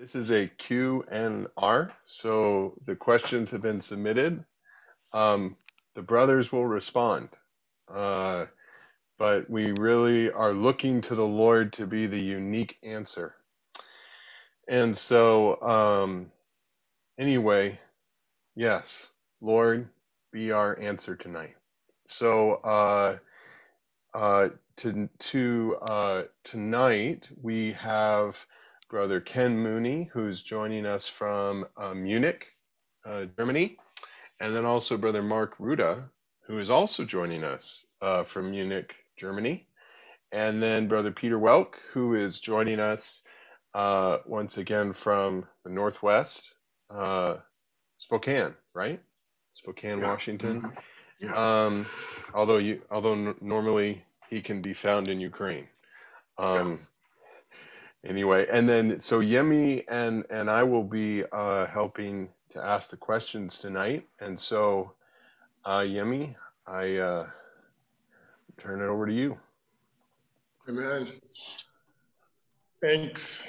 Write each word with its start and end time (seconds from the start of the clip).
This 0.00 0.14
is 0.14 0.30
a 0.30 0.48
Q 0.56 1.04
and 1.10 1.46
R, 1.58 1.92
so 2.06 2.72
the 2.86 2.96
questions 2.96 3.50
have 3.50 3.60
been 3.60 3.82
submitted. 3.82 4.42
Um, 5.12 5.56
the 5.94 6.00
brothers 6.00 6.50
will 6.50 6.64
respond, 6.64 7.28
uh, 7.94 8.46
but 9.18 9.50
we 9.50 9.72
really 9.72 10.30
are 10.30 10.54
looking 10.54 11.02
to 11.02 11.14
the 11.14 11.26
Lord 11.26 11.74
to 11.74 11.86
be 11.86 12.06
the 12.06 12.18
unique 12.18 12.78
answer. 12.82 13.34
And 14.68 14.96
so, 14.96 15.60
um, 15.60 16.32
anyway, 17.18 17.78
yes, 18.56 19.10
Lord, 19.42 19.86
be 20.32 20.50
our 20.50 20.80
answer 20.80 21.14
tonight. 21.14 21.56
So, 22.06 22.54
uh, 22.54 23.18
uh, 24.14 24.48
to 24.78 25.10
to 25.18 25.76
uh, 25.82 26.22
tonight 26.44 27.28
we 27.42 27.72
have 27.72 28.34
Brother 28.90 29.20
Ken 29.20 29.56
Mooney, 29.56 30.10
who's 30.12 30.42
joining 30.42 30.84
us 30.84 31.06
from 31.06 31.64
uh, 31.76 31.94
Munich, 31.94 32.46
uh, 33.06 33.26
Germany, 33.38 33.76
and 34.40 34.54
then 34.54 34.64
also 34.64 34.96
Brother 34.96 35.22
Mark 35.22 35.56
Ruda, 35.58 36.10
who 36.46 36.58
is 36.58 36.70
also 36.70 37.04
joining 37.04 37.44
us 37.44 37.84
uh, 38.02 38.24
from 38.24 38.50
Munich, 38.50 38.92
Germany, 39.16 39.68
and 40.32 40.60
then 40.60 40.88
Brother 40.88 41.12
Peter 41.12 41.38
Welk, 41.38 41.74
who 41.92 42.16
is 42.16 42.40
joining 42.40 42.80
us 42.80 43.22
uh, 43.74 44.18
once 44.26 44.58
again 44.58 44.92
from 44.92 45.46
the 45.62 45.70
Northwest, 45.70 46.54
uh, 46.90 47.36
Spokane, 47.96 48.54
right? 48.74 49.00
Spokane, 49.54 50.00
yeah. 50.00 50.08
Washington. 50.08 50.62
Mm-hmm. 50.62 51.26
Yeah. 51.26 51.64
Um, 51.64 51.86
although 52.34 52.58
you, 52.58 52.82
although 52.90 53.12
n- 53.12 53.34
normally 53.40 54.02
he 54.28 54.40
can 54.40 54.60
be 54.62 54.74
found 54.74 55.06
in 55.08 55.20
Ukraine. 55.20 55.68
Um, 56.38 56.80
anyway, 58.04 58.46
and 58.50 58.68
then 58.68 59.00
so 59.00 59.20
Yemi 59.20 59.84
and 59.88 60.24
and 60.30 60.50
I 60.50 60.62
will 60.62 60.84
be 60.84 61.24
uh, 61.32 61.66
helping 61.66 62.28
to 62.50 62.64
ask 62.64 62.90
the 62.90 62.96
questions 62.96 63.58
tonight, 63.58 64.06
and 64.20 64.38
so 64.38 64.92
uh, 65.64 65.80
Yemi, 65.80 66.34
I 66.66 66.96
uh, 66.96 67.26
turn 68.58 68.80
it 68.80 68.86
over 68.86 69.06
to 69.06 69.12
you. 69.12 69.38
Amen. 70.68 71.20
Thanks. 72.82 73.42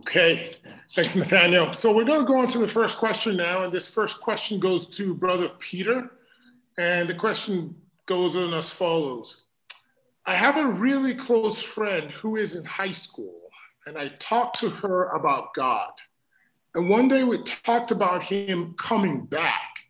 Okay, 0.00 0.56
thanks, 0.94 1.16
Nathaniel. 1.16 1.72
So 1.72 1.94
we're 1.94 2.04
going 2.04 2.20
to 2.20 2.26
go 2.26 2.38
on 2.38 2.48
to 2.48 2.58
the 2.58 2.68
first 2.68 2.98
question 2.98 3.36
now, 3.36 3.62
and 3.62 3.72
this 3.72 3.88
first 3.88 4.20
question 4.20 4.60
goes 4.60 4.86
to 4.96 5.14
Brother 5.14 5.48
Peter, 5.58 6.10
and 6.76 7.08
the 7.08 7.14
question 7.14 7.76
goes 8.06 8.36
on 8.36 8.52
as 8.54 8.70
follows. 8.70 9.42
I 10.26 10.34
have 10.36 10.56
a 10.56 10.66
really 10.66 11.14
close 11.14 11.62
friend 11.62 12.10
who 12.10 12.36
is 12.36 12.56
in 12.56 12.64
high 12.64 12.92
school, 12.92 13.50
and 13.86 13.98
I 13.98 14.08
talked 14.08 14.58
to 14.60 14.70
her 14.70 15.10
about 15.10 15.52
God. 15.52 15.90
And 16.74 16.88
one 16.88 17.08
day 17.08 17.24
we 17.24 17.42
talked 17.42 17.90
about 17.90 18.22
him 18.22 18.74
coming 18.78 19.26
back, 19.26 19.84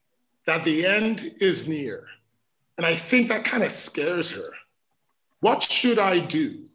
that 0.46 0.64
the 0.64 0.84
end 0.84 1.34
is 1.40 1.68
near. 1.68 2.08
And 2.76 2.84
I 2.84 2.96
think 2.96 3.28
that 3.28 3.44
kind 3.44 3.62
of 3.62 3.70
scares 3.70 4.32
her. 4.32 4.50
What 5.40 5.62
should 5.62 5.98
I 5.98 6.18
do? 6.18 6.68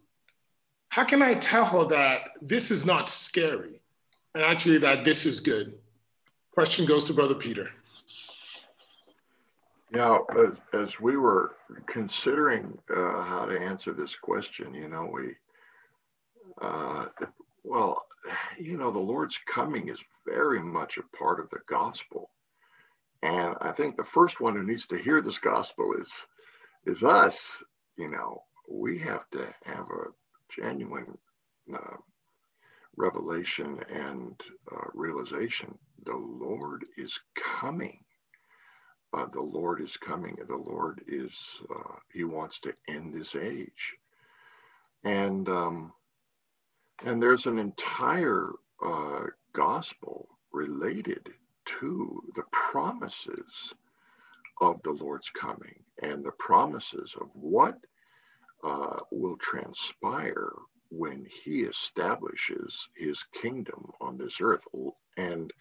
How 0.87 1.03
can 1.03 1.21
I 1.21 1.33
tell 1.35 1.65
her 1.65 1.85
that 1.89 2.31
this 2.41 2.71
is 2.71 2.85
not 2.85 3.09
scary 3.09 3.81
and 4.33 4.43
actually 4.43 4.77
that 4.79 5.03
this 5.03 5.25
is 5.25 5.41
good? 5.41 5.77
Question 6.51 6.85
goes 6.85 7.03
to 7.05 7.13
Brother 7.13 7.35
Peter. 7.35 7.71
Yeah, 9.91 10.19
as, 10.37 10.53
as 10.73 10.99
we 10.99 11.17
were 11.17 11.55
considering 11.87 12.77
uh, 12.95 13.23
how 13.23 13.45
to 13.45 13.59
answer 13.59 13.91
this 13.93 14.15
question, 14.15 14.73
you 14.73 14.87
know, 14.87 15.09
we, 15.11 15.35
uh, 16.61 17.05
well, 17.63 18.03
you 18.59 18.77
know, 18.77 18.91
the 18.91 18.99
Lord's 18.99 19.39
coming 19.47 19.89
is 19.89 19.99
very 20.27 20.61
much 20.61 20.97
a 20.97 21.17
part 21.17 21.39
of 21.39 21.49
the 21.49 21.59
gospel. 21.67 22.29
And 23.23 23.55
I 23.61 23.71
think 23.71 23.97
the 23.97 24.03
first 24.03 24.39
one 24.39 24.55
who 24.55 24.63
needs 24.63 24.87
to 24.87 24.97
hear 24.97 25.21
this 25.21 25.39
gospel 25.39 25.93
is 25.99 26.11
is 26.85 27.03
us. 27.03 27.61
You 27.97 28.09
know, 28.09 28.43
we 28.69 28.99
have 28.99 29.29
to 29.31 29.47
have 29.65 29.87
a 29.89 30.05
genuine 30.61 31.17
uh, 31.73 31.97
revelation 32.95 33.79
and 33.89 34.39
uh, 34.71 34.87
realization. 34.93 35.77
The 36.05 36.15
Lord 36.15 36.85
is 36.97 37.17
coming 37.35 37.99
uh, 39.13 39.25
the 39.31 39.41
Lord 39.41 39.81
is 39.81 39.97
coming. 39.97 40.37
The 40.47 40.55
Lord 40.55 41.01
is, 41.07 41.31
uh, 41.69 41.95
He 42.13 42.23
wants 42.23 42.59
to 42.61 42.73
end 42.87 43.13
this 43.13 43.35
age. 43.35 43.95
And, 45.03 45.47
um, 45.49 45.93
and 47.05 47.21
there's 47.21 47.45
an 47.45 47.57
entire 47.57 48.51
uh, 48.83 49.25
gospel 49.53 50.27
related 50.51 51.29
to 51.79 52.23
the 52.35 52.43
promises 52.51 53.73
of 54.61 54.81
the 54.83 54.91
Lord's 54.91 55.29
coming 55.29 55.79
and 56.01 56.23
the 56.23 56.31
promises 56.31 57.15
of 57.19 57.29
what 57.33 57.77
uh, 58.63 58.99
will 59.11 59.37
transpire 59.37 60.51
when 60.89 61.25
he 61.43 61.61
establishes 61.61 62.89
his 62.95 63.23
kingdom 63.41 63.91
on 64.01 64.17
this 64.17 64.39
earth. 64.41 64.65
And 65.17 65.53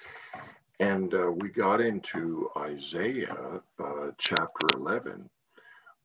and 0.81 1.15
uh, 1.15 1.31
we 1.33 1.49
got 1.50 1.81
into 1.81 2.50
Isaiah 2.56 3.61
uh, 3.83 4.09
chapter 4.19 4.66
11, 4.77 5.28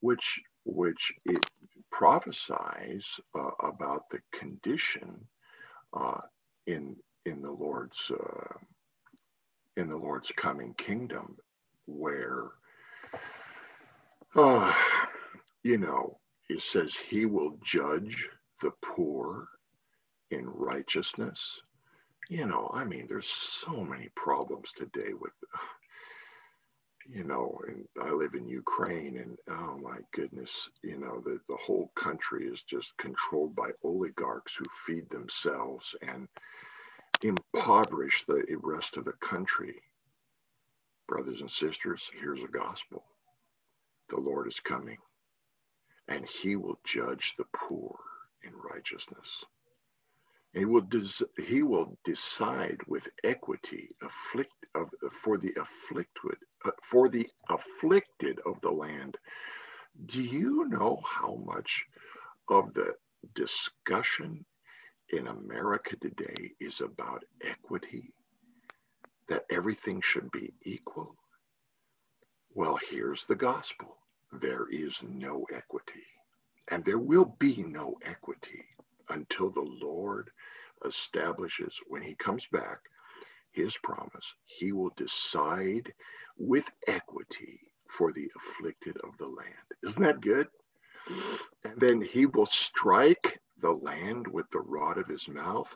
which, 0.02 0.42
which 0.66 1.14
it 1.26 1.46
prophesies 1.92 3.06
uh, 3.38 3.52
about 3.64 4.10
the 4.12 4.20
condition 4.34 5.28
uh, 5.94 6.22
in, 6.68 6.96
in 7.26 7.42
the 7.42 7.52
Lord's 7.52 8.12
uh, 8.12 8.54
in 9.78 9.90
the 9.90 9.98
Lord's 9.98 10.32
coming 10.36 10.74
kingdom, 10.76 11.38
where 11.88 12.50
uh, 14.36 14.74
you 15.64 15.78
know 15.78 16.20
it 16.50 16.62
says 16.62 16.94
he 17.10 17.26
will 17.26 17.58
judge 17.64 18.30
the 18.62 18.72
poor 18.84 19.48
in 20.32 20.48
righteousness 20.48 21.62
you 22.30 22.46
know, 22.48 22.72
I 22.74 22.84
mean, 22.86 23.08
there's 23.08 23.28
so 23.30 23.84
many 23.84 24.10
problems 24.16 24.72
today 24.76 25.14
with, 25.20 25.34
you 27.10 27.24
know, 27.24 27.60
and 27.68 27.86
I 28.02 28.12
live 28.12 28.34
in 28.36 28.48
Ukraine, 28.48 29.18
and 29.18 29.38
oh 29.50 29.78
my 29.78 29.98
goodness, 30.14 30.70
you 30.84 30.98
know, 30.98 31.22
the, 31.26 31.40
the 31.50 31.58
whole 31.58 31.92
country 31.96 32.48
is 32.48 32.64
just 32.64 32.98
controlled 32.98 33.56
by 33.56 33.72
oligarchs 33.84 34.56
who 34.56 34.66
feed 34.86 35.10
themselves 35.10 35.96
and 36.02 36.28
impoverish 37.24 38.26
the 38.26 38.44
rest 38.62 38.98
of 38.98 39.06
the 39.06 39.14
country. 39.14 39.76
Brothers 41.08 41.42
and 41.42 41.52
sisters, 41.52 42.10
here's 42.20 42.44
a 42.44 42.48
gospel 42.48 43.04
the 44.10 44.18
Lord 44.18 44.48
is 44.48 44.60
coming, 44.60 44.98
and 46.08 46.28
he 46.28 46.56
will 46.56 46.80
judge 46.86 47.36
the 47.38 47.46
poor 47.56 47.98
in 48.44 48.52
righteousness. 48.56 49.44
He 50.54 50.66
will, 50.66 50.82
des- 50.82 51.26
he 51.42 51.64
will 51.64 51.98
decide 52.04 52.80
with 52.88 53.08
equity 53.24 53.90
afflict 54.02 54.54
of, 54.76 54.90
for 55.24 55.38
the 55.38 55.54
afflicted 55.58 56.38
uh, 56.66 56.72
for 56.90 57.10
the 57.10 57.28
afflicted 57.50 58.40
of 58.46 58.62
the 58.62 58.72
land. 58.72 59.18
Do 60.06 60.22
you 60.22 60.68
know 60.70 61.02
how 61.06 61.36
much 61.46 61.86
of 62.50 62.74
the 62.74 62.96
discussion 63.36 64.46
in 65.10 65.28
America 65.28 65.96
today 65.98 66.52
is 66.60 66.82
about 66.82 67.24
equity? 67.42 68.14
That 69.30 69.46
everything 69.50 70.02
should 70.02 70.32
be 70.32 70.54
equal? 70.64 71.16
Well, 72.54 72.78
here's 72.90 73.26
the 73.26 73.36
gospel. 73.36 73.98
There 74.32 74.68
is 74.70 74.98
no 75.04 75.46
equity, 75.54 76.06
and 76.70 76.86
there 76.86 77.00
will 77.00 77.36
be 77.40 77.64
no 77.64 77.98
equity 78.04 78.66
until 79.10 79.50
the 79.50 79.62
Lord 79.62 80.30
establishes 80.86 81.80
when 81.88 82.02
he 82.02 82.16
comes 82.16 82.46
back 82.52 82.80
his 83.52 83.78
promise. 83.78 84.34
He 84.46 84.72
will 84.72 84.92
decide 84.98 85.94
with 86.38 86.66
equity 86.88 87.60
for 87.90 88.12
the 88.12 88.30
afflicted 88.36 88.98
of 88.98 89.18
the 89.18 89.28
land. 89.28 89.54
Isn't 89.84 90.02
that 90.04 90.22
good? 90.22 90.48
And 91.64 91.80
then 91.80 92.02
he 92.02 92.26
will 92.26 92.46
strike 92.46 93.40
the 93.62 93.72
land 93.72 94.28
with 94.28 94.50
the 94.52 94.60
rod 94.62 94.98
of 94.98 95.08
his 95.08 95.28
mouth, 95.28 95.74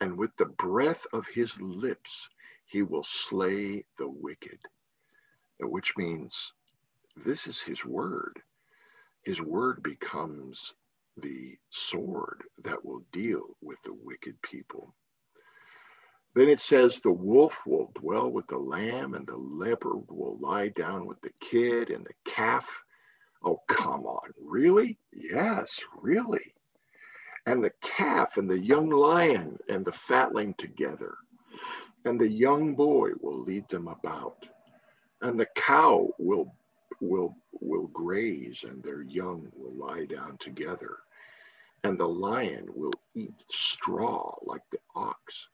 and 0.00 0.16
with 0.18 0.30
the 0.36 0.46
breath 0.46 1.06
of 1.12 1.26
his 1.26 1.58
lips, 1.60 2.28
he 2.66 2.82
will 2.82 3.04
slay 3.04 3.84
the 3.98 4.08
wicked, 4.08 4.58
which 5.60 5.96
means 5.96 6.52
this 7.24 7.46
is 7.46 7.60
his 7.60 7.84
word. 7.84 8.40
His 9.24 9.40
word 9.40 9.82
becomes 9.82 10.74
the 11.18 11.56
sword 11.70 12.42
that 12.64 12.84
will 12.84 13.02
deal 13.12 13.56
with 13.62 13.78
the 13.84 13.94
wicked 13.94 14.40
people. 14.42 14.94
Then 16.34 16.48
it 16.48 16.60
says, 16.60 17.00
The 17.00 17.12
wolf 17.12 17.58
will 17.66 17.92
dwell 17.94 18.30
with 18.30 18.46
the 18.48 18.58
lamb, 18.58 19.14
and 19.14 19.26
the 19.26 19.36
leopard 19.36 20.04
will 20.08 20.38
lie 20.40 20.68
down 20.68 21.06
with 21.06 21.20
the 21.22 21.32
kid 21.40 21.90
and 21.90 22.04
the 22.06 22.32
calf. 22.32 22.66
Oh, 23.44 23.60
come 23.68 24.06
on. 24.06 24.30
Really? 24.40 24.98
Yes, 25.12 25.80
really. 26.02 26.42
and 27.46 27.62
the 27.62 27.72
calf 27.82 28.36
and 28.36 28.48
the 28.48 28.58
young 28.58 28.90
lion 28.90 29.58
and 29.68 29.84
the 29.84 29.92
fatling 29.92 30.54
together. 30.58 31.14
And 32.04 32.20
the 32.20 32.28
young 32.30 32.74
boy 32.74 33.10
will 33.20 33.42
lead 33.42 33.68
them 33.70 33.88
about, 33.88 34.38
and 35.22 35.40
the 35.40 35.48
cow 35.56 36.10
will 36.18 36.54
will 37.02 37.36
will 37.60 37.88
graze, 37.88 38.64
and 38.64 38.82
their 38.82 39.02
young 39.02 39.50
will 39.54 39.74
lie 39.74 40.06
down 40.06 40.38
together, 40.38 40.98
and 41.84 41.98
the 41.98 42.08
lion 42.08 42.66
will 42.74 42.94
eat 43.14 43.34
straw 43.50 44.34
like 44.42 44.62
the 44.70 44.78
ox, 44.94 45.48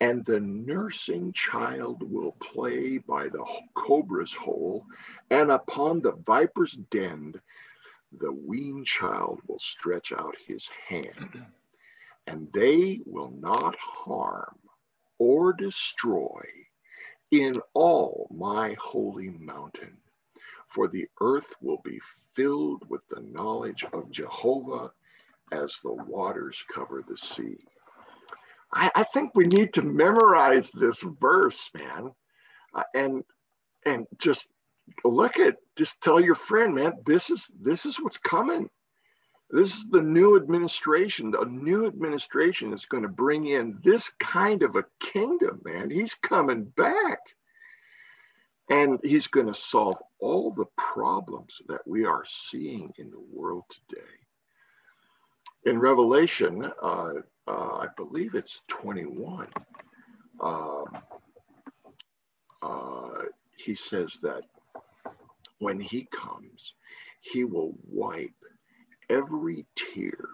and 0.00 0.24
the 0.24 0.40
nursing 0.40 1.32
child 1.32 2.02
will 2.02 2.32
play 2.32 2.98
by 2.98 3.28
the 3.28 3.44
cobra's 3.74 4.32
hole, 4.32 4.86
and 5.30 5.50
upon 5.50 6.00
the 6.00 6.12
viper's 6.26 6.74
den 6.90 7.34
the 8.18 8.32
weaned 8.32 8.86
child 8.86 9.40
will 9.48 9.58
stretch 9.58 10.12
out 10.12 10.36
his 10.46 10.68
hand, 10.88 11.46
and 12.26 12.52
they 12.52 13.00
will 13.06 13.32
not 13.40 13.74
harm 13.76 14.58
or 15.18 15.54
destroy 15.54 16.42
in 17.30 17.54
all 17.72 18.28
my 18.30 18.76
holy 18.78 19.30
mountain. 19.30 19.96
For 20.74 20.88
the 20.88 21.06
earth 21.20 21.52
will 21.60 21.80
be 21.84 22.00
filled 22.34 22.88
with 22.88 23.02
the 23.08 23.22
knowledge 23.22 23.84
of 23.92 24.10
Jehovah 24.10 24.90
as 25.52 25.76
the 25.82 25.92
waters 25.92 26.62
cover 26.74 27.04
the 27.06 27.16
sea. 27.16 27.58
I, 28.72 28.90
I 28.94 29.04
think 29.14 29.32
we 29.34 29.46
need 29.46 29.74
to 29.74 29.82
memorize 29.82 30.70
this 30.70 31.02
verse, 31.20 31.70
man, 31.74 32.12
uh, 32.74 32.82
and 32.94 33.24
and 33.84 34.06
just 34.18 34.48
look 35.04 35.38
at 35.38 35.56
just 35.76 36.02
tell 36.02 36.20
your 36.20 36.34
friend, 36.34 36.74
man, 36.74 36.94
this 37.06 37.30
is 37.30 37.50
this 37.60 37.86
is 37.86 38.00
what's 38.00 38.18
coming. 38.18 38.68
This 39.50 39.74
is 39.74 39.84
the 39.90 40.00
new 40.00 40.36
administration. 40.36 41.30
The 41.30 41.44
new 41.44 41.86
administration 41.86 42.72
is 42.72 42.86
going 42.86 43.02
to 43.02 43.08
bring 43.08 43.46
in 43.48 43.78
this 43.84 44.10
kind 44.18 44.62
of 44.62 44.76
a 44.76 44.84
kingdom, 45.00 45.60
man. 45.64 45.90
He's 45.90 46.14
coming 46.14 46.64
back. 46.76 47.18
And 48.72 48.98
he's 49.04 49.26
going 49.28 49.48
to 49.48 49.54
solve 49.54 49.96
all 50.18 50.50
the 50.52 50.64
problems 50.78 51.60
that 51.68 51.86
we 51.86 52.06
are 52.06 52.24
seeing 52.26 52.90
in 52.98 53.10
the 53.10 53.20
world 53.32 53.64
today. 53.90 54.02
In 55.66 55.78
Revelation, 55.78 56.72
uh, 56.82 57.12
uh, 57.48 57.52
I 57.52 57.88
believe 57.98 58.34
it's 58.34 58.62
21, 58.68 59.48
um, 60.40 60.84
uh, 62.62 63.10
he 63.58 63.74
says 63.74 64.18
that 64.22 64.42
when 65.60 65.78
he 65.78 66.08
comes, 66.10 66.74
he 67.20 67.44
will 67.44 67.74
wipe 67.90 68.32
every 69.10 69.66
tear 69.76 70.28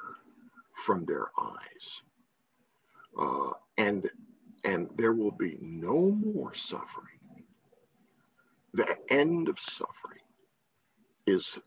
from 0.86 1.06
their 1.06 1.26
eyes. 1.40 1.86
Uh, 3.18 3.52
and 3.78 4.08
and 4.64 4.88
there 4.96 5.12
will 5.14 5.32
be 5.32 5.58
no 5.60 6.10
more 6.12 6.54
suffering. 6.54 7.17
The 8.78 8.96
end 9.10 9.48
of 9.48 9.58
suffering 9.58 10.22
is 11.26 11.58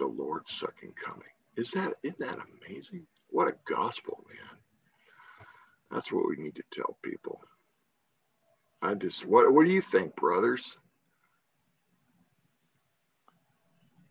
the 0.00 0.06
Lord's 0.06 0.50
second 0.50 0.94
coming. 0.96 1.28
Is 1.56 1.70
that 1.70 1.92
isn't 2.02 2.18
that 2.18 2.40
amazing? 2.40 3.06
What 3.28 3.46
a 3.46 3.54
gospel, 3.72 4.26
man. 4.28 4.58
That's 5.92 6.10
what 6.10 6.28
we 6.28 6.42
need 6.42 6.56
to 6.56 6.64
tell 6.72 6.98
people. 7.04 7.40
I 8.82 8.94
just 8.94 9.24
what 9.24 9.52
what 9.52 9.64
do 9.64 9.70
you 9.70 9.80
think, 9.80 10.16
brothers? 10.16 10.76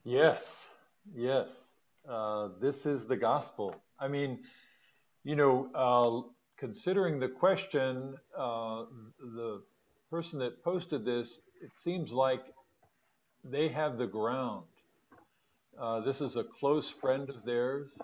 Yes, 0.06 0.70
yes. 1.14 1.50
Uh, 2.10 2.52
this 2.62 2.86
is 2.86 3.06
the 3.06 3.18
gospel. 3.18 3.76
I 4.00 4.08
mean, 4.08 4.40
you 5.26 5.36
know, 5.36 5.70
uh, 5.76 6.30
considering 6.58 7.20
the 7.20 7.28
question, 7.28 8.16
uh, 8.38 8.86
the 9.20 9.62
person 10.10 10.40
that 10.40 10.64
posted 10.64 11.04
this, 11.04 11.42
it 11.62 11.72
seems 11.84 12.12
like 12.12 12.42
they 13.44 13.68
have 13.70 13.98
the 13.98 14.08
ground. 14.08 14.66
Uh, 15.80 16.00
this 16.02 16.22
is 16.22 16.36
a 16.38 16.44
close 16.44 16.90
friend 16.90 17.30
of 17.30 17.44
theirs. 17.44 17.98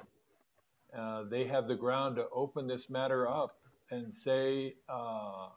Uh, 0.97 1.23
they 1.29 1.45
have 1.45 1.67
the 1.67 1.75
ground 1.75 2.17
to 2.17 2.25
open 2.33 2.67
this 2.67 2.89
matter 2.89 3.27
up 3.27 3.57
and 3.89 4.13
say, 4.13 4.75
uh, 4.89 5.47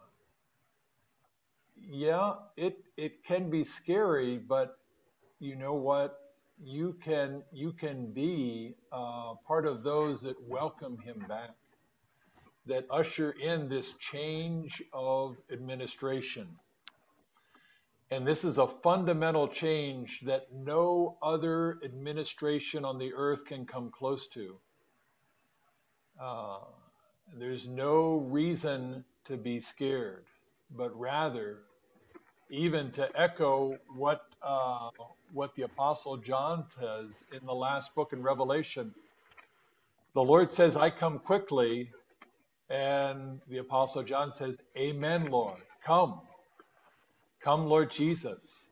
yeah, 1.76 2.34
it, 2.56 2.78
it 2.96 3.24
can 3.24 3.50
be 3.50 3.64
scary, 3.64 4.38
but 4.38 4.78
you 5.40 5.56
know 5.56 5.74
what? 5.74 6.20
you 6.62 6.96
can 7.02 7.42
you 7.52 7.72
can 7.72 8.12
be 8.12 8.74
uh, 8.92 9.34
part 9.46 9.66
of 9.66 9.82
those 9.82 10.22
that 10.22 10.36
welcome 10.48 10.98
him 10.98 11.24
back, 11.28 11.50
that 12.66 12.86
usher 12.90 13.32
in 13.32 13.68
this 13.68 13.94
change 13.94 14.82
of 14.92 15.36
administration. 15.52 16.48
And 18.14 18.24
this 18.24 18.44
is 18.44 18.58
a 18.58 18.68
fundamental 18.68 19.48
change 19.48 20.20
that 20.24 20.46
no 20.54 21.18
other 21.20 21.80
administration 21.84 22.84
on 22.84 22.96
the 22.96 23.12
earth 23.12 23.44
can 23.44 23.66
come 23.66 23.90
close 23.90 24.28
to. 24.28 24.54
Uh, 26.22 26.58
there's 27.36 27.66
no 27.66 28.18
reason 28.18 29.04
to 29.24 29.36
be 29.36 29.58
scared, 29.58 30.26
but 30.76 30.96
rather, 30.96 31.62
even 32.50 32.92
to 32.92 33.08
echo 33.20 33.76
what 33.96 34.26
uh, 34.44 34.90
what 35.32 35.52
the 35.56 35.62
Apostle 35.62 36.16
John 36.16 36.66
says 36.68 37.24
in 37.32 37.44
the 37.44 37.54
last 37.54 37.96
book 37.96 38.12
in 38.12 38.22
Revelation. 38.22 38.94
The 40.14 40.22
Lord 40.22 40.52
says, 40.52 40.76
I 40.76 40.90
come 40.90 41.18
quickly. 41.18 41.90
And 42.70 43.40
the 43.48 43.58
Apostle 43.58 44.04
John 44.04 44.30
says, 44.30 44.56
Amen, 44.78 45.32
Lord. 45.32 45.60
Come. 45.84 46.20
Come, 47.44 47.66
Lord 47.66 47.90
Jesus. 47.90 48.64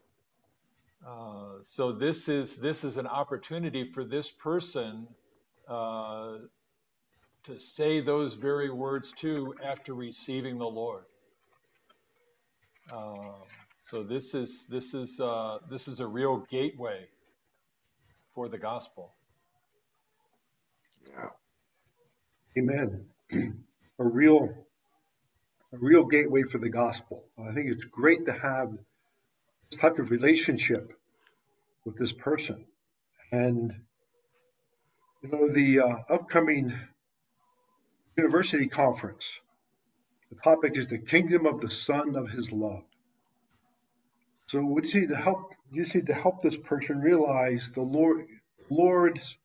Uh, 1.07 1.59
so 1.63 1.93
this 1.93 2.27
is 2.31 2.57
this 2.57 2.85
is 2.85 2.97
an 2.97 3.07
opportunity 3.07 3.85
for 3.85 4.03
this 4.03 4.31
person 4.31 5.07
uh, 5.69 6.39
to 7.45 7.59
say 7.59 8.01
those 8.01 8.35
very 8.35 8.71
words 8.71 9.13
too 9.13 9.55
after 9.63 9.95
receiving 9.95 10.59
the 10.59 10.67
Lord. 10.67 11.05
Uh, 12.91 13.15
so 13.91 14.03
this 14.03 14.35
is 14.35 14.67
this 14.69 14.95
is 14.95 15.21
uh, 15.21 15.59
this 15.71 15.87
is 15.87 16.01
a 16.01 16.07
real 16.07 16.39
gateway 16.51 17.05
for 18.35 18.49
the 18.49 18.59
gospel. 18.59 19.13
Yeah. 21.07 21.29
Amen. 22.59 23.05
a 23.99 24.05
real 24.05 24.49
a 25.73 25.79
real 25.79 26.05
gateway 26.05 26.43
for 26.43 26.59
the 26.59 26.69
gospel. 26.69 27.25
I 27.39 27.53
think 27.53 27.71
it's 27.71 27.85
great 27.85 28.27
to 28.27 28.33
have 28.33 28.73
this 29.71 29.81
type 29.81 29.99
of 29.99 30.11
relationship 30.11 30.93
with 31.85 31.97
this 31.99 32.13
person. 32.13 32.67
And 33.31 33.73
you 35.23 35.31
know 35.31 35.49
the 35.49 35.81
uh, 35.81 35.97
upcoming 36.11 36.75
university 38.17 38.67
conference. 38.67 39.27
The 40.31 40.37
topic 40.43 40.77
is 40.77 40.89
the 40.89 40.99
kingdom 40.99 41.47
of 41.47 41.61
the 41.61 41.71
Son 41.71 42.17
of 42.17 42.29
His 42.29 42.53
love. 42.53 42.83
So 44.49 44.61
we 44.61 44.83
just 44.83 44.95
need 44.95 45.09
to 45.09 45.17
help. 45.17 45.55
You 45.71 45.85
just 45.85 45.95
need 45.95 46.07
to 46.09 46.15
help 46.15 46.43
this 46.43 46.57
person 46.57 47.01
realize 47.01 47.71
the 47.71 47.81
Lord, 47.81 48.27
Lord's 48.69 49.37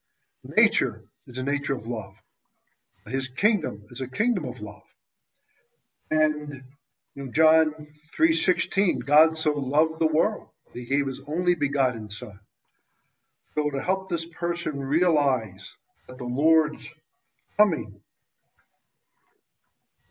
nature 0.43 1.03
is 1.27 1.37
a 1.37 1.43
nature 1.43 1.75
of 1.75 1.87
love. 1.87 2.15
His 3.05 3.29
kingdom 3.29 3.83
is 3.89 4.01
a 4.01 4.07
kingdom 4.07 4.43
of 4.43 4.59
love. 4.61 4.81
And 6.09 6.63
John 7.31 7.87
3:16, 8.15 8.99
God 8.99 9.37
so 9.37 9.53
loved 9.53 9.99
the 9.99 10.07
world, 10.07 10.49
that 10.65 10.79
he 10.79 10.85
gave 10.85 11.07
his 11.07 11.21
only 11.27 11.55
begotten 11.55 12.09
Son. 12.09 12.39
So 13.55 13.69
to 13.71 13.81
help 13.81 14.07
this 14.07 14.25
person 14.25 14.79
realize 14.79 15.75
that 16.07 16.17
the 16.17 16.25
Lord's 16.25 16.87
coming 17.57 18.01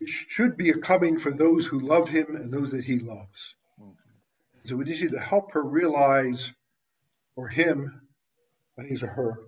should 0.05 0.57
be 0.57 0.69
a 0.69 0.77
coming 0.77 1.19
for 1.19 1.31
those 1.31 1.65
who 1.65 1.79
love 1.79 2.09
him 2.09 2.35
and 2.35 2.51
those 2.51 2.71
that 2.71 2.83
he 2.83 2.99
loves. 2.99 3.55
So 4.65 4.75
we 4.75 4.85
need 4.85 5.11
to 5.11 5.19
help 5.19 5.53
her 5.53 5.63
realize, 5.63 6.51
or 7.35 7.47
him, 7.47 8.01
I 8.77 8.81
think 8.81 8.93
it's 8.93 9.03
a 9.03 9.07
her, 9.07 9.39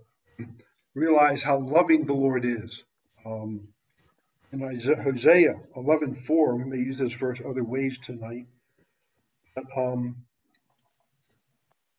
realize 0.96 1.44
how 1.44 1.60
loving 1.60 2.06
the 2.06 2.14
Lord 2.14 2.46
is. 2.46 2.84
Um, 3.26 3.68
in 4.52 4.60
Hosea 4.60 5.54
11:4, 5.76 6.58
we 6.58 6.64
may 6.64 6.78
use 6.78 6.98
this 6.98 7.14
verse 7.14 7.42
other 7.46 7.64
ways 7.64 7.98
tonight. 8.00 8.48
But, 9.56 9.66
um, 9.76 10.26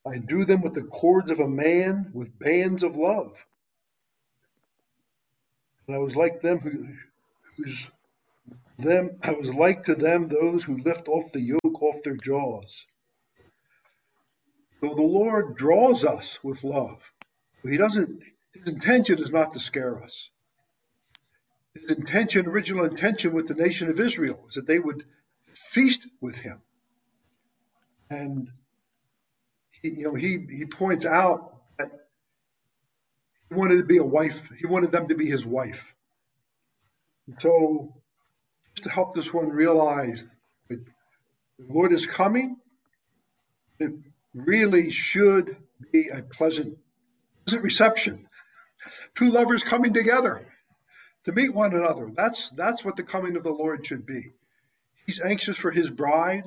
I 0.07 0.19
drew 0.19 0.45
them 0.45 0.62
with 0.62 0.75
the 0.75 0.85
cords 0.85 1.30
of 1.30 1.40
a 1.40 1.49
man, 1.49 2.11
with 2.14 2.38
bands 2.38 2.83
of 2.83 2.97
love. 2.97 3.37
And 5.87 5.97
I 5.97 5.99
was 5.99 6.16
like 6.16 6.40
them 6.40 6.59
who, 6.59 6.95
whose 7.57 7.90
them 8.78 9.19
I 9.23 9.33
was 9.33 9.54
like 9.54 9.85
to 9.85 9.95
them 9.95 10.28
those 10.28 10.64
who 10.64 10.78
lift 10.78 11.09
off 11.09 11.33
the 11.33 11.40
yoke 11.40 11.83
off 11.83 12.02
their 12.02 12.16
jaws. 12.16 12.87
So 14.80 14.95
the 14.95 15.02
Lord 15.02 15.57
draws 15.57 16.04
us 16.04 16.42
with 16.42 16.64
love. 16.64 17.02
He 17.62 17.76
doesn't, 17.76 18.23
his 18.54 18.69
intention 18.73 19.23
is 19.23 19.30
not 19.30 19.52
to 19.52 19.61
scare 19.61 20.02
us. 20.02 20.30
His 21.81 21.97
intention, 21.97 22.47
original 22.47 22.85
intention 22.85 23.33
with 23.33 23.49
the 23.49 23.55
nation 23.55 23.89
of 23.89 24.01
Israel 24.01 24.45
is 24.49 24.55
that 24.55 24.67
they 24.67 24.79
would 24.79 25.05
feast 25.55 26.07
with 26.21 26.37
him. 26.37 26.61
And 28.09 28.51
he, 29.71 29.91
you 29.91 30.05
know, 30.05 30.15
he, 30.15 30.47
he 30.51 30.67
points 30.67 31.07
out 31.07 31.57
that 31.79 31.91
he 33.49 33.55
wanted 33.55 33.79
to 33.79 33.85
be 33.85 33.99
a 33.99 34.05
wife. 34.05 34.41
He 34.59 34.67
wanted 34.67 34.93
them 34.93 35.09
to 35.09 35.15
be 35.15 35.29
his 35.29 35.47
wife. 35.47 35.95
And 37.27 37.37
so 37.41 37.95
just 38.75 38.85
to 38.85 38.91
help 38.91 39.15
this 39.15 39.33
one 39.33 39.49
realize 39.49 40.25
that 40.69 40.85
the 40.85 41.67
Lord 41.69 41.93
is 41.93 42.07
coming, 42.07 42.57
it 43.79 43.93
really 44.35 44.91
should 44.91 45.57
be 45.93 46.09
a 46.09 46.23
pleasant, 46.23 46.79
pleasant 47.45 47.63
reception. 47.63 48.27
Two 49.15 49.31
lovers 49.31 49.63
coming 49.63 49.93
together 49.93 50.47
to 51.25 51.33
meet 51.33 51.55
one 51.55 51.75
another. 51.75 52.11
That's 52.15 52.50
that's 52.50 52.85
what 52.85 52.97
the 52.97 53.03
coming 53.03 53.37
of 53.37 53.43
the 53.43 53.53
Lord 53.53 53.87
should 53.87 54.07
be. 54.07 54.31
He's 55.07 55.21
anxious 55.21 55.57
for 55.57 55.71
his 55.71 55.91
bride, 55.91 56.45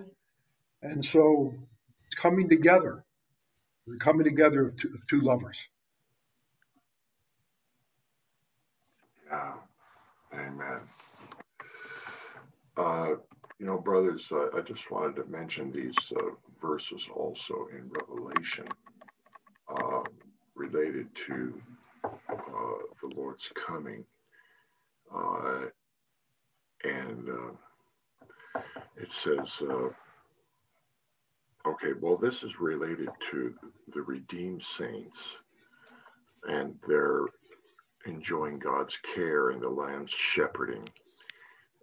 and 0.81 1.03
so 1.03 1.53
it's 2.07 2.15
coming 2.15 2.49
together. 2.49 3.03
The 3.87 3.97
coming 3.97 4.23
together 4.23 4.65
of 4.65 4.77
two, 4.77 4.91
of 4.93 5.07
two 5.07 5.19
lovers. 5.19 5.67
Yeah. 9.29 9.53
Amen. 10.33 10.79
Uh, 12.77 13.15
you 13.59 13.65
know, 13.65 13.77
brothers, 13.77 14.27
I, 14.31 14.57
I, 14.57 14.61
just 14.61 14.89
wanted 14.89 15.15
to 15.17 15.25
mention 15.25 15.71
these 15.71 15.95
uh, 16.15 16.31
verses 16.61 17.07
also 17.13 17.67
in 17.71 17.89
Revelation 17.89 18.67
uh, 19.69 20.01
related 20.55 21.07
to 21.27 21.61
uh, 22.03 22.09
the 22.29 23.15
Lord's 23.15 23.49
coming. 23.67 24.05
Uh, 25.15 25.65
and 26.83 27.29
uh, 27.29 28.59
it 28.97 29.09
says, 29.11 29.49
okay, 31.65 31.93
well, 32.01 32.17
this 32.17 32.43
is 32.43 32.59
related 32.59 33.09
to 33.31 33.53
the 33.93 34.01
redeemed 34.01 34.63
saints 34.63 35.17
and 36.47 36.75
their 36.87 37.25
enjoying 38.05 38.59
God's 38.59 38.97
care 39.15 39.49
and 39.51 39.61
the 39.61 39.69
Lamb's 39.69 40.11
shepherding. 40.11 40.87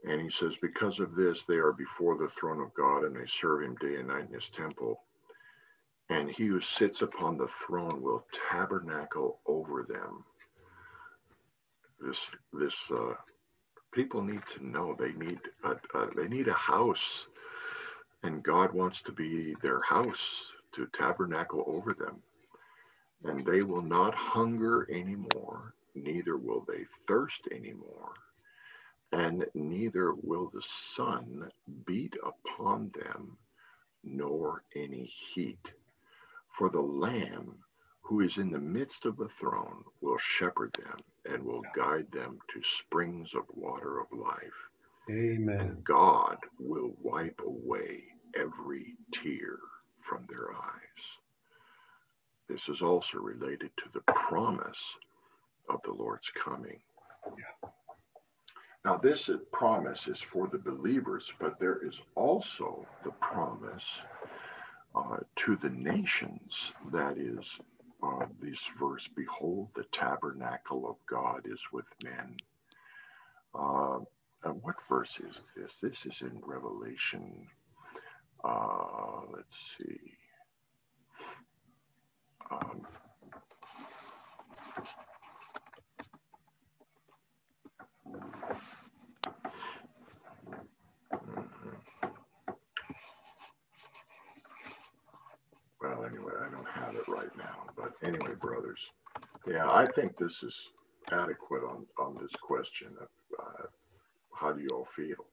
And 0.06 0.20
he 0.20 0.30
says, 0.30 0.56
Because 0.60 1.00
of 1.00 1.14
this, 1.14 1.42
they 1.42 1.56
are 1.56 1.72
before 1.72 2.16
the 2.16 2.28
throne 2.28 2.60
of 2.60 2.74
God 2.74 3.04
and 3.04 3.16
they 3.16 3.26
serve 3.26 3.62
him 3.62 3.76
day 3.76 3.96
and 3.96 4.08
night 4.08 4.28
in 4.28 4.34
his 4.34 4.50
temple. 4.50 5.00
And 6.08 6.30
he 6.30 6.46
who 6.46 6.60
sits 6.60 7.02
upon 7.02 7.36
the 7.38 7.48
throne 7.66 8.02
will 8.02 8.26
tabernacle 8.50 9.40
over 9.46 9.86
them. 9.88 10.24
This, 12.00 12.20
this, 12.52 12.76
uh, 12.90 13.14
people 13.92 14.22
need 14.22 14.42
to 14.54 14.66
know 14.66 14.96
they 14.98 15.12
need 15.12 15.40
a, 15.64 15.72
a, 15.98 16.14
they 16.16 16.28
need 16.28 16.48
a 16.48 16.54
house, 16.54 17.26
and 18.22 18.42
God 18.42 18.72
wants 18.72 19.02
to 19.02 19.12
be 19.12 19.54
their 19.62 19.82
house 19.82 20.52
to 20.74 20.88
tabernacle 20.94 21.64
over 21.66 21.94
them. 21.94 22.22
And 23.24 23.46
they 23.46 23.62
will 23.62 23.82
not 23.82 24.14
hunger 24.14 24.88
anymore, 24.90 25.74
neither 25.94 26.36
will 26.36 26.64
they 26.68 26.86
thirst 27.08 27.48
anymore 27.52 28.12
and 29.12 29.46
neither 29.54 30.12
will 30.14 30.50
the 30.52 30.62
sun 30.62 31.50
beat 31.86 32.14
upon 32.24 32.90
them, 32.94 33.38
nor 34.04 34.64
any 34.76 35.12
heat. 35.34 35.60
For 36.58 36.70
the 36.70 36.80
Lamb 36.82 37.56
who 38.02 38.20
is 38.20 38.38
in 38.38 38.50
the 38.50 38.60
midst 38.60 39.06
of 39.06 39.16
the 39.16 39.28
throne 39.28 39.84
will 40.00 40.18
shepherd 40.18 40.72
them 40.74 40.98
and 41.26 41.42
will 41.44 41.62
guide 41.76 42.06
them 42.12 42.38
to 42.52 42.60
springs 42.78 43.30
of 43.34 43.44
water 43.54 44.00
of 44.00 44.06
life. 44.12 44.70
Amen. 45.10 45.60
And 45.60 45.84
God 45.84 46.38
will 46.58 46.94
wipe 47.02 47.40
away 47.44 48.04
every 48.34 48.94
tear 49.12 49.58
from 50.08 50.26
their 50.28 50.52
eyes. 50.52 51.04
This 52.48 52.68
is 52.68 52.82
also 52.82 53.18
related 53.18 53.70
to 53.76 53.84
the 53.92 54.00
promise 54.12 54.82
of 55.68 55.80
the 55.84 55.92
Lord's 55.92 56.30
coming. 56.30 56.80
Yeah. 57.26 57.68
Now, 58.84 58.96
this 58.96 59.28
promise 59.52 60.08
is 60.08 60.20
for 60.20 60.48
the 60.48 60.58
believers, 60.58 61.30
but 61.38 61.60
there 61.60 61.86
is 61.86 62.00
also 62.14 62.86
the 63.04 63.10
promise 63.20 64.00
uh, 64.94 65.18
to 65.36 65.56
the 65.56 65.68
nations. 65.70 66.72
That 66.90 67.18
is, 67.18 67.58
uh, 68.02 68.26
this 68.42 68.60
verse 68.80 69.08
Behold, 69.16 69.68
the 69.76 69.84
tabernacle 69.92 70.88
of 70.88 70.96
God 71.08 71.42
is 71.46 71.60
with 71.72 71.86
men. 72.04 72.36
Uh, 73.54 74.00
what 74.62 74.76
verse 74.88 75.18
is 75.20 75.36
this? 75.56 75.78
This 75.78 76.06
is 76.06 76.22
in 76.22 76.40
Revelation. 76.44 77.46
Uh, 78.44 79.22
let's 79.32 79.56
see. 79.78 80.00
Um, 82.50 82.82
Well, 95.82 96.04
anyway, 96.06 96.32
I 96.40 96.50
don't 96.50 96.68
have 96.68 96.94
it 96.96 97.08
right 97.08 97.29
now. 97.42 97.66
But 97.76 97.92
anyway, 98.04 98.34
brothers, 98.40 98.80
yeah, 99.46 99.70
I 99.70 99.86
think 99.86 100.16
this 100.16 100.42
is 100.42 100.56
adequate 101.12 101.62
on, 101.64 101.86
on 101.98 102.14
this 102.20 102.32
question 102.40 102.88
of 103.00 103.08
uh, 103.38 103.66
how 104.34 104.52
do 104.52 104.60
you 104.60 104.68
all 104.72 104.88
feel? 104.96 105.24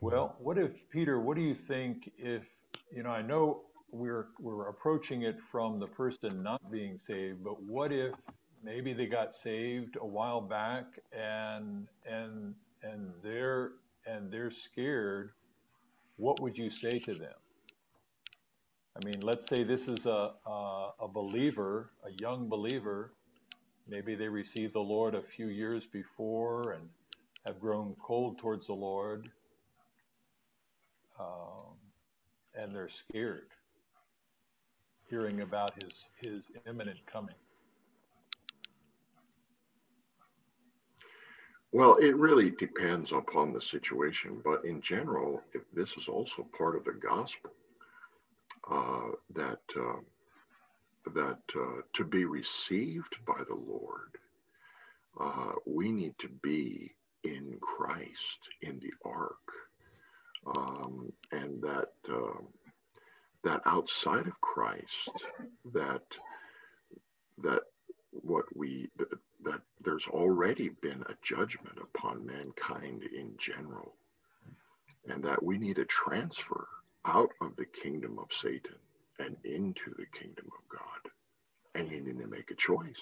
Well, 0.00 0.36
what 0.38 0.58
if, 0.58 0.72
Peter, 0.90 1.20
what 1.20 1.36
do 1.36 1.42
you 1.42 1.54
think 1.54 2.10
if, 2.18 2.48
you 2.92 3.02
know, 3.02 3.10
I 3.10 3.22
know 3.22 3.62
we're, 3.90 4.28
we're 4.38 4.68
approaching 4.68 5.22
it 5.22 5.40
from 5.40 5.78
the 5.78 5.86
person 5.86 6.42
not 6.42 6.70
being 6.70 6.98
saved, 6.98 7.42
but 7.42 7.62
what 7.62 7.92
if 7.92 8.14
maybe 8.62 8.92
they 8.92 9.06
got 9.06 9.34
saved 9.34 9.96
a 10.00 10.06
while 10.06 10.40
back 10.40 10.84
and, 11.12 11.86
and, 12.04 12.54
and 12.82 13.12
they're, 13.22 13.72
and 14.06 14.30
they're 14.30 14.50
scared, 14.50 15.30
what 16.16 16.40
would 16.40 16.56
you 16.56 16.70
say 16.70 16.98
to 16.98 17.14
them? 17.14 17.34
I 18.96 19.04
mean, 19.04 19.20
let's 19.20 19.46
say 19.46 19.62
this 19.62 19.88
is 19.88 20.06
a, 20.06 20.32
a, 20.46 20.90
a, 21.00 21.08
believer, 21.08 21.90
a 22.06 22.10
young 22.22 22.48
believer. 22.48 23.12
Maybe 23.86 24.14
they 24.14 24.28
received 24.28 24.72
the 24.72 24.80
Lord 24.80 25.14
a 25.14 25.20
few 25.20 25.48
years 25.48 25.86
before 25.86 26.72
and 26.72 26.88
have 27.44 27.60
grown 27.60 27.94
cold 28.02 28.38
towards 28.38 28.68
the 28.68 28.72
Lord. 28.72 29.28
Um, 31.20 31.76
and 32.54 32.74
they're 32.74 32.88
scared 32.88 33.48
hearing 35.10 35.42
about 35.42 35.70
his, 35.82 36.08
his 36.22 36.50
imminent 36.66 36.98
coming. 37.06 37.34
Well, 41.70 41.96
it 41.96 42.16
really 42.16 42.50
depends 42.50 43.12
upon 43.12 43.52
the 43.52 43.60
situation, 43.60 44.40
but 44.42 44.64
in 44.64 44.80
general, 44.80 45.42
if 45.52 45.62
this 45.74 45.90
is 46.00 46.08
also 46.08 46.46
part 46.56 46.76
of 46.76 46.84
the 46.84 46.92
gospel 46.92 47.52
that 48.68 49.60
uh, 49.78 50.00
that 51.14 51.38
uh, 51.54 51.82
to 51.94 52.04
be 52.04 52.24
received 52.24 53.16
by 53.26 53.42
the 53.48 53.54
Lord, 53.54 54.18
uh, 55.20 55.52
we 55.66 55.92
need 55.92 56.18
to 56.18 56.28
be 56.42 56.94
in 57.22 57.58
Christ 57.60 58.40
in 58.62 58.80
the 58.80 58.92
ark, 59.04 59.36
um, 60.56 61.12
and 61.32 61.62
that 61.62 61.92
um, 62.08 62.48
that 63.44 63.60
outside 63.66 64.26
of 64.26 64.40
Christ, 64.40 65.10
that 65.72 66.02
that 67.42 67.62
what 68.10 68.44
we 68.56 68.90
that 69.44 69.60
there's 69.84 70.06
already 70.08 70.70
been 70.80 71.02
a 71.02 71.14
judgment 71.22 71.78
upon 71.80 72.26
mankind 72.26 73.02
in 73.02 73.34
general, 73.38 73.94
and 75.08 75.22
that 75.24 75.42
we 75.42 75.58
need 75.58 75.78
a 75.78 75.84
transfer 75.84 76.66
out 77.06 77.30
of 77.40 77.56
the 77.56 77.66
kingdom 77.82 78.18
of 78.18 78.28
Satan 78.40 78.76
and 79.18 79.36
into 79.44 79.94
the 79.96 80.06
kingdom 80.18 80.46
of 80.46 80.68
God. 80.68 81.12
And 81.74 81.90
you 81.90 82.00
need 82.00 82.20
to 82.20 82.28
make 82.28 82.50
a 82.50 82.56
choice. 82.56 83.00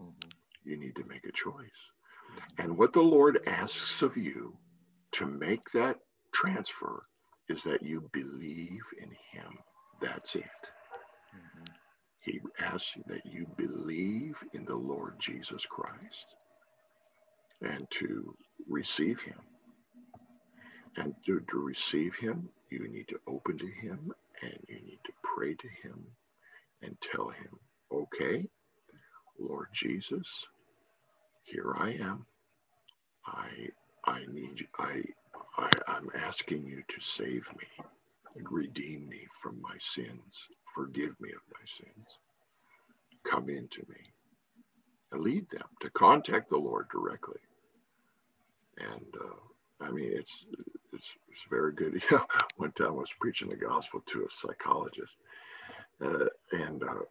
Mm-hmm. 0.00 0.28
You 0.64 0.76
need 0.76 0.96
to 0.96 1.04
make 1.08 1.24
a 1.24 1.32
choice. 1.32 1.68
And 2.58 2.76
what 2.78 2.92
the 2.92 3.00
Lord 3.02 3.40
asks 3.46 4.02
of 4.02 4.16
you 4.16 4.56
to 5.12 5.26
make 5.26 5.70
that 5.72 5.96
transfer 6.32 7.04
is 7.48 7.62
that 7.64 7.82
you 7.82 8.08
believe 8.12 8.82
in 9.02 9.10
Him. 9.32 9.58
That's 10.00 10.34
it. 10.36 10.42
Mm-hmm. 11.34 11.64
He 12.20 12.40
asks 12.60 12.92
that 13.06 13.24
you 13.24 13.46
believe 13.56 14.34
in 14.52 14.64
the 14.64 14.76
Lord 14.76 15.14
Jesus 15.18 15.64
Christ 15.68 16.26
and 17.62 17.86
to 17.90 18.34
receive 18.68 19.20
Him. 19.20 19.40
And 21.00 21.14
to, 21.26 21.40
to 21.52 21.58
receive 21.58 22.16
Him, 22.16 22.50
you 22.70 22.88
need 22.88 23.08
to 23.08 23.20
open 23.28 23.58
to 23.58 23.66
Him 23.68 24.12
and 24.42 24.58
you 24.68 24.76
need 24.76 25.00
to 25.06 25.12
pray 25.24 25.54
to 25.54 25.68
Him 25.84 26.04
and 26.82 26.96
tell 27.00 27.28
Him, 27.30 27.58
okay, 27.92 28.46
Lord 29.38 29.68
Jesus, 29.74 30.26
here 31.44 31.74
I 31.78 31.92
am. 31.92 32.26
I 33.26 33.48
I 34.06 34.20
need 34.32 34.66
I, 34.78 35.02
I 35.58 35.70
I'm 35.88 36.10
asking 36.16 36.66
you 36.66 36.82
to 36.88 37.00
save 37.02 37.44
me 37.58 37.86
and 38.36 38.46
redeem 38.50 39.08
me 39.08 39.28
from 39.42 39.60
my 39.62 39.76
sins. 39.80 40.34
Forgive 40.74 41.20
me 41.20 41.30
of 41.30 41.42
my 41.52 41.66
sins. 41.78 42.06
Come 43.30 43.50
into 43.50 43.80
me 43.88 44.00
and 45.12 45.22
lead 45.22 45.50
them 45.50 45.66
to 45.82 45.90
contact 45.90 46.50
the 46.50 46.58
Lord 46.58 46.88
directly. 46.90 47.40
And 48.78 49.14
uh, 49.20 49.36
I 49.82 49.90
mean, 49.90 50.12
it's, 50.14 50.44
it's 50.92 51.06
it's 51.30 51.40
very 51.50 51.74
good. 51.74 52.02
Yeah, 52.12 52.22
one 52.56 52.72
time 52.72 52.88
I 52.88 52.92
was 52.92 53.12
preaching 53.20 53.48
the 53.50 53.56
gospel 53.56 54.02
to 54.08 54.22
a 54.22 54.30
psychologist, 54.32 55.16
uh, 56.04 56.26
and 56.52 56.82
uh, 56.84 57.02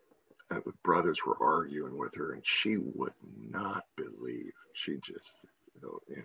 the 0.51 0.73
brothers 0.83 1.19
were 1.25 1.37
arguing 1.41 1.97
with 1.97 2.15
her, 2.15 2.33
and 2.33 2.45
she 2.45 2.77
would 2.77 3.13
not 3.51 3.85
believe. 3.97 4.53
She 4.73 4.95
just, 4.97 5.31
you 5.75 5.81
know, 5.83 5.99
you 6.09 6.17
know, 6.17 6.23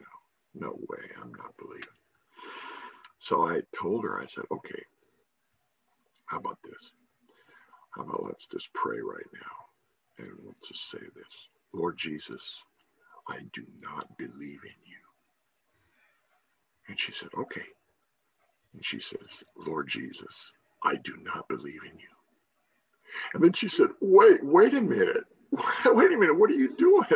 no 0.68 0.70
way, 0.88 1.04
I'm 1.22 1.34
not 1.34 1.56
believing. 1.58 1.88
So 3.20 3.42
I 3.46 3.62
told 3.76 4.04
her, 4.04 4.20
I 4.20 4.26
said, 4.26 4.44
okay, 4.52 4.82
how 6.26 6.38
about 6.38 6.58
this? 6.64 6.90
How 7.96 8.02
about 8.04 8.24
let's 8.24 8.46
just 8.46 8.72
pray 8.74 9.00
right 9.00 9.26
now, 9.34 10.24
and 10.24 10.30
we'll 10.42 10.54
just 10.68 10.90
say 10.90 11.00
this: 11.16 11.48
Lord 11.74 11.98
Jesus, 11.98 12.42
I 13.28 13.40
do 13.52 13.64
not 13.82 14.18
believe 14.18 14.60
in 14.64 14.80
you. 14.86 15.03
And 16.88 16.98
she 16.98 17.12
said, 17.12 17.30
okay. 17.38 17.64
And 18.74 18.84
she 18.84 19.00
says, 19.00 19.28
Lord 19.56 19.88
Jesus, 19.88 20.34
I 20.82 20.96
do 20.96 21.14
not 21.22 21.48
believe 21.48 21.82
in 21.90 21.98
you. 21.98 22.06
And 23.34 23.42
then 23.42 23.52
she 23.52 23.68
said, 23.68 23.88
Wait, 24.00 24.44
wait 24.44 24.74
a 24.74 24.80
minute. 24.80 25.24
Wait 25.86 26.12
a 26.12 26.16
minute. 26.18 26.38
What 26.38 26.50
are 26.50 26.54
you 26.54 26.74
doing? 26.76 27.06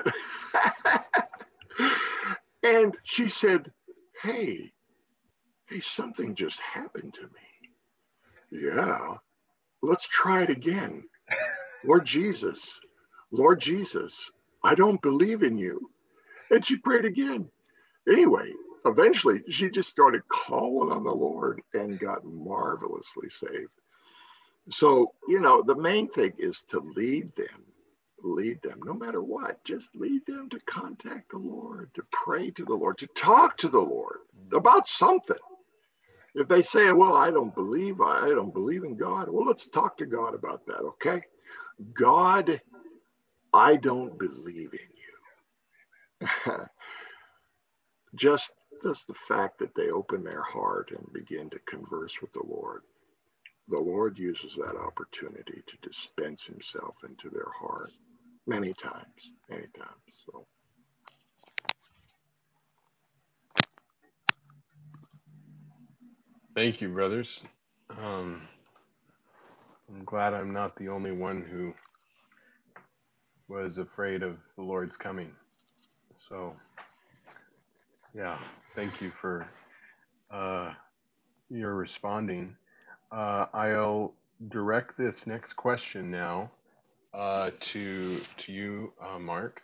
and 2.63 2.97
she 3.05 3.29
said, 3.29 3.71
Hey, 4.23 4.73
hey, 5.69 5.81
something 5.81 6.35
just 6.35 6.61
happened 6.61 7.15
to 7.15 7.23
me. 7.23 7.81
Yeah. 8.67 9.15
Let's 9.83 10.07
try 10.07 10.43
it 10.43 10.51
again. 10.51 11.05
Lord 11.85 12.05
Jesus, 12.07 12.81
Lord 13.31 13.61
Jesus, 13.61 14.31
I 14.65 14.75
don't 14.75 15.03
believe 15.03 15.43
in 15.43 15.59
you. 15.59 15.91
And 16.51 16.65
she 16.65 16.77
prayed 16.77 17.05
again. 17.05 17.49
Anyway, 18.09 18.53
eventually 18.87 19.43
she 19.51 19.71
just 19.71 19.91
started 19.91 20.23
calling 20.29 20.93
on 20.93 21.05
the 21.05 21.13
Lord 21.13 21.63
and 21.75 21.99
got 21.99 22.25
marvelously 22.25 23.31
saved. 23.31 23.71
So, 24.71 25.13
you 25.29 25.41
know, 25.41 25.63
the 25.63 25.77
main 25.77 26.09
thing 26.09 26.33
is 26.39 26.65
to 26.71 26.81
lead 26.97 27.35
them, 27.37 27.65
lead 28.23 28.61
them 28.63 28.81
no 28.85 28.95
matter 28.95 29.23
what. 29.23 29.65
Just 29.65 29.95
lead 29.97 30.27
them 30.27 30.49
to 30.51 30.61
contact 30.69 31.31
the 31.31 31.39
Lord, 31.39 31.91
to 31.95 32.03
pray 32.13 32.51
to 32.53 32.65
the 32.65 32.75
Lord, 32.75 32.99
to 32.99 33.07
talk 33.09 33.57
to 33.59 33.69
the 33.69 33.81
Lord 33.81 34.19
about 34.53 34.87
something. 34.87 35.37
If 36.35 36.49
they 36.49 36.63
say, 36.63 36.93
well, 36.93 37.17
I 37.17 37.31
don't 37.31 37.55
believe, 37.55 38.01
I 38.01 38.29
don't 38.29 38.55
believe 38.55 38.85
in 38.85 38.97
God, 38.97 39.29
well, 39.31 39.47
let's 39.47 39.69
talk 39.69 39.99
to 39.99 40.07
God 40.07 40.35
about 40.35 40.67
that, 40.67 40.81
okay? 40.81 41.23
God, 41.95 42.61
I 43.53 43.77
don't 43.77 44.19
believe 44.19 44.73
in 44.75 44.81
you. 46.47 46.67
just, 48.17 48.53
just 48.83 49.07
the 49.09 49.15
fact 49.29 49.59
that 49.61 49.75
they 49.77 49.91
open 49.91 50.25
their 50.25 50.43
heart 50.43 50.91
and 50.93 51.13
begin 51.13 51.51
to 51.51 51.61
converse 51.69 52.21
with 52.23 52.33
the 52.33 52.45
Lord 52.45 52.83
the 53.69 53.79
Lord 53.81 54.19
uses 54.19 54.57
that 54.57 54.77
opportunity 54.77 55.63
to 55.67 55.89
dispense 55.89 56.45
himself 56.45 56.97
into 57.09 57.31
their 57.31 57.51
heart 57.59 57.93
many 58.47 58.75
times, 58.75 59.33
many 59.49 59.69
times. 59.79 60.03
So. 60.27 60.47
Thank 66.57 66.83
you, 66.83 66.91
brothers. 66.91 67.43
Um, 67.91 68.49
I'm 69.89 70.05
glad 70.05 70.35
I'm 70.35 70.53
not 70.53 70.77
the 70.77 70.89
only 70.89 71.13
one 71.13 71.43
who 71.43 71.75
was 73.49 73.79
afraid 73.79 74.23
of 74.23 74.39
the 74.57 74.63
Lord's 74.63 74.97
coming. 74.97 75.33
So, 76.15 76.57
yeah, 78.15 78.39
thank 78.75 79.01
you 79.01 79.13
for 79.21 79.47
uh, 80.31 80.73
your 81.51 81.75
responding. 81.75 82.57
Uh, 83.11 83.47
I'll 83.53 84.15
direct 84.49 84.97
this 84.97 85.27
next 85.27 85.55
question 85.55 86.11
now 86.11 86.51
uh, 87.15 87.51
to 87.61 88.19
to 88.39 88.53
you, 88.53 88.93
uh, 89.01 89.19
Mark. 89.19 89.63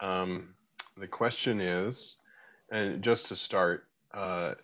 Um, 0.00 0.54
the 0.96 1.06
question 1.06 1.60
is, 1.60 2.16
and 2.70 3.02
just 3.02 3.26
to 3.26 3.36
start, 3.36 3.86
uh, 4.12 4.54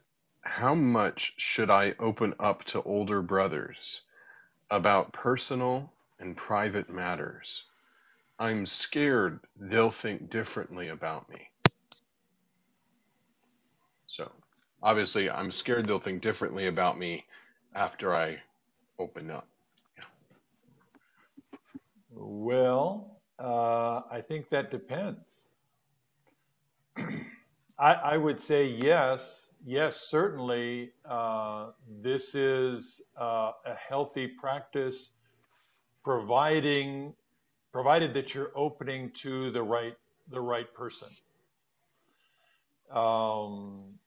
how 0.42 0.74
much 0.74 1.34
should 1.36 1.70
I 1.70 1.94
open 1.98 2.34
up 2.38 2.64
to 2.64 2.82
older 2.82 3.22
brothers 3.22 4.02
about 4.70 5.12
personal 5.12 5.92
and 6.18 6.36
private 6.36 6.90
matters? 6.90 7.64
I'm 8.38 8.66
scared 8.66 9.40
they'll 9.58 9.90
think 9.90 10.30
differently 10.30 10.88
about 10.88 11.28
me. 11.28 11.48
So, 14.14 14.30
obviously, 14.80 15.28
I'm 15.28 15.50
scared 15.50 15.88
they'll 15.88 15.98
think 15.98 16.22
differently 16.22 16.68
about 16.68 16.96
me 16.96 17.24
after 17.74 18.14
I 18.14 18.38
open 18.96 19.28
up? 19.28 19.48
Well, 22.12 23.18
uh, 23.40 24.02
I 24.08 24.20
think 24.20 24.50
that 24.50 24.70
depends. 24.70 25.46
I, 26.96 27.94
I, 27.94 28.16
would 28.16 28.40
say 28.40 28.68
yes, 28.68 29.48
yes, 29.66 29.96
certainly. 29.96 30.92
Uh, 31.04 31.70
this 32.00 32.36
is 32.36 33.02
uh, 33.20 33.50
a 33.66 33.74
healthy 33.74 34.28
practice, 34.28 35.10
providing 36.04 37.14
provided 37.72 38.14
that 38.14 38.32
you're 38.32 38.52
opening 38.54 39.10
to 39.10 39.50
the 39.50 39.62
right 39.62 39.96
the 40.30 40.40
right 40.40 40.72
person. 40.72 41.08
Um, 42.92 43.98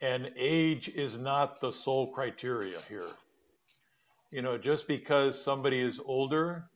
and 0.00 0.32
age 0.36 0.88
is 0.88 1.16
not 1.18 1.60
the 1.60 1.72
sole 1.72 2.12
criteria 2.12 2.80
here. 2.88 3.10
You 4.30 4.42
know, 4.42 4.58
just 4.58 4.88
because 4.88 5.42
somebody 5.42 5.80
is 5.80 6.00
older, 6.04 6.70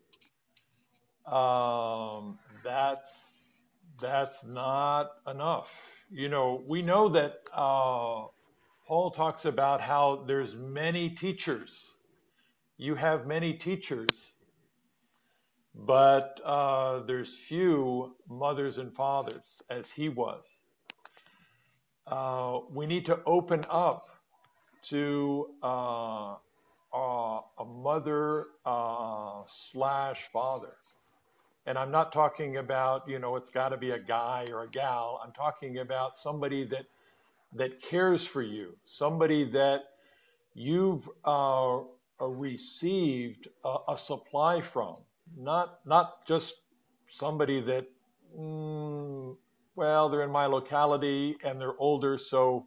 um, 1.27 2.39
that's 2.65 3.65
that's 4.01 4.45
not 4.45 5.11
enough. 5.27 5.91
You 6.11 6.29
know, 6.29 6.63
we 6.67 6.83
know 6.83 7.09
that 7.11 7.35
uh, 7.53 8.27
Paul 8.87 9.11
talks 9.13 9.47
about 9.47 9.81
how 9.81 10.25
there's 10.27 10.55
many 10.57 11.11
teachers. 11.11 11.95
You 12.77 12.97
have 12.97 13.27
many 13.27 13.55
teachers, 13.55 14.33
but 15.75 16.41
uh, 16.45 17.01
there's 17.01 17.39
few 17.39 18.17
mothers 18.29 18.79
and 18.79 18.95
fathers, 18.95 19.63
as 19.71 19.91
he 19.91 20.09
was 20.09 20.64
uh, 22.07 22.61
we 22.71 22.87
need 22.87 23.07
to 23.07 23.21
open 23.27 23.65
up 23.71 24.09
to 24.83 25.49
uh, 25.63 26.35
uh, 26.95 27.41
a 27.59 27.65
mother 27.65 28.47
uh, 28.67 29.43
slash 29.47 30.29
father. 30.33 30.77
And 31.67 31.79
I'm 31.79 31.91
not 31.91 32.13
talking 32.13 32.59
about, 32.59 33.09
you 33.09 33.19
know, 33.19 33.37
it's 33.37 33.49
got 33.49 33.71
to 33.71 33.79
be 33.79 33.91
a 33.91 33.99
guy 33.99 34.47
or 34.51 34.65
a 34.65 34.69
gal. 34.69 35.21
I'm 35.25 35.33
talking 35.33 35.79
about 35.79 36.19
somebody 36.19 36.65
that 36.67 36.85
that 37.55 37.81
cares 37.81 38.27
for 38.27 38.43
you, 38.43 38.77
somebody 38.85 39.45
that 39.53 39.83
you've 40.55 41.09
uh, 41.25 41.81
received 42.21 43.49
a, 43.65 43.77
a, 43.89 43.99
supply 43.99 44.61
from, 44.61 44.97
not 45.37 45.79
not 45.87 46.27
just 46.27 46.55
somebody 47.09 47.61
that 47.61 47.87
mm, 48.39 49.37
well, 49.77 50.09
they're 50.09 50.23
in 50.23 50.31
my 50.31 50.47
locality 50.47 51.37
and 51.45 51.61
they're 51.61 51.79
older, 51.79 52.19
so 52.19 52.67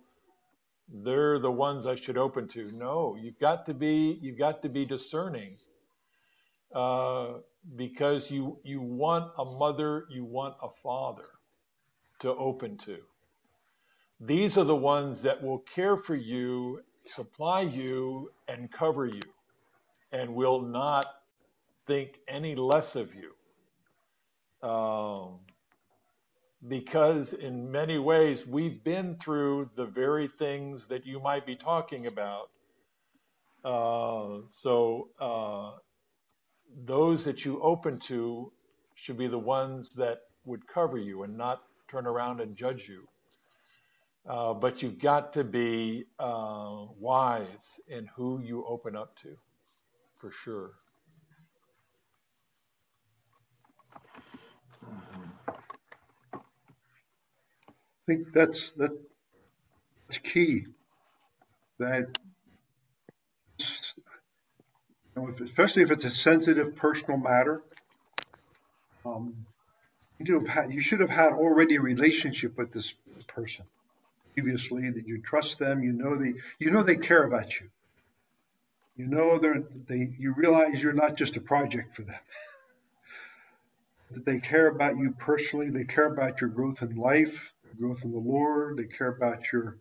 they're 0.89 1.39
the 1.39 1.51
ones 1.51 1.85
I 1.85 1.95
should 1.95 2.17
open 2.17 2.47
to. 2.49 2.71
No, 2.71 3.17
you've 3.19 3.39
got 3.39 3.65
to 3.67 3.73
be 3.73 4.17
you've 4.21 4.37
got 4.37 4.61
to 4.63 4.69
be 4.69 4.85
discerning 4.85 5.57
uh, 6.73 7.33
because 7.75 8.31
you 8.31 8.59
you 8.63 8.81
want 8.81 9.31
a 9.37 9.45
mother, 9.45 10.05
you 10.09 10.25
want 10.25 10.55
a 10.61 10.69
father 10.83 11.27
to 12.19 12.33
open 12.35 12.77
to. 12.79 12.97
These 14.19 14.57
are 14.57 14.63
the 14.63 14.75
ones 14.75 15.21
that 15.23 15.43
will 15.43 15.59
care 15.59 15.97
for 15.97 16.15
you, 16.15 16.81
supply 17.05 17.61
you, 17.61 18.31
and 18.47 18.71
cover 18.71 19.05
you, 19.05 19.21
and 20.11 20.33
will 20.33 20.61
not 20.61 21.05
think 21.85 22.19
any 22.27 22.55
less 22.55 22.95
of 22.95 23.13
you. 23.15 23.33
Um, 24.67 25.39
because 26.67 27.33
in 27.33 27.71
many 27.71 27.99
ways 27.99 28.47
we've 28.47 28.83
been 28.83 29.15
through 29.15 29.69
the 29.75 29.85
very 29.85 30.27
things 30.27 30.87
that 30.87 31.05
you 31.05 31.19
might 31.19 31.45
be 31.45 31.55
talking 31.55 32.07
about. 32.07 32.49
Uh, 33.63 34.41
so 34.49 35.09
uh, 35.19 35.71
those 36.85 37.23
that 37.25 37.45
you 37.45 37.61
open 37.61 37.99
to 37.99 38.51
should 38.95 39.17
be 39.17 39.27
the 39.27 39.37
ones 39.39 39.89
that 39.91 40.19
would 40.45 40.65
cover 40.67 40.97
you 40.97 41.23
and 41.23 41.37
not 41.37 41.61
turn 41.89 42.07
around 42.07 42.41
and 42.41 42.55
judge 42.55 42.89
you. 42.89 43.07
Uh, 44.27 44.53
but 44.53 44.81
you've 44.81 44.99
got 44.99 45.31
to 45.33 45.43
be 45.43 46.05
uh, 46.19 46.85
wise 46.99 47.79
in 47.87 48.07
who 48.15 48.41
you 48.41 48.65
open 48.67 48.95
up 48.95 49.15
to, 49.21 49.37
for 50.17 50.31
sure. 50.31 50.71
Think 58.07 58.33
that's 58.33 58.71
that, 58.77 58.91
that's 60.07 60.17
key. 60.19 60.65
That 61.77 62.17
especially 65.43 65.83
if 65.83 65.91
it's 65.91 66.05
a 66.05 66.11
sensitive 66.11 66.75
personal 66.75 67.19
matter, 67.19 67.61
um, 69.05 69.35
you, 70.19 70.45
had, 70.45 70.71
you 70.71 70.81
should 70.81 70.99
have 71.01 71.09
had 71.09 71.33
already 71.33 71.75
a 71.75 71.81
relationship 71.81 72.57
with 72.57 72.71
this 72.71 72.93
person 73.27 73.65
previously. 74.33 74.89
That 74.89 75.07
you 75.07 75.21
trust 75.21 75.59
them, 75.59 75.83
you 75.83 75.91
know 75.91 76.15
they 76.15 76.33
you 76.59 76.71
know 76.71 76.83
they 76.83 76.95
care 76.95 77.23
about 77.23 77.59
you. 77.59 77.67
You 78.95 79.07
know 79.07 79.37
they 79.37 79.49
they 79.87 80.13
you 80.17 80.33
realize 80.33 80.81
you're 80.81 80.93
not 80.93 81.17
just 81.17 81.35
a 81.35 81.41
project 81.41 81.95
for 81.95 82.03
them 82.03 82.19
that 84.11 84.25
they 84.25 84.39
care 84.39 84.67
about 84.67 84.97
you 84.97 85.11
personally. 85.11 85.69
They 85.69 85.83
care 85.83 86.05
about 86.05 86.39
your 86.41 86.49
growth 86.49 86.81
in 86.81 86.95
life, 86.95 87.53
growth 87.77 88.03
in 88.03 88.11
the 88.11 88.19
Lord. 88.19 88.77
They 88.77 88.85
care 88.85 89.09
about 89.09 89.51
your 89.51 89.77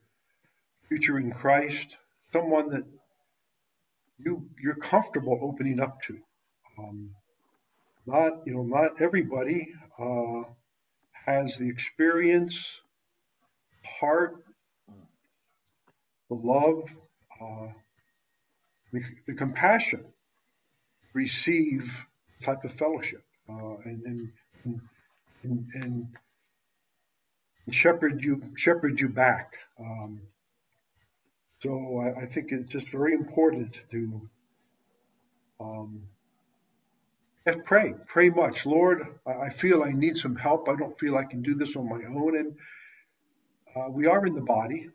future 0.88 1.18
in 1.18 1.32
Christ. 1.32 1.96
Someone 2.32 2.70
that 2.70 2.84
you 4.18 4.48
you're 4.62 4.76
comfortable 4.76 5.38
opening 5.42 5.80
up 5.80 6.02
to. 6.02 6.18
Um, 6.78 7.10
not 8.06 8.46
you 8.46 8.54
know 8.54 8.62
not 8.62 9.00
everybody 9.00 9.68
uh, 9.98 10.42
has 11.26 11.56
the 11.56 11.68
experience, 11.68 12.56
heart, 13.84 14.44
the 16.28 16.34
love, 16.34 16.84
uh, 17.40 17.68
the, 18.92 19.02
the 19.26 19.34
compassion 19.34 20.04
receive 21.12 22.06
type 22.42 22.64
of 22.64 22.72
fellowship 22.72 23.24
uh, 23.48 23.76
and, 23.84 24.02
and, 24.64 24.80
and, 25.42 25.66
and, 25.74 26.06
shepherd 27.72 28.22
you 28.22 28.42
shepherd 28.56 29.00
you 29.00 29.08
back. 29.08 29.54
Um, 29.78 30.20
so 31.62 31.98
I, 31.98 32.22
I, 32.22 32.26
think 32.26 32.52
it's 32.52 32.70
just 32.70 32.88
very 32.88 33.14
important 33.14 33.80
to 33.90 34.28
um, 35.58 36.02
pray, 37.64 37.94
pray 38.06 38.28
much. 38.28 38.66
Lord, 38.66 39.06
I 39.26 39.48
feel 39.50 39.82
I 39.82 39.92
need 39.92 40.18
some 40.18 40.36
help. 40.36 40.68
I 40.68 40.76
don't 40.76 40.98
feel 40.98 41.16
I 41.16 41.24
can 41.24 41.42
do 41.42 41.54
this 41.54 41.74
on 41.76 41.88
my 41.88 42.04
own, 42.04 42.36
and 42.36 42.56
uh, 43.74 43.90
we 43.90 44.06
are 44.06 44.26
in 44.26 44.34
the 44.34 44.40
body, 44.42 44.90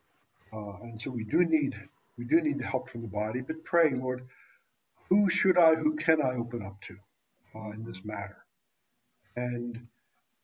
uh, 0.53 0.73
and 0.83 1.01
so 1.01 1.09
we 1.09 1.23
do 1.23 1.43
need 1.43 1.75
we 2.17 2.25
do 2.25 2.41
need 2.41 2.59
the 2.59 2.67
help 2.67 2.89
from 2.89 3.01
the 3.01 3.07
body. 3.07 3.41
But 3.41 3.63
pray, 3.63 3.91
Lord, 3.91 4.27
who 5.09 5.29
should 5.29 5.57
I, 5.57 5.75
who 5.75 5.95
can 5.95 6.21
I 6.21 6.35
open 6.35 6.61
up 6.61 6.79
to 6.83 6.95
uh, 7.55 7.71
in 7.71 7.83
this 7.83 8.05
matter? 8.05 8.41
and 9.35 9.87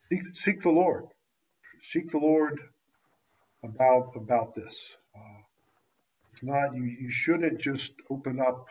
seek, 0.09 0.21
seek 0.33 0.61
the 0.61 0.69
Lord. 0.69 1.05
Seek 1.83 2.11
the 2.11 2.17
Lord 2.17 2.59
about 3.63 4.13
about 4.15 4.53
this. 4.53 4.77
Uh, 5.15 5.41
it's 6.33 6.43
not 6.43 6.75
you. 6.75 6.83
You 6.83 7.11
shouldn't 7.11 7.59
just 7.59 7.91
open 8.09 8.39
up 8.39 8.67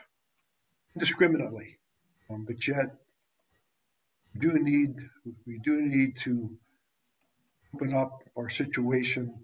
indiscriminately, 0.95 1.79
um, 2.31 2.45
but 2.47 2.67
yet 2.67 2.95
we 4.35 4.41
do 4.41 4.59
need 4.59 4.95
we 5.47 5.59
do 5.65 5.81
need 5.83 6.19
to 6.25 6.57
open 7.75 7.95
up 7.95 8.23
our 8.37 8.49
situation, 8.49 9.35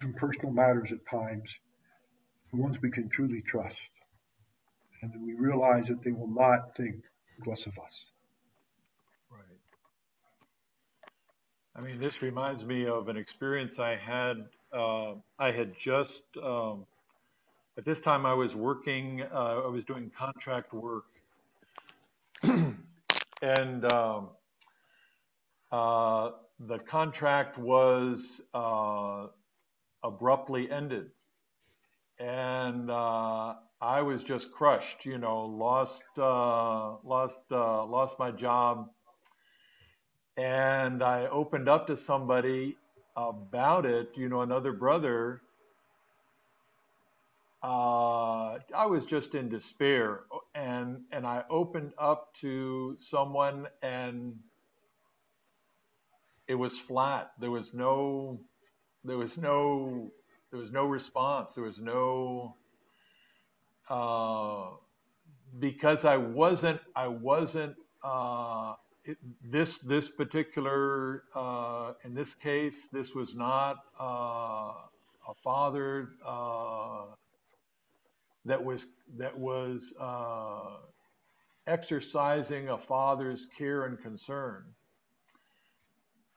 even 0.00 0.14
personal 0.14 0.52
matters 0.52 0.92
at 0.92 1.06
times, 1.06 1.58
the 2.52 2.60
ones 2.60 2.80
we 2.82 2.90
can 2.90 3.08
truly 3.08 3.42
trust, 3.42 3.90
and 5.02 5.12
we 5.24 5.34
realize 5.34 5.88
that 5.88 6.02
they 6.02 6.12
will 6.12 6.30
not 6.30 6.76
think 6.76 6.96
less 7.46 7.66
of 7.66 7.78
us. 7.78 8.04
I 11.80 11.82
mean, 11.82 11.98
this 11.98 12.20
reminds 12.20 12.66
me 12.66 12.86
of 12.86 13.08
an 13.08 13.16
experience 13.16 13.78
I 13.78 13.96
had. 13.96 14.44
Uh, 14.70 15.14
I 15.38 15.50
had 15.50 15.74
just, 15.74 16.24
um, 16.42 16.84
at 17.78 17.86
this 17.86 18.00
time, 18.02 18.26
I 18.26 18.34
was 18.34 18.54
working, 18.54 19.22
uh, 19.22 19.62
I 19.64 19.66
was 19.66 19.82
doing 19.84 20.10
contract 20.10 20.74
work. 20.74 21.06
and 22.42 23.92
um, 23.94 24.28
uh, 25.72 26.32
the 26.58 26.78
contract 26.80 27.56
was 27.56 28.42
uh, 28.52 29.28
abruptly 30.04 30.70
ended. 30.70 31.06
And 32.18 32.90
uh, 32.90 33.54
I 33.80 34.02
was 34.02 34.22
just 34.22 34.52
crushed, 34.52 35.06
you 35.06 35.16
know, 35.16 35.46
lost, 35.46 36.02
uh, 36.18 36.96
lost, 37.02 37.40
lost 37.50 38.18
my 38.18 38.32
job 38.32 38.90
and 40.40 41.02
I 41.02 41.26
opened 41.26 41.68
up 41.68 41.86
to 41.88 41.98
somebody 41.98 42.78
about 43.14 43.84
it, 43.84 44.12
you 44.16 44.30
know, 44.30 44.40
another 44.40 44.72
brother. 44.72 45.42
Uh, 47.62 48.58
I 48.74 48.86
was 48.88 49.04
just 49.04 49.34
in 49.34 49.50
despair, 49.50 50.22
and 50.54 51.02
and 51.12 51.26
I 51.26 51.44
opened 51.50 51.92
up 51.98 52.34
to 52.36 52.96
someone, 52.98 53.68
and 53.82 54.38
it 56.48 56.54
was 56.54 56.78
flat. 56.78 57.32
There 57.38 57.50
was 57.50 57.74
no, 57.74 58.40
there 59.04 59.18
was 59.18 59.38
no, 59.38 60.10
there 60.50 60.60
was 60.60 60.72
no 60.72 60.86
response. 60.86 61.54
There 61.54 61.64
was 61.64 61.80
no, 61.80 62.56
uh, 63.90 64.70
because 65.58 66.04
I 66.06 66.16
wasn't, 66.18 66.80
I 66.96 67.08
wasn't. 67.08 67.76
Uh, 68.02 68.74
it, 69.04 69.16
this 69.42 69.78
this 69.78 70.08
particular 70.08 71.24
uh, 71.34 71.92
in 72.04 72.14
this 72.14 72.34
case, 72.34 72.88
this 72.92 73.14
was 73.14 73.34
not 73.34 73.76
uh, 73.98 74.72
a 75.28 75.34
father 75.42 76.10
uh, 76.24 77.04
that 78.44 78.62
was 78.62 78.86
that 79.16 79.38
was 79.38 79.94
uh, 79.98 80.76
exercising 81.66 82.68
a 82.68 82.78
father's 82.78 83.46
care 83.46 83.84
and 83.84 84.00
concern. 84.00 84.64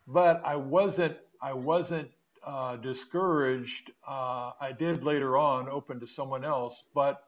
But 0.07 0.41
I 0.45 0.55
wasn't 0.55 1.17
I 1.41 1.53
wasn't 1.53 2.09
uh, 2.45 2.77
discouraged. 2.77 3.91
Uh, 4.07 4.51
I 4.59 4.73
did 4.77 5.03
later 5.03 5.37
on 5.37 5.67
open 5.69 5.99
to 5.99 6.07
someone 6.07 6.45
else, 6.45 6.83
but 6.93 7.23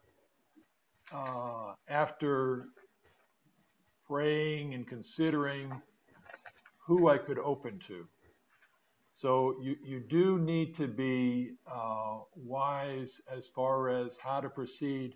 after 1.88 2.68
praying 4.08 4.74
and 4.74 4.88
considering 4.88 5.72
who 6.86 7.08
I 7.08 7.18
could 7.18 7.40
open 7.40 7.80
to. 7.88 8.08
So 9.16 9.56
you, 9.62 9.76
you 9.84 10.00
do 10.02 10.40
need 10.40 10.76
to 10.76 10.88
be 10.88 11.54
uh, 11.72 12.20
wise 12.36 13.22
as 13.32 13.48
far 13.48 13.90
as 13.90 14.18
how 14.18 14.42
to 14.42 14.50
proceed. 14.50 15.16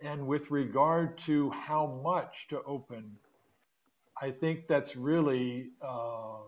And 0.00 0.26
with 0.26 0.50
regard 0.50 1.18
to 1.18 1.50
how 1.50 2.00
much 2.02 2.48
to 2.48 2.62
open, 2.64 3.16
I 4.20 4.30
think 4.30 4.68
that's 4.68 4.96
really 4.96 5.68
uh, 5.82 6.38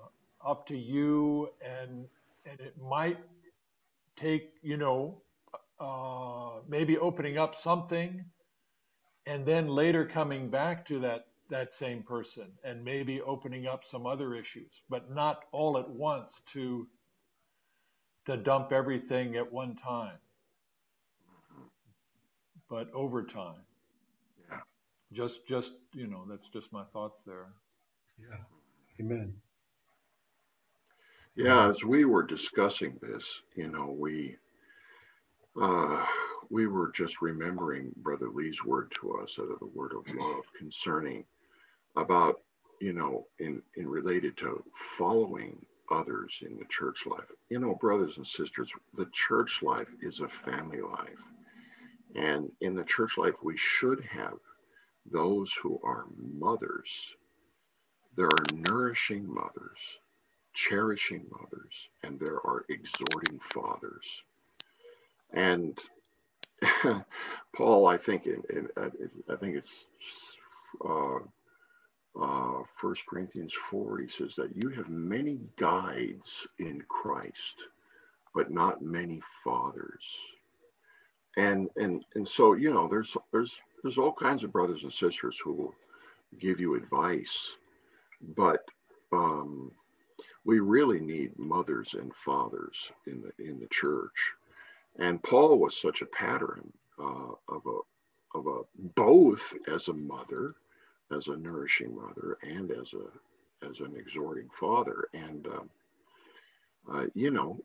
up 0.45 0.67
to 0.69 0.77
you. 0.77 1.51
And, 1.63 2.07
and 2.47 2.59
it 2.61 2.75
might 2.81 3.19
take, 4.17 4.55
you 4.63 4.77
know, 4.77 5.21
uh, 5.79 6.61
maybe 6.67 6.99
opening 6.99 7.39
up 7.39 7.55
something 7.55 8.25
and 9.27 9.45
then 9.45 9.69
later 9.69 10.07
coming 10.07 10.49
back 10.49 10.87
to 10.87 10.99
that 11.01 11.28
that 11.51 11.75
same 11.75 12.03
person 12.03 12.47
and 12.65 12.85
maybe 12.85 13.21
opening 13.23 13.67
up 13.67 13.85
some 13.85 14.07
other 14.07 14.35
issues, 14.35 14.83
but 14.89 15.11
not 15.11 15.45
all 15.53 15.79
at 15.79 15.89
once 15.89 16.41
to 16.53 16.87
to 18.27 18.37
dump 18.37 18.73
everything 18.73 19.37
at 19.37 19.51
one 19.51 19.75
time, 19.75 20.19
but 22.69 22.93
over 22.93 23.23
time. 23.25 23.63
Yeah. 24.51 24.59
Just, 25.13 25.47
just 25.47 25.73
you 25.95 26.07
know, 26.07 26.27
that's 26.29 26.51
just 26.51 26.71
my 26.71 26.85
thoughts 26.93 27.23
there. 27.25 27.47
Yeah. 28.21 28.37
Amen. 29.01 29.33
Yeah, 31.37 31.71
as 31.71 31.83
we 31.85 32.05
were 32.05 32.25
discussing 32.25 32.99
this, 33.01 33.25
you 33.57 33.69
know, 33.69 33.97
we 33.97 34.37
uh, 35.61 36.05
we 36.51 36.67
were 36.67 36.91
just 36.95 37.23
remembering 37.23 37.93
Brother 37.97 38.29
Lee's 38.29 38.63
word 38.65 38.93
to 39.01 39.19
us 39.19 39.37
out 39.41 39.51
of 39.51 39.59
the 39.61 39.67
word 39.67 39.93
of 39.93 40.15
love 40.15 40.45
concerning 40.59 41.25
about 42.01 42.41
you 42.81 42.93
know 42.93 43.27
in 43.39 43.63
in 43.77 43.89
related 43.89 44.37
to 44.39 44.63
following 44.99 45.65
others 45.91 46.33
in 46.43 46.57
the 46.59 46.65
church 46.67 47.07
life. 47.07 47.31
You 47.51 47.59
know 47.59 47.75
brothers 47.75 48.17
and 48.17 48.27
sisters 48.27 48.73
the 48.95 49.09
church 49.13 49.63
life 49.63 49.89
is 50.03 50.21
a 50.21 50.29
family 50.29 50.81
life. 50.81 51.23
And 52.15 52.51
in 52.61 52.75
the 52.75 52.85
church 52.85 53.19
life 53.19 53.35
we 53.43 53.57
should 53.57 54.05
have 54.05 54.39
those 55.11 55.53
who 55.63 55.81
are 55.85 56.05
mothers. 56.17 56.89
There 58.17 58.27
are 58.27 58.47
nourishing 58.53 59.27
mothers 59.33 59.79
cherishing 60.55 61.25
mothers 61.31 61.89
and 62.03 62.19
there 62.19 62.37
are 62.45 62.65
exhorting 62.69 63.39
fathers. 63.55 64.05
And 65.33 65.79
Paul, 67.57 67.87
I 67.87 67.97
think, 67.97 68.27
in, 68.27 68.43
in, 68.51 68.69
I 68.77 69.37
think 69.37 69.57
it's 69.57 69.71
uh, 70.85 71.19
uh, 72.21 72.63
1 72.81 72.95
Corinthians 73.09 73.53
4, 73.71 73.99
he 73.99 74.09
says 74.09 74.35
that 74.37 74.57
you 74.57 74.71
have 74.71 74.89
many 74.89 75.39
guides 75.57 76.47
in 76.59 76.83
Christ, 76.89 77.55
but 78.35 78.51
not 78.51 78.83
many 78.83 79.21
fathers. 79.45 80.05
And 81.37 81.69
and 81.77 82.05
and 82.17 82.27
so 82.27 82.55
you 82.55 82.73
know, 82.73 82.89
there's 82.89 83.17
there's 83.33 83.61
there's 83.83 83.99
all 83.99 84.13
kinds 84.13 84.43
of 84.43 84.53
brothers 84.53 84.83
and 84.83 84.93
sisters 84.93 85.39
who 85.43 85.53
will 85.53 85.75
give 86.41 86.59
you 86.59 86.75
advice, 86.75 87.53
but 88.37 88.65
um, 89.13 89.71
we 90.45 90.59
really 90.61 91.01
need 91.01 91.39
mothers 91.39 91.95
and 91.95 92.13
fathers 92.25 92.91
in 93.07 93.23
the 93.23 93.45
in 93.45 93.61
the 93.61 93.69
church. 93.69 94.33
And 94.99 95.23
Paul 95.23 95.59
was 95.59 95.77
such 95.81 96.03
a 96.03 96.07
pattern 96.07 96.73
uh, 96.99 97.33
of 97.49 97.63
a 97.67 98.39
of 98.39 98.47
a 98.47 98.61
both 98.97 99.55
as 99.73 99.89
a 99.89 99.93
mother 99.93 100.55
as 101.17 101.29
a 101.29 101.37
nourishing 101.37 101.95
mother 101.95 102.39
and 102.43 102.71
as 102.71 102.93
a 102.95 103.67
as 103.67 103.81
an 103.81 103.97
exhorting 103.97 104.49
father. 104.59 105.09
And 105.15 105.47
um, 105.47 105.71
uh, 106.93 107.07
you 107.15 107.31
know, 107.31 107.61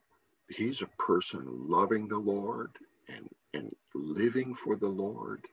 he's 0.48 0.82
a 0.82 1.02
person 1.02 1.44
loving 1.68 2.08
the 2.08 2.18
Lord 2.18 2.70
and 3.08 3.28
and 3.52 3.74
living 3.94 4.54
for 4.64 4.76
the 4.76 4.88
Lord. 4.88 5.44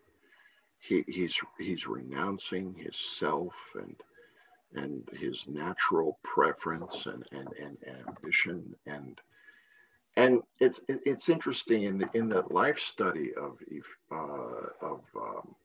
He, 0.79 1.03
he's 1.07 1.39
he's 1.59 1.87
renouncing 1.87 2.75
his 2.75 2.95
self 3.19 3.53
and 3.75 3.95
and 4.73 5.07
his 5.19 5.43
natural 5.47 6.17
preference 6.23 7.05
and, 7.05 7.25
and, 7.31 7.49
and 7.59 7.77
ambition 8.07 8.73
and 8.85 9.19
and 10.17 10.41
it's 10.59 10.81
it's 10.87 11.29
interesting 11.29 11.83
in 11.83 11.97
the 11.97 12.09
in 12.13 12.29
the 12.29 12.43
life 12.49 12.79
study 12.79 13.31
of 13.35 13.57
uh, 14.11 14.85
of 14.85 15.01
um, 15.15 15.55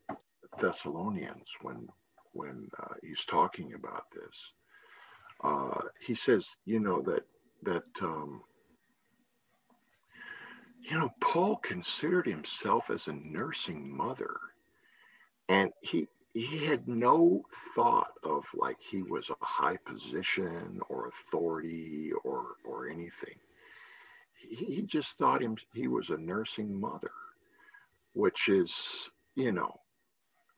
Thessalonians 0.60 1.48
when 1.62 1.88
when 2.36 2.68
uh, 2.82 2.94
he's 3.02 3.24
talking 3.26 3.74
about 3.74 4.04
this. 4.14 4.36
Uh, 5.42 5.82
he 6.06 6.14
says, 6.14 6.48
you 6.64 6.80
know, 6.80 7.02
that 7.02 7.24
that 7.62 7.84
um, 8.02 8.42
you 10.80 10.98
know, 10.98 11.10
Paul 11.20 11.56
considered 11.56 12.26
himself 12.26 12.90
as 12.90 13.08
a 13.08 13.12
nursing 13.14 13.94
mother, 13.94 14.36
and 15.48 15.72
he 15.82 16.08
he 16.34 16.64
had 16.66 16.86
no 16.88 17.42
thought 17.74 18.12
of 18.22 18.44
like 18.54 18.76
he 18.80 19.02
was 19.02 19.30
a 19.30 19.44
high 19.44 19.78
position 19.86 20.80
or 20.88 21.08
authority 21.08 22.12
or 22.24 22.56
or 22.64 22.88
anything. 22.88 23.36
He, 24.36 24.56
he 24.76 24.82
just 24.82 25.18
thought 25.18 25.42
him 25.42 25.56
he 25.74 25.88
was 25.88 26.10
a 26.10 26.18
nursing 26.18 26.78
mother, 26.80 27.12
which 28.14 28.48
is 28.48 29.10
you 29.36 29.52
know 29.52 29.80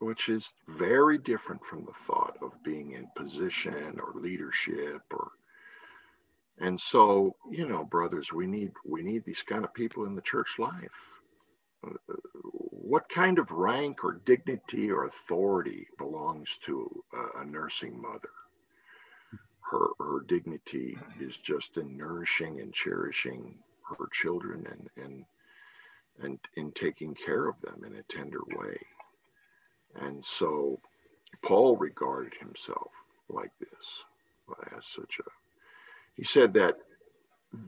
which 0.00 0.28
is 0.28 0.54
very 0.68 1.18
different 1.18 1.64
from 1.64 1.84
the 1.84 1.92
thought 2.06 2.36
of 2.42 2.52
being 2.62 2.92
in 2.92 3.08
position 3.16 4.00
or 4.00 4.20
leadership 4.20 5.02
or 5.12 5.32
and 6.58 6.80
so 6.80 7.34
you 7.50 7.68
know 7.68 7.84
brothers 7.84 8.32
we 8.32 8.46
need 8.46 8.72
we 8.84 9.02
need 9.02 9.24
these 9.24 9.42
kind 9.42 9.64
of 9.64 9.74
people 9.74 10.04
in 10.06 10.14
the 10.14 10.22
church 10.22 10.56
life. 10.58 10.90
What 12.42 13.08
kind 13.08 13.38
of 13.38 13.50
rank 13.52 14.02
or 14.04 14.20
dignity 14.24 14.90
or 14.90 15.04
authority 15.04 15.86
belongs 15.98 16.48
to 16.66 17.04
a, 17.36 17.44
nursing 17.44 18.00
mother? 18.00 18.30
Her 19.70 19.88
her 20.00 20.20
dignity 20.26 20.98
is 21.20 21.36
just 21.36 21.76
in 21.76 21.96
nourishing 21.96 22.60
and 22.60 22.72
cherishing 22.72 23.58
her 23.98 24.08
children 24.12 24.66
and 24.66 25.04
and 25.04 25.24
and 26.20 26.38
in 26.56 26.72
taking 26.72 27.14
care 27.14 27.48
of 27.48 27.60
them 27.60 27.84
in 27.86 27.94
a 27.94 28.02
tender 28.04 28.40
way 28.56 28.78
and 30.02 30.24
so 30.24 30.80
Paul 31.42 31.76
regarded 31.76 32.34
himself 32.40 32.90
like 33.28 33.52
this, 33.60 34.04
as 34.76 34.84
such 34.96 35.18
a, 35.20 35.30
he 36.16 36.24
said 36.24 36.54
that, 36.54 36.76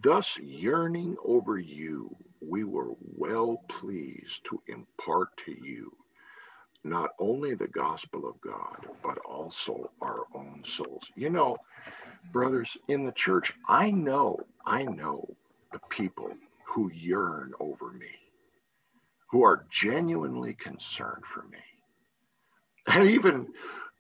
thus 0.03 0.39
yearning 0.39 1.17
over 1.25 1.59
you, 1.59 2.15
we 2.41 2.65
were 2.65 2.93
well 3.17 3.63
pleased 3.69 4.45
to 4.51 4.63
impart 4.69 5.37
to 5.47 5.53
you 5.53 5.93
not 6.85 7.11
only 7.19 7.55
the 7.55 7.69
gospel 7.69 8.29
of 8.29 8.41
God, 8.41 8.87
but 9.03 9.19
also 9.19 9.91
our 10.01 10.25
own 10.35 10.63
souls. 10.67 11.05
You 11.15 11.31
know, 11.31 11.59
brothers, 12.33 12.77
in 12.89 13.05
the 13.05 13.13
church, 13.13 13.53
I 13.69 13.91
know, 13.91 14.41
I 14.65 14.85
know 14.85 15.29
the 15.73 15.81
people 15.91 16.31
who 16.67 16.91
yearn 16.93 17.53
over 17.61 17.91
me, 17.93 18.11
who 19.31 19.43
are 19.43 19.67
genuinely 19.71 20.55
concerned 20.55 21.25
for 21.35 21.43
me. 21.45 21.59
And 22.93 23.09
even 23.09 23.47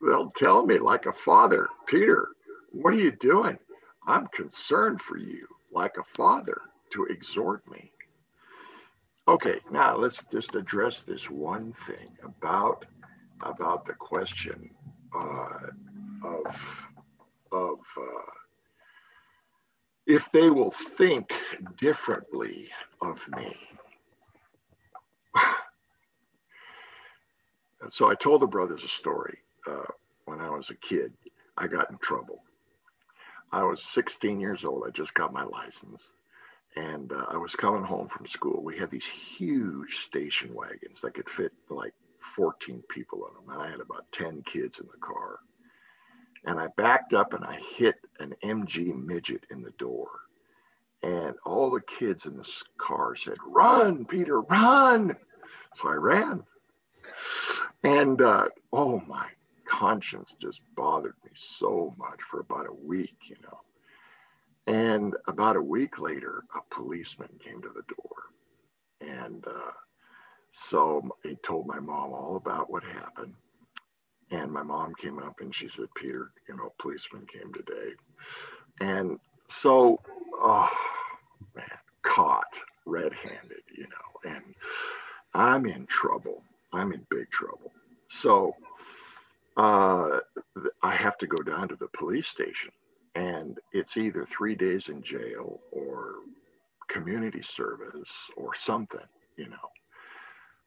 they'll 0.00 0.30
tell 0.30 0.64
me, 0.66 0.78
like 0.78 1.06
a 1.06 1.12
father, 1.12 1.68
Peter, 1.86 2.28
what 2.72 2.94
are 2.94 2.98
you 2.98 3.12
doing? 3.12 3.58
I'm 4.06 4.26
concerned 4.28 5.02
for 5.02 5.16
you, 5.18 5.46
like 5.72 5.96
a 5.98 6.16
father, 6.16 6.60
to 6.92 7.04
exhort 7.06 7.68
me. 7.70 7.92
Okay, 9.28 9.60
now 9.70 9.96
let's 9.96 10.20
just 10.32 10.54
address 10.54 11.02
this 11.02 11.30
one 11.30 11.72
thing 11.86 12.08
about 12.24 12.84
about 13.42 13.86
the 13.86 13.94
question 13.94 14.70
uh, 15.14 15.68
of 16.24 16.46
of 17.52 17.78
uh, 17.96 18.30
if 20.06 20.30
they 20.32 20.50
will 20.50 20.72
think 20.72 21.32
differently 21.76 22.68
of 23.00 23.20
me. 23.36 23.56
And 27.82 27.92
so 27.92 28.08
I 28.08 28.14
told 28.14 28.42
the 28.42 28.46
brothers 28.46 28.84
a 28.84 28.88
story. 28.88 29.38
Uh, 29.66 29.84
when 30.26 30.40
I 30.40 30.50
was 30.50 30.70
a 30.70 30.74
kid, 30.74 31.12
I 31.56 31.66
got 31.66 31.90
in 31.90 31.98
trouble. 31.98 32.42
I 33.52 33.62
was 33.64 33.82
16 33.82 34.40
years 34.40 34.64
old. 34.64 34.84
I 34.86 34.90
just 34.90 35.14
got 35.14 35.32
my 35.32 35.44
license. 35.44 36.12
And 36.76 37.12
uh, 37.12 37.26
I 37.28 37.36
was 37.36 37.56
coming 37.56 37.82
home 37.82 38.08
from 38.08 38.26
school. 38.26 38.62
We 38.62 38.78
had 38.78 38.90
these 38.90 39.06
huge 39.06 40.04
station 40.04 40.54
wagons 40.54 41.00
that 41.00 41.14
could 41.14 41.28
fit 41.28 41.52
like 41.68 41.94
14 42.36 42.82
people 42.88 43.26
in 43.26 43.34
them. 43.34 43.54
And 43.54 43.62
I 43.62 43.70
had 43.70 43.80
about 43.80 44.10
10 44.12 44.42
kids 44.42 44.78
in 44.78 44.86
the 44.86 45.00
car. 45.00 45.40
And 46.44 46.60
I 46.60 46.68
backed 46.76 47.12
up 47.12 47.34
and 47.34 47.44
I 47.44 47.60
hit 47.76 47.96
an 48.20 48.34
MG 48.42 48.94
midget 48.94 49.44
in 49.50 49.62
the 49.62 49.72
door. 49.72 50.08
And 51.02 51.34
all 51.44 51.70
the 51.70 51.80
kids 51.80 52.26
in 52.26 52.36
this 52.36 52.62
car 52.78 53.16
said, 53.16 53.36
Run, 53.46 54.04
Peter, 54.04 54.40
run. 54.42 55.16
So 55.74 55.88
I 55.88 55.94
ran. 55.94 56.44
And 57.82 58.20
uh, 58.20 58.46
oh, 58.72 59.00
my 59.06 59.26
conscience 59.66 60.36
just 60.40 60.60
bothered 60.76 61.14
me 61.24 61.30
so 61.34 61.94
much 61.98 62.20
for 62.30 62.40
about 62.40 62.66
a 62.68 62.86
week, 62.86 63.16
you 63.28 63.36
know. 63.42 63.60
And 64.66 65.16
about 65.26 65.56
a 65.56 65.62
week 65.62 65.98
later, 65.98 66.44
a 66.54 66.74
policeman 66.74 67.30
came 67.42 67.62
to 67.62 67.68
the 67.68 67.82
door. 67.94 68.16
And 69.00 69.44
uh, 69.46 69.72
so 70.52 71.08
he 71.22 71.36
told 71.36 71.66
my 71.66 71.80
mom 71.80 72.12
all 72.12 72.36
about 72.36 72.70
what 72.70 72.84
happened. 72.84 73.34
And 74.30 74.52
my 74.52 74.62
mom 74.62 74.94
came 74.94 75.18
up 75.18 75.40
and 75.40 75.54
she 75.54 75.68
said, 75.68 75.88
Peter, 75.96 76.30
you 76.48 76.56
know, 76.56 76.72
a 76.78 76.82
policeman 76.82 77.26
came 77.32 77.52
today. 77.52 77.92
And 78.80 79.18
so, 79.48 80.00
oh, 80.38 80.70
man, 81.56 81.66
caught 82.02 82.54
red 82.86 83.12
handed, 83.12 83.62
you 83.76 83.84
know, 83.84 84.30
and 84.32 84.54
I'm 85.34 85.66
in 85.66 85.86
trouble. 85.86 86.42
I'm 86.72 86.92
in 86.92 87.06
big 87.10 87.30
trouble. 87.30 87.72
So 88.10 88.54
uh, 89.56 90.20
I 90.82 90.92
have 90.94 91.18
to 91.18 91.28
go 91.28 91.42
down 91.42 91.68
to 91.68 91.76
the 91.76 91.88
police 91.88 92.28
station, 92.28 92.72
and 93.14 93.58
it's 93.72 93.96
either 93.98 94.24
three 94.24 94.56
days 94.56 94.88
in 94.90 95.02
jail 95.02 95.60
or 95.72 96.14
community 96.88 97.42
service 97.42 98.10
or 98.36 98.54
something, 98.54 99.00
you 99.36 99.48
know. 99.48 99.70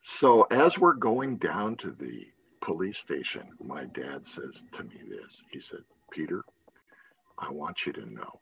So 0.03 0.43
as 0.51 0.79
we're 0.79 0.93
going 0.95 1.37
down 1.37 1.77
to 1.77 1.91
the 1.91 2.27
police 2.61 2.99
station, 2.99 3.43
my 3.63 3.85
dad 3.85 4.25
says 4.25 4.63
to 4.73 4.83
me 4.83 5.01
this 5.09 5.43
He 5.51 5.61
said, 5.61 5.81
Peter, 6.11 6.43
I 7.39 7.51
want 7.51 7.85
you 7.85 7.93
to 7.93 8.05
know 8.11 8.41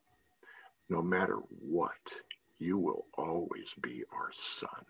no 0.90 1.02
matter 1.02 1.38
what, 1.62 1.92
you 2.60 2.78
will 2.78 3.06
always 3.18 3.68
be 3.82 4.04
our 4.14 4.32
son. 4.34 4.86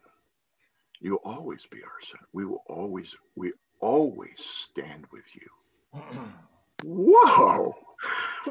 You'll 1.02 1.22
always 1.26 1.66
be 1.72 1.84
our 1.84 2.02
son. 2.10 2.20
We 2.32 2.46
will 2.46 2.64
always, 2.68 3.16
we 3.36 3.54
always 3.80 4.38
stand 4.38 5.06
with 5.12 5.26
you. 5.36 6.02
Whoa, 6.84 7.76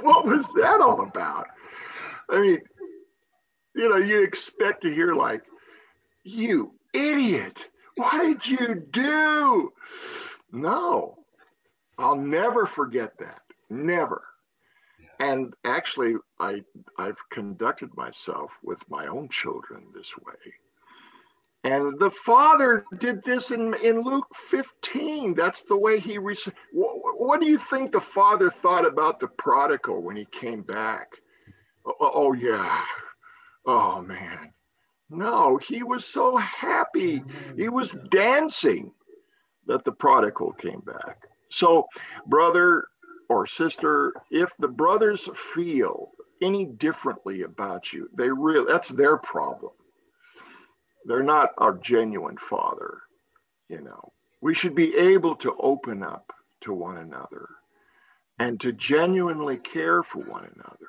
what 0.01 0.27
was 0.27 0.47
that 0.57 0.81
all 0.81 1.01
about? 1.03 1.47
I 2.29 2.41
mean, 2.41 2.59
you 3.75 3.89
know, 3.89 3.97
you 3.97 4.23
expect 4.23 4.83
to 4.83 4.93
hear 4.93 5.15
like, 5.15 5.43
you 6.25 6.75
idiot, 6.93 7.65
what 7.97 8.21
did 8.21 8.47
you 8.47 8.87
do? 8.91 9.73
No, 10.53 11.19
I'll 11.99 12.17
never 12.17 12.67
forget 12.67 13.17
that. 13.19 13.43
Never. 13.69 14.23
And 15.21 15.55
actually, 15.65 16.17
I, 16.39 16.63
I've 16.99 17.19
conducted 17.31 17.97
myself 17.97 18.53
with 18.63 18.79
my 18.89 19.07
own 19.07 19.29
children 19.29 19.85
this 19.95 20.13
way 20.19 20.53
And 21.63 21.99
the 21.99 22.11
Father 22.11 22.87
did 22.99 23.23
this 23.25 23.51
in, 23.51 23.75
in 23.83 24.01
Luke 24.03 24.27
15. 24.51 25.35
That's 25.35 25.63
the 25.65 25.77
way 25.77 26.01
he. 26.01 26.17
Re- 26.19 26.35
what, 26.73 27.21
what 27.21 27.41
do 27.41 27.47
you 27.47 27.59
think 27.59 27.93
the 27.93 28.01
Father 28.01 28.51
thought 28.51 28.87
about 28.87 29.21
the 29.21 29.29
prodigal 29.29 30.03
when 30.03 30.17
he 30.17 30.27
came 30.33 30.63
back? 30.63 31.09
Oh, 31.85 31.95
oh, 32.01 32.11
oh, 32.15 32.33
yeah. 32.33 32.83
Oh, 33.67 34.01
man. 34.01 34.53
No, 35.11 35.59
he 35.59 35.83
was 35.83 36.07
so 36.07 36.37
happy. 36.37 37.23
He 37.57 37.69
was 37.69 37.95
dancing 38.11 38.93
that 39.67 39.85
the 39.85 39.93
prodigal 39.93 40.53
came 40.53 40.81
back. 40.81 41.19
So, 41.51 41.87
brother 42.27 42.87
or 43.29 43.47
sister, 43.47 44.15
if 44.31 44.51
the 44.59 44.69
brothers 44.69 45.29
feel 45.55 46.13
any 46.43 46.65
differently 46.65 47.43
about 47.43 47.93
you, 47.93 48.09
they 48.17 48.31
really 48.31 48.67
that's 48.67 48.89
their 48.89 49.19
problem. 49.19 49.73
They're 51.05 51.23
not 51.23 51.51
our 51.59 51.75
genuine 51.79 52.39
father, 52.39 52.99
you 53.69 53.81
know. 53.81 54.13
We 54.41 54.55
should 54.55 54.75
be 54.75 54.97
able 54.97 55.37
to 55.37 55.55
open 55.59 56.03
up 56.03 56.33
to 56.63 56.73
one 56.73 56.99
another 56.99 57.49
and 58.39 58.61
to 58.61 58.73
genuinely 58.73 59.59
care 59.59 60.03
for 60.03 60.21
one 60.21 60.45
another 60.55 60.89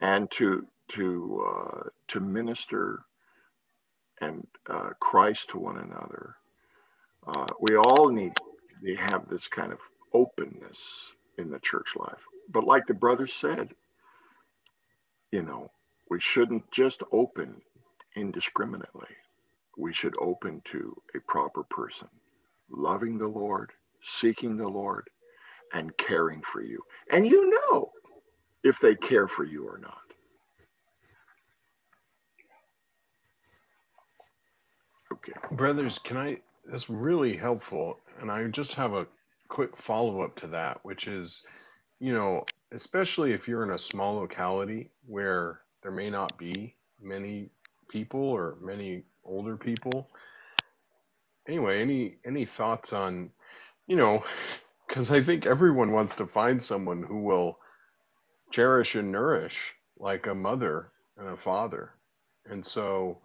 and 0.00 0.30
to 0.32 0.66
to 0.90 1.46
uh, 1.48 1.88
to 2.08 2.20
minister 2.20 3.00
and 4.20 4.46
uh, 4.68 4.90
Christ 5.00 5.50
to 5.50 5.58
one 5.58 5.78
another. 5.78 6.36
Uh, 7.26 7.46
we 7.60 7.76
all 7.76 8.10
need 8.10 8.32
to 8.84 8.96
have 8.96 9.28
this 9.28 9.48
kind 9.48 9.72
of 9.72 9.78
openness 10.12 10.78
in 11.38 11.50
the 11.50 11.58
church 11.60 11.94
life. 11.96 12.22
But 12.50 12.64
like 12.64 12.86
the 12.86 12.94
brother 12.94 13.26
said, 13.26 13.70
you 15.32 15.42
know, 15.42 15.70
we 16.10 16.20
shouldn't 16.20 16.70
just 16.72 17.02
open 17.12 17.62
indiscriminately. 18.16 19.08
We 19.76 19.92
should 19.92 20.14
open 20.20 20.62
to 20.72 21.00
a 21.14 21.20
proper 21.20 21.62
person, 21.62 22.08
loving 22.70 23.18
the 23.18 23.26
Lord, 23.26 23.72
seeking 24.04 24.56
the 24.56 24.68
Lord, 24.68 25.08
and 25.72 25.96
caring 25.96 26.42
for 26.42 26.62
you. 26.62 26.82
And 27.10 27.26
you 27.26 27.50
know 27.50 27.92
if 28.62 28.78
they 28.80 28.94
care 28.94 29.28
for 29.28 29.44
you 29.44 29.66
or 29.66 29.78
not. 29.78 29.98
Okay. 35.12 35.32
Brothers, 35.52 35.98
can 35.98 36.16
I? 36.16 36.38
That's 36.66 36.88
really 36.88 37.36
helpful. 37.36 37.98
And 38.20 38.30
I 38.30 38.46
just 38.48 38.74
have 38.74 38.92
a 38.92 39.06
quick 39.48 39.76
follow 39.76 40.22
up 40.22 40.36
to 40.36 40.46
that, 40.48 40.80
which 40.82 41.08
is, 41.08 41.44
you 42.00 42.12
know, 42.12 42.44
especially 42.72 43.32
if 43.32 43.46
you're 43.46 43.62
in 43.62 43.70
a 43.70 43.78
small 43.78 44.14
locality 44.14 44.90
where 45.06 45.60
there 45.82 45.92
may 45.92 46.08
not 46.08 46.36
be 46.38 46.74
many 47.00 47.50
people 47.92 48.20
or 48.22 48.56
many 48.62 49.04
older 49.24 49.56
people. 49.58 50.10
Anyway, 51.46 51.80
any 51.82 52.18
any 52.24 52.46
thoughts 52.46 52.92
on, 52.92 53.30
you 53.86 53.96
know, 53.96 54.24
because 54.88 55.10
I 55.10 55.22
think 55.22 55.46
everyone 55.46 55.92
wants 55.92 56.16
to 56.16 56.26
find 56.26 56.62
someone 56.62 57.02
who 57.02 57.22
will 57.22 57.58
cherish 58.52 58.94
and 58.94 59.12
nourish 59.12 59.74
like 59.98 60.26
a 60.26 60.34
mother 60.34 60.92
and 61.18 61.28
a 61.28 61.36
father. 61.36 61.94
And 62.46 62.64
so, 62.64 63.22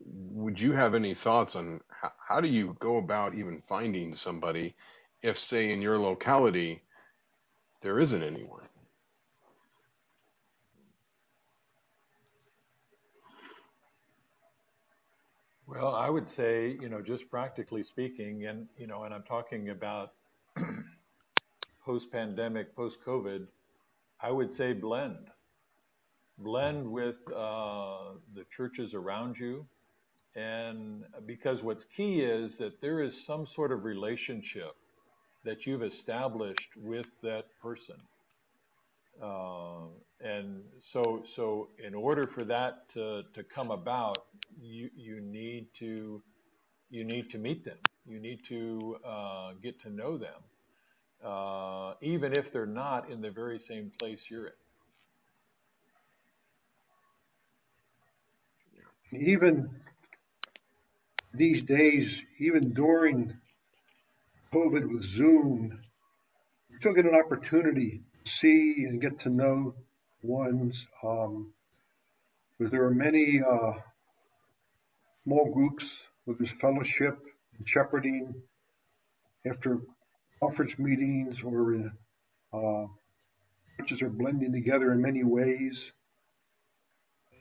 would 0.00 0.60
you 0.60 0.72
have 0.72 0.94
any 0.94 1.14
thoughts 1.14 1.56
on 1.56 1.80
how, 1.90 2.12
how 2.28 2.40
do 2.40 2.48
you 2.48 2.76
go 2.80 2.98
about 2.98 3.34
even 3.34 3.60
finding 3.60 4.14
somebody 4.14 4.76
if, 5.22 5.38
say, 5.38 5.72
in 5.72 5.82
your 5.82 5.98
locality, 5.98 6.82
there 7.82 7.98
isn't 7.98 8.22
anyone? 8.22 8.65
Well, 15.76 15.94
I 15.94 16.08
would 16.10 16.26
say, 16.28 16.70
you 16.70 16.88
know, 16.88 17.02
just 17.02 17.30
practically 17.30 17.84
speaking, 17.84 18.46
and, 18.46 18.70
you 18.78 18.86
know, 18.86 19.04
and 19.04 19.14
I'm 19.14 19.24
talking 19.24 19.68
about 19.68 20.16
post 21.80 22.12
pandemic, 22.12 22.74
post 22.74 23.02
COVID, 23.02 23.48
I 24.20 24.30
would 24.32 24.52
say 24.52 24.74
blend. 24.74 25.32
Blend 26.38 26.92
with 26.92 27.30
uh, 27.30 28.16
the 28.32 28.44
churches 28.46 28.94
around 28.94 29.38
you. 29.38 29.68
And 30.34 31.06
because 31.26 31.62
what's 31.62 31.84
key 31.86 32.22
is 32.22 32.58
that 32.58 32.80
there 32.80 33.00
is 33.00 33.24
some 33.26 33.46
sort 33.46 33.72
of 33.72 33.84
relationship 33.84 34.76
that 35.44 35.66
you've 35.66 35.82
established 35.84 36.76
with 36.76 37.20
that 37.22 37.58
person. 37.58 38.08
Uh, 39.20 39.88
and 40.20 40.64
so, 40.80 41.22
so 41.24 41.70
in 41.78 41.94
order 41.94 42.26
for 42.26 42.44
that 42.44 42.88
to, 42.90 43.24
to 43.34 43.44
come 43.44 43.70
about, 43.70 44.26
you, 44.60 44.90
you 44.96 45.20
need 45.20 45.74
to 45.74 46.22
you 46.90 47.04
need 47.04 47.30
to 47.30 47.38
meet 47.38 47.64
them. 47.64 47.78
You 48.06 48.20
need 48.20 48.44
to 48.44 48.96
uh, 49.04 49.52
get 49.54 49.80
to 49.82 49.90
know 49.90 50.18
them, 50.18 50.42
uh, 51.22 51.94
even 52.00 52.32
if 52.32 52.52
they're 52.52 52.66
not 52.66 53.10
in 53.10 53.20
the 53.20 53.30
very 53.30 53.58
same 53.58 53.90
place 53.90 54.30
you're 54.30 54.46
in. 54.46 54.52
Even 59.12 59.82
these 61.34 61.64
days, 61.64 62.24
even 62.38 62.72
during 62.74 63.38
COVID 64.52 64.92
with 64.92 65.04
Zoom, 65.04 65.80
we 66.70 66.76
still 66.78 66.94
get 66.94 67.06
an 67.06 67.14
opportunity 67.14 68.02
to 68.24 68.30
see 68.30 68.84
and 68.84 69.00
get 69.00 69.20
to 69.20 69.30
know 69.30 69.76
ones. 70.26 70.86
Um, 71.02 71.52
but 72.58 72.70
there 72.70 72.84
are 72.84 72.94
many 72.94 73.42
uh, 73.42 73.72
small 75.24 75.52
groups 75.52 75.90
with 76.26 76.38
this 76.38 76.50
fellowship 76.50 77.18
and 77.58 77.68
shepherding 77.68 78.34
after 79.48 79.80
conference 80.40 80.78
meetings 80.78 81.42
or 81.42 81.74
in, 81.74 81.92
uh, 82.52 82.86
churches 83.76 84.02
are 84.02 84.08
blending 84.08 84.52
together 84.52 84.92
in 84.92 85.00
many 85.00 85.22
ways. 85.22 85.92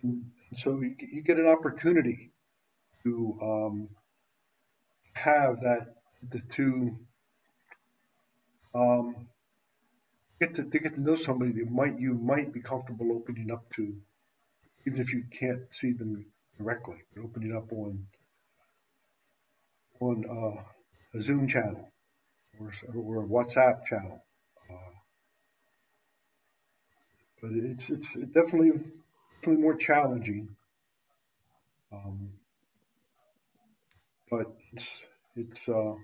And 0.04 0.32
so 0.58 0.82
you, 0.82 0.96
you 1.12 1.24
get 1.24 1.38
an 1.38 1.48
opportunity 1.48 2.32
to 3.04 3.40
um, 3.42 3.90
have 5.14 5.62
that 5.62 5.96
the 6.30 6.42
two 6.52 6.98
um, 8.74 9.28
get 10.40 10.56
to, 10.56 10.64
to 10.64 10.80
get 10.80 10.96
to 10.96 11.02
know 11.02 11.16
somebody 11.16 11.52
that 11.54 11.72
might 11.72 12.00
you 12.00 12.14
might 12.14 12.54
be 12.54 12.62
comfortable 12.62 13.12
opening 13.12 13.52
up 13.52 13.64
to, 13.76 13.96
even 14.86 15.00
if 15.00 15.14
you 15.14 15.24
can't 15.32 15.62
see 15.72 15.94
them 15.94 16.26
directly, 16.58 16.98
but 17.14 17.24
opening 17.24 17.56
up 17.56 17.72
on 17.72 18.08
on 20.00 20.26
uh, 20.30 21.18
a 21.18 21.22
Zoom 21.22 21.48
channel 21.48 21.90
or, 22.60 22.72
or 22.96 23.24
a 23.24 23.28
WhatsApp 23.28 23.86
channel. 23.86 24.24
Uh, 24.70 24.94
but 27.42 27.52
it's 27.54 27.90
it's 27.90 28.14
definitely 28.34 28.72
definitely 29.40 29.62
more 29.62 29.76
challenging. 29.76 30.50
Um, 31.92 32.32
but 34.30 34.48
it's 34.74 34.88
it's 35.36 35.70
uh, 35.70 35.96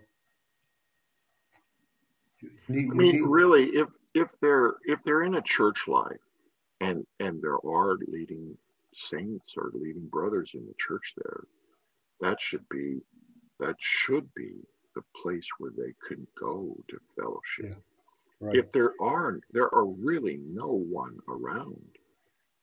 need, 2.70 2.90
I 2.92 2.94
mean, 2.94 3.12
need, 3.14 3.22
really, 3.22 3.66
if 3.66 3.88
if 4.14 4.28
they're 4.42 4.74
if 4.84 5.00
they're 5.04 5.24
in 5.24 5.36
a 5.36 5.42
church 5.42 5.88
life 5.88 6.20
and 6.80 7.06
and 7.20 7.42
there 7.42 7.60
are 7.66 7.98
leading 8.08 8.58
saints 8.94 9.54
or 9.58 9.72
leading 9.74 10.08
brothers 10.08 10.52
in 10.54 10.66
the 10.66 10.74
church 10.78 11.14
there, 11.18 11.42
that 12.20 12.40
should 12.42 12.68
be 12.70 13.00
that 13.60 13.76
should 13.80 14.34
be 14.34 14.54
the 14.96 15.04
place 15.22 15.48
where 15.58 15.72
they 15.78 15.94
can 16.08 16.28
go 16.40 16.76
to 16.90 16.98
fellowship. 17.18 17.78
Yeah, 18.42 18.48
right. 18.48 18.56
If 18.58 18.72
there 18.74 18.94
aren't, 19.00 19.44
there 19.52 19.74
are 19.74 19.86
really 19.86 20.40
no 20.46 20.68
one 20.68 21.18
around. 21.30 21.80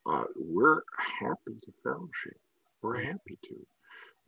Uh, 0.07 0.25
we're 0.37 0.83
happy 1.21 1.59
to 1.63 1.73
fellowship. 1.83 2.39
We're 2.83 3.01
happy 3.03 3.39
to. 3.45 3.67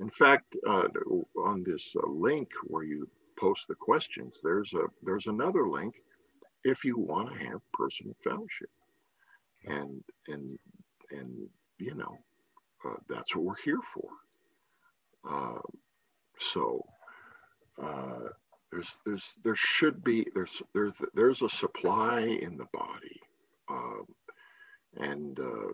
In 0.01 0.11
fact, 0.11 0.55
uh, 0.67 0.89
on 1.37 1.63
this 1.65 1.95
uh, 1.97 2.09
link 2.09 2.49
where 2.65 2.85
you 2.85 3.09
post 3.39 3.67
the 3.69 3.75
questions, 3.75 4.35
there's 4.43 4.73
a 4.75 4.87
there's 5.03 5.27
another 5.27 5.69
link 5.69 5.95
if 6.65 6.85
you 6.85 6.99
want 6.99 7.33
to 7.33 7.47
have 7.47 7.61
personal 7.73 8.15
fellowship, 8.23 8.71
and 9.65 10.03
and 10.29 10.59
and 11.11 11.49
you 11.79 11.95
know 11.95 12.17
uh, 12.87 12.97
that's 13.09 13.35
what 13.35 13.45
we're 13.45 13.63
here 13.65 13.81
for. 13.95 14.09
Uh, 15.29 15.61
so 16.39 16.85
uh, 17.83 18.29
there's 18.71 18.89
there's 19.05 19.25
there 19.45 19.57
should 19.57 20.03
be 20.05 20.27
there's 20.35 20.63
there's 20.75 20.95
there's 21.15 21.43
a 21.43 21.49
supply 21.49 22.21
in 22.21 22.57
the 22.57 22.67
body, 22.73 23.21
um, 23.69 24.07
and 24.97 25.39
uh, 25.39 25.73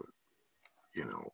you 0.95 1.05
know 1.05 1.32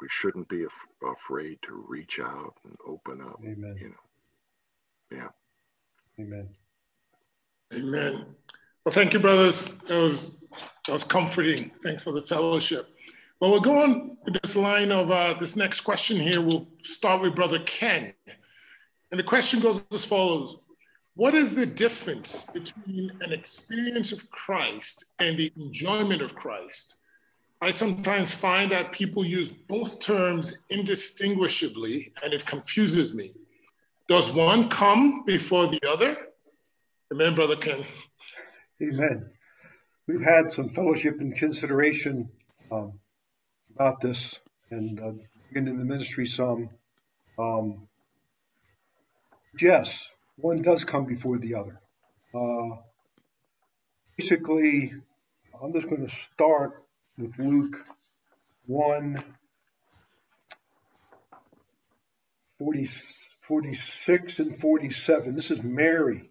we 0.00 0.08
shouldn't 0.10 0.48
be 0.48 0.64
af- 0.64 1.12
afraid 1.16 1.58
to 1.62 1.84
reach 1.88 2.20
out 2.20 2.54
and 2.64 2.76
open 2.86 3.20
up. 3.20 3.40
Amen. 3.44 3.76
You 3.80 3.88
know, 3.88 5.16
yeah. 5.18 6.24
Amen. 6.24 6.48
Amen. 7.74 8.26
Well, 8.86 8.92
thank 8.92 9.14
you, 9.14 9.18
brothers. 9.18 9.64
That 9.88 10.00
was 10.00 10.30
that 10.86 10.92
was 10.92 11.02
comforting. 11.02 11.72
Thanks 11.82 12.04
for 12.04 12.12
the 12.12 12.22
fellowship. 12.22 12.88
Well, 13.40 13.50
we'll 13.50 13.60
go 13.60 13.82
on 13.82 14.16
with 14.24 14.40
this 14.40 14.54
line 14.54 14.92
of 14.92 15.10
uh, 15.10 15.34
this 15.34 15.56
next 15.56 15.80
question 15.80 16.20
here. 16.20 16.40
We'll 16.40 16.68
start 16.84 17.20
with 17.20 17.34
Brother 17.34 17.58
Ken. 17.58 18.12
And 19.10 19.18
the 19.18 19.24
question 19.24 19.58
goes 19.58 19.84
as 19.92 20.04
follows 20.04 20.60
What 21.16 21.34
is 21.34 21.56
the 21.56 21.66
difference 21.66 22.44
between 22.44 23.10
an 23.22 23.32
experience 23.32 24.12
of 24.12 24.30
Christ 24.30 25.04
and 25.18 25.36
the 25.36 25.52
enjoyment 25.56 26.22
of 26.22 26.36
Christ? 26.36 26.94
I 27.60 27.72
sometimes 27.72 28.30
find 28.30 28.70
that 28.70 28.92
people 28.92 29.26
use 29.26 29.50
both 29.50 29.98
terms 29.98 30.62
indistinguishably, 30.70 32.12
and 32.22 32.32
it 32.32 32.46
confuses 32.46 33.14
me. 33.14 33.32
Does 34.06 34.32
one 34.32 34.68
come 34.68 35.24
before 35.24 35.66
the 35.66 35.80
other? 35.90 36.16
Amen, 37.12 37.34
Brother 37.34 37.56
Ken. 37.56 37.84
Amen. 38.82 39.30
We've 40.06 40.20
had 40.22 40.52
some 40.52 40.68
fellowship 40.68 41.18
and 41.20 41.34
consideration 41.34 42.28
um, 42.70 42.98
about 43.74 44.02
this 44.02 44.38
and 44.70 45.00
uh, 45.00 45.12
in 45.54 45.64
the 45.64 45.72
ministry 45.72 46.26
some. 46.26 46.68
Um, 47.38 47.88
yes, 49.58 49.98
one 50.36 50.60
does 50.60 50.84
come 50.84 51.06
before 51.06 51.38
the 51.38 51.54
other. 51.54 51.80
Uh, 52.34 52.76
basically, 54.18 54.92
I'm 55.62 55.72
just 55.72 55.88
going 55.88 56.06
to 56.06 56.14
start 56.34 56.84
with 57.16 57.38
Luke 57.38 57.82
1 58.66 59.24
40, 62.58 62.90
46 63.40 64.38
and 64.38 64.54
47. 64.54 65.34
This 65.34 65.50
is 65.50 65.62
Mary 65.62 66.28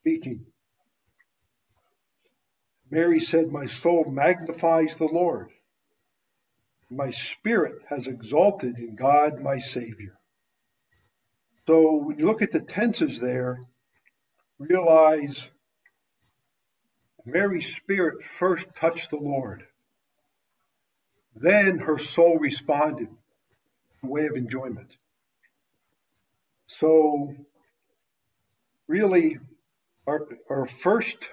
speaking. 0.00 0.46
Mary 2.90 3.20
said, 3.20 3.52
My 3.52 3.66
soul 3.66 4.04
magnifies 4.10 4.96
the 4.96 5.06
Lord. 5.06 5.50
My 6.90 7.12
spirit 7.12 7.82
has 7.88 8.08
exalted 8.08 8.78
in 8.78 8.96
God 8.96 9.40
my 9.40 9.58
Savior. 9.58 10.18
So 11.66 11.96
when 11.96 12.18
you 12.18 12.26
look 12.26 12.42
at 12.42 12.50
the 12.50 12.60
tenses 12.60 13.20
there, 13.20 13.60
realize 14.58 15.48
Mary's 17.24 17.74
spirit 17.74 18.24
first 18.24 18.66
touched 18.74 19.10
the 19.10 19.18
Lord. 19.18 19.64
Then 21.36 21.78
her 21.78 21.98
soul 21.98 22.38
responded 22.38 23.08
in 24.02 24.08
way 24.08 24.26
of 24.26 24.34
enjoyment. 24.34 24.96
So 26.66 27.34
really 28.88 29.38
our, 30.08 30.26
our 30.48 30.66
first 30.66 31.30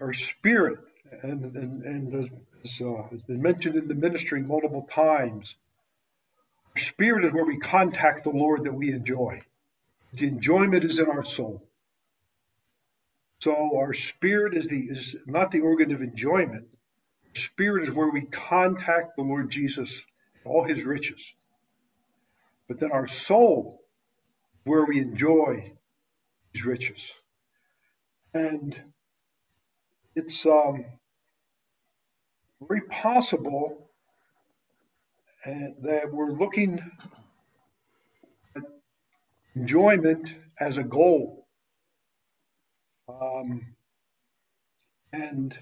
our, 0.00 0.12
spirit 0.12 0.78
and, 1.22 1.56
and, 1.56 1.84
and 1.84 2.30
as 2.64 2.80
uh, 2.80 3.02
has 3.10 3.22
been 3.22 3.42
mentioned 3.42 3.76
in 3.76 3.88
the 3.88 3.94
ministry 3.94 4.42
multiple 4.42 4.88
times, 4.90 5.56
our 6.74 6.82
spirit 6.82 7.24
is 7.24 7.32
where 7.32 7.44
we 7.44 7.58
contact 7.58 8.24
the 8.24 8.30
Lord 8.30 8.64
that 8.64 8.74
we 8.74 8.92
enjoy. 8.92 9.42
The 10.12 10.28
enjoyment 10.28 10.84
is 10.84 10.98
in 10.98 11.08
our 11.08 11.24
soul. 11.24 11.66
So 13.40 13.78
our 13.78 13.94
spirit 13.94 14.54
is 14.54 14.66
the 14.66 14.80
is 14.80 15.16
not 15.26 15.50
the 15.50 15.60
organ 15.60 15.94
of 15.94 16.02
enjoyment. 16.02 16.66
Spirit 17.34 17.88
is 17.88 17.94
where 17.94 18.10
we 18.10 18.22
contact 18.22 19.16
the 19.16 19.22
Lord 19.22 19.50
Jesus, 19.50 20.04
all 20.44 20.64
his 20.64 20.84
riches. 20.84 21.34
But 22.68 22.80
then 22.80 22.92
our 22.92 23.08
soul, 23.08 23.82
where 24.64 24.84
we 24.84 25.00
enjoy 25.00 25.72
his 26.52 26.64
riches. 26.64 27.10
And 28.34 28.78
it's 30.14 30.44
um, 30.46 30.84
very 32.60 32.82
possible 32.82 33.90
uh, 35.46 35.72
that 35.82 36.12
we're 36.12 36.32
looking 36.32 36.80
at 38.56 38.62
enjoyment 39.54 40.34
as 40.58 40.78
a 40.78 40.84
goal. 40.84 41.46
Um, 43.08 43.74
and 45.12 45.56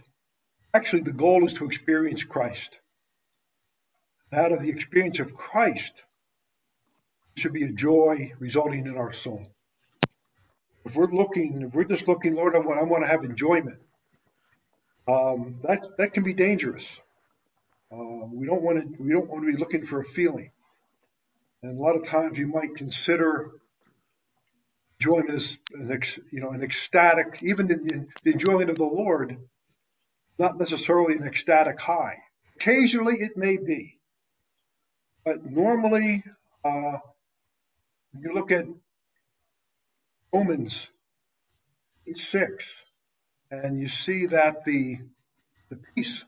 actually, 0.74 1.02
the 1.02 1.12
goal 1.12 1.44
is 1.46 1.54
to 1.54 1.64
experience 1.64 2.24
Christ. 2.24 2.78
Out 4.32 4.52
of 4.52 4.60
the 4.60 4.70
experience 4.70 5.20
of 5.20 5.34
Christ 5.34 5.92
should 7.36 7.52
be 7.52 7.64
a 7.64 7.72
joy 7.72 8.32
resulting 8.38 8.86
in 8.86 8.96
our 8.96 9.12
soul. 9.12 9.46
If 10.84 10.96
we're 10.96 11.10
looking, 11.10 11.62
if 11.62 11.74
we're 11.74 11.84
just 11.84 12.08
looking, 12.08 12.34
Lord, 12.34 12.56
I 12.56 12.58
want, 12.58 12.80
I 12.80 12.82
want 12.82 13.04
to 13.04 13.10
have 13.10 13.24
enjoyment 13.24 13.78
um, 15.08 15.58
that 15.62 15.96
that 15.96 16.12
can 16.12 16.22
be 16.22 16.34
dangerous. 16.34 17.00
Uh, 17.90 18.26
we 18.30 18.46
don't 18.46 18.62
want 18.62 18.78
to 18.78 19.02
we 19.02 19.12
don't 19.12 19.28
want 19.28 19.44
to 19.44 19.50
be 19.50 19.56
looking 19.56 19.86
for 19.86 20.00
a 20.00 20.04
feeling, 20.04 20.50
and 21.62 21.78
a 21.78 21.82
lot 21.82 21.96
of 21.96 22.06
times 22.06 22.36
you 22.36 22.46
might 22.46 22.76
consider 22.76 23.52
enjoyment 25.00 25.30
as 25.30 25.56
an 25.72 25.90
ex, 25.90 26.18
you 26.30 26.40
know 26.40 26.50
an 26.50 26.62
ecstatic, 26.62 27.38
even 27.42 27.70
in, 27.70 28.08
the 28.22 28.32
enjoyment 28.32 28.68
of 28.68 28.76
the 28.76 28.84
Lord, 28.84 29.38
not 30.38 30.58
necessarily 30.58 31.14
an 31.14 31.26
ecstatic 31.26 31.80
high. 31.80 32.18
Occasionally 32.56 33.16
it 33.20 33.34
may 33.36 33.56
be, 33.56 33.98
but 35.24 35.46
normally, 35.46 36.22
uh, 36.64 36.98
you 38.20 38.34
look 38.34 38.52
at 38.52 38.66
Romans 40.34 40.86
6 42.14 42.66
and 43.50 43.80
you 43.80 43.88
see 43.88 44.26
that 44.26 44.64
the 44.64 44.98
the 45.70 45.78
peace, 45.94 46.24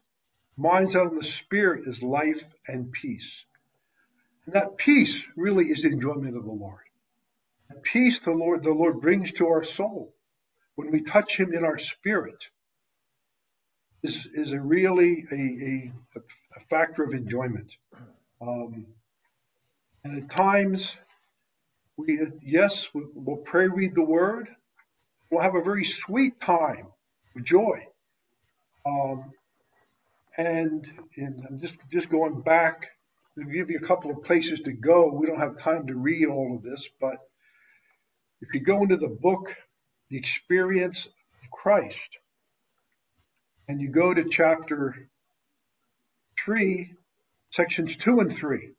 minds 0.56 0.94
out 0.94 1.14
the 1.14 1.24
spirit 1.24 1.86
is 1.86 2.02
life 2.02 2.44
and 2.68 2.92
peace. 2.92 3.44
And 4.44 4.54
that 4.54 4.76
peace 4.76 5.22
really 5.34 5.66
is 5.66 5.82
the 5.82 5.88
enjoyment 5.88 6.36
of 6.36 6.44
the 6.44 6.52
Lord. 6.52 6.82
The 7.70 7.76
peace 7.76 8.18
the 8.20 8.32
Lord 8.32 8.62
the 8.62 8.72
Lord 8.72 9.00
brings 9.00 9.32
to 9.32 9.48
our 9.48 9.64
soul 9.64 10.14
when 10.74 10.90
we 10.90 11.02
touch 11.02 11.36
Him 11.36 11.52
in 11.54 11.64
our 11.64 11.78
spirit 11.78 12.48
is 14.02 14.26
is 14.32 14.52
a 14.52 14.60
really 14.60 15.26
a, 15.30 15.34
a, 15.36 16.20
a 16.56 16.60
factor 16.68 17.02
of 17.02 17.14
enjoyment. 17.14 17.76
Um, 18.40 18.86
and 20.02 20.22
at 20.22 20.30
times, 20.30 20.96
we 21.96 22.18
yes, 22.42 22.88
we'll 22.94 23.36
pray, 23.36 23.68
read 23.68 23.94
the 23.94 24.02
Word. 24.02 24.48
We'll 25.30 25.42
have 25.42 25.54
a 25.54 25.62
very 25.62 25.84
sweet 25.84 26.40
time 26.40 26.88
joy. 27.38 27.86
Um, 28.86 29.32
and, 30.36 30.86
and 31.16 31.46
I'm 31.48 31.60
just 31.60 31.76
just 31.90 32.08
going 32.10 32.40
back 32.40 32.90
to 33.36 33.44
give 33.44 33.70
you 33.70 33.78
a 33.78 33.86
couple 33.86 34.10
of 34.10 34.22
places 34.22 34.60
to 34.60 34.72
go. 34.72 35.12
We 35.12 35.26
don't 35.26 35.38
have 35.38 35.58
time 35.58 35.86
to 35.88 35.94
read 35.94 36.28
all 36.28 36.56
of 36.56 36.62
this, 36.62 36.88
but 37.00 37.18
if 38.40 38.54
you 38.54 38.60
go 38.60 38.82
into 38.82 38.96
the 38.96 39.08
book, 39.08 39.54
The 40.08 40.16
Experience 40.16 41.06
of 41.06 41.50
Christ, 41.50 42.18
and 43.68 43.80
you 43.80 43.88
go 43.88 44.14
to 44.14 44.28
chapter 44.28 45.08
3, 46.44 46.94
sections 47.50 47.96
2 47.96 48.20
and 48.20 48.34
3, 48.34 48.70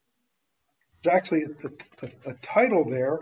there's 1.04 1.16
actually 1.16 1.44
a, 1.44 2.06
a, 2.06 2.32
a 2.32 2.34
title 2.42 2.90
there 2.90 3.20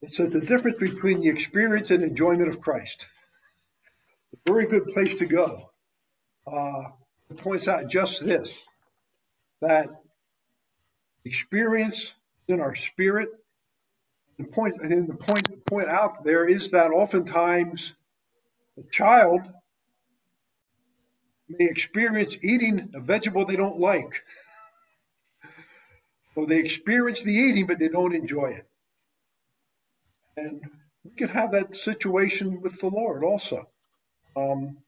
that 0.00 0.12
says 0.12 0.32
the 0.32 0.40
difference 0.40 0.78
between 0.78 1.20
the 1.20 1.28
experience 1.28 1.90
and 1.90 2.02
enjoyment 2.02 2.48
of 2.48 2.60
Christ 2.60 3.06
a 4.34 4.52
very 4.52 4.66
good 4.66 4.86
place 4.88 5.14
to 5.18 5.26
go. 5.26 5.70
Uh, 6.46 6.90
it 7.30 7.38
points 7.38 7.68
out 7.68 7.88
just 7.88 8.24
this 8.24 8.66
that 9.60 9.88
experience 11.24 12.14
in 12.46 12.60
our 12.60 12.74
spirit. 12.74 13.28
The 14.38 14.44
point, 14.44 14.76
and 14.80 15.08
the 15.08 15.14
point 15.14 15.66
point 15.66 15.88
out 15.88 16.24
there 16.24 16.46
is 16.46 16.70
that 16.70 16.92
oftentimes 16.92 17.94
a 18.78 18.82
child 18.92 19.40
may 21.48 21.66
experience 21.66 22.36
eating 22.42 22.90
a 22.94 23.00
vegetable 23.00 23.44
they 23.44 23.56
don't 23.56 23.80
like. 23.80 24.22
So 26.34 26.46
they 26.46 26.58
experience 26.58 27.22
the 27.22 27.32
eating, 27.32 27.66
but 27.66 27.80
they 27.80 27.88
don't 27.88 28.14
enjoy 28.14 28.50
it. 28.50 28.68
And 30.36 30.60
we 31.02 31.10
can 31.16 31.28
have 31.28 31.52
that 31.52 31.74
situation 31.74 32.60
with 32.60 32.80
the 32.80 32.86
Lord 32.88 33.24
also. 33.24 33.68
Um, 34.38 34.78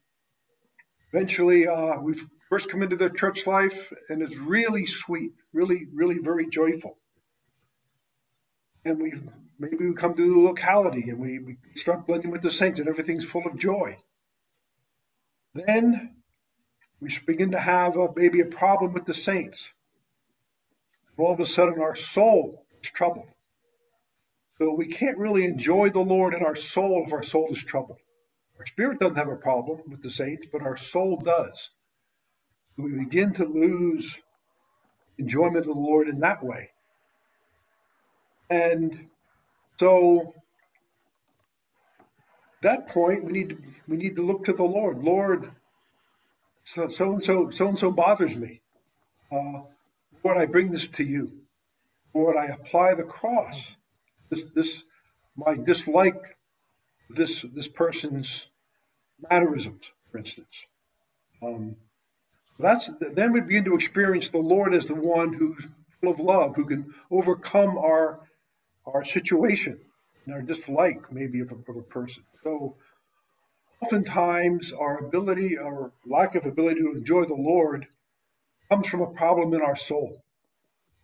eventually, 1.13 1.67
uh, 1.67 1.99
we 2.01 2.21
first 2.49 2.71
come 2.71 2.83
into 2.83 2.97
the 2.97 3.11
church 3.11 3.47
life, 3.47 3.93
and 4.09 4.23
it's 4.23 4.37
really 4.37 4.87
sweet, 4.87 5.33
really, 5.53 5.87
really 5.93 6.19
very 6.19 6.49
joyful. 6.49 6.99
And 8.85 9.01
we 9.01 9.13
maybe 9.59 9.89
we 9.89 9.95
come 9.95 10.15
to 10.15 10.35
the 10.35 10.41
locality 10.41 11.11
and 11.11 11.19
we, 11.19 11.39
we 11.39 11.59
start 11.75 12.07
blending 12.07 12.31
with 12.31 12.43
the 12.43 12.51
saints, 12.51 12.81
and 12.81 12.89
everything's 12.89 13.25
full 13.25 13.47
of 13.47 13.59
joy. 13.59 13.97
Then 15.55 16.17
we 17.01 17.11
begin 17.27 17.51
to 17.53 17.59
have 17.59 17.97
a, 17.97 18.09
maybe 18.15 18.41
a 18.41 18.47
problem 18.47 18.93
with 18.93 19.05
the 19.05 19.15
saints. 19.15 19.73
All 21.19 21.33
of 21.33 21.41
a 21.41 21.47
sudden, 21.47 21.81
our 21.81 21.97
soul 21.97 22.65
is 22.83 22.91
troubled. 22.91 23.29
So 24.59 24.75
we 24.75 24.87
can't 24.87 25.19
really 25.19 25.45
enjoy 25.45 25.91
the 25.91 26.01
Lord 26.01 26.35
in 26.35 26.45
our 26.45 26.57
soul 26.57 27.05
if 27.07 27.13
our 27.13 27.23
soul 27.23 27.49
is 27.51 27.63
troubled. 27.63 27.99
Our 28.61 28.67
spirit 28.67 29.01
doesn't 29.01 29.17
have 29.17 29.29
a 29.29 29.37
problem 29.37 29.81
with 29.89 30.03
the 30.03 30.11
saints, 30.11 30.47
but 30.53 30.61
our 30.61 30.77
soul 30.77 31.17
does. 31.17 31.71
We 32.77 32.93
begin 32.93 33.33
to 33.35 33.47
lose 33.47 34.15
enjoyment 35.19 35.67
of 35.67 35.75
the 35.75 35.81
Lord 35.81 36.09
in 36.09 36.21
that 36.21 36.45
way. 36.45 36.69
And 38.51 39.09
so 39.79 40.35
that 42.63 42.89
point 42.89 43.25
we 43.25 43.33
need 43.33 43.49
to 43.49 43.59
we 43.89 43.97
need 43.97 44.17
to 44.17 44.27
look 44.27 44.45
to 44.45 44.53
the 44.53 44.63
Lord. 44.63 44.99
Lord, 44.99 45.51
so 46.65 46.91
so 46.91 47.15
and 47.15 47.25
so 47.25 47.49
so 47.49 47.69
and 47.69 47.79
so 47.79 47.91
bothers 47.91 48.37
me. 48.37 48.61
Uh, 49.33 49.63
Lord, 50.23 50.37
I 50.37 50.45
bring 50.45 50.71
this 50.71 50.87
to 50.87 51.03
you. 51.03 51.33
Lord, 52.13 52.37
I 52.37 52.49
apply 52.49 52.93
the 52.93 53.05
cross. 53.05 53.75
This 54.29 54.45
this 54.55 54.83
my 55.35 55.57
dislike 55.57 56.37
this 57.15 57.43
this 57.55 57.69
person's 57.69 58.47
mannerisms, 59.31 59.93
for 60.11 60.19
instance. 60.19 60.67
Um, 61.43 61.77
that's 62.59 62.91
then 63.01 63.33
we 63.33 63.41
begin 63.41 63.65
to 63.65 63.75
experience 63.75 64.29
the 64.29 64.39
Lord 64.39 64.75
as 64.75 64.87
the 64.87 64.95
one 64.95 65.33
who's 65.33 65.65
full 66.01 66.13
of 66.13 66.21
love, 66.21 66.57
who 66.57 66.67
can 66.67 66.95
overcome 67.11 67.79
our 67.79 68.21
our 68.87 69.05
situation 69.05 69.79
and 70.27 70.35
our 70.35 70.43
dislike 70.43 71.13
maybe 71.13 71.41
of 71.41 71.51
a, 71.53 71.71
of 71.71 71.77
a 71.77 71.83
person. 71.83 72.23
So 72.45 72.75
oftentimes 73.83 74.73
our 74.73 74.99
ability, 74.99 75.59
our 75.59 75.93
lack 76.07 76.35
of 76.35 76.47
ability 76.47 76.81
to 76.81 76.93
enjoy 76.93 77.25
the 77.25 77.35
Lord 77.35 77.87
comes 78.69 78.89
from 78.89 79.03
a 79.03 79.13
problem 79.13 79.55
in 79.55 79.63
our 79.63 79.77
soul. 79.77 80.23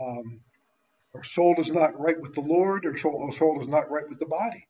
Um, 0.00 0.40
our 1.14 1.24
soul 1.24 1.54
is 1.58 1.70
not 1.70 1.98
right 1.98 2.20
with 2.20 2.34
the 2.34 2.42
Lord, 2.42 2.84
our 2.84 2.96
soul, 2.96 3.24
our 3.24 3.32
soul 3.32 3.60
is 3.62 3.68
not 3.68 3.90
right 3.90 4.08
with 4.08 4.18
the 4.18 4.26
body. 4.26 4.66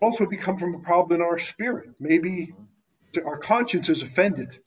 Also 0.00 0.26
become 0.26 0.58
from 0.58 0.74
a 0.74 0.78
problem 0.78 1.20
in 1.20 1.26
our 1.26 1.38
spirit. 1.38 1.90
Maybe 1.98 2.54
our 3.24 3.38
conscience 3.38 3.88
is 3.88 4.02
offended. 4.02 4.58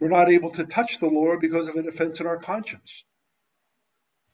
We're 0.00 0.08
not 0.08 0.30
able 0.30 0.50
to 0.52 0.64
touch 0.64 0.98
the 0.98 1.08
Lord 1.08 1.40
because 1.40 1.68
of 1.68 1.76
an 1.76 1.88
offense 1.88 2.20
in 2.20 2.26
our 2.26 2.38
conscience. 2.38 3.04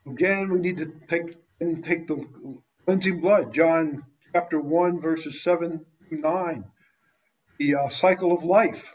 Again, 0.07 0.49
we 0.51 0.61
need 0.61 0.79
to 0.79 0.93
take 1.09 1.37
and 1.61 1.85
take 1.85 2.07
the 2.07 2.25
cleansing 2.85 3.21
blood. 3.21 3.53
John 3.53 4.05
chapter 4.33 4.61
1, 4.61 5.01
verses 5.01 5.43
7 5.43 5.85
through 6.09 6.21
9. 6.21 6.65
The 7.59 7.75
uh, 7.75 7.89
cycle 7.89 8.33
of 8.33 8.45
life. 8.45 8.95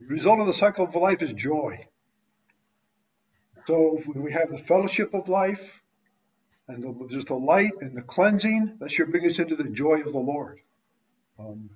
The 0.00 0.06
result 0.06 0.40
of 0.40 0.46
the 0.46 0.52
cycle 0.52 0.84
of 0.84 0.94
life 0.94 1.22
is 1.22 1.32
joy. 1.32 1.86
So 3.66 4.02
we 4.14 4.32
have 4.32 4.50
the 4.50 4.58
fellowship 4.58 5.14
of 5.14 5.28
life, 5.28 5.82
and 6.68 6.82
the, 6.82 7.06
there's 7.08 7.24
the 7.26 7.34
light 7.34 7.72
and 7.80 7.96
the 7.96 8.02
cleansing, 8.02 8.76
that 8.80 8.90
should 8.90 9.10
bring 9.10 9.26
us 9.26 9.38
into 9.38 9.56
the 9.56 9.68
joy 9.68 10.00
of 10.00 10.12
the 10.12 10.18
Lord. 10.18 10.60
Um, 11.38 11.70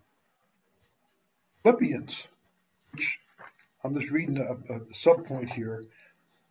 Philippians, 1.62 2.24
which 2.92 3.18
I'm 3.84 3.98
just 3.98 4.10
reading 4.10 4.38
a, 4.38 4.52
a 4.74 4.80
subpoint 4.92 5.52
here, 5.52 5.84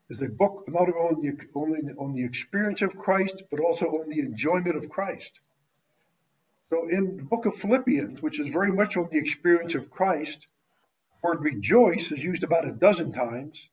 is 0.10 0.22
a 0.22 0.30
book 0.30 0.66
not 0.68 0.88
only, 0.96 1.32
only 1.56 1.80
on 1.98 2.14
the 2.14 2.24
experience 2.24 2.82
of 2.82 2.98
Christ, 2.98 3.44
but 3.50 3.60
also 3.60 3.86
on 3.86 4.10
the 4.10 4.20
enjoyment 4.20 4.76
of 4.76 4.90
Christ. 4.90 5.40
So 6.70 6.88
in 6.90 7.18
the 7.18 7.24
book 7.24 7.46
of 7.46 7.56
Philippians, 7.56 8.22
which 8.22 8.40
is 8.40 8.50
very 8.50 8.72
much 8.72 8.98
on 8.98 9.10
the 9.12 9.18
experience 9.18 9.76
of 9.76 9.90
Christ, 9.90 10.48
the 11.22 11.28
word 11.28 11.42
rejoice 11.42 12.12
is 12.12 12.24
used 12.24 12.44
about 12.44 12.68
a 12.68 12.72
dozen 12.72 13.14
times. 13.14 13.70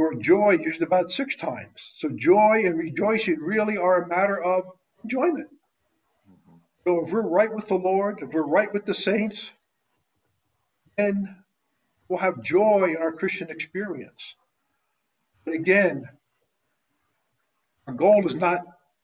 Word 0.00 0.22
joy 0.22 0.52
used 0.52 0.80
about 0.80 1.10
six 1.10 1.36
times. 1.36 1.92
So 1.96 2.08
joy 2.08 2.62
and 2.64 2.78
rejoicing 2.78 3.38
really 3.38 3.76
are 3.76 4.02
a 4.02 4.08
matter 4.08 4.42
of 4.42 4.64
enjoyment. 5.04 5.50
So 6.84 7.04
if 7.04 7.12
we're 7.12 7.20
right 7.20 7.54
with 7.54 7.68
the 7.68 7.74
Lord, 7.74 8.20
if 8.22 8.32
we're 8.32 8.40
right 8.40 8.72
with 8.72 8.86
the 8.86 8.94
saints, 8.94 9.52
then 10.96 11.36
we'll 12.08 12.18
have 12.18 12.40
joy 12.40 12.94
in 12.96 12.96
our 12.96 13.12
Christian 13.12 13.50
experience. 13.50 14.36
But 15.44 15.52
again, 15.52 16.08
our 17.86 17.92
goal 17.92 18.24
is 18.24 18.34
not 18.34 18.62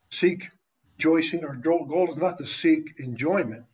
seek 0.09 0.49
rejoicing. 0.97 1.45
Our 1.45 1.57
goal 1.57 2.09
is 2.11 2.17
not 2.17 2.39
to 2.39 2.47
seek 2.47 2.95
enjoyment. 3.01 3.67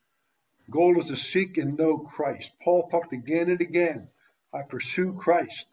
Goal 0.69 1.01
is 1.01 1.07
to 1.07 1.17
seek 1.17 1.57
and 1.57 1.79
know 1.79 1.99
Christ. 1.99 2.51
Paul 2.65 2.89
talked 2.89 3.13
again 3.13 3.49
and 3.49 3.61
again. 3.61 4.09
I 4.53 4.63
pursue 4.63 5.13
Christ. 5.13 5.67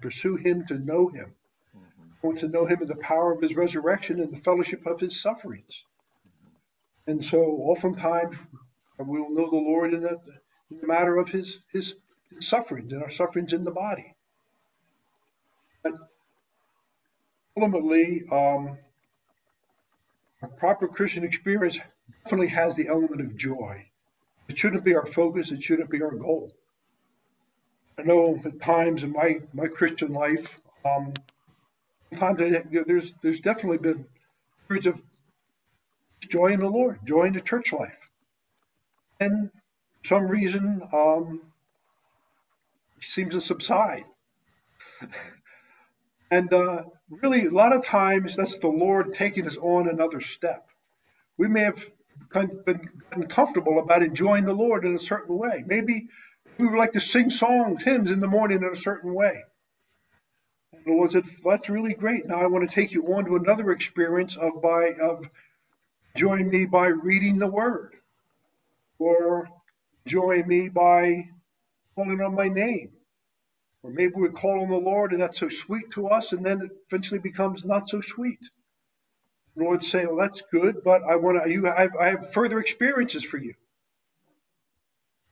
Pursue 0.00 0.36
him 0.36 0.66
to 0.66 0.78
know 0.78 1.08
him. 1.08 1.34
I 2.22 2.26
want 2.26 2.38
to 2.40 2.48
know 2.48 2.66
him 2.66 2.82
in 2.82 2.88
the 2.88 2.96
power 2.96 3.32
of 3.32 3.40
his 3.40 3.54
resurrection 3.54 4.20
and 4.20 4.32
the 4.32 4.40
fellowship 4.40 4.86
of 4.86 5.00
his 5.00 5.20
sufferings. 5.20 5.84
And 7.06 7.24
so 7.24 7.38
oftentimes 7.40 8.36
we 8.98 9.20
will 9.20 9.30
know 9.30 9.50
the 9.50 9.56
Lord 9.56 9.94
in 9.94 10.02
the, 10.02 10.20
in 10.70 10.80
the 10.80 10.86
matter 10.86 11.16
of 11.16 11.28
his, 11.28 11.62
his, 11.72 11.94
his 12.34 12.46
sufferings 12.46 12.92
and 12.92 13.02
our 13.02 13.10
sufferings 13.10 13.52
in 13.52 13.64
the 13.64 13.70
body. 13.70 14.14
But 15.82 15.94
ultimately, 17.56 18.22
um, 18.30 18.78
a 20.42 20.48
proper 20.48 20.88
Christian 20.88 21.24
experience 21.24 21.78
definitely 22.24 22.48
has 22.48 22.76
the 22.76 22.88
element 22.88 23.20
of 23.20 23.36
joy. 23.36 23.86
It 24.48 24.58
shouldn't 24.58 24.84
be 24.84 24.94
our 24.94 25.06
focus. 25.06 25.52
It 25.52 25.62
shouldn't 25.62 25.90
be 25.90 26.02
our 26.02 26.14
goal. 26.14 26.52
I 28.00 28.02
know 28.02 28.40
at 28.46 28.62
times 28.62 29.04
in 29.04 29.12
my, 29.12 29.40
my 29.52 29.66
Christian 29.66 30.14
life, 30.14 30.58
um, 30.86 31.12
times 32.16 32.40
I, 32.40 32.62
there's 32.86 33.12
there's 33.20 33.40
definitely 33.40 33.76
been 33.76 34.06
periods 34.66 34.86
of 34.86 35.02
joy 36.26 36.46
in 36.46 36.60
the 36.60 36.70
Lord, 36.70 37.00
joy 37.04 37.24
in 37.24 37.34
the 37.34 37.42
church 37.42 37.74
life, 37.74 38.10
and 39.18 39.50
for 40.02 40.08
some 40.08 40.28
reason 40.28 40.82
um, 40.94 41.42
seems 43.00 43.34
to 43.34 43.40
subside. 43.40 44.04
And 46.32 46.52
uh, 46.52 46.84
really, 47.10 47.46
a 47.46 47.50
lot 47.50 47.72
of 47.72 47.84
times, 47.84 48.36
that's 48.36 48.60
the 48.60 48.68
Lord 48.68 49.14
taking 49.14 49.48
us 49.48 49.56
on 49.56 49.88
another 49.88 50.20
step. 50.20 50.64
We 51.36 51.48
may 51.48 51.62
have 51.62 51.84
been 52.32 52.88
uncomfortable 53.10 53.80
about 53.80 54.04
enjoying 54.04 54.44
the 54.44 54.52
Lord 54.52 54.84
in 54.84 54.94
a 54.94 55.00
certain 55.00 55.36
way. 55.36 55.64
Maybe 55.66 56.06
we 56.60 56.68
would 56.68 56.78
like 56.78 56.92
to 56.94 57.00
sing 57.00 57.30
songs, 57.30 57.84
hymns 57.84 58.10
in 58.10 58.20
the 58.20 58.28
morning 58.28 58.62
in 58.62 58.72
a 58.72 58.76
certain 58.76 59.14
way. 59.14 59.44
And 60.72 60.84
the 60.86 60.92
Lord 60.92 61.12
said, 61.12 61.24
"That's 61.44 61.68
really 61.68 61.94
great. 61.94 62.26
Now 62.26 62.40
I 62.40 62.46
want 62.46 62.68
to 62.68 62.74
take 62.74 62.92
you 62.92 63.04
on 63.14 63.26
to 63.26 63.36
another 63.36 63.70
experience 63.72 64.36
of 64.36 64.62
by 64.62 64.94
of 65.00 65.28
join 66.16 66.48
me 66.48 66.66
by 66.66 66.88
reading 66.88 67.38
the 67.38 67.48
Word, 67.48 67.94
or 68.98 69.48
join 70.06 70.46
me 70.48 70.68
by 70.68 71.28
calling 71.96 72.20
on 72.20 72.34
my 72.34 72.48
name, 72.48 72.92
or 73.82 73.90
maybe 73.92 74.14
we 74.16 74.30
call 74.30 74.62
on 74.62 74.70
the 74.70 74.76
Lord 74.76 75.12
and 75.12 75.22
that's 75.22 75.38
so 75.40 75.48
sweet 75.48 75.90
to 75.92 76.08
us, 76.08 76.32
and 76.32 76.44
then 76.44 76.62
it 76.62 76.70
eventually 76.90 77.20
becomes 77.20 77.64
not 77.64 77.88
so 77.88 78.00
sweet. 78.00 78.40
The 79.56 79.64
Lord 79.64 79.84
say, 79.84 80.06
"Well, 80.06 80.16
that's 80.16 80.42
good, 80.52 80.82
but 80.84 81.02
I 81.04 81.16
want 81.16 81.42
to. 81.44 81.50
You, 81.50 81.68
I, 81.68 81.88
I 82.00 82.10
have 82.10 82.32
further 82.32 82.60
experiences 82.60 83.24
for 83.24 83.38
you." 83.38 83.54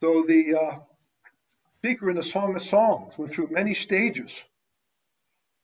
So 0.02 0.24
the 0.26 0.54
uh, 0.54 0.78
speaker 1.88 2.10
in 2.10 2.16
the 2.16 2.22
Song 2.22 2.54
of 2.54 2.60
Songs 2.60 3.16
went 3.16 3.32
through 3.32 3.48
many 3.50 3.72
stages. 3.72 4.44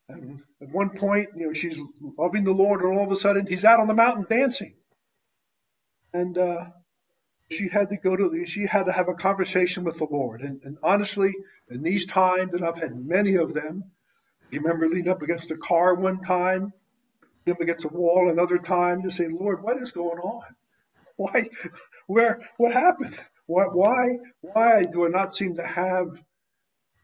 And 0.09 0.41
at 0.63 0.71
one 0.71 0.89
point, 0.89 1.29
you 1.37 1.47
know, 1.47 1.53
she's 1.53 1.79
loving 2.17 2.45
the 2.45 2.53
Lord, 2.53 2.81
and 2.81 2.97
all 2.97 3.05
of 3.05 3.13
a 3.13 3.17
sudden, 3.17 3.47
he's 3.47 3.67
out 3.67 3.79
on 3.79 3.89
the 3.89 3.95
mountain 3.95 4.25
dancing. 4.27 4.75
And 6.15 6.39
uh, 6.39 6.65
she 7.51 7.69
had 7.69 7.91
to 7.91 7.99
go 7.99 8.17
to, 8.17 8.47
she 8.47 8.65
had 8.65 8.85
to 8.85 8.93
have 8.93 9.09
a 9.09 9.15
conversation 9.15 9.85
with 9.85 9.99
the 9.99 10.07
Lord. 10.11 10.41
And, 10.41 10.63
and 10.65 10.79
honestly, 10.83 11.35
in 11.69 11.83
these 11.83 12.07
times, 12.07 12.55
and 12.55 12.65
I've 12.65 12.81
had 12.81 12.97
many 12.97 13.35
of 13.35 13.53
them, 13.53 13.85
you 14.51 14.61
remember 14.63 14.87
leaning 14.87 15.11
up 15.11 15.21
against 15.21 15.51
a 15.51 15.59
car 15.59 15.95
one 15.95 16.23
time, 16.23 16.73
leaning 17.45 17.57
up 17.59 17.61
against 17.61 17.85
a 17.85 17.89
wall 17.89 18.31
another 18.31 18.57
time, 18.57 19.03
to 19.03 19.11
say, 19.11 19.29
Lord, 19.29 19.63
what 19.63 19.77
is 19.77 19.93
going 19.93 20.21
on? 20.21 20.45
Why, 21.17 21.51
where, 22.07 22.41
what 22.57 22.73
happened? 22.73 23.15
Why, 23.47 24.19
why, 24.41 24.85
do 24.85 25.07
I 25.07 25.09
not 25.09 25.37
seem 25.37 25.57
to 25.57 25.67
have 25.67 26.23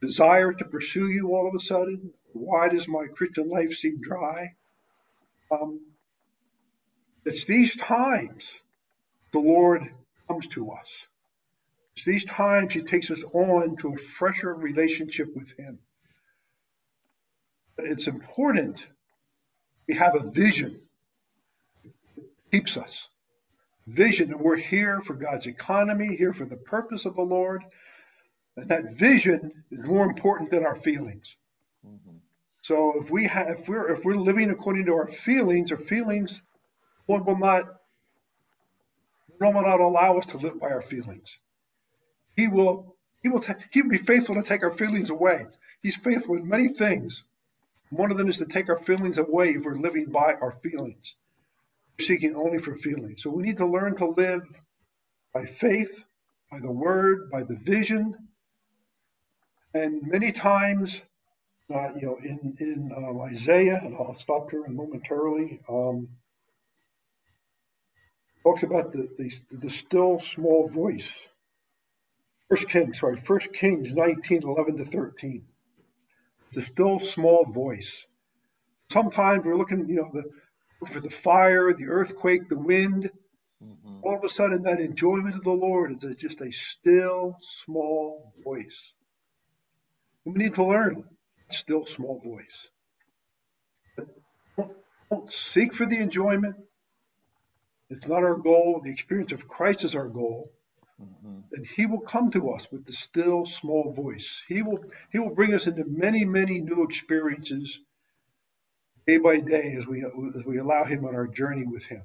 desire 0.01 0.53
to 0.53 0.64
pursue 0.64 1.09
you 1.09 1.34
all 1.34 1.47
of 1.47 1.55
a 1.55 1.61
sudden? 1.61 2.12
Why 2.32 2.68
does 2.68 2.88
my 2.88 3.07
Christian 3.14 3.49
life 3.49 3.74
seem 3.74 4.01
dry? 4.01 4.55
Um, 5.51 5.80
it's 7.26 7.45
these 7.45 7.76
times 7.76 8.51
the 9.32 9.41
Lord 9.41 9.82
comes 10.28 10.47
to 10.49 10.70
us. 10.70 11.09
It's 11.97 12.05
these 12.05 12.24
times 12.24 12.72
he 12.72 12.82
takes 12.82 13.11
us 13.11 13.22
on 13.34 13.76
to 13.78 13.95
a 13.95 13.99
fresher 13.99 14.55
relationship 14.55 15.28
with 15.34 15.53
him. 15.59 15.78
But 17.76 17.86
it's 17.86 18.07
important 18.07 18.86
we 19.86 19.95
have 19.97 20.14
a 20.14 20.30
vision 20.30 20.80
that 21.84 22.24
keeps 22.53 22.76
us. 22.76 23.09
Vision 23.86 24.28
that 24.28 24.40
we're 24.40 24.56
here 24.56 25.00
for 25.00 25.14
God's 25.14 25.46
economy, 25.46 26.16
here 26.16 26.32
for 26.32 26.44
the 26.44 26.56
purpose 26.56 27.06
of 27.06 27.14
the 27.16 27.22
Lord. 27.22 27.62
And 28.56 28.68
that 28.68 28.92
vision 28.92 29.64
is 29.70 29.84
more 29.84 30.04
important 30.04 30.50
than 30.50 30.64
our 30.64 30.76
feelings. 30.76 31.36
Mm-hmm. 31.86 32.16
So 32.62 33.00
if 33.00 33.10
we 33.10 33.26
have 33.26 33.48
if 33.48 33.68
we're 33.68 33.90
if 33.92 34.04
we're 34.04 34.16
living 34.16 34.50
according 34.50 34.86
to 34.86 34.94
our 34.94 35.08
feelings, 35.08 35.72
our 35.72 35.78
feelings, 35.78 36.42
Lord 37.08 37.26
will 37.26 37.38
not 37.38 37.64
Lord 39.40 39.54
will 39.54 39.62
not 39.62 39.80
allow 39.80 40.18
us 40.18 40.26
to 40.26 40.36
live 40.36 40.60
by 40.60 40.68
our 40.68 40.82
feelings. 40.82 41.38
He 42.36 42.48
will 42.48 42.96
He 43.22 43.28
will, 43.28 43.40
ta- 43.40 43.56
he 43.70 43.82
will 43.82 43.90
be 43.90 43.98
faithful 43.98 44.34
to 44.34 44.42
take 44.42 44.62
our 44.62 44.72
feelings 44.72 45.10
away. 45.10 45.46
He's 45.82 45.96
faithful 45.96 46.36
in 46.36 46.48
many 46.48 46.68
things. 46.68 47.24
One 47.90 48.10
of 48.10 48.18
them 48.18 48.28
is 48.28 48.38
to 48.38 48.46
take 48.46 48.68
our 48.68 48.78
feelings 48.78 49.18
away 49.18 49.50
if 49.50 49.64
we're 49.64 49.74
living 49.74 50.06
by 50.06 50.34
our 50.34 50.52
feelings. 50.52 51.16
Seeking 52.01 52.34
only 52.34 52.59
for 52.59 52.74
feelings. 52.74 53.22
So 53.22 53.30
we 53.30 53.42
need 53.42 53.59
to 53.59 53.66
learn 53.66 53.96
to 53.96 54.07
live 54.07 54.48
by 55.32 55.46
faith, 55.46 56.05
by 56.51 56.61
the 56.61 56.70
word, 56.70 57.30
by 57.30 57.42
the 57.42 57.57
vision. 57.57 58.14
And 59.74 60.03
many 60.03 60.32
times, 60.32 61.01
uh, 61.72 61.94
you 61.94 62.07
know, 62.07 62.18
in, 62.22 62.57
in 62.59 62.90
um, 62.96 63.20
Isaiah, 63.20 63.80
and 63.84 63.94
I'll 63.94 64.18
stop 64.18 64.51
here 64.51 64.66
momentarily, 64.66 65.61
um, 65.68 66.09
talks 68.42 68.62
about 68.62 68.92
the, 68.92 69.09
the, 69.18 69.57
the 69.59 69.70
still 69.70 70.20
small 70.20 70.68
voice. 70.68 71.09
First 72.48 72.68
Kings, 72.68 72.98
sorry, 72.98 73.16
First 73.16 73.53
Kings 73.53 73.92
19, 73.92 74.42
11 74.42 74.78
to 74.78 74.84
13. 74.84 75.44
The 76.53 76.62
still 76.62 76.98
small 76.98 77.44
voice. 77.44 78.07
Sometimes 78.90 79.44
we're 79.44 79.57
looking, 79.57 79.88
you 79.88 79.96
know, 79.96 80.11
the, 80.12 80.24
for 80.86 81.00
the 81.00 81.10
fire, 81.10 81.72
the 81.72 81.88
earthquake, 81.88 82.48
the 82.48 82.58
wind. 82.58 83.10
Mm-hmm. 83.62 83.98
All 84.02 84.16
of 84.16 84.24
a 84.24 84.28
sudden, 84.28 84.62
that 84.62 84.80
enjoyment 84.80 85.34
of 85.34 85.44
the 85.44 85.50
Lord 85.50 85.92
is 85.92 86.04
just 86.16 86.40
a 86.40 86.50
still 86.50 87.36
small 87.64 88.32
voice. 88.42 88.94
And 90.24 90.34
we 90.34 90.44
need 90.44 90.54
to 90.54 90.64
learn 90.64 91.04
still 91.50 91.84
small 91.86 92.20
voice. 92.20 92.68
Don't, 94.56 94.72
don't 95.10 95.32
seek 95.32 95.74
for 95.74 95.86
the 95.86 95.98
enjoyment. 95.98 96.56
It's 97.90 98.06
not 98.06 98.22
our 98.22 98.36
goal. 98.36 98.80
The 98.82 98.90
experience 98.90 99.32
of 99.32 99.48
Christ 99.48 99.84
is 99.84 99.94
our 99.94 100.08
goal. 100.08 100.52
Mm-hmm. 101.02 101.40
And 101.52 101.66
he 101.66 101.86
will 101.86 102.00
come 102.00 102.30
to 102.30 102.50
us 102.50 102.68
with 102.70 102.86
the 102.86 102.92
still 102.92 103.46
small 103.46 103.92
voice. 103.92 104.42
He 104.48 104.62
will 104.62 104.84
he 105.10 105.18
will 105.18 105.34
bring 105.34 105.54
us 105.54 105.66
into 105.66 105.84
many, 105.86 106.24
many 106.24 106.60
new 106.60 106.84
experiences 106.84 107.80
day 109.11 109.18
by 109.18 109.40
day 109.40 109.74
as 109.76 109.86
we 109.86 110.04
as 110.04 110.44
we 110.44 110.58
allow 110.58 110.84
him 110.84 111.04
on 111.04 111.14
our 111.14 111.26
journey 111.26 111.64
with 111.64 111.84
him. 111.84 112.02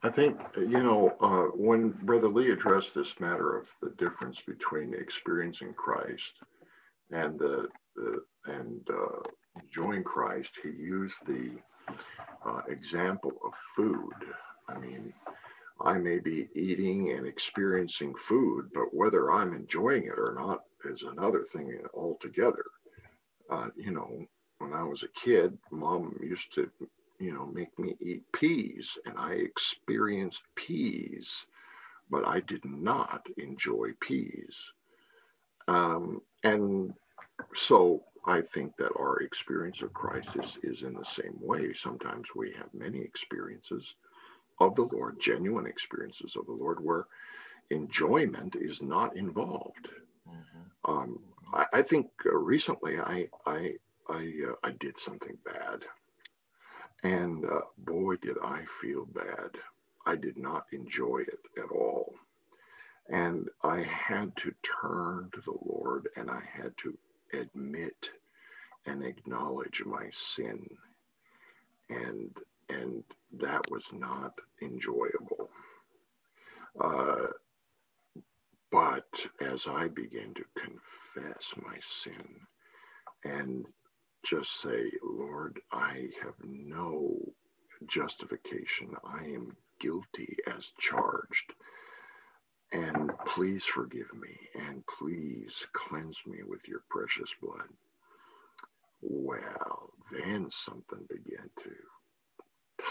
I 0.00 0.10
think, 0.10 0.38
you 0.56 0.82
know, 0.82 1.16
uh, 1.20 1.56
when 1.56 1.90
Brother 1.90 2.28
Lee 2.28 2.52
addressed 2.52 2.94
this 2.94 3.18
matter 3.18 3.58
of 3.58 3.66
the 3.82 3.90
difference 3.98 4.40
between 4.40 4.94
experiencing 4.94 5.74
Christ 5.74 6.34
and 7.10 7.38
the, 7.38 7.66
the 7.96 8.22
and 8.46 8.80
uh, 8.90 9.22
enjoying 9.60 10.04
Christ, 10.04 10.52
he 10.62 10.70
used 10.70 11.18
the 11.26 11.50
uh, 12.46 12.62
example 12.68 13.32
of 13.44 13.52
food. 13.74 14.14
I 14.68 14.78
mean, 14.78 15.12
I 15.80 15.98
may 15.98 16.18
be 16.18 16.48
eating 16.54 17.12
and 17.12 17.26
experiencing 17.26 18.14
food, 18.16 18.70
but 18.74 18.92
whether 18.94 19.32
I'm 19.32 19.54
enjoying 19.54 20.04
it 20.04 20.18
or 20.18 20.34
not 20.38 20.64
is 20.84 21.02
another 21.02 21.44
thing 21.52 21.80
altogether. 21.94 22.64
Uh, 23.50 23.68
you 23.76 23.92
know, 23.92 24.26
when 24.58 24.72
I 24.72 24.82
was 24.82 25.02
a 25.02 25.20
kid, 25.20 25.56
mom 25.70 26.18
used 26.22 26.52
to 26.54 26.70
you 27.18 27.32
know, 27.32 27.46
make 27.46 27.76
me 27.78 27.96
eat 28.00 28.24
peas. 28.32 28.96
And 29.04 29.14
I 29.18 29.32
experienced 29.32 30.42
peas, 30.54 31.46
but 32.10 32.26
I 32.26 32.40
did 32.40 32.64
not 32.64 33.26
enjoy 33.36 33.88
peas. 34.00 34.56
Um, 35.66 36.22
and 36.44 36.94
so 37.54 38.04
I 38.26 38.40
think 38.40 38.76
that 38.78 38.92
our 38.98 39.18
experience 39.20 39.82
of 39.82 39.92
Christ 39.92 40.30
is, 40.42 40.58
is 40.62 40.82
in 40.82 40.94
the 40.94 41.04
same 41.04 41.36
way. 41.40 41.72
Sometimes 41.74 42.26
we 42.34 42.52
have 42.56 42.72
many 42.72 43.00
experiences 43.00 43.94
of 44.60 44.74
the 44.74 44.82
Lord, 44.82 45.20
genuine 45.20 45.66
experiences 45.66 46.36
of 46.36 46.46
the 46.46 46.52
Lord, 46.52 46.82
where 46.82 47.06
enjoyment 47.70 48.56
is 48.56 48.82
not 48.82 49.16
involved. 49.16 49.88
Mm-hmm. 50.28 50.90
Um, 50.90 51.20
I, 51.52 51.66
I, 51.74 51.82
think 51.82 52.08
uh, 52.26 52.34
recently 52.34 52.98
I 52.98 53.28
I 53.46 53.74
I, 54.08 54.32
uh, 54.48 54.54
I 54.64 54.70
did 54.72 54.98
something 54.98 55.36
bad. 55.44 55.84
And 57.02 57.44
uh, 57.44 57.60
boy, 57.78 58.16
did 58.16 58.36
I 58.42 58.62
feel 58.80 59.06
bad. 59.06 59.50
I 60.06 60.16
did 60.16 60.36
not 60.36 60.66
enjoy 60.72 61.18
it 61.18 61.40
at 61.58 61.70
all. 61.70 62.14
And 63.08 63.48
I 63.62 63.82
had 63.82 64.34
to 64.36 64.52
turn 64.62 65.30
to 65.32 65.40
the 65.40 65.56
Lord 65.64 66.08
and 66.16 66.30
I 66.30 66.42
had 66.52 66.76
to 66.78 66.96
admit 67.32 68.10
and 68.86 69.04
acknowledge 69.04 69.82
my 69.84 70.10
sin. 70.10 70.68
And, 71.90 72.36
and 72.68 73.02
that 73.40 73.70
was 73.70 73.84
not 73.92 74.32
enjoyable. 74.62 75.48
Uh, 76.80 77.26
but 78.70 79.26
as 79.40 79.66
I 79.66 79.88
began 79.88 80.34
to 80.34 80.44
confess 80.54 81.54
my 81.64 81.78
sin 81.80 82.40
and 83.24 83.66
just 84.24 84.60
say, 84.60 84.90
Lord, 85.02 85.60
I 85.72 86.10
have 86.22 86.34
no 86.44 87.16
justification. 87.86 88.94
I 89.04 89.24
am 89.24 89.56
guilty 89.80 90.36
as 90.46 90.72
charged. 90.78 91.54
And 92.72 93.10
please 93.26 93.64
forgive 93.64 94.12
me 94.14 94.36
and 94.54 94.84
please 94.98 95.66
cleanse 95.72 96.18
me 96.26 96.42
with 96.46 96.68
your 96.68 96.82
precious 96.90 97.30
blood. 97.40 97.68
Well, 99.00 99.92
then 100.12 100.50
something 100.50 101.06
began 101.08 101.48
to 101.62 101.70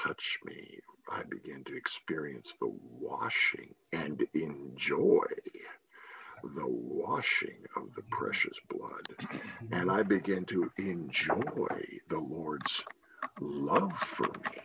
touch 0.03 0.39
me. 0.45 0.79
I 1.09 1.23
began 1.23 1.63
to 1.65 1.75
experience 1.75 2.53
the 2.59 2.73
washing 2.99 3.73
and 3.93 4.25
enjoy 4.33 5.25
the 6.43 6.67
washing 6.67 7.57
of 7.75 7.93
the 7.95 8.01
mm-hmm. 8.01 8.15
precious 8.15 8.57
blood. 8.69 9.07
Mm-hmm. 9.09 9.73
And 9.73 9.91
I 9.91 10.03
begin 10.03 10.45
to 10.45 10.71
enjoy 10.77 11.99
the 12.09 12.19
Lord's 12.19 12.83
love 13.39 13.93
for 13.99 14.27
me. 14.27 14.61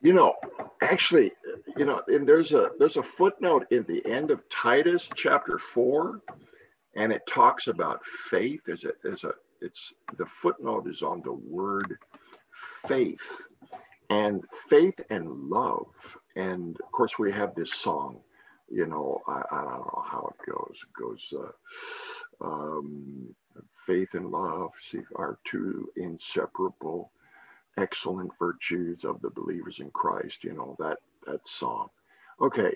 You 0.00 0.12
know, 0.12 0.34
actually, 0.82 1.32
you 1.76 1.84
know, 1.84 2.02
and 2.06 2.28
there's 2.28 2.52
a 2.52 2.70
there's 2.78 2.96
a 2.96 3.02
footnote 3.02 3.66
in 3.70 3.84
the 3.88 4.06
end 4.06 4.30
of 4.30 4.48
Titus 4.48 5.08
chapter 5.14 5.58
four, 5.58 6.20
and 6.94 7.12
it 7.12 7.26
talks 7.26 7.66
about 7.66 8.04
faith. 8.30 8.60
There's 8.64 8.84
a 8.84 8.92
there's 9.02 9.24
a 9.24 9.32
it's 9.60 9.92
the 10.16 10.26
footnote 10.26 10.86
is 10.86 11.02
on 11.02 11.22
the 11.24 11.32
word 11.32 11.98
faith 12.86 13.42
and 14.10 14.44
faith 14.68 15.00
and 15.10 15.30
love. 15.30 15.86
And 16.36 16.76
of 16.80 16.92
course, 16.92 17.18
we 17.18 17.32
have 17.32 17.54
this 17.54 17.72
song 17.72 18.20
you 18.68 18.86
know, 18.86 19.20
I, 19.28 19.42
I 19.50 19.62
don't 19.62 19.86
know 19.86 20.04
how 20.04 20.32
it 20.34 20.50
goes. 20.50 20.76
It 20.82 21.00
goes, 21.00 21.32
uh, 21.36 22.44
um, 22.44 23.34
faith 23.86 24.14
and 24.14 24.30
love 24.30 24.70
are 25.14 25.38
two 25.44 25.88
inseparable, 25.96 27.12
excellent 27.78 28.32
virtues 28.38 29.04
of 29.04 29.20
the 29.22 29.30
believers 29.30 29.78
in 29.80 29.90
Christ. 29.90 30.42
You 30.42 30.54
know 30.54 30.76
that 30.78 30.98
that 31.26 31.46
song. 31.46 31.88
Okay. 32.40 32.74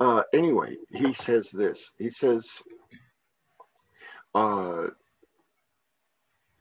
Uh, 0.00 0.22
anyway, 0.32 0.76
he 0.90 1.12
says 1.12 1.50
this. 1.50 1.90
He 1.98 2.10
says, 2.10 2.62
uh, 4.34 4.88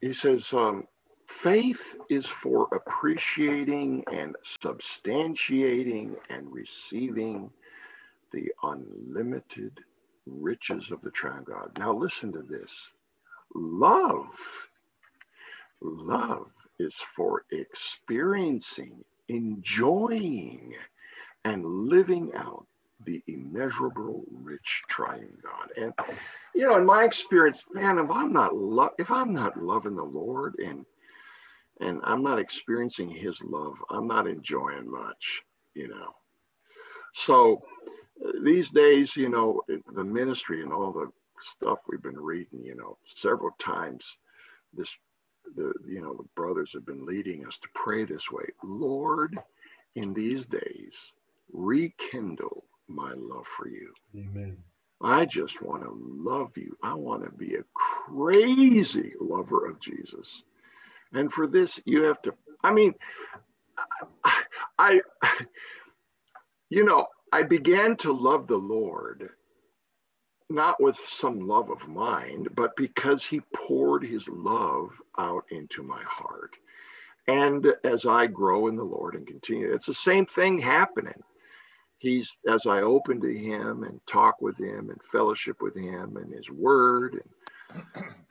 he 0.02 0.14
says, 0.14 0.52
um, 0.54 0.88
faith 1.28 1.98
is 2.10 2.26
for 2.26 2.68
appreciating 2.74 4.04
and 4.12 4.36
substantiating 4.64 6.16
and 6.30 6.52
receiving 6.52 7.52
the 8.34 8.52
unlimited 8.64 9.80
riches 10.26 10.92
of 10.92 11.02
the 11.02 11.12
triune 11.12 11.46
God. 11.46 11.72
Now, 11.78 11.94
listen 11.94 12.32
to 12.34 12.42
this 12.42 12.92
love. 13.56 14.28
Love 15.82 16.52
is 16.80 16.96
for 17.16 17.46
experiencing, 17.52 19.04
enjoying, 19.30 20.74
and 21.46 21.64
living 21.66 22.32
out 22.36 22.66
the 23.06 23.24
immeasurable, 23.28 24.24
rich, 24.44 24.84
triune 24.90 25.38
God. 25.44 25.72
And 25.78 25.94
you 26.56 26.64
know, 26.64 26.78
in 26.78 26.86
my 26.86 27.04
experience, 27.06 27.64
man, 27.74 28.00
if 28.00 28.12
I'm 28.12 28.34
not 28.34 28.56
lo- 28.56 28.94
if 29.00 29.12
I'm 29.12 29.34
not 29.34 29.62
loving 29.62 29.96
the 29.96 30.04
Lord 30.04 30.56
and 30.60 30.86
and 31.82 32.02
I'm 32.04 32.24
not 32.24 32.40
experiencing 32.40 33.10
His 33.10 33.42
love, 33.42 33.76
I'm 33.90 34.08
not 34.08 34.28
enjoying 34.28 34.90
much. 34.90 35.42
You 35.76 35.90
know, 35.90 36.16
so 37.16 37.62
uh, 38.26 38.32
these 38.44 38.72
days, 38.72 39.16
you 39.16 39.30
know, 39.30 39.62
the 39.94 40.04
ministry 40.04 40.64
and 40.64 40.74
all 40.74 40.92
the 40.94 41.12
stuff 41.42 41.80
we've 41.90 42.02
been 42.04 42.20
reading, 42.20 42.64
you 42.64 42.76
know, 42.76 42.98
several 43.06 43.52
times 43.60 44.06
this 44.74 44.96
the 45.56 45.74
you 45.88 46.02
know 46.02 46.14
the 46.16 46.28
brothers 46.36 46.72
have 46.74 46.86
been 46.86 47.06
leading 47.06 47.46
us 47.46 47.58
to 47.62 47.68
pray 47.76 48.06
this 48.06 48.32
way. 48.32 48.46
Lord 48.64 49.38
in 49.96 50.14
these 50.14 50.46
days 50.48 51.14
rekindle 51.54 52.66
my 52.88 53.14
love 53.16 53.46
for 53.58 53.68
you. 53.70 53.94
Amen. 54.16 54.58
I 55.02 55.26
just 55.26 55.62
want 55.62 55.84
to 55.84 55.92
love 55.92 56.52
you. 56.58 56.78
I 56.84 56.94
want 56.96 57.24
to 57.26 57.32
be 57.32 57.56
a 57.56 57.66
crazy 57.76 59.14
lover 59.20 59.68
of 59.68 59.80
jesus 59.82 60.44
And 61.14 61.32
for 61.32 61.48
this, 61.48 61.80
you 61.86 62.04
have 62.04 62.22
to, 62.24 62.34
I 62.64 62.74
mean, 62.74 62.94
I, 64.80 65.02
you 66.70 66.84
know, 66.84 67.08
I 67.32 67.44
began 67.44 67.96
to 67.98 68.12
love 68.14 68.48
the 68.48 68.58
Lord 68.58 69.30
not 70.50 70.82
with 70.82 70.98
some 71.08 71.40
love 71.42 71.70
of 71.70 71.88
mine, 71.88 72.48
but 72.56 72.76
because 72.78 73.24
he 73.24 73.42
poured 73.54 74.04
his 74.04 74.28
love 74.30 74.90
out 75.18 75.44
into 75.52 75.84
my 75.84 76.02
heart. 76.04 76.56
And 77.28 77.68
as 77.84 78.06
I 78.06 78.28
grow 78.28 78.68
in 78.68 78.78
the 78.78 78.84
Lord 78.84 79.16
and 79.16 79.28
continue, 79.28 79.74
it's 79.74 79.88
the 79.88 79.94
same 79.94 80.26
thing 80.26 80.58
happening. 80.58 81.22
He's 82.00 82.38
as 82.48 82.66
I 82.66 82.82
open 82.82 83.20
to 83.22 83.38
him 83.38 83.84
and 83.84 84.00
talk 84.08 84.42
with 84.42 84.58
him 84.58 84.90
and 84.90 85.02
fellowship 85.12 85.62
with 85.62 85.76
him 85.76 86.16
and 86.18 86.34
his 86.34 86.50
word 86.50 87.16
and 87.16 87.32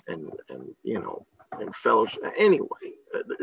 and 0.08 0.30
and 0.48 0.74
you 0.84 1.00
know 1.00 1.26
and 1.52 1.74
fellowship 1.76 2.20
anyway 2.38 2.66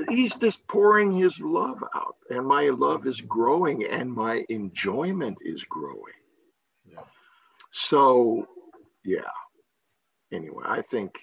he's 0.10 0.36
just 0.36 0.66
pouring 0.68 1.12
his 1.12 1.40
love 1.40 1.84
out 1.96 2.16
and 2.30 2.46
my 2.46 2.70
love 2.70 3.08
is 3.08 3.22
growing 3.22 3.86
and 3.86 4.12
my 4.12 4.44
enjoyment 4.50 5.38
is 5.42 5.64
growing 5.64 6.14
yeah. 6.86 7.02
so 7.72 8.48
yeah. 9.04 9.22
Anyway, 10.32 10.64
I 10.66 10.82
think 10.82 11.16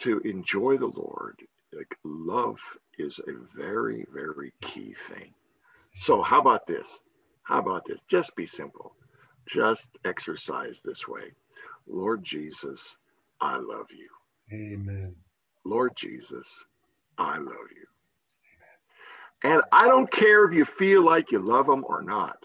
to 0.00 0.18
enjoy 0.20 0.76
the 0.76 0.86
Lord, 0.94 1.40
like 1.72 1.96
love 2.04 2.58
is 2.98 3.18
a 3.18 3.32
very, 3.56 4.06
very 4.12 4.52
key 4.62 4.94
thing. 5.08 5.32
So, 5.94 6.22
how 6.22 6.40
about 6.40 6.66
this? 6.66 6.86
How 7.42 7.58
about 7.58 7.84
this? 7.84 8.00
Just 8.08 8.36
be 8.36 8.46
simple. 8.46 8.94
Just 9.48 9.88
exercise 10.04 10.80
this 10.84 11.08
way. 11.08 11.32
Lord 11.88 12.22
Jesus, 12.22 12.96
I 13.40 13.56
love 13.56 13.86
you. 13.90 14.08
Amen. 14.52 15.16
Lord 15.64 15.92
Jesus, 15.96 16.46
I 17.18 17.38
love 17.38 17.68
you. 17.76 17.86
And 19.50 19.62
I 19.72 19.86
don't 19.88 20.10
care 20.10 20.44
if 20.46 20.54
you 20.54 20.64
feel 20.64 21.02
like 21.02 21.32
you 21.32 21.40
love 21.40 21.68
him 21.68 21.84
or 21.88 22.02
not. 22.02 22.36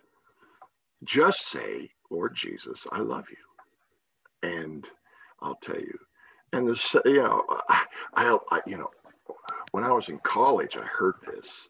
Just 1.03 1.49
say, 1.51 1.89
Lord 2.11 2.35
Jesus, 2.35 2.87
I 2.91 2.99
love 2.99 3.25
you 3.29 3.37
and 4.43 4.87
I'll 5.41 5.55
tell 5.55 5.79
you. 5.79 5.97
And 6.53 6.67
the 6.67 6.73
you 7.05 7.23
know, 7.23 7.43
I, 7.69 7.83
I, 8.15 8.37
I, 8.51 8.61
you 8.65 8.77
know, 8.77 8.89
when 9.71 9.83
I 9.83 9.91
was 9.91 10.09
in 10.09 10.19
college, 10.19 10.77
I 10.77 10.85
heard 10.85 11.15
this, 11.27 11.67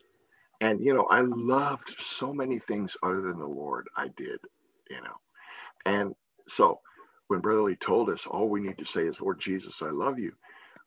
and 0.61 0.81
you 0.83 0.93
know, 0.93 1.05
I 1.05 1.21
loved 1.21 1.95
so 1.99 2.33
many 2.33 2.59
things 2.59 2.97
other 3.03 3.21
than 3.21 3.39
the 3.39 3.47
Lord. 3.47 3.87
I 3.97 4.09
did, 4.17 4.39
you 4.89 4.97
know, 5.01 5.15
and 5.85 6.15
so 6.47 6.79
when 7.27 7.41
Brother 7.41 7.63
Lee 7.63 7.75
told 7.77 8.09
us 8.09 8.25
all 8.27 8.49
we 8.49 8.61
need 8.61 8.77
to 8.79 8.85
say 8.85 9.03
is 9.03 9.21
Lord 9.21 9.39
Jesus, 9.39 9.81
I 9.81 9.91
love 9.91 10.19
you. 10.19 10.33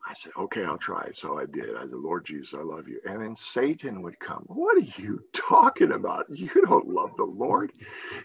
I 0.08 0.14
said, 0.14 0.32
okay, 0.38 0.64
I'll 0.64 0.78
try. 0.78 1.10
So 1.14 1.38
I 1.38 1.44
did. 1.44 1.76
I 1.76 1.82
said, 1.82 1.92
Lord 1.92 2.24
Jesus, 2.24 2.54
I 2.54 2.62
love 2.62 2.88
you. 2.88 2.98
And 3.06 3.20
then 3.20 3.36
Satan 3.36 4.00
would 4.02 4.18
come. 4.18 4.42
What 4.46 4.78
are 4.78 5.02
you 5.02 5.22
talking 5.34 5.92
about? 5.92 6.24
You 6.30 6.50
don't 6.66 6.88
love 6.88 7.10
the 7.18 7.24
Lord. 7.24 7.72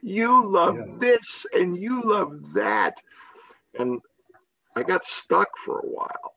You 0.01 0.49
love 0.49 0.77
yeah. 0.77 0.95
this 0.97 1.45
and 1.53 1.77
you 1.77 2.01
love 2.01 2.53
that. 2.53 2.95
And 3.77 3.99
I 4.77 4.83
got 4.83 5.03
stuck 5.03 5.49
for 5.57 5.79
a 5.79 5.87
while. 5.87 6.35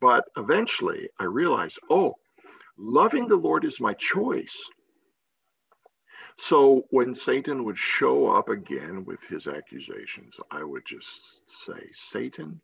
But 0.00 0.24
eventually 0.36 1.08
I 1.18 1.24
realized, 1.24 1.80
oh, 1.90 2.14
loving 2.78 3.26
the 3.26 3.36
Lord 3.36 3.64
is 3.64 3.80
my 3.80 3.94
choice. 3.94 4.56
So 6.38 6.84
when 6.90 7.14
Satan 7.14 7.64
would 7.64 7.76
show 7.76 8.28
up 8.28 8.48
again 8.48 9.04
with 9.04 9.20
his 9.24 9.46
accusations, 9.48 10.34
I 10.50 10.62
would 10.62 10.86
just 10.86 11.66
say, 11.66 11.90
Satan, 12.10 12.60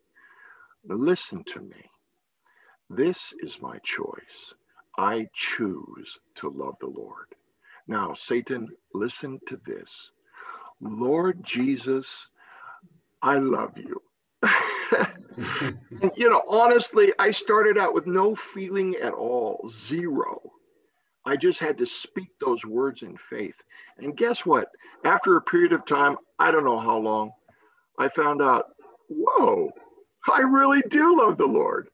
listen 0.85 1.43
to 1.45 1.61
me. 1.61 1.91
This 2.91 3.35
is 3.41 3.61
my 3.63 3.79
choice. 3.85 4.55
I 4.99 5.29
choose 5.35 6.19
to 6.37 6.51
love 6.51 6.77
the 6.81 6.89
Lord. 6.89 7.27
Now, 7.89 8.15
Satan, 8.15 8.69
listen 8.95 9.41
to 9.49 9.61
this. 9.67 10.11
Lord 10.81 11.43
Jesus 11.45 12.27
I 13.23 13.39
love 13.39 13.73
you. 13.77 14.01
and, 16.03 16.13
you 16.17 16.31
know, 16.31 16.43
honestly, 16.49 17.13
I 17.19 17.33
started 17.33 17.79
out 17.79 17.95
with 17.95 18.07
no 18.07 18.35
feeling 18.37 18.97
at 19.03 19.13
all, 19.15 19.69
zero. 19.89 20.41
I 21.27 21.37
just 21.37 21.59
had 21.59 21.79
to 21.79 21.87
speak 21.87 22.29
those 22.41 22.65
words 22.65 23.03
in 23.03 23.17
faith. 23.31 23.57
And 23.99 24.17
guess 24.17 24.47
what? 24.47 24.69
After 25.05 25.37
a 25.37 25.43
period 25.43 25.73
of 25.73 25.87
time, 25.87 26.17
I 26.39 26.51
don't 26.53 26.65
know 26.65 26.81
how 26.81 26.99
long, 26.99 27.33
I 27.99 28.09
found 28.09 28.43
out, 28.43 28.67
whoa, 29.09 29.71
I 30.31 30.41
really 30.41 30.83
do 30.91 31.19
love 31.19 31.37
the 31.37 31.47
Lord. 31.47 31.89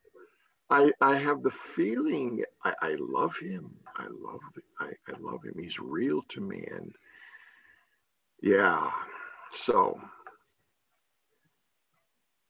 I, 0.72 0.90
I 1.02 1.18
have 1.18 1.42
the 1.42 1.52
feeling 1.76 2.42
I, 2.64 2.72
I 2.80 2.96
love 2.98 3.36
him. 3.36 3.70
I 3.94 4.06
love 4.08 4.40
I, 4.80 4.86
I 5.06 5.18
love 5.20 5.44
him. 5.44 5.54
He's 5.60 5.78
real 5.78 6.22
to 6.30 6.40
me. 6.40 6.66
And 6.70 6.94
yeah, 8.42 8.90
so 9.54 10.00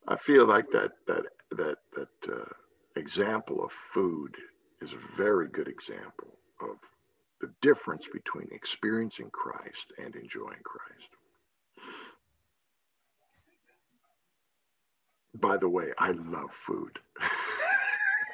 I 0.06 0.16
feel 0.18 0.46
like 0.46 0.66
that 0.72 0.92
that 1.08 1.24
that 1.50 1.78
that 1.94 2.32
uh, 2.32 2.44
example 2.94 3.64
of 3.64 3.72
food 3.92 4.36
is 4.80 4.92
a 4.92 5.16
very 5.16 5.48
good 5.48 5.66
example 5.68 6.38
of 6.60 6.76
the 7.40 7.52
difference 7.60 8.04
between 8.12 8.48
experiencing 8.52 9.30
Christ 9.32 9.92
and 9.98 10.14
enjoying 10.14 10.62
Christ. 10.62 11.10
By 15.34 15.56
the 15.56 15.68
way, 15.68 15.92
I 15.98 16.12
love 16.12 16.50
food. 16.66 17.00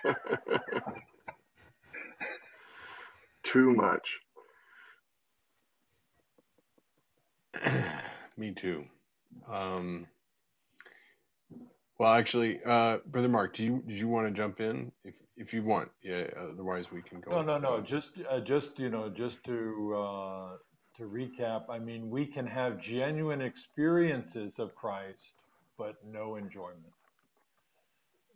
Too 3.42 3.74
much. 3.74 4.18
Me 8.36 8.54
too. 8.54 8.84
Um, 9.50 10.06
well, 11.98 12.12
actually, 12.12 12.60
uh, 12.64 12.98
brother 13.06 13.28
Mark, 13.28 13.56
do 13.56 13.64
you 13.64 13.82
did 13.86 13.98
you 13.98 14.08
want 14.08 14.28
to 14.28 14.34
jump 14.34 14.60
in 14.60 14.92
if 15.04 15.14
if 15.36 15.52
you 15.52 15.62
want? 15.62 15.90
Yeah. 16.02 16.24
Otherwise, 16.52 16.90
we 16.92 17.02
can 17.02 17.20
go. 17.20 17.30
No, 17.30 17.42
no, 17.42 17.58
no. 17.58 17.80
Just 17.80 18.12
uh, 18.28 18.40
just 18.40 18.78
you 18.78 18.90
know, 18.90 19.08
just 19.08 19.42
to 19.44 19.94
uh, 19.96 20.56
to 20.98 21.04
recap. 21.04 21.64
I 21.68 21.78
mean, 21.78 22.10
we 22.10 22.26
can 22.26 22.46
have 22.46 22.80
genuine 22.80 23.40
experiences 23.40 24.58
of 24.58 24.74
Christ, 24.74 25.34
but 25.76 25.96
no 26.04 26.36
enjoyment. 26.36 26.92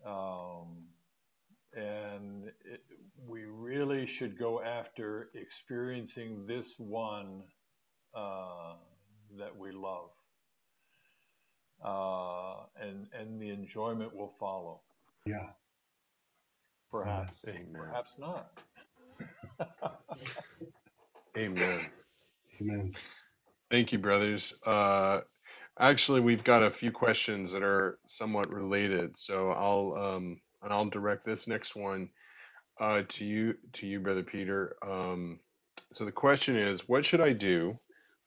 Um, 0.04 0.88
and 1.74 2.48
it, 2.64 2.82
we 3.26 3.44
really 3.44 4.06
should 4.06 4.38
go 4.38 4.62
after 4.62 5.30
experiencing 5.34 6.46
this 6.46 6.74
one 6.78 7.42
uh, 8.14 8.74
that 9.38 9.56
we 9.56 9.72
love 9.72 10.10
uh, 11.84 12.54
and 12.80 13.06
and 13.18 13.40
the 13.40 13.50
enjoyment 13.50 14.14
will 14.14 14.32
follow. 14.38 14.80
Yeah. 15.26 15.50
Perhaps. 16.90 17.38
Amen. 17.48 17.66
Perhaps 17.74 18.18
not. 18.18 18.52
Amen. 21.36 21.80
Amen. 22.60 22.94
Thank 23.70 23.92
you, 23.92 23.98
brothers. 23.98 24.52
Uh, 24.66 25.20
actually, 25.78 26.20
we've 26.20 26.44
got 26.44 26.62
a 26.62 26.70
few 26.70 26.92
questions 26.92 27.52
that 27.52 27.62
are 27.62 27.98
somewhat 28.06 28.52
related, 28.52 29.16
so 29.16 29.50
I'll 29.50 29.96
um, 30.16 30.40
and 30.62 30.72
I'll 30.72 30.86
direct 30.86 31.24
this 31.24 31.46
next 31.46 31.76
one 31.76 32.08
uh, 32.80 33.02
to 33.08 33.24
you, 33.24 33.54
to 33.74 33.86
you, 33.86 34.00
brother 34.00 34.22
Peter. 34.22 34.76
Um, 34.82 35.40
so 35.92 36.04
the 36.04 36.12
question 36.12 36.56
is, 36.56 36.88
what 36.88 37.04
should 37.04 37.20
I 37.20 37.32
do 37.32 37.78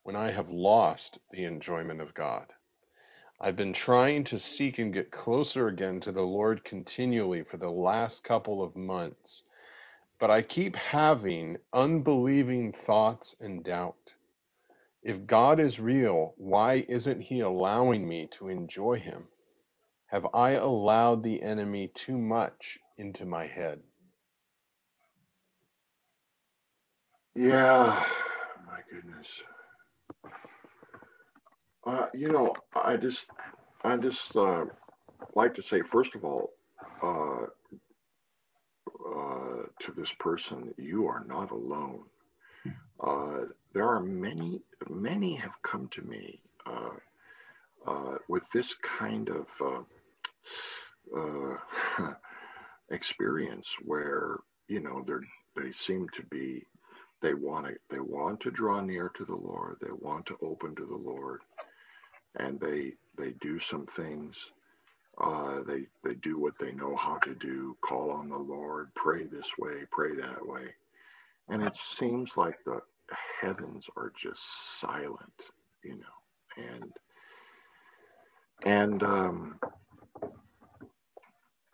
when 0.04 0.16
I 0.16 0.32
have 0.32 0.50
lost 0.50 1.18
the 1.32 1.46
enjoyment 1.46 2.02
of 2.02 2.14
God? 2.14 2.46
I've 3.40 3.58
been 3.58 3.74
trying 3.74 4.24
to 4.26 4.40
seek 4.40 4.80
and 4.80 4.94
get 4.94 5.12
closer 5.12 5.68
again 5.68 6.00
to 6.02 6.12
the 6.12 6.22
Lord 6.22 6.64
continually 6.64 7.44
for 7.44 7.58
the 7.58 7.70
last 7.70 8.24
couple 8.24 8.64
of 8.64 8.76
months, 8.76 9.44
but 10.20 10.32
I 10.32 10.42
keep 10.42 10.76
having 10.76 11.58
unbelieving 11.74 12.72
thoughts 12.72 13.36
and 13.42 13.64
doubt. 13.64 14.14
If 15.04 15.28
God 15.28 15.60
is 15.60 15.80
real, 15.80 16.34
why 16.38 16.86
isn't 16.88 17.22
He 17.22 17.42
allowing 17.42 18.08
me 18.08 18.28
to 18.34 18.48
enjoy 18.48 19.00
Him? 19.00 19.28
Have 20.08 20.28
I 20.34 20.52
allowed 20.52 21.24
the 21.24 21.42
enemy 21.42 21.92
too 21.94 22.18
much 22.18 22.80
into 22.98 23.26
my 23.26 23.48
head? 23.48 23.82
Yeah, 27.36 28.06
my 28.66 28.80
goodness. 28.92 29.28
Uh, 31.86 32.08
you 32.14 32.30
know, 32.30 32.54
I 32.76 32.98
just, 32.98 33.26
I 33.84 33.98
just 33.98 34.36
uh, 34.36 34.66
like 35.36 35.54
to 35.56 35.62
say, 35.62 35.82
first 35.82 36.16
of 36.16 36.24
all, 36.24 36.52
uh, 37.04 37.46
uh, 39.06 39.64
to 39.82 39.92
this 39.98 40.12
person, 40.20 40.74
you 40.78 41.08
are 41.08 41.26
not 41.28 41.52
alone. 41.52 42.04
Uh, 43.00 43.46
there 43.74 43.88
are 43.88 44.00
many, 44.02 44.62
many 44.90 45.36
have 45.36 45.62
come 45.62 45.88
to 45.90 46.02
me 46.04 46.42
uh, 46.66 46.92
with 48.28 48.44
this 48.54 48.74
kind 48.76 49.30
of 49.30 49.46
experience 52.92 53.68
where 53.86 54.38
you 54.68 54.80
know 54.82 55.04
they're 55.08 55.24
they 55.56 55.72
seem 55.74 56.08
to 56.16 56.24
be 56.24 56.64
they 57.22 57.34
want 57.34 57.68
to 57.68 57.74
they 57.90 58.00
want 58.00 58.40
to 58.42 58.52
draw 58.52 58.82
near 58.82 59.10
to 59.10 59.26
the 59.26 59.36
Lord. 59.36 59.78
They 59.82 59.92
want 59.92 60.26
to 60.28 60.38
open 60.42 60.76
to 60.76 60.86
the 60.86 60.96
Lord, 60.96 61.42
and 62.40 62.60
they 62.60 62.94
they 63.18 63.32
do 63.42 63.60
some 63.60 63.88
things. 63.88 64.36
Uh, 65.22 65.62
they 65.68 65.88
they 66.04 66.16
do 66.16 66.40
what 66.40 66.54
they 66.60 66.72
know 66.74 66.96
how 66.96 67.18
to 67.20 67.36
do. 67.36 67.78
Call 67.82 68.12
on 68.12 68.30
the 68.30 68.38
Lord. 68.38 68.92
Pray 68.96 69.26
this 69.26 69.50
way. 69.60 69.84
Pray 69.92 70.16
that 70.18 70.46
way. 70.46 70.68
And 71.50 71.64
it 71.64 71.74
seems 71.98 72.38
like 72.38 72.58
the 72.66 72.82
heavens 73.42 73.86
are 73.98 74.12
just 74.22 74.42
silent, 74.82 75.34
you 75.84 75.98
know, 75.98 76.64
and 76.74 76.94
and 78.64 79.04
um, 79.04 79.60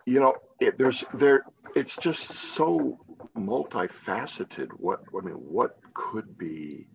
you 0.05 0.19
know 0.19 0.35
it, 0.59 0.77
there's 0.77 1.03
there 1.13 1.43
it's 1.75 1.97
just 1.97 2.23
so 2.55 2.97
multifaceted 3.37 4.69
what 4.77 5.01
i 5.17 5.25
mean 5.25 5.35
what 5.35 5.77
could 5.93 6.37
be 6.37 6.87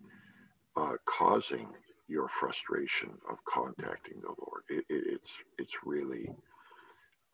uh, 0.77 0.93
causing 1.05 1.67
your 2.07 2.27
frustration 2.29 3.09
of 3.29 3.37
contacting 3.45 4.21
the 4.21 4.33
lord. 4.39 4.63
It, 4.69 4.85
it, 4.89 5.03
it's 5.13 5.31
it's 5.57 5.75
really 5.85 6.29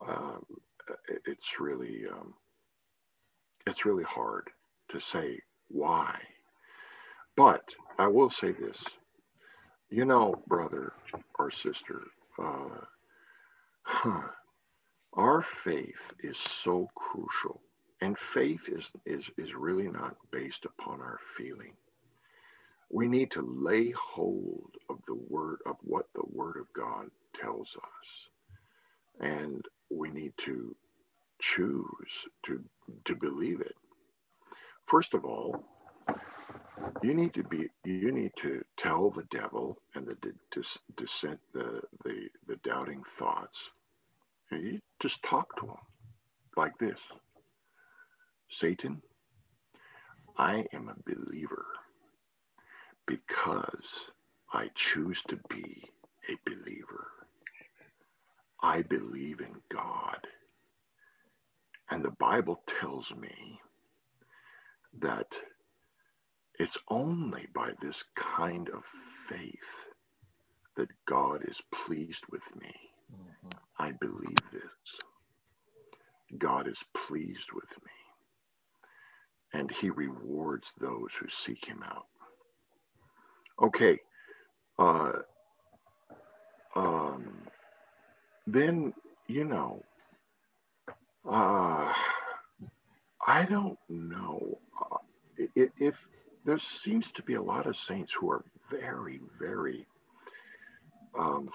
um, 0.08 0.46
it's 1.26 1.60
really 1.60 2.04
um, 2.12 2.34
it's 3.68 3.86
really 3.86 4.04
hard 4.04 4.50
to 4.92 5.00
say 5.00 5.40
why. 5.70 6.20
But 7.36 7.64
i 8.00 8.08
will 8.08 8.30
say 8.30 8.52
this. 8.52 8.84
You 9.90 10.06
know 10.06 10.44
brother 10.48 10.94
or 11.40 11.52
sister 11.52 12.02
uh, 12.42 12.82
huh, 13.84 14.22
our 15.16 15.44
faith 15.64 16.14
is 16.24 16.38
so 16.38 16.90
crucial 16.96 17.62
and 18.02 18.18
faith 18.18 18.68
is, 18.68 18.90
is, 19.06 19.24
is 19.38 19.54
really 19.54 19.88
not 19.88 20.16
based 20.32 20.66
upon 20.66 21.02
our 21.02 21.20
feeling. 21.38 21.74
We 22.92 23.08
need 23.08 23.32
to 23.32 23.42
lay 23.42 23.92
hold 23.92 24.72
of 24.90 25.00
the 25.08 25.16
word 25.16 25.60
of 25.66 25.78
what 25.82 26.08
the 26.16 26.26
word 26.32 26.58
of 26.58 26.72
god 26.74 27.10
tells 27.40 27.76
us. 27.78 28.30
And 29.20 29.66
we 29.90 30.10
need 30.12 30.34
to 30.40 30.76
choose 31.40 32.28
to 32.46 32.64
to 33.06 33.16
believe 33.16 33.62
it. 33.62 33.76
First 34.88 35.14
of 35.14 35.26
all 35.26 35.64
you 37.02 37.14
need 37.14 37.34
to 37.36 37.44
be 37.44 37.70
you 37.86 38.12
need 38.12 38.32
to 38.42 38.64
tell 38.78 39.10
the 39.12 39.24
devil 39.32 39.78
and 39.96 40.08
the 40.08 40.18
the, 41.54 41.82
the 42.04 42.30
the 42.48 42.56
doubting 42.64 43.04
thoughts 43.18 43.58
you 44.58 44.80
just 45.02 45.22
talk 45.24 45.56
to 45.58 45.68
him 45.68 45.78
like 46.58 46.78
this 46.80 47.00
Satan, 48.50 49.02
I 50.38 50.66
am 50.74 50.90
a 50.90 51.12
believer 51.12 51.66
because 53.08 53.86
I 54.54 54.70
choose 54.76 55.22
to 55.30 55.40
be 55.50 55.84
a 56.30 56.38
believer. 56.46 57.08
I 58.62 58.82
believe 58.84 59.42
in 59.42 59.56
God. 59.72 60.20
And 61.90 62.04
the 62.04 62.16
Bible 62.20 62.64
tells 62.82 63.12
me 63.12 63.60
that 65.02 65.28
it's 66.60 66.78
only 66.88 67.48
by 67.54 67.72
this 67.82 68.04
kind 68.16 68.70
of 68.70 68.84
faith 69.30 69.50
that 70.78 70.90
God 71.08 71.44
is 71.48 71.62
pleased 71.74 72.24
with 72.32 72.44
me. 72.60 72.74
I 73.78 73.92
believe 73.92 74.36
this. 74.52 75.00
God 76.38 76.68
is 76.68 76.84
pleased 77.08 77.52
with 77.54 77.70
me. 77.84 77.92
And 79.54 79.72
he 79.72 79.90
rewards 79.90 80.72
those 80.80 81.10
who 81.20 81.28
seek 81.30 81.66
him 81.66 81.84
out. 81.84 82.08
Okay. 83.62 84.00
Uh, 84.80 85.14
um, 86.76 87.48
then, 88.48 88.94
you 89.28 89.46
know, 89.46 89.84
uh, 91.30 91.94
I 93.26 93.46
don't 93.46 93.78
know 93.90 94.58
uh, 94.82 94.98
if, 95.56 95.72
if 95.80 95.96
there 96.46 96.60
seems 96.60 97.12
to 97.14 97.24
be 97.24 97.36
a 97.36 97.42
lot 97.42 97.68
of 97.68 97.78
saints 97.78 98.14
who 98.14 98.30
are 98.32 98.44
very, 98.70 99.22
very 99.40 99.88
um, 101.18 101.50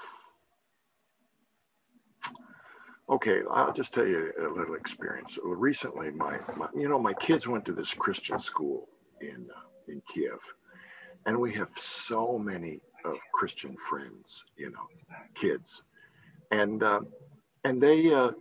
Okay, 3.11 3.41
I'll 3.51 3.73
just 3.73 3.95
tell 3.95 4.07
you 4.07 4.33
a 4.39 4.49
little 4.49 4.75
experience. 4.75 5.39
Recently, 5.43 6.11
my, 6.11 6.39
my 6.57 6.69
you 6.75 6.89
know 6.89 6.99
my 6.99 7.15
kids 7.15 7.47
went 7.49 7.65
to 7.65 7.73
this 7.73 7.93
Christian 7.95 8.39
school 8.39 8.89
in 9.23 9.49
uh, 9.55 9.61
in 9.91 10.03
Kiev, 10.13 10.39
and 11.25 11.39
we 11.39 11.53
have 11.55 11.71
so 11.77 12.39
many 12.39 12.81
of 13.07 13.17
Christian 13.33 13.77
friends, 13.89 14.45
you 14.57 14.71
know, 14.71 14.87
kids, 15.35 15.83
and 16.51 16.83
uh, 16.83 17.01
and 17.65 17.83
they, 17.83 18.13
uh, 18.13 18.33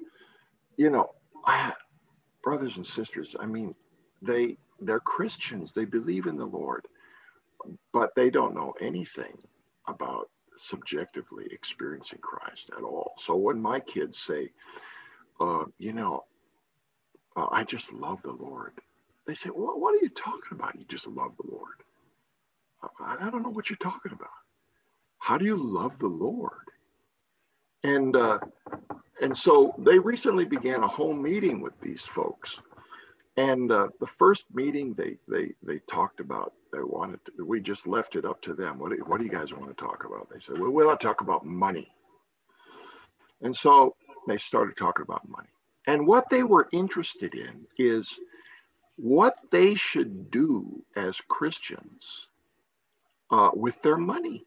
you 0.76 0.90
know, 0.90 1.12
I, 1.46 1.74
brothers 2.44 2.76
and 2.76 2.86
sisters. 2.86 3.38
I 3.40 3.46
mean, 3.46 3.74
they 4.22 4.58
they're 4.82 5.00
Christians. 5.00 5.72
They 5.72 5.86
believe 5.86 6.26
in 6.26 6.36
the 6.36 6.46
Lord, 6.46 6.86
but 7.94 8.14
they 8.16 8.30
don't 8.30 8.54
know 8.54 8.74
anything 8.82 9.38
about 9.88 10.30
subjectively 10.58 11.46
experiencing 11.52 12.20
Christ 12.22 12.70
at 12.78 12.84
all. 12.84 13.14
So 13.18 13.36
when 13.36 13.62
my 13.62 13.80
kids 13.80 14.20
say, 14.20 14.52
uh, 15.40 15.66
you 15.78 15.94
know, 15.94 16.26
uh, 17.36 17.48
I 17.52 17.64
just 17.64 17.94
love 17.94 18.20
the 18.24 18.32
Lord, 18.32 18.74
they 19.28 19.36
say, 19.36 19.50
well, 19.54 19.80
what 19.80 19.94
are 19.94 20.04
you 20.04 20.10
talking 20.10 20.58
about? 20.58 20.78
You 20.78 20.86
just 20.88 21.08
love 21.08 21.32
the 21.38 21.52
Lord. 21.52 21.84
I, 23.00 23.28
I 23.28 23.30
don't 23.30 23.44
know 23.44 23.50
what 23.50 23.70
you're 23.70 23.78
talking 23.78 24.12
about. 24.14 24.30
How 25.20 25.38
do 25.38 25.46
you 25.46 25.58
love 25.58 26.00
the 26.00 26.08
Lord? 26.08 26.52
And 27.84 28.16
uh, 28.16 28.40
and 29.22 29.36
so 29.38 29.74
they 29.80 30.00
recently 30.00 30.46
began 30.46 30.84
a 30.84 30.88
home 30.88 31.22
meeting 31.22 31.62
with 31.62 31.74
these 31.82 32.02
folks. 32.02 32.56
And 33.36 33.72
uh, 33.72 33.90
the 34.00 34.08
first 34.08 34.46
meeting, 34.54 34.94
they 34.96 35.18
they 35.28 35.54
they 35.64 35.80
talked 35.88 36.20
about 36.20 36.54
they 36.78 36.84
wanted 36.84 37.20
to, 37.26 37.44
we 37.44 37.60
just 37.60 37.88
left 37.88 38.16
it 38.16 38.26
up 38.26 38.42
to 38.44 38.54
them. 38.54 38.78
What 38.78 38.92
do, 38.92 38.98
what 39.06 39.18
do 39.18 39.24
you 39.24 39.32
guys 39.32 39.52
want 39.52 39.76
to 39.76 39.84
talk 39.84 40.06
about? 40.06 40.30
They 40.30 40.40
said, 40.40 40.60
well, 40.60 40.72
we'll 40.72 40.96
talk 40.98 41.22
about 41.22 41.46
money. 41.46 41.92
And 43.42 43.56
so 43.56 43.96
they 44.28 44.38
started 44.38 44.78
talking 44.78 45.04
about 45.04 45.28
money. 45.28 45.50
And 45.88 46.06
what 46.06 46.30
they 46.30 46.44
were 46.44 46.68
interested 46.72 47.34
in 47.34 47.66
is 47.78 48.20
what 48.98 49.38
they 49.52 49.74
should 49.74 50.30
do 50.30 50.84
as 50.96 51.20
Christians 51.28 52.28
uh, 53.32 53.52
with 53.54 53.82
their 53.82 53.98
money. 53.98 54.46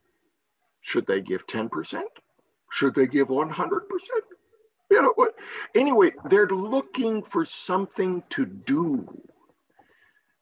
Should 0.82 1.06
they 1.06 1.20
give 1.20 1.46
10%? 1.46 2.02
Should 2.70 2.94
they 2.94 3.06
give 3.06 3.28
100%? 3.28 3.80
You 4.90 5.02
know 5.02 5.12
what? 5.14 5.34
Anyway, 5.74 6.12
they're 6.26 6.48
looking 6.48 7.22
for 7.22 7.44
something 7.44 8.22
to 8.30 8.44
do 8.44 9.06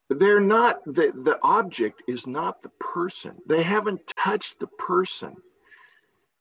they're 0.08 0.40
not 0.40 0.84
the, 0.84 1.12
the 1.24 1.38
object 1.42 2.02
is 2.08 2.26
not 2.26 2.62
the 2.62 2.70
person. 2.80 3.36
They 3.46 3.62
haven't 3.62 4.12
touched 4.16 4.58
the 4.58 4.66
person. 4.66 5.36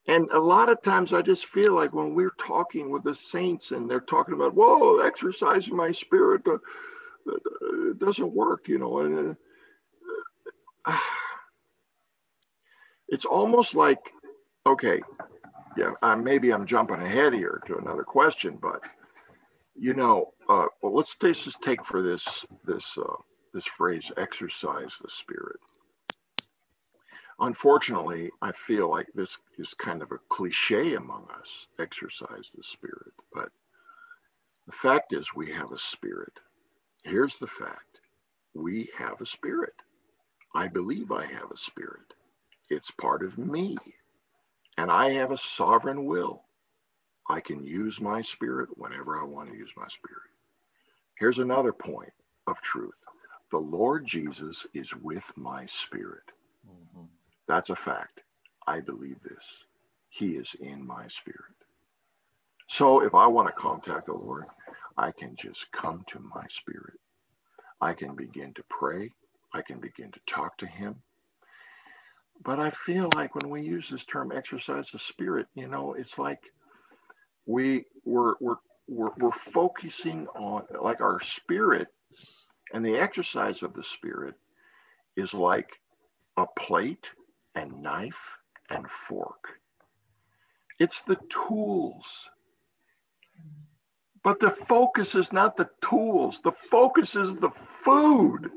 And 0.07 0.29
a 0.31 0.39
lot 0.39 0.69
of 0.69 0.81
times 0.81 1.13
i 1.13 1.21
just 1.21 1.47
feel 1.47 1.73
like 1.73 1.93
when 1.93 2.15
we're 2.15 2.35
talking 2.39 2.89
with 2.89 3.03
the 3.03 3.13
saints 3.13 3.71
and 3.71 3.89
they're 3.89 3.99
talking 3.99 4.33
about 4.33 4.53
whoa 4.53 4.99
exercising 4.99 5.75
my 5.75 5.91
spirit 5.91 6.41
uh, 6.47 6.57
uh, 7.29 7.93
doesn't 7.97 8.33
work 8.33 8.69
you 8.69 8.77
know 8.77 8.99
and 8.99 9.35
uh, 10.85 10.97
it's 13.09 13.25
almost 13.25 13.75
like 13.75 13.99
okay 14.65 15.01
yeah 15.75 15.91
uh, 16.01 16.15
maybe 16.15 16.51
i'm 16.51 16.65
jumping 16.65 17.01
ahead 17.01 17.33
here 17.33 17.61
to 17.65 17.77
another 17.77 18.03
question 18.03 18.57
but 18.61 18.81
you 19.75 19.93
know 19.93 20.31
uh, 20.47 20.67
well 20.81 20.95
let's, 20.95 21.17
just 21.17 21.61
take 21.61 21.85
for 21.85 22.01
this 22.01 22.45
this 22.65 22.97
uh, 22.97 23.13
this 23.57 23.65
phrase, 23.65 24.11
exercise 24.17 24.93
the 25.01 25.09
spirit. 25.09 25.59
Unfortunately, 27.39 28.29
I 28.39 28.51
feel 28.51 28.87
like 28.87 29.07
this 29.15 29.35
is 29.57 29.73
kind 29.73 30.03
of 30.03 30.11
a 30.11 30.19
cliche 30.29 30.93
among 30.93 31.25
us, 31.39 31.65
exercise 31.79 32.51
the 32.55 32.63
spirit. 32.63 33.13
But 33.33 33.49
the 34.67 34.73
fact 34.73 35.11
is, 35.11 35.33
we 35.35 35.51
have 35.53 35.71
a 35.71 35.79
spirit. 35.79 36.33
Here's 37.03 37.37
the 37.37 37.47
fact 37.47 37.99
we 38.53 38.91
have 38.95 39.21
a 39.21 39.25
spirit. 39.25 39.73
I 40.53 40.67
believe 40.67 41.11
I 41.11 41.25
have 41.25 41.49
a 41.51 41.57
spirit. 41.57 42.13
It's 42.69 42.91
part 42.91 43.23
of 43.23 43.39
me. 43.39 43.75
And 44.77 44.91
I 44.91 45.13
have 45.13 45.31
a 45.31 45.37
sovereign 45.39 46.05
will. 46.05 46.43
I 47.27 47.39
can 47.39 47.65
use 47.65 47.99
my 47.99 48.21
spirit 48.21 48.69
whenever 48.77 49.19
I 49.19 49.23
want 49.23 49.49
to 49.49 49.57
use 49.57 49.71
my 49.75 49.87
spirit. 49.87 50.29
Here's 51.17 51.39
another 51.39 51.73
point 51.73 52.13
of 52.45 52.61
truth 52.61 52.93
the 53.51 53.59
Lord 53.59 54.05
Jesus 54.05 54.65
is 54.73 54.93
with 54.95 55.23
my 55.35 55.65
spirit. 55.67 56.23
Mm-hmm. 56.67 57.05
That's 57.47 57.69
a 57.69 57.75
fact. 57.75 58.21
I 58.67 58.81
believe 58.81 59.21
this. 59.23 59.45
He 60.09 60.31
is 60.37 60.49
in 60.59 60.85
my 60.85 61.07
spirit. 61.09 61.55
So 62.69 63.01
if 63.03 63.15
I 63.15 63.27
want 63.27 63.47
to 63.47 63.53
contact 63.53 64.07
the 64.07 64.13
Lord, 64.13 64.45
I 64.97 65.11
can 65.11 65.35
just 65.37 65.71
come 65.71 66.03
to 66.09 66.19
my 66.19 66.45
spirit. 66.49 66.99
I 67.81 67.93
can 67.93 68.15
begin 68.15 68.53
to 68.55 68.63
pray. 68.69 69.11
I 69.53 69.61
can 69.61 69.79
begin 69.79 70.11
to 70.11 70.19
talk 70.27 70.57
to 70.59 70.67
him. 70.67 70.95
But 72.43 72.59
I 72.59 72.71
feel 72.71 73.09
like 73.15 73.35
when 73.35 73.49
we 73.51 73.63
use 73.63 73.89
this 73.89 74.05
term 74.05 74.31
exercise 74.31 74.93
of 74.93 75.01
spirit, 75.01 75.47
you 75.55 75.67
know, 75.67 75.93
it's 75.93 76.17
like 76.19 76.39
we 77.47 77.85
we're 78.05 78.35
we're 78.41 78.57
we're, 78.87 79.11
we're 79.17 79.31
focusing 79.31 80.27
on 80.29 80.63
like 80.81 81.01
our 81.01 81.21
spirit 81.21 81.87
and 82.73 82.85
the 82.85 82.97
exercise 82.97 83.63
of 83.63 83.73
the 83.73 83.83
spirit 83.83 84.35
is 85.15 85.33
like 85.33 85.69
a 86.37 86.45
plate 86.59 87.11
and 87.55 87.81
knife 87.81 88.19
and 88.69 88.85
fork. 89.07 89.59
It's 90.79 91.01
the 91.03 91.17
tools. 91.29 92.05
But 94.23 94.39
the 94.39 94.51
focus 94.51 95.15
is 95.15 95.31
not 95.31 95.57
the 95.57 95.69
tools, 95.81 96.41
the 96.43 96.51
focus 96.69 97.15
is 97.15 97.35
the 97.35 97.51
food. 97.83 98.51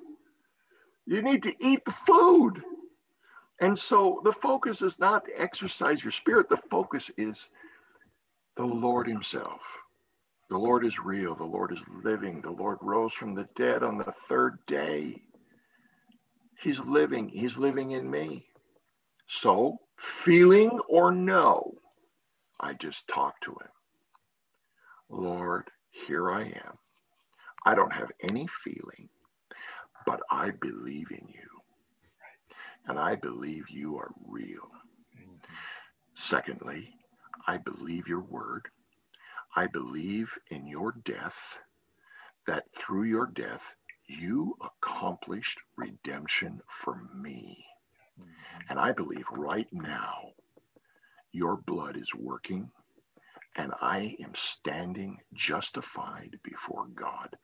You 1.06 1.22
need 1.22 1.42
to 1.44 1.54
eat 1.60 1.84
the 1.84 1.94
food. 2.06 2.62
And 3.60 3.78
so 3.78 4.20
the 4.24 4.32
focus 4.32 4.82
is 4.82 4.98
not 4.98 5.26
to 5.26 5.40
exercise 5.40 6.02
your 6.02 6.12
spirit, 6.12 6.48
the 6.48 6.60
focus 6.70 7.10
is 7.16 7.48
the 8.56 8.64
Lord 8.64 9.06
Himself. 9.06 9.60
The 10.50 10.58
Lord 10.58 10.84
is 10.86 10.98
real, 10.98 11.34
the 11.36 11.44
Lord 11.44 11.72
is 11.72 11.80
living, 12.04 12.42
the 12.42 12.50
Lord 12.52 12.78
rose 12.82 13.14
from 13.14 13.34
the 13.34 13.48
dead 13.56 13.82
on 13.84 13.98
the 13.98 14.14
third 14.28 14.58
day. 14.66 15.22
He's 16.62 16.80
living, 16.80 17.28
He's 17.28 17.56
living 17.56 17.92
in 17.92 18.10
me. 18.10 18.46
So, 19.28 19.78
feeling 19.98 20.70
or 20.88 21.12
no, 21.12 21.72
I 22.60 22.74
just 22.74 23.08
talk 23.08 23.40
to 23.42 23.52
Him. 23.52 23.70
Lord, 25.10 25.70
here 26.06 26.30
I 26.30 26.42
am. 26.44 26.78
I 27.66 27.74
don't 27.74 27.92
have 27.92 28.10
any 28.22 28.48
feeling, 28.64 29.08
but 30.06 30.20
I 30.30 30.50
believe 30.60 31.10
in 31.10 31.26
you. 31.28 31.48
And 32.88 32.98
I 32.98 33.16
believe 33.16 33.64
you 33.70 33.98
are 33.98 34.12
real. 34.26 34.70
Secondly, 36.16 36.90
I 37.46 37.58
believe 37.58 38.08
your 38.08 38.22
word. 38.22 38.68
I 39.54 39.66
believe 39.66 40.30
in 40.50 40.66
your 40.66 40.94
death, 41.04 41.36
that 42.46 42.64
through 42.76 43.04
your 43.04 43.26
death, 43.26 43.62
you 44.06 44.56
accomplished 44.60 45.58
redemption 45.76 46.60
for 46.68 47.00
me. 47.14 47.64
Mm-hmm. 48.20 48.60
And 48.70 48.78
I 48.78 48.92
believe 48.92 49.24
right 49.32 49.68
now, 49.72 50.32
your 51.32 51.56
blood 51.56 51.96
is 51.96 52.12
working 52.14 52.70
and 53.56 53.72
I 53.80 54.16
am 54.22 54.34
standing 54.34 55.18
justified 55.34 56.38
before 56.42 56.86
God. 56.94 57.36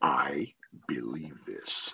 I 0.00 0.54
believe 0.88 1.38
this. 1.46 1.90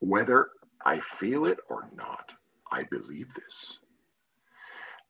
Whether 0.00 0.50
I 0.84 1.00
feel 1.00 1.46
it 1.46 1.58
or 1.68 1.88
not, 1.94 2.30
I 2.70 2.84
believe 2.84 3.28
this. 3.34 3.78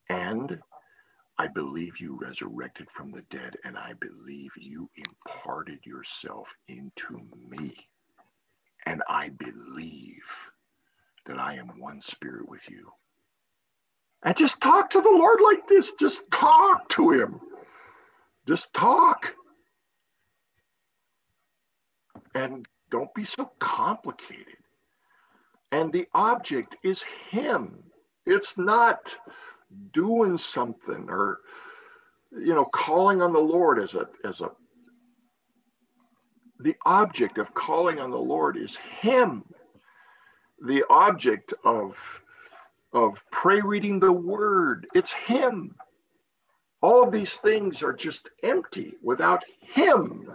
And 0.09 0.61
I 1.37 1.49
believe 1.49 1.99
you 2.01 2.17
resurrected 2.21 2.89
from 2.91 3.11
the 3.11 3.23
dead, 3.23 3.57
and 3.65 3.77
I 3.77 3.95
believe 4.01 4.51
you 4.57 4.89
imparted 4.95 5.81
yourself 5.85 6.49
into 6.69 7.19
me. 7.49 7.75
And 8.87 9.03
I 9.09 9.31
believe 9.31 10.23
that 11.27 11.39
I 11.39 11.55
am 11.55 11.81
one 11.81 12.01
spirit 12.01 12.49
with 12.49 12.69
you. 12.71 12.93
And 14.23 14.37
just 14.37 14.61
talk 14.61 14.91
to 14.91 15.01
the 15.01 15.11
Lord 15.11 15.41
like 15.43 15.67
this. 15.67 15.93
Just 15.99 16.31
talk 16.31 16.89
to 16.91 17.11
Him. 17.11 17.41
Just 18.47 18.73
talk. 18.73 19.27
And 22.35 22.67
don't 22.91 23.13
be 23.15 23.25
so 23.25 23.51
complicated. 23.59 24.57
And 25.73 25.93
the 25.93 26.07
object 26.15 26.77
is 26.85 27.03
Him. 27.31 27.83
It's 28.25 28.57
not 28.57 29.15
doing 29.93 30.39
something 30.39 31.07
or 31.09 31.41
you 32.33 32.55
know 32.55 32.65
calling 32.65 33.23
on 33.23 33.33
the 33.33 33.41
lord 33.41 33.79
as 33.79 33.95
a 33.95 34.09
as 34.25 34.41
a 34.41 34.51
the 36.61 36.77
object 36.87 37.39
of 37.39 37.53
calling 37.55 37.99
on 38.01 38.11
the 38.11 38.17
lord 38.19 38.57
is 38.57 38.77
him. 38.77 39.45
The 40.67 40.85
object 40.89 41.53
of 41.65 41.97
of 42.93 43.23
pray 43.33 43.61
reading 43.61 43.99
the 43.99 44.13
word 44.13 44.87
it's 44.95 45.13
him. 45.13 45.75
All 46.81 47.03
of 47.03 47.13
these 47.13 47.35
things 47.35 47.83
are 47.83 47.93
just 47.93 48.29
empty 48.43 48.95
without 49.03 49.43
him 49.61 50.31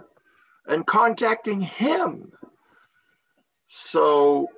and 0.66 0.86
contacting 0.86 1.60
him. 1.60 2.32
So 3.68 4.48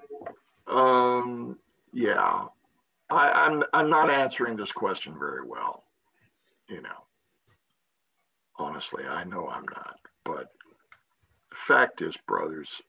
um 0.67 1.59
yeah 1.93 2.47
I, 3.13 3.47
I'm 3.47 3.63
I'm 3.73 3.91
not 3.91 4.11
answering 4.11 4.57
this 4.57 4.73
question 4.73 5.19
very 5.19 5.47
well, 5.47 5.85
you 6.69 6.81
know. 6.83 7.07
Honestly, 8.57 9.05
I 9.05 9.25
know 9.25 9.49
I'm 9.49 9.65
not. 9.65 9.99
But 10.25 10.49
fact 11.67 12.03
is, 12.03 12.17
brothers, 12.27 12.81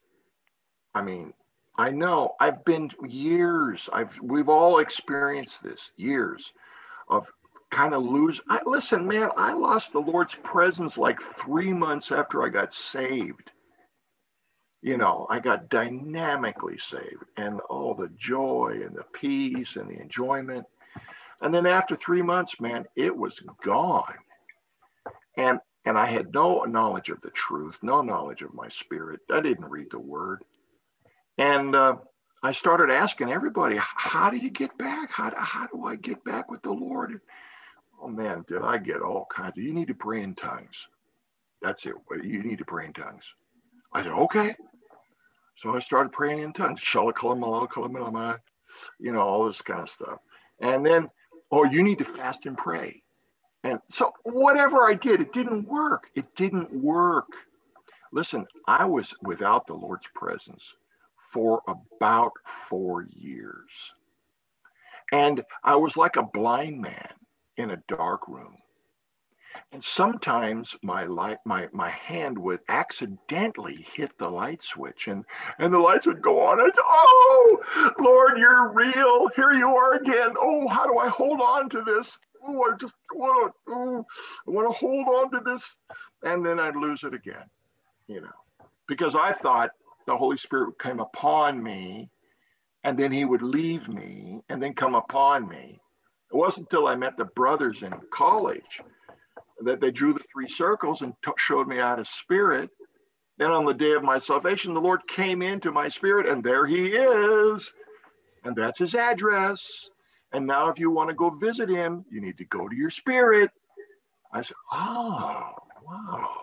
I 0.93 1.01
mean, 1.01 1.33
I 1.77 1.89
know 1.89 2.35
I've 2.39 2.63
been 2.65 2.89
years. 3.07 3.89
I've 3.91 4.17
we've 4.21 4.49
all 4.49 4.79
experienced 4.79 5.61
this 5.63 5.91
years 5.97 6.53
of 7.09 7.27
kind 7.71 7.93
of 7.93 8.03
lose. 8.03 8.39
I 8.49 8.61
listen, 8.65 9.07
man. 9.07 9.29
I 9.35 9.53
lost 9.53 9.91
the 9.91 9.99
Lord's 9.99 10.35
presence 10.35 10.97
like 10.97 11.19
three 11.21 11.73
months 11.73 12.11
after 12.11 12.43
I 12.43 12.49
got 12.49 12.73
saved 12.73 13.51
you 14.83 14.97
know, 14.97 15.25
I 15.29 15.39
got 15.39 15.69
dynamically 15.69 16.77
saved 16.77 17.23
and 17.37 17.61
all 17.69 17.95
the 17.95 18.09
joy 18.17 18.81
and 18.83 18.93
the 18.93 19.05
peace 19.13 19.77
and 19.77 19.89
the 19.89 19.99
enjoyment. 19.99 20.65
And 21.41 21.53
then 21.53 21.65
after 21.65 21.95
three 21.95 22.21
months, 22.21 22.59
man, 22.59 22.85
it 22.97 23.15
was 23.15 23.41
gone. 23.63 24.13
And 25.37 25.59
and 25.85 25.97
I 25.97 26.05
had 26.05 26.33
no 26.33 26.63
knowledge 26.63 27.09
of 27.09 27.21
the 27.21 27.29
truth, 27.29 27.75
no 27.81 28.01
knowledge 28.01 28.41
of 28.41 28.53
my 28.53 28.69
spirit. 28.69 29.21
I 29.31 29.41
didn't 29.41 29.69
read 29.69 29.87
the 29.91 29.99
word. 29.99 30.43
And 31.37 31.75
uh, 31.75 31.97
I 32.41 32.53
started 32.53 32.89
asking 32.89 33.31
everybody, 33.31 33.77
how 33.79 34.29
do 34.29 34.37
you 34.37 34.49
get 34.49 34.77
back? 34.77 35.11
How, 35.11 35.33
how 35.35 35.67
do 35.67 35.85
I 35.85 35.95
get 35.95 36.23
back 36.23 36.49
with 36.49 36.61
the 36.61 36.71
Lord? 36.71 37.19
Oh 38.01 38.07
man, 38.07 38.45
did 38.47 38.61
I 38.61 38.77
get 38.77 39.01
all 39.01 39.27
kinds 39.33 39.57
of, 39.57 39.63
you 39.63 39.73
need 39.73 39.87
to 39.89 39.93
pray 39.93 40.23
in 40.23 40.35
tongues. 40.35 40.75
That's 41.61 41.85
it. 41.85 41.95
You 42.23 42.43
need 42.43 42.59
to 42.59 42.65
pray 42.65 42.85
in 42.85 42.93
tongues. 42.93 43.23
I 43.93 44.03
said, 44.03 44.13
okay. 44.13 44.55
So 45.63 45.73
I 45.73 45.79
started 45.79 46.11
praying 46.11 46.39
in 46.39 46.51
tongues, 46.51 46.81
you 48.99 49.13
know, 49.13 49.21
all 49.21 49.45
this 49.45 49.61
kind 49.61 49.79
of 49.79 49.89
stuff. 49.89 50.19
And 50.59 50.85
then, 50.85 51.09
oh, 51.51 51.63
you 51.63 51.83
need 51.83 51.99
to 51.99 52.05
fast 52.05 52.45
and 52.45 52.57
pray. 52.57 53.01
And 53.63 53.79
so 53.89 54.11
whatever 54.23 54.85
I 54.85 54.93
did, 54.93 55.21
it 55.21 55.31
didn't 55.31 55.65
work. 55.65 56.09
It 56.15 56.25
didn't 56.35 56.73
work. 56.73 57.29
Listen, 58.11 58.45
I 58.67 58.83
was 58.83 59.13
without 59.21 59.65
the 59.65 59.73
Lord's 59.73 60.07
presence 60.13 60.75
for 61.31 61.61
about 61.65 62.33
four 62.67 63.07
years. 63.09 63.71
And 65.13 65.43
I 65.63 65.77
was 65.77 65.95
like 65.95 66.17
a 66.17 66.23
blind 66.23 66.81
man 66.81 67.13
in 67.55 67.71
a 67.71 67.83
dark 67.87 68.27
room. 68.27 68.57
And 69.73 69.83
sometimes 69.83 70.77
my 70.83 71.05
light, 71.05 71.39
my 71.45 71.67
my 71.73 71.89
hand 71.89 72.37
would 72.37 72.59
accidentally 72.69 73.87
hit 73.95 74.15
the 74.19 74.29
light 74.29 74.61
switch, 74.61 75.07
and 75.07 75.25
and 75.57 75.73
the 75.73 75.79
lights 75.79 76.05
would 76.05 76.21
go 76.21 76.41
on. 76.45 76.61
I'd 76.61 76.73
"Oh, 76.77 77.93
Lord, 77.99 78.37
you're 78.37 78.71
real. 78.71 79.29
Here 79.35 79.51
you 79.51 79.75
are 79.75 79.93
again. 79.93 80.35
Oh, 80.39 80.67
how 80.67 80.85
do 80.85 80.99
I 80.99 81.09
hold 81.09 81.41
on 81.41 81.69
to 81.69 81.81
this? 81.81 82.19
Oh, 82.43 82.63
I 82.71 82.77
just 82.77 82.93
want 83.15 83.51
to. 83.51 83.73
Oh, 83.73 84.05
I 84.47 84.51
want 84.51 84.71
to 84.71 84.77
hold 84.77 85.07
on 85.07 85.31
to 85.31 85.39
this." 85.43 85.75
And 86.21 86.45
then 86.45 86.59
I'd 86.59 86.75
lose 86.75 87.03
it 87.03 87.15
again, 87.15 87.49
you 88.05 88.21
know, 88.21 88.67
because 88.87 89.15
I 89.15 89.33
thought 89.33 89.71
the 90.05 90.15
Holy 90.15 90.37
Spirit 90.37 90.77
came 90.77 90.99
upon 90.99 91.63
me, 91.63 92.11
and 92.83 92.95
then 92.95 93.11
He 93.11 93.25
would 93.25 93.41
leave 93.41 93.89
me, 93.89 94.43
and 94.49 94.61
then 94.61 94.75
come 94.75 94.93
upon 94.93 95.47
me. 95.47 95.81
It 96.31 96.37
wasn't 96.37 96.67
until 96.71 96.87
I 96.87 96.95
met 96.95 97.17
the 97.17 97.25
brothers 97.25 97.81
in 97.81 97.93
college 98.11 98.81
that 99.61 99.79
they 99.79 99.91
drew 99.91 100.13
the 100.13 100.23
three 100.31 100.47
circles 100.47 101.01
and 101.01 101.13
t- 101.23 101.31
showed 101.37 101.67
me 101.67 101.79
out 101.79 101.99
of 101.99 102.07
spirit. 102.07 102.69
Then 103.37 103.51
on 103.51 103.65
the 103.65 103.73
day 103.73 103.93
of 103.93 104.03
my 104.03 104.19
salvation, 104.19 104.73
the 104.73 104.81
Lord 104.81 105.01
came 105.07 105.41
into 105.41 105.71
my 105.71 105.89
spirit, 105.89 106.27
and 106.27 106.43
there 106.43 106.65
He 106.65 106.87
is. 106.87 107.71
And 108.43 108.55
that's 108.55 108.79
His 108.79 108.95
address. 108.95 109.89
And 110.33 110.47
now, 110.47 110.69
if 110.69 110.79
you 110.79 110.91
want 110.91 111.09
to 111.09 111.15
go 111.15 111.29
visit 111.29 111.69
Him, 111.69 112.05
you 112.09 112.21
need 112.21 112.37
to 112.37 112.45
go 112.45 112.67
to 112.67 112.75
your 112.75 112.89
spirit. 112.89 113.51
I 114.31 114.41
said, 114.41 114.55
Oh, 114.71 115.51
wow. 115.85 116.41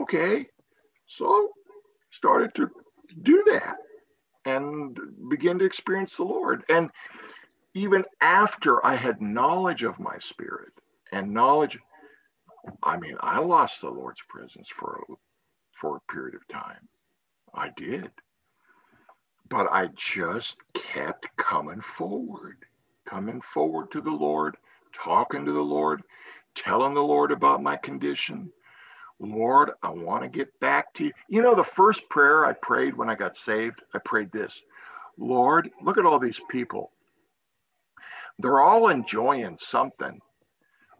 Okay. 0.00 0.46
So 1.06 1.50
started 2.12 2.54
to 2.54 2.70
do 3.22 3.44
that 3.50 3.76
and 4.44 4.98
begin 5.28 5.58
to 5.58 5.64
experience 5.64 6.16
the 6.16 6.24
Lord. 6.24 6.64
And 6.68 6.90
even 7.74 8.04
after 8.20 8.84
I 8.84 8.94
had 8.94 9.20
knowledge 9.20 9.82
of 9.82 10.00
my 10.00 10.18
spirit 10.20 10.72
and 11.12 11.32
knowledge 11.32 11.78
I 12.82 12.96
mean, 12.98 13.16
I 13.20 13.38
lost 13.38 13.80
the 13.80 13.90
Lord's 13.90 14.22
presence 14.28 14.68
for 14.68 15.02
a, 15.08 15.14
for 15.72 15.96
a 15.96 16.12
period 16.12 16.34
of 16.34 16.46
time. 16.48 16.88
I 17.54 17.70
did. 17.76 18.10
But 19.48 19.66
I 19.72 19.88
just 19.96 20.56
kept 20.74 21.26
coming 21.36 21.80
forward, 21.80 22.58
coming 23.08 23.40
forward 23.52 23.90
to 23.92 24.00
the 24.00 24.10
Lord, 24.10 24.56
talking 24.92 25.44
to 25.44 25.52
the 25.52 25.60
Lord, 25.60 26.02
telling 26.54 26.94
the 26.94 27.02
Lord 27.02 27.32
about 27.32 27.62
my 27.62 27.76
condition. 27.76 28.52
Lord, 29.18 29.72
I 29.82 29.90
want 29.90 30.22
to 30.22 30.28
get 30.28 30.58
back 30.60 30.94
to 30.94 31.04
you. 31.04 31.12
You 31.28 31.42
know, 31.42 31.54
the 31.54 31.64
first 31.64 32.08
prayer 32.08 32.46
I 32.46 32.52
prayed 32.52 32.96
when 32.96 33.10
I 33.10 33.14
got 33.14 33.36
saved, 33.36 33.82
I 33.94 33.98
prayed 33.98 34.32
this 34.32 34.62
Lord, 35.18 35.70
look 35.82 35.98
at 35.98 36.06
all 36.06 36.18
these 36.18 36.40
people. 36.48 36.92
They're 38.38 38.60
all 38.60 38.88
enjoying 38.88 39.58
something. 39.60 40.20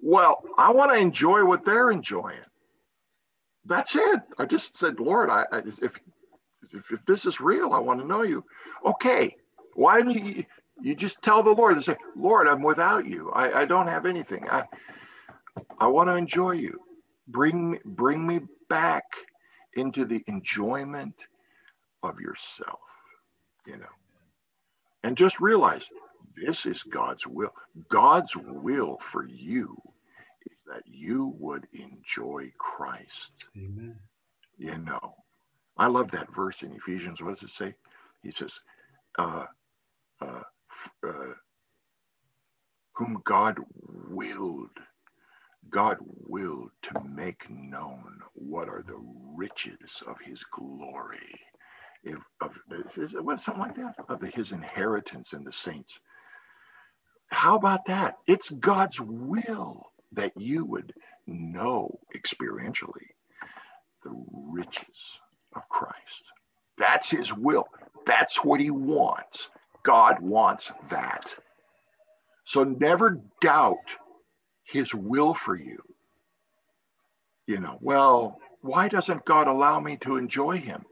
Well, 0.03 0.45
I 0.59 0.73
want 0.73 0.93
to 0.93 0.99
enjoy 0.99 1.45
what 1.45 1.65
they're 1.65 1.91
enjoying. 1.91 2.41
That's 3.67 3.95
it. 3.97 4.21
I 4.39 4.47
just 4.47 4.77
said, 4.79 5.01
Lord, 5.01 5.31
I, 5.31 5.45
I 5.53 5.59
if, 5.59 5.81
if, 5.83 5.93
if 6.93 7.07
this 7.07 7.27
is 7.27 7.41
real, 7.41 7.73
I 7.73 7.79
want 7.81 8.01
to 8.01 8.07
know 8.07 8.23
you. 8.23 8.45
Okay, 8.87 9.37
why 9.75 10.03
don't 10.03 10.13
you 10.13 10.45
you 10.83 10.95
just 10.97 11.23
tell 11.23 11.43
the 11.43 11.51
Lord 11.51 11.77
and 11.77 11.85
say, 11.85 11.97
Lord, 12.17 12.49
I'm 12.49 12.63
without 12.63 13.07
you. 13.07 13.31
I, 13.33 13.63
I 13.63 13.65
don't 13.67 13.89
have 13.89 14.07
anything. 14.07 14.49
I 14.51 14.65
I 15.79 15.89
want 15.89 16.09
to 16.09 16.17
enjoy 16.17 16.53
you. 16.53 16.81
Bring 17.29 17.79
bring 17.85 18.27
me 18.27 18.41
back 18.69 19.05
into 19.77 20.05
the 20.07 20.23
enjoyment 20.29 21.15
of 22.03 22.21
yourself, 22.21 22.81
you 23.67 23.79
know. 23.79 23.87
And 25.05 25.17
just 25.17 25.41
realize 25.41 25.85
this 26.37 26.67
is 26.67 26.83
God's 26.83 27.27
will. 27.27 27.53
God's 27.89 28.35
will 28.37 28.99
for 29.11 29.27
you 29.27 29.77
is 30.47 30.59
that 30.67 30.83
you 30.87 31.35
would 31.39 31.67
enjoy 31.73 32.53
Christ. 32.59 33.47
Amen. 33.57 33.99
You 34.59 34.79
know, 34.79 35.15
I 35.77 35.87
love 35.87 36.11
that 36.11 36.35
verse 36.35 36.63
in 36.63 36.73
Ephesians. 36.73 37.23
What 37.23 37.39
does 37.39 37.49
it 37.49 37.55
say? 37.55 37.75
He 38.23 38.31
says, 38.31 38.53
uh, 39.19 39.47
uh, 40.21 40.43
uh, 41.07 41.35
whom 42.93 43.23
God 43.25 43.59
willed, 44.09 44.71
God 45.71 45.97
willed 46.01 46.71
to 46.83 47.03
make 47.05 47.49
known 47.49 48.21
what 48.35 48.69
are 48.69 48.83
the 48.87 49.01
riches 49.35 50.03
of 50.07 50.17
his 50.23 50.43
glory. 50.53 51.41
If, 52.03 52.19
of, 52.41 52.53
is 52.97 53.13
something 53.13 53.59
like 53.59 53.77
that? 53.77 53.95
Of 54.09 54.21
the, 54.21 54.29
his 54.29 54.53
inheritance 54.53 55.33
in 55.33 55.45
the 55.45 55.53
saints. 55.53 55.99
How 57.31 57.57
about 57.57 57.87
that? 57.87 58.19
It's 58.27 58.51
God's 58.51 59.01
will 59.01 59.87
that 60.13 60.33
you 60.37 60.65
would 60.65 60.93
know 61.27 61.99
experientially 62.15 63.09
the 64.03 64.13
riches 64.33 65.21
of 65.55 65.69
Christ. 65.69 66.25
That's 66.79 67.11
his 67.11 67.33
will. 67.33 67.67
That's 68.07 68.45
what 68.45 68.61
he 68.61 68.71
wants. 68.71 69.49
God 69.83 70.21
wants 70.21 70.73
that. 70.91 71.35
So 72.45 72.65
never 72.65 73.21
doubt 73.41 73.77
his 74.65 74.95
will 74.95 75.35
for 75.35 75.55
you. 75.55 75.79
You 77.47 77.61
know, 77.61 77.79
well, 77.81 78.39
why 78.61 78.89
doesn't 78.89 79.25
God 79.25 79.47
allow 79.47 79.81
me 79.81 79.97
to 79.99 80.17
enjoy 80.17 80.59
him? 80.59 80.85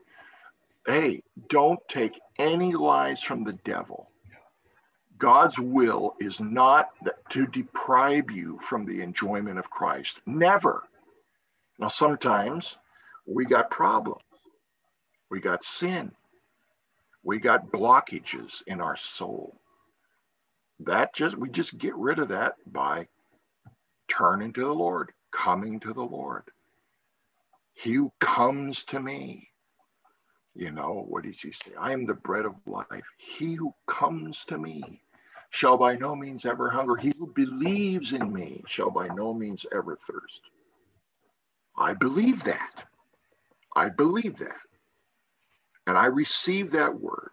Hey, 0.87 1.23
don't 1.49 1.81
take 1.89 2.19
any 2.39 2.75
lies 2.75 3.23
from 3.23 3.45
the 3.45 3.59
devil. 3.65 4.11
God's 5.19 5.59
will 5.59 6.15
is 6.21 6.41
not 6.41 6.91
to 7.31 7.47
deprive 7.47 8.31
you 8.31 8.59
from 8.63 8.87
the 8.87 9.03
enjoyment 9.03 9.59
of 9.59 9.71
Christ. 9.71 10.21
Never. 10.27 10.85
Now, 11.79 11.89
sometimes 11.89 12.77
we 13.27 13.45
got 13.45 13.71
problems. 13.71 14.23
We 15.31 15.41
got 15.41 15.65
sin. 15.65 16.13
We 17.23 17.39
got 17.39 17.71
blockages 17.71 18.63
in 18.67 18.81
our 18.81 18.97
soul. 18.97 19.61
That 20.81 21.15
just, 21.15 21.37
we 21.37 21.51
just 21.51 21.77
get 21.77 21.95
rid 21.97 22.19
of 22.19 22.29
that 22.29 22.55
by 22.67 23.09
turning 24.09 24.53
to 24.55 24.61
the 24.61 24.73
Lord, 24.73 25.13
coming 25.33 25.81
to 25.81 25.93
the 25.93 26.03
Lord. 26.03 26.45
He 27.75 27.95
who 27.95 28.13
comes 28.21 28.85
to 28.87 29.01
me, 29.01 29.49
you 30.55 30.71
know, 30.71 31.05
what 31.09 31.25
does 31.25 31.41
he 31.41 31.53
say? 31.53 31.73
I 31.79 31.93
am 31.93 32.07
the 32.07 32.15
bread 32.15 32.45
of 32.45 32.55
life. 32.67 33.05
He 33.19 33.55
who 33.55 33.75
comes 33.87 34.45
to 34.47 34.59
me 34.59 35.03
shall 35.51 35.79
by 35.79 35.97
no 35.97 36.17
means 36.17 36.47
ever 36.47 36.71
hunger. 36.71 36.97
He 36.97 37.13
who 37.19 37.29
believes 37.35 38.13
in 38.13 38.33
me 38.33 38.63
shall 38.67 38.91
by 38.91 39.09
no 39.09 39.35
means 39.35 39.67
ever 39.75 39.97
thirst. 39.97 40.41
I 41.79 41.95
believe 41.95 42.45
that. 42.45 42.85
I 43.77 43.91
believe 43.91 44.39
that. 44.39 44.57
And 45.87 45.99
I 45.99 46.07
receive 46.07 46.73
that 46.73 47.01
word. 47.01 47.33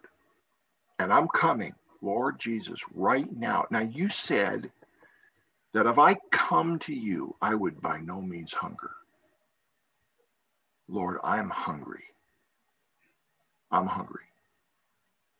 And 1.00 1.12
I'm 1.12 1.28
coming, 1.28 1.74
Lord 2.02 2.40
Jesus, 2.40 2.80
right 2.94 3.28
now. 3.36 3.66
Now, 3.70 3.82
you 3.82 4.10
said 4.10 4.70
that 5.74 5.86
if 5.86 5.98
I 5.98 6.16
come 6.32 6.78
to 6.80 6.94
you, 6.94 7.36
I 7.42 7.54
would 7.54 7.80
by 7.82 8.00
no 8.00 8.22
means 8.22 8.52
hunger. 8.54 8.92
Lord, 10.88 11.18
I'm 11.24 11.50
hungry. 11.50 12.04
I'm 13.72 13.86
hungry. 13.86 14.24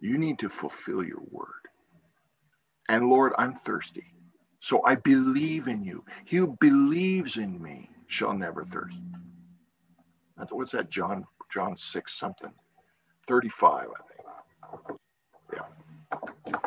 You 0.01 0.19
need 0.19 0.41
to 0.41 0.51
fulfill 0.51 1.05
your 1.05 1.23
word. 1.31 1.66
And 2.89 3.09
Lord, 3.09 3.33
I'm 3.39 3.55
thirsty. 3.55 4.05
So 4.61 4.83
I 4.85 4.97
believe 4.97 5.69
in 5.69 5.83
you. 5.83 6.05
He 6.25 6.39
who 6.39 6.57
believes 6.61 7.37
in 7.37 7.61
me 7.63 7.91
shall 8.07 8.33
never 8.33 8.65
thirst. 8.65 8.99
That's 10.37 10.53
what's 10.53 10.73
that, 10.73 10.91
John, 10.91 11.25
John 11.53 11.77
6 11.77 12.19
something. 12.19 12.53
35, 13.29 13.89
I 13.89 14.01
think. 14.09 14.99
Yeah. 15.53 16.61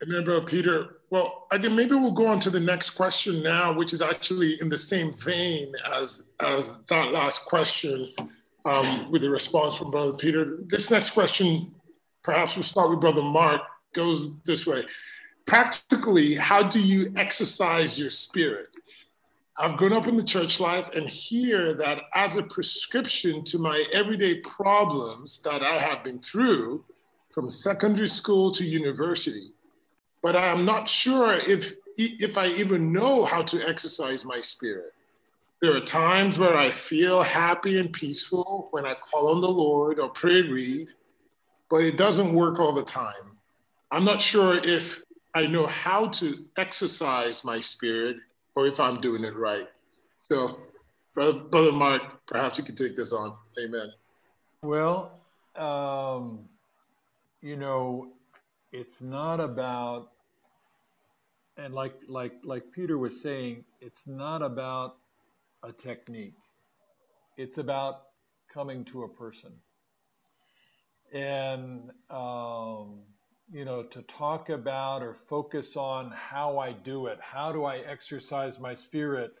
Remember, 0.00 0.40
Peter, 0.42 1.00
well, 1.10 1.48
I 1.50 1.58
think 1.58 1.72
maybe 1.74 1.94
we'll 1.96 2.12
go 2.12 2.28
on 2.28 2.38
to 2.40 2.50
the 2.50 2.60
next 2.60 2.90
question 2.90 3.42
now, 3.42 3.72
which 3.72 3.92
is 3.92 4.00
actually 4.00 4.56
in 4.60 4.68
the 4.68 4.78
same 4.78 5.12
vein 5.12 5.72
as, 5.92 6.22
as 6.38 6.72
that 6.88 7.10
last 7.12 7.46
question 7.46 8.12
um, 8.64 9.10
with 9.10 9.22
the 9.22 9.30
response 9.30 9.74
from 9.76 9.90
Brother 9.90 10.12
Peter. 10.12 10.58
This 10.68 10.90
next 10.90 11.10
question, 11.10 11.74
perhaps 12.30 12.54
we'll 12.54 12.62
start 12.62 12.90
with 12.90 13.00
Brother 13.00 13.22
Mark, 13.22 13.60
goes 13.92 14.32
this 14.44 14.64
way. 14.64 14.84
Practically, 15.46 16.36
how 16.36 16.62
do 16.62 16.80
you 16.80 17.12
exercise 17.16 17.98
your 17.98 18.08
spirit? 18.08 18.68
I've 19.58 19.76
grown 19.76 19.92
up 19.92 20.06
in 20.06 20.16
the 20.16 20.22
church 20.22 20.60
life 20.60 20.88
and 20.94 21.08
hear 21.08 21.74
that 21.74 22.02
as 22.14 22.36
a 22.36 22.44
prescription 22.44 23.42
to 23.46 23.58
my 23.58 23.84
everyday 23.92 24.36
problems 24.36 25.42
that 25.42 25.64
I 25.64 25.78
have 25.78 26.04
been 26.04 26.20
through, 26.20 26.84
from 27.32 27.50
secondary 27.50 28.08
school 28.08 28.52
to 28.52 28.64
university, 28.64 29.50
but 30.22 30.36
I 30.36 30.46
am 30.46 30.64
not 30.64 30.88
sure 30.88 31.32
if, 31.32 31.72
if 31.96 32.38
I 32.38 32.46
even 32.46 32.92
know 32.92 33.24
how 33.24 33.42
to 33.42 33.68
exercise 33.68 34.24
my 34.24 34.40
spirit. 34.40 34.92
There 35.60 35.76
are 35.76 35.80
times 35.80 36.38
where 36.38 36.56
I 36.56 36.70
feel 36.70 37.22
happy 37.22 37.80
and 37.80 37.92
peaceful 37.92 38.68
when 38.70 38.86
I 38.86 38.94
call 38.94 39.34
on 39.34 39.40
the 39.40 39.48
Lord 39.48 39.98
or 39.98 40.08
pray 40.08 40.42
read, 40.42 40.90
but 41.70 41.84
it 41.84 41.96
doesn't 41.96 42.34
work 42.34 42.58
all 42.58 42.72
the 42.72 42.82
time. 42.82 43.38
I'm 43.90 44.04
not 44.04 44.20
sure 44.20 44.54
if 44.62 45.00
I 45.34 45.46
know 45.46 45.66
how 45.66 46.08
to 46.08 46.44
exercise 46.56 47.44
my 47.44 47.60
spirit 47.60 48.16
or 48.54 48.66
if 48.66 48.80
I'm 48.80 49.00
doing 49.00 49.24
it 49.24 49.36
right. 49.36 49.68
So, 50.18 50.58
Brother, 51.14 51.38
Brother 51.38 51.72
Mark, 51.72 52.26
perhaps 52.26 52.58
you 52.58 52.64
can 52.64 52.74
take 52.74 52.96
this 52.96 53.12
on. 53.12 53.36
Amen. 53.62 53.92
Well, 54.62 55.20
um, 55.56 56.40
you 57.40 57.56
know, 57.56 58.08
it's 58.72 59.00
not 59.00 59.40
about 59.40 60.10
and 61.56 61.74
like 61.74 61.94
like 62.08 62.32
like 62.42 62.70
Peter 62.72 62.96
was 62.96 63.20
saying, 63.20 63.64
it's 63.80 64.06
not 64.06 64.42
about 64.42 64.96
a 65.62 65.72
technique. 65.72 66.34
It's 67.36 67.58
about 67.58 68.02
coming 68.52 68.84
to 68.86 69.02
a 69.02 69.08
person. 69.08 69.52
And 71.12 71.90
um, 72.10 73.00
you 73.52 73.64
know, 73.64 73.82
to 73.82 74.02
talk 74.02 74.48
about 74.48 75.02
or 75.02 75.14
focus 75.14 75.76
on 75.76 76.12
how 76.12 76.58
I 76.58 76.72
do 76.72 77.06
it, 77.06 77.18
how 77.20 77.52
do 77.52 77.64
I 77.64 77.78
exercise 77.78 78.60
my 78.60 78.74
spirit? 78.74 79.32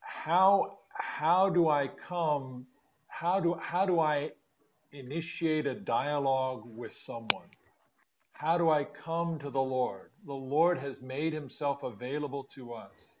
How 0.00 0.78
how 0.92 1.50
do 1.50 1.68
I 1.68 1.88
come? 1.88 2.66
How 3.08 3.40
do 3.40 3.54
how 3.54 3.86
do 3.86 4.00
I 4.00 4.32
initiate 4.92 5.66
a 5.66 5.74
dialogue 5.74 6.62
with 6.66 6.92
someone? 6.92 7.48
How 8.32 8.58
do 8.58 8.70
I 8.70 8.84
come 8.84 9.38
to 9.38 9.50
the 9.50 9.62
Lord? 9.62 10.10
The 10.26 10.34
Lord 10.34 10.78
has 10.78 11.00
made 11.00 11.32
himself 11.32 11.82
available 11.82 12.44
to 12.54 12.74
us. 12.74 13.16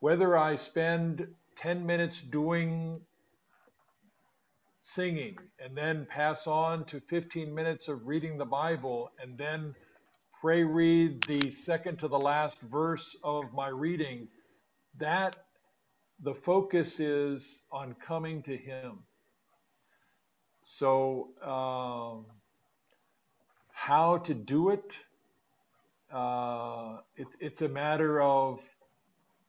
Whether 0.00 0.36
I 0.36 0.56
spend 0.56 1.26
10 1.56 1.86
minutes 1.86 2.22
doing 2.22 3.00
singing 4.86 5.36
and 5.58 5.76
then 5.76 6.06
pass 6.06 6.46
on 6.46 6.86
to 6.86 7.00
15 7.00 7.54
minutes 7.54 7.88
of 7.88 8.06
reading 8.06 8.38
the 8.38 8.46
Bible 8.46 9.10
and 9.20 9.36
then 9.36 9.74
pray 10.40 10.64
read 10.64 11.26
the 11.26 11.50
second 11.50 11.98
to 11.98 12.08
the 12.08 12.18
last 12.20 12.60
verse 12.60 13.16
of 13.24 13.52
my 13.52 13.68
reading, 13.68 14.28
that 14.98 15.36
the 16.20 16.34
focus 16.34 17.00
is 17.00 17.64
on 17.72 17.94
coming 17.94 18.42
to 18.44 18.56
Him. 18.56 19.04
So, 20.62 21.30
um, 21.42 22.26
how 23.72 24.18
to 24.18 24.34
do 24.34 24.70
it? 24.70 24.98
Uh, 26.12 26.98
it, 27.16 27.28
it's 27.40 27.62
a 27.62 27.68
matter 27.68 28.22
of 28.22 28.60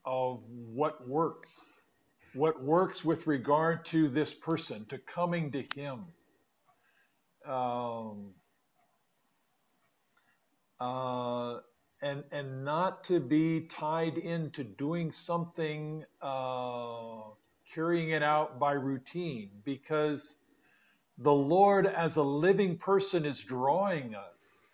of 0.06 0.44
what 0.50 1.08
works, 1.08 1.77
what 2.38 2.64
works 2.64 3.04
with 3.04 3.28
regard 3.28 3.86
to 3.86 4.08
this 4.08 4.34
person, 4.34 4.86
to 4.88 4.98
coming 5.00 5.52
to 5.52 5.64
Him. 5.76 6.06
Um, 7.46 8.34
uh, 10.80 11.60
and 12.02 12.24
and 12.32 12.64
not 12.64 13.06
to 13.06 13.20
be 13.20 13.62
tied 13.62 14.18
into 14.18 14.64
doing 14.64 15.12
something, 15.12 16.06
uh, 16.22 17.22
carrying 17.74 18.12
it 18.12 18.24
out 18.24 18.60
by 18.60 18.74
routine, 18.74 19.50
because 19.66 20.36
the 21.18 21.34
Lord 21.34 21.88
as 21.88 22.18
a 22.18 22.24
living 22.24 22.78
person 22.78 23.26
is 23.26 23.42
drawing 23.42 24.16
us, 24.16 24.68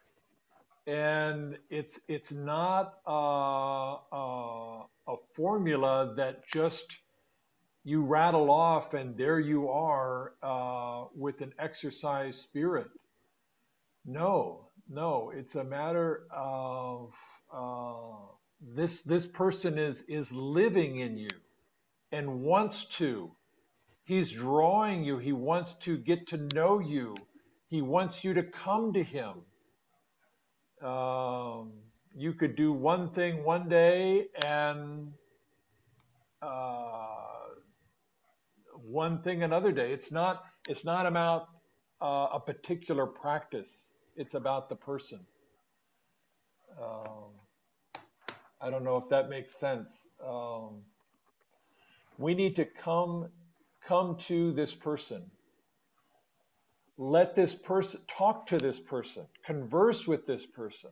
and 0.87 1.57
it's 1.69 2.01
it's 2.09 2.33
not 2.33 2.95
a, 3.07 3.11
a, 4.11 4.85
a 5.07 5.17
formula 5.35 6.13
that 6.17 6.47
just 6.47 6.99
you 7.83 8.03
rattle 8.03 8.49
off 8.49 8.93
and 8.93 9.17
there 9.17 9.39
you 9.39 9.69
are 9.69 10.33
uh, 10.41 11.05
with 11.15 11.41
an 11.41 11.53
exercise 11.59 12.37
spirit. 12.37 12.87
No, 14.05 14.69
no, 14.89 15.31
it's 15.35 15.55
a 15.55 15.63
matter 15.63 16.27
of 16.31 17.13
uh, 17.53 18.15
this 18.61 19.01
this 19.03 19.25
person 19.25 19.77
is 19.77 20.01
is 20.03 20.31
living 20.31 20.99
in 20.99 21.17
you 21.17 21.27
and 22.11 22.41
wants 22.41 22.85
to. 22.85 23.31
He's 24.05 24.31
drawing 24.31 25.03
you. 25.03 25.17
He 25.17 25.33
wants 25.33 25.75
to 25.75 25.97
get 25.97 26.27
to 26.27 26.37
know 26.37 26.79
you. 26.79 27.15
He 27.69 27.81
wants 27.81 28.23
you 28.23 28.33
to 28.35 28.43
come 28.43 28.93
to 28.93 29.03
him. 29.03 29.41
Um, 30.81 31.71
you 32.15 32.33
could 32.33 32.55
do 32.55 32.73
one 32.73 33.11
thing 33.11 33.43
one 33.43 33.69
day 33.69 34.27
and 34.43 35.13
uh, 36.41 37.02
one 38.93 39.21
thing 39.23 39.41
another 39.41 39.71
day. 39.71 39.91
It's 39.91 40.11
not 40.11 40.43
it's 40.69 40.85
not 40.85 41.07
about 41.07 41.47
uh, 41.99 42.27
a 42.33 42.39
particular 42.39 43.07
practice. 43.07 43.89
It's 44.15 44.35
about 44.35 44.69
the 44.69 44.75
person. 44.75 45.19
Um, 46.79 47.31
I 48.61 48.69
don't 48.69 48.83
know 48.83 48.97
if 48.97 49.09
that 49.09 49.29
makes 49.29 49.55
sense. 49.55 50.07
Um, 50.25 50.83
we 52.19 52.35
need 52.35 52.55
to 52.57 52.65
come 52.65 53.29
come 53.85 54.15
to 54.27 54.53
this 54.53 54.75
person. 54.75 55.23
Let 56.97 57.35
this 57.35 57.55
person 57.55 58.01
talk 58.07 58.45
to 58.47 58.59
this 58.59 58.79
person, 58.79 59.25
converse 59.43 60.07
with 60.07 60.27
this 60.27 60.45
person, 60.45 60.91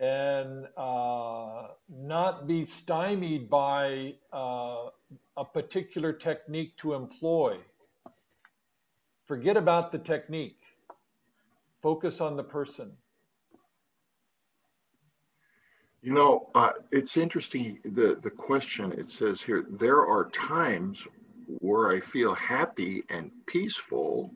and 0.00 0.66
uh, 0.76 1.68
not 1.88 2.48
be 2.48 2.64
stymied 2.64 3.48
by 3.48 4.14
uh, 4.32 4.88
a 5.36 5.44
particular 5.44 6.12
technique 6.12 6.76
to 6.78 6.94
employ. 6.94 7.58
Forget 9.26 9.56
about 9.56 9.90
the 9.90 9.98
technique. 9.98 10.60
Focus 11.82 12.20
on 12.20 12.36
the 12.36 12.44
person. 12.44 12.92
You 16.02 16.12
know, 16.12 16.50
uh, 16.54 16.72
it's 16.92 17.16
interesting. 17.16 17.78
The 17.84 18.18
the 18.22 18.30
question 18.30 18.92
it 18.92 19.08
says 19.08 19.40
here: 19.40 19.64
there 19.70 20.06
are 20.06 20.28
times 20.30 20.98
where 21.60 21.90
I 21.90 22.00
feel 22.00 22.34
happy 22.34 23.04
and 23.08 23.30
peaceful, 23.46 24.30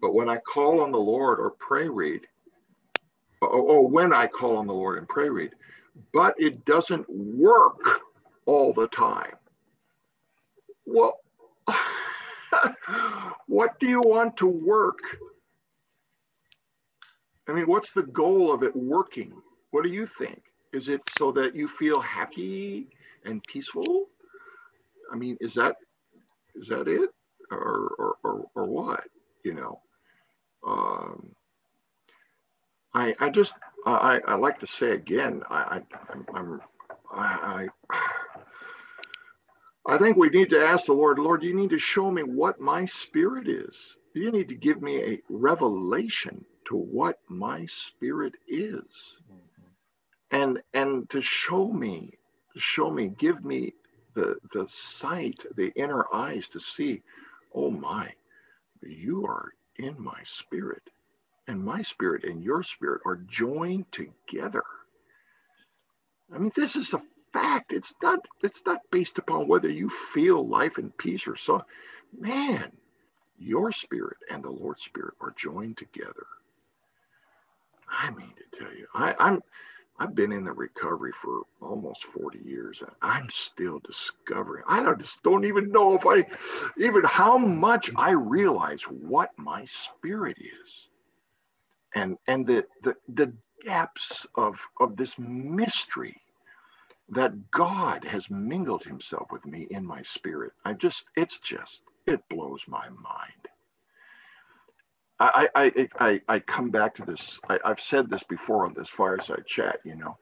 but 0.00 0.14
when 0.14 0.28
I 0.28 0.36
call 0.36 0.80
on 0.80 0.92
the 0.92 0.98
Lord 0.98 1.40
or 1.40 1.50
pray 1.50 1.88
read, 1.88 2.20
or, 3.42 3.48
or 3.48 3.88
when 3.88 4.12
I 4.12 4.28
call 4.28 4.56
on 4.56 4.68
the 4.68 4.72
Lord 4.72 4.98
and 4.98 5.08
pray 5.08 5.28
read, 5.28 5.50
but 6.12 6.34
it 6.38 6.64
doesn't 6.64 7.06
work 7.10 7.80
all 8.46 8.72
the 8.72 8.88
time. 8.88 9.34
Well, 10.88 11.20
what 13.48 13.78
do 13.80 13.88
you 13.88 14.02
want 14.02 14.38
to 14.38 14.46
work? 14.46 15.00
I 17.48 17.52
mean, 17.52 17.66
what's 17.66 17.92
the 17.92 18.04
goal 18.04 18.52
of 18.52 18.62
it 18.64 18.76
working? 18.76 19.42
What 19.72 19.84
do 19.84 19.90
you 19.90 20.06
think? 20.06 20.42
Is 20.72 20.88
it 20.88 21.02
so 21.08 21.32
that 21.32 21.54
you 21.56 21.68
feel 21.68 22.00
happy 22.00 22.88
and 23.24 23.44
peaceful? 23.46 24.08
I 25.12 25.16
mean, 25.16 25.38
is 25.40 25.54
that 25.54 25.76
is 26.56 26.68
that 26.68 26.88
it, 26.88 27.10
or 27.50 27.58
or 27.98 28.16
or, 28.24 28.46
or 28.56 28.64
what? 28.66 29.04
You 29.44 29.54
know, 29.54 29.82
um, 30.66 31.34
I 32.94 33.14
I 33.20 33.30
just 33.30 33.54
I 33.86 34.20
I 34.26 34.36
like 34.36 34.60
to 34.60 34.66
say 34.68 34.92
again 34.92 35.42
I, 35.50 35.80
I 35.80 36.12
I'm, 36.12 36.26
I'm 36.34 36.60
I, 37.12 37.68
I 37.90 38.17
I 39.88 39.98
think 39.98 40.18
we 40.18 40.30
need 40.30 40.50
to 40.50 40.64
ask 40.64 40.86
the 40.86 40.94
Lord, 40.94 41.20
Lord, 41.20 41.44
you 41.44 41.54
need 41.54 41.70
to 41.72 41.80
show 41.80 42.10
me 42.10 42.24
what 42.24 42.60
my 42.60 42.86
spirit 42.86 43.48
is. 43.48 43.96
You 44.14 44.32
need 44.32 44.50
to 44.50 44.56
give 44.56 44.82
me 44.82 44.98
a 44.98 45.22
revelation 45.30 46.44
to 46.68 46.76
what 46.76 47.20
my 47.28 47.66
spirit 47.66 48.34
is. 48.48 48.84
And 50.32 50.60
and 50.74 51.10
to 51.10 51.22
show 51.22 51.68
me, 51.72 52.12
show 52.58 52.90
me, 52.90 53.10
give 53.18 53.44
me 53.44 53.74
the 54.14 54.36
the 54.54 54.66
sight, 54.68 55.40
the 55.56 55.72
inner 55.76 56.06
eyes 56.14 56.48
to 56.50 56.60
see, 56.60 57.02
oh 57.54 57.70
my, 57.70 58.12
you 58.82 59.26
are 59.26 59.52
in 59.78 59.96
my 60.02 60.20
spirit. 60.26 60.82
And 61.48 61.64
my 61.64 61.82
spirit 61.82 62.24
and 62.24 62.42
your 62.44 62.62
spirit 62.62 63.02
are 63.06 63.16
joined 63.28 63.86
together. 63.92 64.64
I 66.34 66.38
mean, 66.38 66.52
this 66.56 66.76
is 66.76 66.94
a 66.94 67.02
fact. 67.32 67.72
It's 67.72 67.94
not 68.02 68.20
it's 68.42 68.62
not 68.66 68.80
based 68.90 69.18
upon 69.18 69.48
whether 69.48 69.70
you 69.70 69.90
feel 69.90 70.46
life 70.46 70.78
and 70.78 70.96
peace 70.96 71.26
or 71.26 71.36
so. 71.36 71.64
Man, 72.18 72.72
your 73.38 73.72
spirit 73.72 74.18
and 74.30 74.42
the 74.42 74.50
Lord's 74.50 74.82
spirit 74.82 75.14
are 75.20 75.34
joined 75.36 75.78
together. 75.78 76.26
I 77.90 78.10
mean 78.10 78.32
to 78.36 78.58
tell 78.58 78.74
you, 78.74 78.86
I, 78.94 79.14
I'm 79.18 79.42
I've 79.98 80.14
been 80.14 80.32
in 80.32 80.44
the 80.44 80.52
recovery 80.52 81.12
for 81.22 81.42
almost 81.60 82.04
40 82.04 82.40
years 82.40 82.82
I'm 83.02 83.28
still 83.30 83.80
discovering. 83.80 84.64
I 84.68 84.82
don't 84.82 85.00
just 85.00 85.22
don't 85.22 85.44
even 85.44 85.72
know 85.72 85.94
if 85.96 86.06
I 86.06 86.26
even 86.78 87.02
how 87.04 87.38
much 87.38 87.90
I 87.96 88.10
realize 88.12 88.82
what 88.84 89.30
my 89.38 89.64
spirit 89.66 90.38
is. 90.38 90.88
And 91.94 92.18
and 92.28 92.46
the 92.46 92.66
the, 92.82 92.94
the 93.08 93.32
depths 93.64 94.26
of 94.36 94.58
of 94.80 94.96
this 94.96 95.18
mystery 95.18 96.20
that 97.10 97.50
God 97.50 98.04
has 98.04 98.28
mingled 98.30 98.84
himself 98.84 99.28
with 99.32 99.44
me 99.46 99.66
in 99.70 99.84
my 99.86 100.02
spirit. 100.02 100.52
I 100.64 100.74
just, 100.74 101.06
it's 101.16 101.38
just, 101.38 101.82
it 102.06 102.20
blows 102.28 102.64
my 102.68 102.88
mind. 102.88 103.48
I, 105.20 105.48
I, 105.54 105.88
I, 105.98 106.20
I 106.28 106.38
come 106.40 106.70
back 106.70 106.94
to 106.96 107.04
this. 107.04 107.40
I, 107.48 107.58
I've 107.64 107.80
said 107.80 108.08
this 108.08 108.22
before 108.22 108.66
on 108.66 108.74
this 108.76 108.88
fireside 108.88 109.46
chat, 109.46 109.80
you 109.84 109.96
know, 109.96 110.16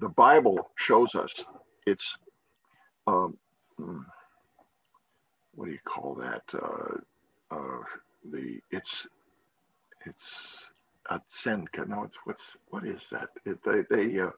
the 0.00 0.08
Bible 0.08 0.70
shows 0.76 1.14
us 1.14 1.32
it's, 1.86 2.16
um, 3.06 3.36
hmm, 3.76 4.00
what 5.54 5.66
do 5.66 5.72
you 5.72 5.78
call 5.84 6.14
that? 6.16 6.42
Uh, 6.52 7.54
uh, 7.54 7.82
the, 8.30 8.58
it's, 8.70 9.06
it's 10.06 10.30
a 11.10 11.20
senka. 11.30 11.86
No, 11.86 12.04
it's 12.04 12.16
what's, 12.24 12.56
what 12.70 12.86
is 12.86 13.02
that? 13.12 13.28
It, 13.44 13.58
they, 13.64 13.82
they, 13.94 14.20
uh, 14.20 14.30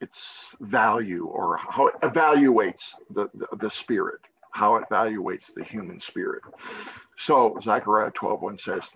its 0.00 0.54
value 0.60 1.26
or 1.26 1.56
how 1.56 1.88
it 1.88 1.94
evaluates 2.02 2.94
the, 3.10 3.28
the, 3.34 3.48
the, 3.58 3.70
spirit, 3.70 4.20
how 4.52 4.76
it 4.76 4.84
evaluates 4.90 5.52
the 5.54 5.64
human 5.64 6.00
spirit. 6.00 6.42
So 7.18 7.58
Zechariah 7.62 8.12
12, 8.12 8.40
1 8.42 8.58
says, 8.58 8.88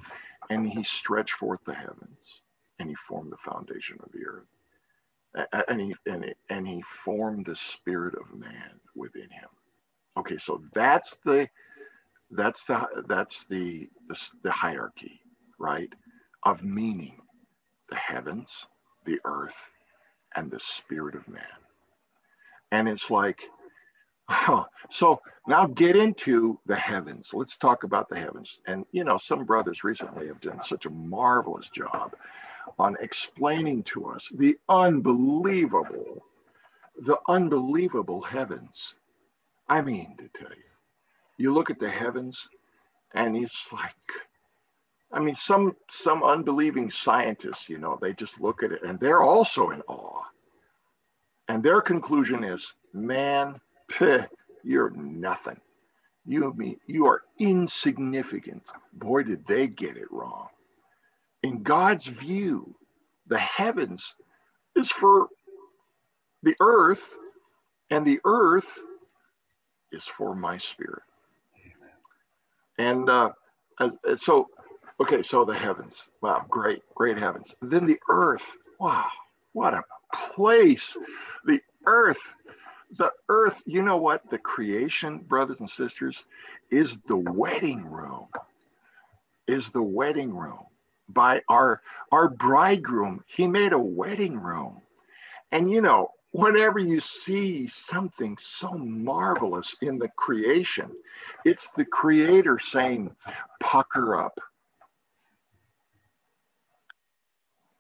and 0.51 0.69
he 0.69 0.85
stretched 0.85 1.35
forth 1.35 1.61
the 1.67 1.75
heavens 1.75 2.19
and 2.79 2.89
he 2.89 2.95
formed 2.95 3.33
the 3.33 3.51
foundation 3.51 3.99
of 4.03 4.13
the 4.13 4.27
earth. 4.27 4.47
And 5.69 5.81
he, 5.81 5.97
and, 6.07 6.25
he, 6.25 6.35
and 6.51 6.69
he 6.69 6.83
formed 6.83 7.47
the 7.47 7.57
spirit 7.57 8.15
of 8.15 8.39
man 8.39 8.81
within 8.95 9.31
him. 9.31 9.49
Okay, 10.19 10.39
so 10.39 10.63
that's 10.75 11.17
the 11.25 11.49
that's 12.31 12.65
the 12.65 12.87
that's 13.09 13.45
the 13.47 13.89
the, 14.09 14.31
the 14.43 14.51
hierarchy, 14.51 15.21
right? 15.59 15.93
Of 16.45 16.63
meaning, 16.63 17.21
the 17.91 17.97
heavens, 17.97 18.51
the 19.07 19.21
earth, 19.25 19.57
and 20.37 20.51
the 20.51 20.61
spirit 20.61 21.15
of 21.15 21.29
man. 21.29 21.43
And 22.71 22.89
it's 22.89 23.11
like, 23.11 23.41
oh, 24.29 24.67
so 24.91 25.21
now 25.47 25.67
get 25.67 25.97
into 25.97 26.59
the 26.67 26.77
heavens. 26.77 27.31
Let's 27.33 27.57
talk 27.57 27.85
about 27.85 28.09
the 28.09 28.19
heavens. 28.19 28.59
And, 28.67 28.85
you 28.93 29.05
know, 29.05 29.19
some 29.19 29.45
brothers 29.45 29.85
recently 29.85 30.27
have 30.29 30.41
done 30.41 30.61
such 30.63 30.87
a 30.87 30.91
marvelous 30.91 31.69
job 31.71 32.15
on 32.79 32.97
explaining 33.01 33.83
to 33.83 34.07
us 34.07 34.29
the 34.37 34.57
unbelievable, 34.69 36.25
the 37.01 37.19
unbelievable 37.29 38.23
heavens. 38.23 38.95
I 39.69 39.83
mean, 39.83 40.17
to 40.19 40.29
tell 40.39 40.51
you, 40.51 40.65
you 41.39 41.53
look 41.53 41.71
at 41.71 41.79
the 41.79 41.91
heavens 41.91 42.49
and 43.15 43.37
it's 43.37 43.69
like, 43.73 43.93
I 45.13 45.21
mean, 45.21 45.35
some 45.35 45.77
some 45.89 46.23
unbelieving 46.23 46.91
scientists, 46.91 47.69
you 47.69 47.79
know, 47.79 47.99
they 48.01 48.15
just 48.15 48.41
look 48.41 48.63
at 48.63 48.73
it 48.73 48.83
and 48.83 48.99
they're 48.99 49.23
also 49.23 49.71
in 49.71 49.83
awe. 49.83 50.23
And 51.49 51.63
their 51.63 51.83
conclusion 51.83 52.45
is, 52.45 52.73
man, 52.95 53.61
peh, 53.89 54.25
you're 54.63 54.91
nothing. 54.91 55.61
You 56.25 56.53
mean 56.55 56.79
you 56.87 57.07
are 57.07 57.23
insignificant. 57.39 58.63
Boy, 58.93 59.25
did 59.25 59.47
they 59.47 59.67
get 59.67 59.97
it 59.97 60.11
wrong. 60.11 60.49
In 61.43 61.63
God's 61.63 62.07
view, 62.07 62.75
the 63.27 63.39
heavens 63.39 64.15
is 64.77 64.91
for 64.91 65.29
the 66.43 66.55
earth, 66.61 67.09
and 67.91 68.07
the 68.07 68.21
earth 68.25 68.79
is 69.91 70.05
for 70.05 70.35
my 70.35 70.59
spirit. 70.59 71.03
And 72.79 73.09
uh, 73.11 73.31
so, 74.17 74.49
okay, 75.01 75.23
so 75.23 75.45
the 75.45 75.55
heavens. 75.55 76.11
Wow, 76.21 76.45
great, 76.49 76.83
great 76.95 77.19
heavens. 77.19 77.55
Then 77.63 77.87
the 77.87 77.99
earth. 78.09 78.57
Wow, 78.81 79.07
what 79.53 79.75
a 79.75 79.83
place. 80.13 80.97
The 81.45 81.61
earth 81.87 82.21
the 82.97 83.11
earth, 83.29 83.63
you 83.65 83.83
know 83.83 83.97
what? 83.97 84.29
The 84.31 84.39
creation, 84.39 85.19
brothers 85.19 85.61
and 85.61 85.71
sisters, 85.71 86.25
is 86.71 86.97
the 87.07 87.17
wedding 87.17 87.85
room. 87.91 88.27
Is 89.49 89.71
the 89.71 89.83
wedding 89.83 90.35
room 90.35 90.65
by 91.09 91.43
our 91.49 91.83
our 92.13 92.29
bridegroom. 92.29 93.25
He 93.27 93.47
made 93.47 93.73
a 93.73 93.79
wedding 93.79 94.39
room. 94.39 94.81
And 95.51 95.71
you 95.71 95.81
know, 95.81 96.11
whenever 96.31 96.79
you 96.79 97.01
see 97.01 97.67
something 97.67 98.37
so 98.39 98.71
marvelous 98.73 99.75
in 99.83 99.99
the 99.99 100.09
creation, 100.17 100.91
it's 101.45 101.69
the 101.77 101.85
creator 101.85 102.59
saying, 102.59 103.15
pucker 103.61 104.17
up. 104.17 104.39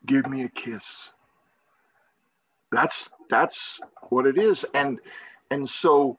Give 0.06 0.26
me 0.28 0.44
a 0.44 0.48
kiss. 0.50 1.10
That's 2.72 3.10
that's 3.30 3.80
what 4.10 4.26
it 4.26 4.38
is. 4.38 4.64
And 4.74 5.00
and 5.50 5.68
so 5.70 6.18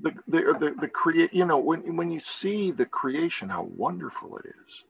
the 0.00 0.12
the 0.28 0.40
the, 0.60 0.74
the 0.80 0.88
create 0.88 1.34
you 1.34 1.44
know 1.46 1.58
when 1.58 1.96
when 1.96 2.10
you 2.10 2.20
see 2.20 2.72
the 2.72 2.86
creation 2.86 3.48
how 3.48 3.64
wonderful 3.64 4.38
it 4.38 4.46
is 4.46 4.82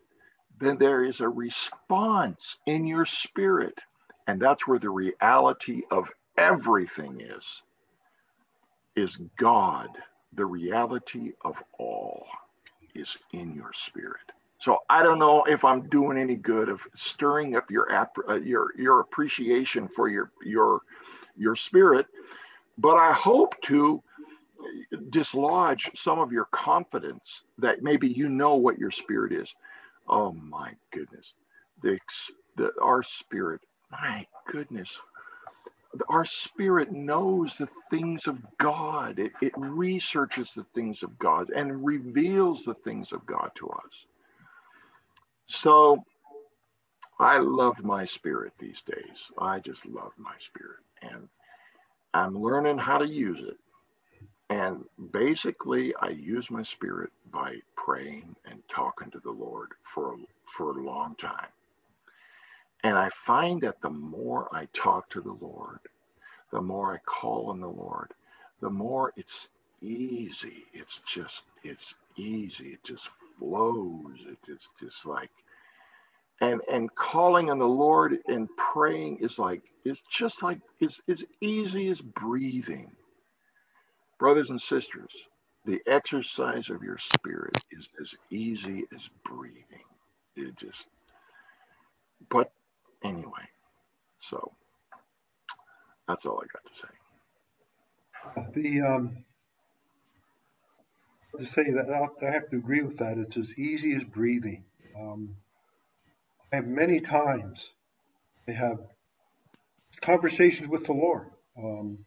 then 0.60 0.78
there 0.78 1.04
is 1.04 1.20
a 1.20 1.28
response 1.28 2.58
in 2.66 2.86
your 2.86 3.06
spirit. 3.06 3.78
And 4.26 4.40
that's 4.40 4.66
where 4.66 4.78
the 4.78 4.90
reality 4.90 5.82
of 5.90 6.10
everything 6.38 7.20
is 7.20 7.62
is 8.96 9.16
god 9.38 9.88
the 10.34 10.46
reality 10.46 11.32
of 11.44 11.56
all 11.78 12.26
is 12.94 13.16
in 13.32 13.54
your 13.54 13.72
spirit 13.74 14.32
so 14.66 14.78
I 14.90 15.04
don't 15.04 15.20
know 15.20 15.44
if 15.44 15.64
I'm 15.64 15.88
doing 15.90 16.18
any 16.18 16.34
good 16.34 16.68
of 16.68 16.80
stirring 16.92 17.54
up 17.54 17.70
your 17.70 17.88
uh, 18.28 18.34
your 18.34 18.72
your 18.76 18.98
appreciation 18.98 19.86
for 19.86 20.08
your 20.08 20.32
your 20.44 20.80
your 21.36 21.54
spirit, 21.54 22.06
but 22.76 22.96
I 22.96 23.12
hope 23.12 23.54
to 23.62 24.02
dislodge 25.10 25.92
some 25.94 26.18
of 26.18 26.32
your 26.32 26.46
confidence 26.46 27.42
that 27.58 27.84
maybe 27.84 28.08
you 28.08 28.28
know 28.28 28.56
what 28.56 28.76
your 28.76 28.90
spirit 28.90 29.32
is. 29.32 29.54
Oh 30.08 30.32
my 30.32 30.72
goodness, 30.92 31.34
the, 31.84 32.00
the 32.56 32.72
our 32.82 33.04
spirit, 33.04 33.60
my 33.92 34.26
goodness, 34.50 34.98
our 36.08 36.24
spirit 36.24 36.90
knows 36.90 37.56
the 37.56 37.68
things 37.88 38.26
of 38.26 38.38
God. 38.58 39.20
It, 39.20 39.30
it 39.40 39.52
researches 39.56 40.54
the 40.54 40.66
things 40.74 41.04
of 41.04 41.16
God 41.20 41.50
and 41.50 41.86
reveals 41.86 42.64
the 42.64 42.74
things 42.74 43.12
of 43.12 43.24
God 43.26 43.52
to 43.58 43.68
us. 43.68 43.92
So 45.48 46.04
I 47.20 47.38
love 47.38 47.82
my 47.84 48.06
spirit 48.06 48.54
these 48.58 48.82
days. 48.82 49.30
I 49.38 49.60
just 49.60 49.86
love 49.86 50.12
my 50.18 50.34
spirit. 50.40 50.80
And 51.02 51.28
I'm 52.14 52.40
learning 52.40 52.78
how 52.78 52.98
to 52.98 53.06
use 53.06 53.40
it. 53.46 53.58
And 54.50 54.84
basically, 55.12 55.94
I 56.00 56.10
use 56.10 56.50
my 56.50 56.62
spirit 56.62 57.10
by 57.32 57.56
praying 57.76 58.36
and 58.50 58.62
talking 58.68 59.10
to 59.12 59.20
the 59.20 59.30
Lord 59.32 59.70
for, 59.84 60.16
for 60.56 60.70
a 60.72 60.82
long 60.82 61.16
time. 61.16 61.48
And 62.84 62.96
I 62.98 63.10
find 63.26 63.60
that 63.62 63.80
the 63.82 63.90
more 63.90 64.48
I 64.54 64.68
talk 64.74 65.10
to 65.10 65.20
the 65.22 65.36
Lord, 65.40 65.80
the 66.52 66.62
more 66.62 66.94
I 66.94 66.98
call 67.06 67.50
on 67.50 67.60
the 67.60 67.68
Lord, 67.68 68.12
the 68.62 68.70
more 68.70 69.12
it's 69.16 69.48
easy. 69.82 70.64
It's 70.74 71.00
just, 71.06 71.44
it's 71.64 71.94
easy. 72.16 72.70
It 72.70 72.84
just 72.84 73.10
flows. 73.38 74.18
It, 74.26 74.38
it's 74.48 74.70
just 74.80 75.06
like, 75.06 75.30
and 76.40 76.62
and 76.70 76.94
calling 76.94 77.50
on 77.50 77.58
the 77.58 77.68
Lord 77.68 78.18
and 78.28 78.48
praying 78.56 79.18
is 79.20 79.38
like 79.38 79.62
is 79.84 80.02
just 80.10 80.42
like 80.42 80.60
is 80.80 81.02
as 81.08 81.24
easy 81.42 81.88
as 81.88 82.00
breathing. 82.02 82.96
Brothers 84.18 84.50
and 84.50 84.60
sisters, 84.60 85.12
the 85.64 85.82
exercise 85.86 86.70
of 86.70 86.82
your 86.82 86.98
spirit 86.98 87.58
is 87.70 87.90
as 88.00 88.14
easy 88.30 88.86
as 88.94 89.08
breathing. 89.24 89.84
It 90.36 90.56
just 90.56 90.88
but 92.30 92.52
anyway, 93.04 93.48
so 94.18 94.56
that's 96.08 96.26
all 96.26 96.42
I 96.42 96.46
got 96.46 96.64
to 96.72 96.74
say. 96.74 97.08
The 98.62 98.82
um 98.82 99.24
to 101.38 101.46
say 101.46 101.64
that 101.70 101.90
I 101.90 102.30
have 102.30 102.48
to 102.50 102.56
agree 102.56 102.82
with 102.82 102.98
that. 102.98 103.18
It's 103.18 103.36
as 103.36 103.52
easy 103.58 103.94
as 103.94 104.04
breathing. 104.04 104.64
Um, 104.98 105.36
I 106.52 106.56
have 106.56 106.66
many 106.66 107.00
times 107.00 107.70
I 108.48 108.52
have 108.52 108.78
conversations 110.00 110.68
with 110.68 110.86
the 110.86 110.92
Lord. 110.92 111.30
Um, 111.58 112.04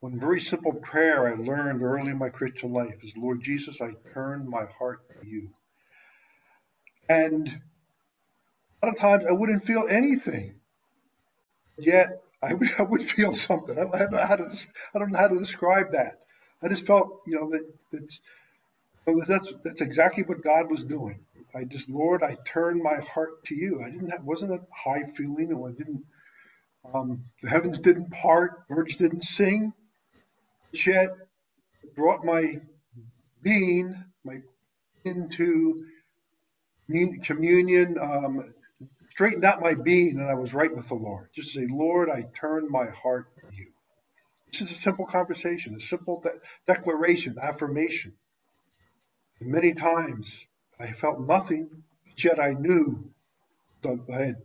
one 0.00 0.18
very 0.18 0.40
simple 0.40 0.72
prayer 0.72 1.28
I 1.28 1.34
learned 1.34 1.82
early 1.82 2.10
in 2.10 2.18
my 2.18 2.30
Christian 2.30 2.72
life 2.72 2.96
is, 3.02 3.12
Lord 3.16 3.42
Jesus, 3.42 3.80
I 3.80 3.90
turn 4.14 4.48
my 4.48 4.64
heart 4.78 5.00
to 5.20 5.26
you. 5.26 5.50
And 7.08 7.48
a 8.82 8.86
lot 8.86 8.94
of 8.94 8.98
times 8.98 9.24
I 9.28 9.32
wouldn't 9.32 9.64
feel 9.64 9.86
anything, 9.88 10.54
yet 11.78 12.22
I 12.42 12.54
would, 12.54 12.70
I 12.78 12.82
would 12.82 13.02
feel 13.02 13.32
something. 13.32 13.76
I 13.78 13.98
don't 13.98 14.12
know 14.12 14.26
how 14.26 14.36
to, 14.36 14.50
I 14.94 14.98
don't 14.98 15.12
know 15.12 15.18
how 15.18 15.28
to 15.28 15.38
describe 15.38 15.92
that. 15.92 16.20
I 16.62 16.68
just 16.68 16.86
felt, 16.86 17.20
you 17.26 17.36
know, 17.36 17.50
that 17.50 18.18
that's, 19.06 19.28
that's, 19.28 19.52
that's 19.64 19.80
exactly 19.80 20.24
what 20.24 20.42
God 20.42 20.70
was 20.70 20.84
doing. 20.84 21.20
I 21.54 21.64
just, 21.64 21.88
Lord, 21.90 22.22
I 22.22 22.36
turned 22.46 22.82
my 22.82 22.96
heart 23.14 23.44
to 23.46 23.54
you. 23.54 23.82
I 23.82 23.90
didn't 23.90 24.10
have, 24.10 24.24
wasn't 24.24 24.52
a 24.52 24.60
high 24.74 25.04
feeling 25.16 25.52
or 25.52 25.70
I 25.70 25.72
didn't, 25.72 26.04
um, 26.94 27.24
the 27.42 27.50
heavens 27.50 27.78
didn't 27.80 28.10
part, 28.10 28.68
birds 28.68 28.96
didn't 28.96 29.24
sing, 29.24 29.72
yet 30.86 31.10
brought 31.96 32.24
my 32.24 32.56
being, 33.42 33.96
my 34.24 34.38
into 35.04 35.86
communion, 37.24 37.96
um, 38.00 38.54
straightened 39.10 39.44
out 39.44 39.60
my 39.60 39.74
being, 39.74 40.18
and 40.18 40.30
I 40.30 40.34
was 40.34 40.54
right 40.54 40.74
with 40.74 40.88
the 40.88 40.94
Lord. 40.94 41.28
Just 41.34 41.52
say, 41.52 41.66
Lord, 41.70 42.10
I 42.10 42.24
turn 42.40 42.68
my 42.70 42.86
heart 42.86 43.26
to 43.40 43.56
you. 43.56 43.72
This 44.52 44.62
is 44.62 44.72
a 44.72 44.80
simple 44.80 45.06
conversation, 45.06 45.74
a 45.76 45.80
simple 45.80 46.22
de- 46.22 46.72
declaration, 46.72 47.36
affirmation. 47.40 48.14
Many 49.40 49.74
times 49.74 50.44
I 50.78 50.92
felt 50.92 51.20
nothing, 51.20 51.70
but 52.06 52.24
yet 52.24 52.38
I 52.38 52.52
knew 52.52 53.10
that 53.82 54.06
I 54.12 54.22
had, 54.26 54.36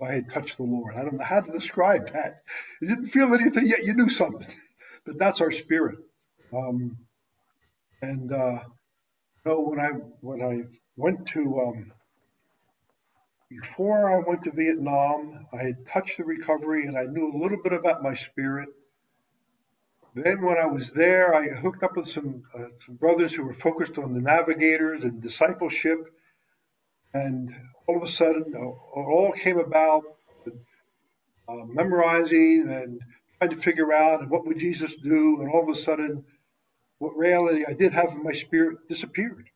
I 0.00 0.12
had 0.12 0.30
touched 0.30 0.56
the 0.58 0.62
Lord. 0.62 0.94
I 0.94 1.02
don't 1.02 1.18
know 1.18 1.24
how 1.24 1.40
to 1.40 1.52
describe 1.52 2.10
that. 2.12 2.42
You 2.80 2.88
didn't 2.88 3.06
feel 3.06 3.34
anything, 3.34 3.66
yet 3.66 3.84
you 3.84 3.94
knew 3.94 4.08
something. 4.08 4.48
But 5.06 5.18
that's 5.18 5.42
our 5.42 5.50
spirit. 5.50 5.98
Um, 6.50 6.96
and 8.00 8.32
uh, 8.32 8.60
you 8.62 9.52
know, 9.52 9.60
when 9.60 9.78
I 9.78 9.90
when 10.22 10.42
I 10.42 10.62
went 10.96 11.26
to 11.28 11.60
um, 11.60 11.92
before 13.50 14.10
I 14.10 14.26
went 14.26 14.44
to 14.44 14.50
Vietnam, 14.50 15.46
I 15.52 15.62
had 15.62 15.86
touched 15.86 16.16
the 16.16 16.24
recovery, 16.24 16.86
and 16.86 16.96
I 16.96 17.04
knew 17.04 17.30
a 17.32 17.36
little 17.36 17.62
bit 17.62 17.74
about 17.74 18.02
my 18.02 18.14
spirit. 18.14 18.70
Then, 20.14 20.42
when 20.42 20.58
I 20.58 20.66
was 20.66 20.90
there, 20.90 21.34
I 21.34 21.48
hooked 21.48 21.82
up 21.82 21.96
with 21.96 22.08
some, 22.08 22.44
uh, 22.54 22.68
some 22.86 22.94
brothers 22.94 23.34
who 23.34 23.44
were 23.44 23.54
focused 23.54 23.98
on 23.98 24.14
the 24.14 24.20
navigators 24.20 25.02
and 25.02 25.20
discipleship. 25.20 25.98
And 27.12 27.52
all 27.88 27.96
of 27.96 28.02
a 28.04 28.10
sudden, 28.10 28.54
uh, 28.54 28.60
it 28.60 29.06
all 29.06 29.32
came 29.32 29.58
about 29.58 30.04
uh, 31.48 31.64
memorizing 31.66 32.68
and 32.70 33.00
trying 33.38 33.50
to 33.50 33.56
figure 33.56 33.92
out 33.92 34.28
what 34.28 34.46
would 34.46 34.58
Jesus 34.58 34.94
do. 34.94 35.40
And 35.40 35.50
all 35.50 35.64
of 35.64 35.76
a 35.76 35.80
sudden, 35.80 36.24
what 36.98 37.16
reality 37.16 37.64
I 37.66 37.72
did 37.72 37.92
have 37.92 38.12
in 38.12 38.22
my 38.22 38.32
spirit 38.32 38.88
disappeared. 38.88 39.50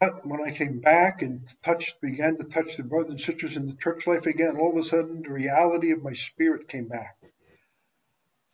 But 0.00 0.26
when 0.26 0.40
I 0.40 0.50
came 0.50 0.80
back 0.80 1.22
and 1.22 1.42
touched, 1.62 2.00
began 2.00 2.36
to 2.38 2.44
touch 2.44 2.76
the 2.76 2.82
brothers 2.82 3.10
and 3.10 3.20
sisters 3.20 3.56
in 3.56 3.66
the 3.66 3.74
church 3.74 4.06
life 4.06 4.26
again, 4.26 4.56
all 4.56 4.72
of 4.72 4.76
a 4.76 4.82
sudden 4.82 5.22
the 5.22 5.30
reality 5.30 5.92
of 5.92 6.02
my 6.02 6.14
spirit 6.14 6.68
came 6.68 6.88
back. 6.88 7.19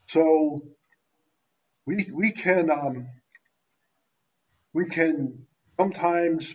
So 0.09 0.63
we 1.87 2.11
we 2.13 2.33
can 2.33 2.71
um, 2.71 3.07
we 4.75 4.87
can 4.87 5.47
sometimes 5.79 6.55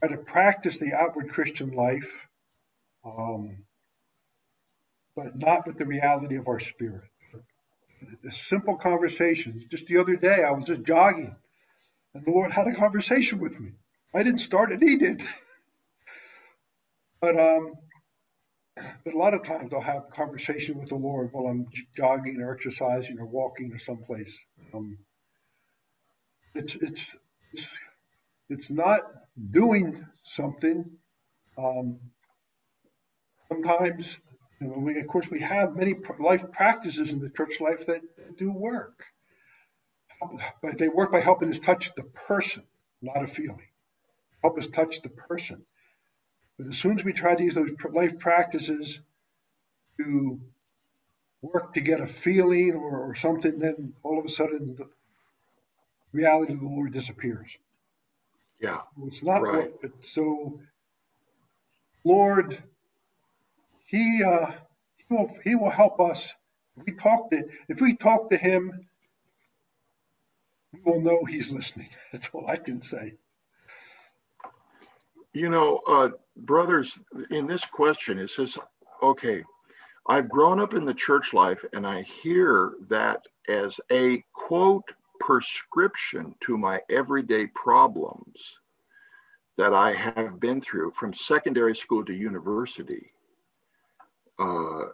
try 0.00 0.10
to 0.10 0.18
practice 0.18 0.78
the 0.78 0.94
outward 0.94 1.30
Christian 1.30 1.72
life, 1.72 2.26
um, 3.04 3.58
but 5.16 5.38
not 5.38 5.66
with 5.66 5.78
the 5.78 5.86
reality 5.86 6.36
of 6.36 6.48
our 6.48 6.60
spirit. 6.60 7.04
The 8.22 8.32
simple 8.32 8.76
conversations. 8.76 9.64
Just 9.70 9.86
the 9.86 9.98
other 9.98 10.16
day, 10.16 10.44
I 10.44 10.50
was 10.52 10.64
just 10.66 10.82
jogging, 10.84 11.34
and 12.14 12.24
the 12.24 12.30
Lord 12.30 12.52
had 12.52 12.68
a 12.68 12.74
conversation 12.74 13.40
with 13.40 13.58
me. 13.60 13.72
I 14.14 14.22
didn't 14.22 14.40
start 14.40 14.72
it; 14.72 14.82
He 14.82 14.96
did. 14.96 15.22
but 17.20 17.38
um, 17.38 17.74
but 18.76 19.14
a 19.14 19.18
lot 19.18 19.34
of 19.34 19.42
times 19.42 19.72
I'll 19.72 19.80
have 19.80 20.10
conversation 20.10 20.78
with 20.78 20.90
the 20.90 20.96
Lord 20.96 21.30
while 21.32 21.46
I'm 21.46 21.66
jogging 21.96 22.40
or 22.40 22.54
exercising 22.54 23.18
or 23.18 23.26
walking 23.26 23.72
or 23.72 23.78
someplace. 23.78 24.38
Um, 24.74 24.98
it's 26.54 26.74
it's 26.76 27.16
it's 27.52 27.66
it's 28.48 28.70
not 28.70 29.02
doing 29.50 30.06
something. 30.22 30.84
Um, 31.58 31.98
sometimes, 33.48 34.20
you 34.60 34.68
know, 34.68 34.78
we, 34.78 34.98
of 34.98 35.06
course, 35.06 35.30
we 35.30 35.40
have 35.40 35.76
many 35.76 35.94
life 36.18 36.50
practices 36.52 37.12
in 37.12 37.20
the 37.20 37.30
church 37.30 37.60
life 37.60 37.86
that 37.86 38.02
do 38.36 38.52
work, 38.52 39.04
but 40.62 40.78
they 40.78 40.88
work 40.88 41.12
by 41.12 41.20
helping 41.20 41.50
us 41.50 41.58
touch 41.58 41.94
the 41.96 42.02
person, 42.02 42.62
not 43.02 43.22
a 43.22 43.26
feeling. 43.26 43.68
Help 44.42 44.58
us 44.58 44.66
touch 44.66 45.02
the 45.02 45.08
person. 45.08 45.64
But 46.58 46.68
as 46.68 46.78
soon 46.78 46.98
as 46.98 47.04
we 47.04 47.12
try 47.12 47.34
to 47.34 47.42
use 47.42 47.54
those 47.54 47.70
life 47.92 48.18
practices 48.18 49.00
to 49.98 50.40
work 51.42 51.74
to 51.74 51.80
get 51.80 52.00
a 52.00 52.06
feeling 52.06 52.72
or, 52.72 53.10
or 53.10 53.14
something, 53.14 53.58
then 53.58 53.92
all 54.02 54.18
of 54.18 54.24
a 54.24 54.28
sudden 54.28 54.76
the 54.76 54.88
reality 56.12 56.54
of 56.54 56.60
the 56.60 56.66
Lord 56.66 56.92
disappears. 56.92 57.50
Yeah. 58.60 58.80
It's 59.06 59.22
not 59.22 59.42
right. 59.42 59.70
What, 59.80 60.04
so, 60.04 60.60
Lord, 62.04 62.62
He 63.86 64.22
uh, 64.22 64.52
He 64.96 65.14
will 65.14 65.30
He 65.44 65.54
will 65.54 65.70
help 65.70 66.00
us. 66.00 66.32
If 66.78 66.86
we 66.86 66.92
talk 66.92 67.30
to 67.30 67.44
if 67.68 67.80
we 67.80 67.96
talk 67.96 68.30
to 68.30 68.36
Him, 68.36 68.86
we 70.72 70.80
will 70.84 71.00
know 71.00 71.24
He's 71.24 71.50
listening. 71.50 71.90
That's 72.12 72.28
all 72.32 72.46
I 72.48 72.56
can 72.56 72.80
say. 72.80 73.14
You 75.36 75.50
know, 75.50 75.82
uh, 75.86 76.08
brothers, 76.34 76.98
in 77.30 77.46
this 77.46 77.62
question, 77.62 78.18
it 78.18 78.30
says, 78.30 78.56
okay, 79.02 79.44
I've 80.08 80.30
grown 80.30 80.58
up 80.58 80.72
in 80.72 80.86
the 80.86 80.94
church 80.94 81.34
life 81.34 81.62
and 81.74 81.86
I 81.86 82.04
hear 82.22 82.72
that 82.88 83.20
as 83.46 83.78
a 83.92 84.24
quote 84.32 84.90
prescription 85.20 86.34
to 86.40 86.56
my 86.56 86.80
everyday 86.88 87.48
problems 87.48 88.54
that 89.58 89.74
I 89.74 89.92
have 89.92 90.40
been 90.40 90.62
through 90.62 90.92
from 90.98 91.12
secondary 91.12 91.76
school 91.76 92.02
to 92.06 92.14
university. 92.14 93.12
Uh, 94.38 94.84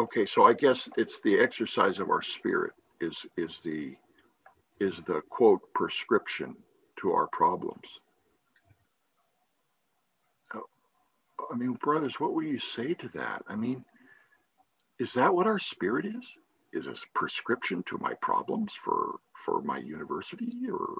okay, 0.00 0.26
so 0.26 0.44
I 0.44 0.52
guess 0.52 0.86
it's 0.98 1.18
the 1.22 1.40
exercise 1.40 1.98
of 1.98 2.10
our 2.10 2.22
spirit 2.22 2.74
is 3.00 3.24
is 3.38 3.58
the 3.64 3.96
is 4.80 4.94
the 5.06 5.22
quote 5.30 5.60
prescription 5.74 6.56
to 7.00 7.12
our 7.12 7.26
problems. 7.28 7.86
Oh, 10.54 10.64
I 11.52 11.56
mean, 11.56 11.72
brothers, 11.74 12.18
what 12.20 12.34
will 12.34 12.44
you 12.44 12.60
say 12.60 12.94
to 12.94 13.08
that? 13.14 13.42
I 13.48 13.56
mean, 13.56 13.84
is 14.98 15.12
that 15.14 15.34
what 15.34 15.46
our 15.46 15.58
spirit 15.58 16.06
is? 16.06 16.24
Is 16.72 16.86
a 16.86 16.94
prescription 17.14 17.82
to 17.84 17.98
my 17.98 18.12
problems 18.20 18.72
for 18.84 19.16
for 19.46 19.62
my 19.62 19.78
university, 19.78 20.52
or 20.70 20.98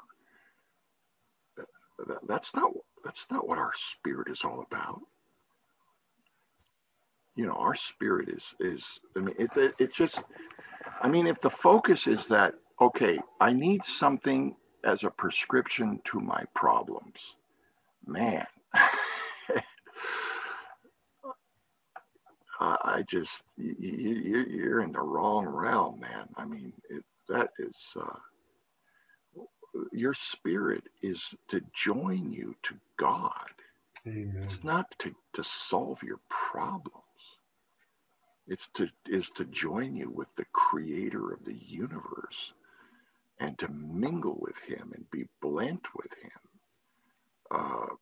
that, 2.07 2.19
that's 2.27 2.55
not 2.55 2.71
that's 3.05 3.27
not 3.31 3.47
what 3.47 3.59
our 3.59 3.73
spirit 3.93 4.29
is 4.31 4.41
all 4.45 4.65
about. 4.71 5.01
You 7.37 7.47
know, 7.47 7.53
our 7.55 7.75
spirit 7.75 8.31
is 8.31 8.55
is. 8.61 8.85
I 9.17 9.21
mean, 9.21 9.35
it 9.39 9.57
it, 9.57 9.75
it 9.79 9.95
just. 9.95 10.23
I 11.03 11.09
mean, 11.09 11.27
if 11.27 11.41
the 11.41 11.51
focus 11.51 12.07
is 12.07 12.27
that 12.29 12.55
okay, 12.81 13.19
I 13.41 13.53
need 13.53 13.85
something 13.85 14.57
as 14.85 15.05
a 15.05 15.11
prescription 15.11 16.01
to 16.05 16.21
my 16.21 16.45
problems, 16.55 17.21
man. 18.07 18.47
I 22.61 23.05
just 23.07 23.45
you, 23.57 24.45
you're 24.49 24.81
in 24.81 24.93
the 24.93 25.01
wrong 25.01 25.47
realm, 25.47 26.01
man. 26.01 26.29
I 26.37 26.45
mean, 26.45 26.73
it, 26.91 27.05
that 27.29 27.51
is 27.59 27.77
uh, 27.97 28.19
your 29.93 30.15
spirit 30.15 30.85
is 31.03 31.35
to 31.49 31.61
join 31.73 32.33
you 32.33 32.57
to 32.65 32.75
God. 32.97 33.51
Amen. 34.07 34.41
It's 34.43 34.65
not 34.65 34.87
to, 35.01 35.15
to 35.35 35.45
solve 35.45 36.03
your 36.03 36.21
problems. 36.29 37.03
It's 38.49 38.69
to 38.75 38.89
is 39.07 39.31
to 39.37 39.45
join 39.45 39.95
you 39.95 40.11
with 40.11 40.29
the 40.37 40.47
creator 40.53 41.33
of 41.33 41.45
the 41.45 41.55
universe 41.55 42.53
and 43.41 43.59
to 43.59 43.69
mingle 43.69 44.37
with 44.41 44.57
him 44.67 44.93
and 44.95 45.11
be 45.11 45.27
blent 45.41 45.83
with 45.95 46.13
him. 46.23 46.31
Uh, 47.51 47.95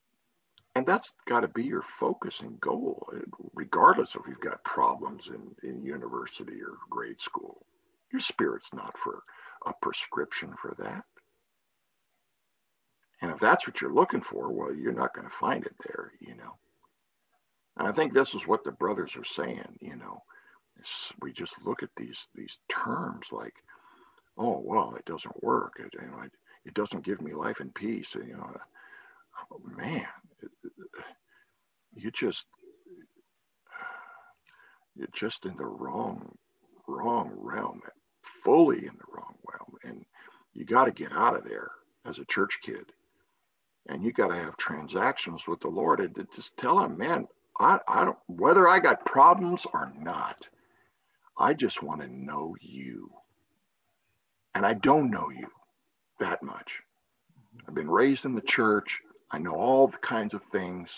and 0.74 0.86
that's 0.86 1.14
got 1.26 1.40
to 1.40 1.48
be 1.48 1.64
your 1.64 1.84
focus 1.98 2.40
and 2.40 2.60
goal, 2.60 3.10
regardless 3.54 4.14
of 4.14 4.22
if 4.22 4.28
you've 4.28 4.40
got 4.40 4.62
problems 4.64 5.28
in, 5.28 5.68
in 5.68 5.82
university 5.84 6.60
or 6.62 6.76
grade 6.90 7.20
school. 7.20 7.64
Your 8.12 8.20
spirit's 8.20 8.72
not 8.74 8.94
for 9.02 9.22
a 9.66 9.72
prescription 9.80 10.54
for 10.60 10.74
that. 10.78 11.04
And 13.22 13.30
if 13.30 13.40
that's 13.40 13.66
what 13.66 13.80
you're 13.80 13.94
looking 13.94 14.20
for, 14.20 14.52
well, 14.52 14.74
you're 14.74 14.92
not 14.92 15.14
going 15.14 15.26
to 15.26 15.36
find 15.40 15.64
it 15.64 15.74
there, 15.86 16.12
you 16.20 16.34
know. 16.34 16.58
And 17.78 17.88
I 17.88 17.92
think 17.92 18.12
this 18.12 18.34
is 18.34 18.46
what 18.46 18.64
the 18.64 18.72
brothers 18.72 19.16
are 19.16 19.24
saying, 19.24 19.78
you 19.80 19.96
know. 19.96 20.22
we 21.20 21.32
just 21.32 21.54
look 21.64 21.82
at 21.82 21.90
these 21.96 22.18
these 22.34 22.58
terms 22.68 23.26
like, 23.32 23.54
oh 24.38 24.60
well, 24.64 24.94
it 24.96 25.04
doesn't 25.04 25.42
work. 25.42 25.74
It, 25.78 25.94
you 25.94 26.08
know, 26.08 26.22
it, 26.22 26.32
it 26.64 26.74
doesn't 26.74 27.04
give 27.04 27.20
me 27.20 27.32
life 27.34 27.60
and 27.60 27.74
peace. 27.74 28.14
You 28.14 28.36
know, 28.36 28.56
oh, 29.52 29.60
man, 29.76 30.06
you 31.94 32.10
just 32.10 32.46
you're 34.94 35.08
just 35.12 35.44
in 35.44 35.56
the 35.56 35.64
wrong 35.64 36.36
wrong 36.86 37.32
realm 37.36 37.80
fully 38.44 38.78
in 38.78 38.94
the 38.96 39.12
wrong 39.12 39.34
realm 39.50 39.74
and 39.84 40.04
you 40.54 40.64
got 40.64 40.84
to 40.86 40.92
get 40.92 41.12
out 41.12 41.36
of 41.36 41.44
there 41.44 41.70
as 42.04 42.18
a 42.18 42.24
church 42.26 42.60
kid 42.62 42.84
and 43.88 44.04
you 44.04 44.12
got 44.12 44.28
to 44.28 44.36
have 44.36 44.56
transactions 44.56 45.46
with 45.48 45.60
the 45.60 45.68
lord 45.68 46.00
and 46.00 46.26
just 46.34 46.56
tell 46.56 46.78
him 46.78 46.96
man 46.96 47.26
I, 47.58 47.78
I 47.88 48.04
don't 48.04 48.18
whether 48.26 48.68
i 48.68 48.78
got 48.78 49.04
problems 49.04 49.66
or 49.72 49.92
not 49.98 50.36
i 51.38 51.54
just 51.54 51.82
want 51.82 52.02
to 52.02 52.08
know 52.08 52.56
you 52.60 53.10
and 54.56 54.66
i 54.66 54.74
don't 54.74 55.10
know 55.10 55.28
you 55.30 55.46
that 56.18 56.42
much 56.42 56.80
i've 57.68 57.74
been 57.74 57.90
raised 57.90 58.24
in 58.24 58.34
the 58.34 58.40
church 58.40 59.00
I 59.30 59.38
know 59.38 59.54
all 59.54 59.88
the 59.88 59.98
kinds 59.98 60.34
of 60.34 60.42
things. 60.44 60.90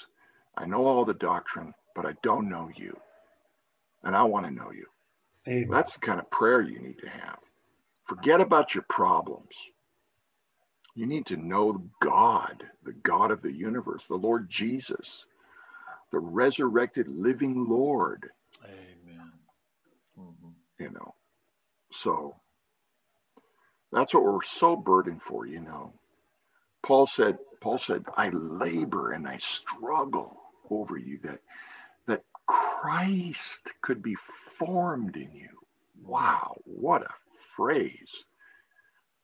I 0.56 0.66
know 0.66 0.86
all 0.86 1.04
the 1.04 1.14
doctrine, 1.14 1.72
but 1.94 2.06
I 2.06 2.12
don't 2.22 2.48
know 2.48 2.70
you. 2.74 2.96
And 4.04 4.14
I 4.14 4.22
want 4.24 4.46
to 4.46 4.52
know 4.52 4.70
you. 4.70 4.86
Amen. 5.46 5.70
That's 5.70 5.94
the 5.94 6.00
kind 6.00 6.20
of 6.20 6.30
prayer 6.30 6.60
you 6.60 6.78
need 6.80 6.98
to 7.00 7.08
have. 7.08 7.38
Forget 8.04 8.40
about 8.40 8.74
your 8.74 8.84
problems. 8.88 9.54
You 10.94 11.06
need 11.06 11.26
to 11.26 11.36
know 11.36 11.82
God, 12.00 12.64
the 12.84 12.92
God 12.92 13.30
of 13.30 13.40
the 13.42 13.52
universe, 13.52 14.04
the 14.08 14.16
Lord 14.16 14.48
Jesus, 14.50 15.24
the 16.10 16.18
resurrected 16.18 17.08
living 17.08 17.66
Lord. 17.68 18.28
Amen. 18.64 19.32
Mm-hmm. 20.18 20.82
You 20.82 20.90
know, 20.90 21.14
so 21.92 22.36
that's 23.92 24.12
what 24.12 24.24
we're 24.24 24.42
so 24.42 24.76
burdened 24.76 25.22
for, 25.22 25.46
you 25.46 25.60
know. 25.60 25.92
Paul 26.82 27.06
said, 27.06 27.38
Paul 27.60 27.78
said, 27.78 28.04
I 28.16 28.30
labor 28.30 29.12
and 29.12 29.26
I 29.26 29.38
struggle 29.38 30.40
over 30.70 30.96
you 30.96 31.18
that 31.24 31.40
that 32.06 32.22
Christ 32.46 33.60
could 33.82 34.02
be 34.02 34.16
formed 34.58 35.16
in 35.16 35.30
you. 35.34 35.48
Wow, 36.04 36.56
what 36.64 37.02
a 37.02 37.14
phrase. 37.56 38.24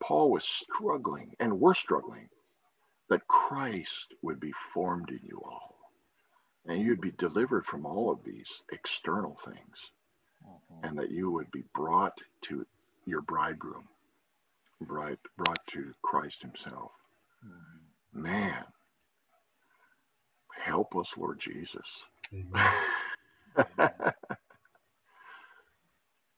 Paul 0.03 0.31
was 0.31 0.45
struggling, 0.45 1.35
and 1.41 1.61
we're 1.61 1.75
struggling, 1.75 2.29
that 3.09 3.27
Christ 3.27 4.15
would 4.23 4.41
be 4.41 4.53
formed 4.73 5.09
in 5.11 5.21
you 5.23 5.41
all. 5.45 5.77
And 6.67 6.81
you'd 6.83 7.01
be 7.01 7.13
delivered 7.13 7.65
from 7.65 7.87
all 7.87 8.11
of 8.11 8.25
these 8.25 8.49
external 8.73 9.39
things, 9.45 9.79
mm-hmm. 10.47 10.87
and 10.87 10.99
that 10.99 11.11
you 11.11 11.31
would 11.31 11.51
be 11.51 11.65
brought 11.75 12.19
to 12.43 12.67
your 13.07 13.23
bridegroom. 13.23 13.89
Brought, 14.81 15.19
brought 15.37 15.67
to 15.73 15.93
Christ 16.03 16.43
Himself. 16.43 16.93
Man, 18.13 18.65
help 20.65 20.95
us, 20.97 21.13
Lord 21.17 21.41
Jesus. 21.41 21.87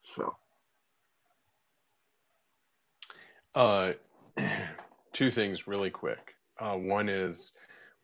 so. 0.02 0.36
Uh, 3.54 3.92
two 5.12 5.30
things 5.30 5.66
really 5.66 5.90
quick. 5.90 6.34
Uh, 6.58 6.76
one 6.76 7.08
is 7.08 7.52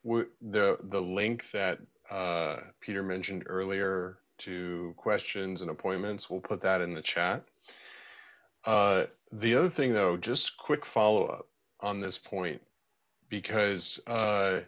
the 0.05 0.79
the 0.83 1.01
link 1.01 1.51
that 1.53 1.79
uh, 2.11 2.57
Peter 2.81 3.03
mentioned 3.03 3.45
earlier 3.47 4.19
to 4.39 4.95
questions 4.97 5.63
and 5.63 5.71
appointments. 5.71 6.29
We'll 6.29 6.41
put 6.41 6.61
that 6.63 6.81
in 6.81 6.95
the 6.95 7.03
chat. 7.03 7.45
Uh, 8.65 9.05
the 9.33 9.55
other 9.55 9.69
thing, 9.69 9.93
though, 9.93 10.17
just 10.17 10.57
quick 10.59 10.85
follow 10.85 11.27
up 11.27 11.49
on 11.81 12.01
this 12.01 12.19
point 12.19 12.61
because 13.29 14.01
uh, 14.07 14.61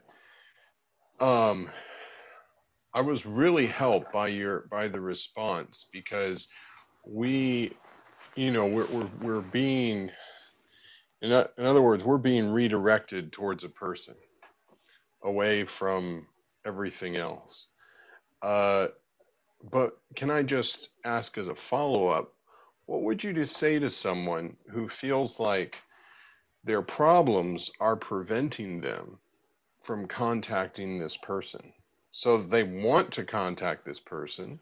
um, 1.20 1.68
I 2.92 3.02
was 3.02 3.26
really 3.26 3.66
helped 3.66 4.12
by 4.12 4.28
your 4.28 4.66
by 4.70 4.88
the 4.88 5.00
response 5.00 5.86
because 5.92 6.48
we, 7.06 7.72
you 8.36 8.50
know, 8.50 8.66
we're 8.66 8.86
we're, 8.86 9.10
we're 9.20 9.40
being 9.40 10.10
in, 11.24 11.32
in 11.32 11.64
other 11.64 11.82
words, 11.82 12.04
we're 12.04 12.18
being 12.18 12.52
redirected 12.52 13.32
towards 13.32 13.64
a 13.64 13.68
person 13.68 14.14
away 15.22 15.64
from 15.64 16.26
everything 16.66 17.16
else. 17.16 17.68
Uh, 18.42 18.88
but 19.70 19.98
can 20.14 20.30
I 20.30 20.42
just 20.42 20.90
ask 21.04 21.38
as 21.38 21.48
a 21.48 21.54
follow 21.54 22.08
up, 22.08 22.33
what 22.86 23.02
would 23.02 23.24
you 23.24 23.32
just 23.32 23.56
say 23.56 23.78
to 23.78 23.90
someone 23.90 24.56
who 24.70 24.88
feels 24.88 25.40
like 25.40 25.82
their 26.64 26.82
problems 26.82 27.70
are 27.80 27.96
preventing 27.96 28.80
them 28.80 29.18
from 29.80 30.06
contacting 30.06 30.98
this 30.98 31.16
person? 31.16 31.72
So 32.12 32.38
they 32.38 32.62
want 32.62 33.12
to 33.12 33.24
contact 33.24 33.84
this 33.84 34.00
person 34.00 34.60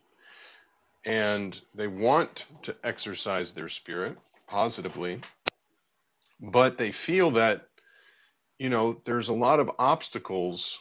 and 1.05 1.61
they 1.75 1.89
want 1.89 2.47
to 2.63 2.77
exercise 2.85 3.53
their 3.53 3.69
spirit 3.69 4.17
positively, 4.47 5.21
but 6.41 6.79
they 6.79 6.93
feel 6.93 7.33
that, 7.33 7.69
you 8.59 8.69
know, 8.69 9.01
there's 9.05 9.29
a 9.29 9.35
lot 9.35 9.61
of 9.61 9.71
obstacles 9.79 10.79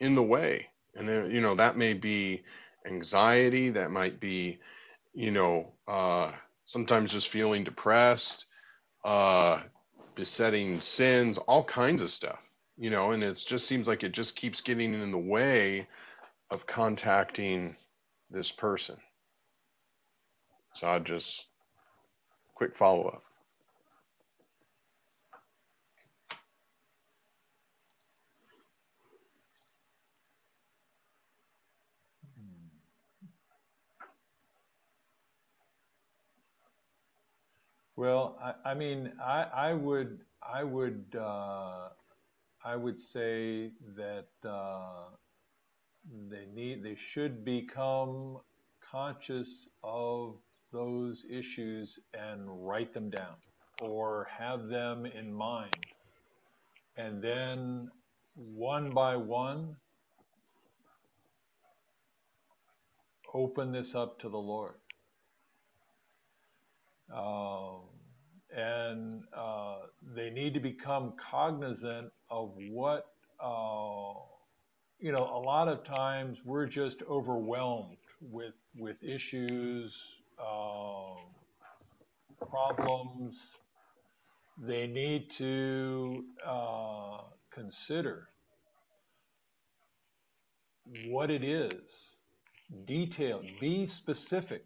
in 0.00 0.14
the 0.14 0.22
way. 0.22 0.66
And, 0.94 1.08
uh, 1.08 1.24
you 1.26 1.40
know, 1.40 1.54
that 1.54 1.76
may 1.76 1.94
be 1.94 2.42
anxiety, 2.84 3.70
that 3.70 3.90
might 3.90 4.18
be, 4.18 4.58
you 5.14 5.30
know, 5.30 5.72
uh, 5.86 6.32
sometimes 6.66 7.12
just 7.12 7.28
feeling 7.28 7.64
depressed, 7.64 8.44
uh, 9.04 9.62
besetting 10.16 10.80
sins, 10.80 11.38
all 11.38 11.64
kinds 11.64 12.02
of 12.02 12.10
stuff, 12.10 12.42
you 12.76 12.90
know, 12.90 13.12
and 13.12 13.22
it 13.22 13.42
just 13.46 13.66
seems 13.66 13.88
like 13.88 14.02
it 14.02 14.12
just 14.12 14.36
keeps 14.36 14.60
getting 14.60 14.92
in 14.92 15.12
the 15.12 15.18
way 15.18 15.86
of 16.50 16.66
contacting 16.66 17.76
this 18.30 18.50
person. 18.52 18.96
So 20.74 20.88
I 20.88 20.98
just 20.98 21.46
quick 22.54 22.76
follow 22.76 23.06
up. 23.06 23.22
Well, 37.96 38.38
I, 38.42 38.70
I 38.70 38.74
mean, 38.74 39.12
I, 39.22 39.44
I 39.44 39.74
would, 39.74 40.20
I 40.42 40.64
would, 40.64 41.16
uh, 41.18 41.90
I 42.64 42.76
would 42.76 42.98
say 42.98 43.72
that 43.96 44.28
uh, 44.48 45.10
they 46.30 46.46
need, 46.46 46.82
they 46.84 46.96
should 46.96 47.44
become 47.44 48.38
conscious 48.90 49.68
of 49.84 50.36
those 50.72 51.26
issues 51.30 51.98
and 52.14 52.66
write 52.68 52.94
them 52.94 53.10
down, 53.10 53.36
or 53.78 54.28
have 54.30 54.68
them 54.68 55.06
in 55.06 55.32
mind, 55.32 55.86
and 56.96 57.22
then 57.22 57.90
one 58.34 58.92
by 58.94 59.16
one 59.16 59.76
open 63.34 63.72
this 63.72 63.94
up 63.94 64.18
to 64.20 64.28
the 64.28 64.38
Lord. 64.38 64.76
Um, 67.14 67.82
and 68.54 69.22
uh, 69.36 69.76
they 70.14 70.30
need 70.30 70.54
to 70.54 70.60
become 70.60 71.14
cognizant 71.18 72.10
of 72.30 72.54
what, 72.70 73.06
uh, 73.40 74.14
you 74.98 75.12
know, 75.12 75.30
a 75.34 75.40
lot 75.40 75.68
of 75.68 75.84
times 75.84 76.42
we're 76.44 76.66
just 76.66 77.02
overwhelmed 77.08 77.96
with, 78.20 78.54
with 78.78 79.02
issues, 79.04 80.22
uh, 80.38 81.14
problems. 82.48 83.36
They 84.58 84.86
need 84.86 85.30
to 85.32 86.24
uh, 86.44 87.18
consider 87.52 88.28
what 91.08 91.30
it 91.30 91.44
is, 91.44 91.72
detail, 92.86 93.42
be 93.60 93.86
specific 93.86 94.64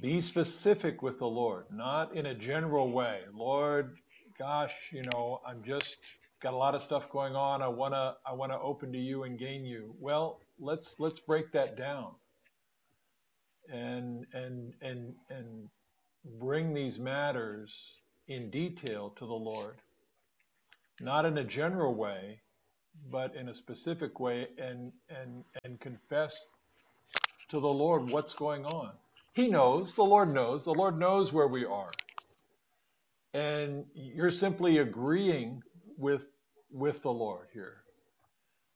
be 0.00 0.20
specific 0.20 1.02
with 1.02 1.18
the 1.18 1.26
Lord, 1.26 1.64
not 1.72 2.14
in 2.14 2.26
a 2.26 2.34
general 2.34 2.90
way. 2.92 3.20
Lord, 3.34 3.96
gosh, 4.38 4.74
you 4.92 5.02
know, 5.12 5.40
I'm 5.46 5.62
just 5.64 5.96
got 6.40 6.54
a 6.54 6.56
lot 6.56 6.74
of 6.74 6.82
stuff 6.82 7.10
going 7.10 7.34
on. 7.34 7.60
I 7.62 7.68
wanna 7.68 8.16
I 8.24 8.32
wanna 8.34 8.58
open 8.60 8.92
to 8.92 8.98
you 8.98 9.24
and 9.24 9.38
gain 9.38 9.64
you. 9.64 9.94
Well, 9.98 10.40
let's 10.58 10.96
let's 11.00 11.20
break 11.20 11.52
that 11.52 11.76
down 11.76 12.12
and 13.72 14.26
and 14.32 14.74
and 14.80 15.14
and 15.28 15.68
bring 16.38 16.74
these 16.74 16.98
matters 16.98 17.96
in 18.28 18.50
detail 18.50 19.10
to 19.18 19.26
the 19.26 19.32
Lord. 19.32 19.76
Not 21.00 21.24
in 21.24 21.38
a 21.38 21.44
general 21.44 21.94
way, 21.94 22.40
but 23.10 23.34
in 23.34 23.48
a 23.48 23.54
specific 23.54 24.20
way 24.20 24.48
and 24.58 24.92
and 25.08 25.44
and 25.64 25.80
confess 25.80 26.46
to 27.48 27.60
the 27.60 27.68
Lord 27.68 28.10
what's 28.10 28.34
going 28.34 28.64
on. 28.64 28.92
He 29.32 29.48
knows, 29.48 29.94
the 29.94 30.04
Lord 30.04 30.32
knows, 30.32 30.64
the 30.64 30.74
Lord 30.74 30.98
knows 30.98 31.32
where 31.32 31.48
we 31.48 31.64
are. 31.64 31.90
And 33.32 33.84
you're 33.94 34.32
simply 34.32 34.78
agreeing 34.78 35.62
with 35.96 36.26
with 36.72 37.02
the 37.02 37.12
Lord 37.12 37.48
here. 37.52 37.82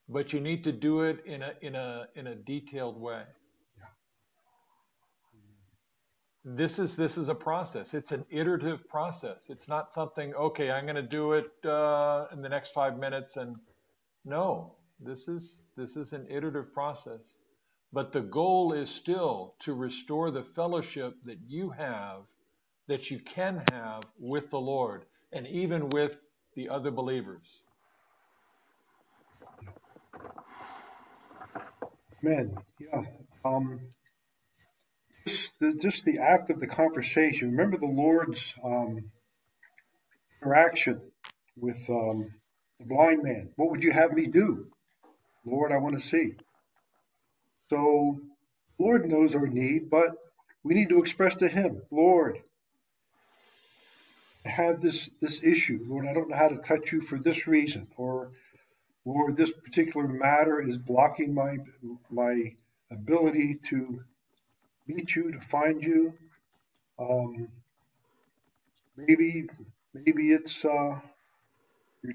But 0.09 0.33
you 0.33 0.41
need 0.41 0.65
to 0.65 0.73
do 0.73 1.03
it 1.03 1.25
in 1.27 1.43
a 1.43 1.55
in 1.61 1.75
a 1.75 2.07
in 2.15 2.29
a 2.29 2.35
detailed 2.37 3.01
way. 3.01 3.25
This 6.45 6.79
is 6.79 6.95
this 6.97 7.19
is 7.19 7.29
a 7.29 7.35
process. 7.35 7.95
It's 7.95 8.13
an 8.13 8.25
iterative 8.31 8.87
process. 8.89 9.47
It's 9.49 9.67
not 9.67 9.93
something 9.95 10.35
okay. 10.35 10.71
I'm 10.71 10.85
going 10.85 10.97
to 10.97 11.03
do 11.03 11.33
it 11.33 11.51
uh, 11.65 12.27
in 12.33 12.43
the 12.43 12.49
next 12.49 12.73
five 12.73 12.99
minutes, 12.99 13.37
and 13.37 13.57
no, 14.25 14.77
this 15.01 15.27
is 15.27 15.63
this 15.77 15.97
is 15.97 16.13
an 16.13 16.27
iterative 16.31 16.73
process. 16.73 17.35
But 17.95 18.13
the 18.13 18.23
goal 18.23 18.73
is 18.73 18.91
still 18.91 19.55
to 19.61 19.73
restore 19.73 20.33
the 20.33 20.43
fellowship 20.43 21.15
that 21.27 21.39
you 21.47 21.71
have, 21.71 22.23
that 22.89 23.13
you 23.13 23.21
can 23.21 23.63
have 23.71 24.03
with 24.19 24.51
the 24.51 24.61
Lord 24.61 25.05
and 25.33 25.47
even 25.47 25.89
with 25.91 26.17
the 26.57 26.71
other 26.71 26.91
believers. 26.91 27.47
Amen. 32.25 32.57
Yeah. 32.81 33.03
Um, 33.45 33.81
just, 35.29 35.61
the, 35.61 35.75
just 35.75 36.05
the 36.05 36.19
act 36.19 36.51
of 36.51 36.59
the 36.59 36.67
conversation. 36.67 37.53
Remember 37.53 37.79
the 37.79 37.87
Lord's 37.87 38.55
um, 38.65 39.05
interaction 40.43 41.01
with 41.57 41.79
um, 41.89 42.29
the 42.81 42.87
blind 42.87 43.23
man. 43.23 43.51
What 43.55 43.71
would 43.71 43.85
you 43.85 43.93
have 43.93 44.13
me 44.13 44.27
do? 44.27 44.67
Lord, 45.47 45.71
I 45.71 45.79
want 45.79 45.97
to 45.97 46.05
see. 46.05 46.35
So 47.75 48.21
Lord 48.79 49.05
knows 49.05 49.35
our 49.35 49.49
need, 49.49 49.91
but 49.91 50.11
we 50.63 50.75
need 50.75 50.91
to 50.91 51.01
express 51.01 51.35
to 51.37 51.49
Him, 51.49 51.83
Lord, 51.91 52.41
I 54.47 54.51
have 54.51 54.81
this 54.81 55.11
this 55.21 55.43
issue. 55.43 55.85
Lord, 55.89 56.07
I 56.07 56.13
don't 56.13 56.29
know 56.29 56.37
how 56.37 56.51
to 56.51 56.59
touch 56.59 56.93
you 56.93 57.01
for 57.01 57.19
this 57.19 57.49
reason, 57.49 57.89
or 57.97 58.31
Lord, 59.05 59.37
this 59.37 59.51
particular 59.51 60.07
matter 60.07 60.61
is 60.61 60.77
blocking 60.79 61.35
my 61.35 61.57
my 62.11 62.55
ability 62.93 63.59
to 63.71 64.05
meet 64.87 65.17
you, 65.17 65.33
to 65.33 65.41
find 65.41 65.83
you. 65.83 66.15
Um, 66.97 67.49
maybe 68.97 69.49
maybe 69.93 70.31
it's 70.31 70.65
uh, 70.65 71.01
maybe 72.05 72.15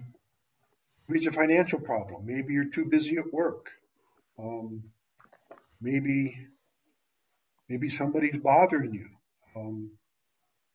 it's 1.10 1.28
a 1.28 1.34
financial 1.34 1.82
problem. 1.82 2.26
Maybe 2.26 2.54
you're 2.54 2.72
too 2.72 2.86
busy 2.86 3.18
at 3.18 3.34
work. 3.34 3.72
Um, 4.42 4.84
maybe 5.82 6.48
maybe 7.68 7.90
somebody's 7.90 8.38
bothering 8.38 8.94
you. 8.94 9.10
Um, 9.56 9.92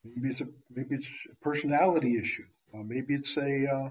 Maybe 0.05 0.28
it's 0.31 0.40
a 0.43 0.47
maybe 0.70 0.97
it's 0.97 1.09
a 1.32 1.36
personality 1.43 2.18
issue. 2.18 2.44
Uh, 2.74 2.82
maybe 2.85 3.14
it's 3.14 3.36
a 3.39 3.66
uh, 3.66 3.90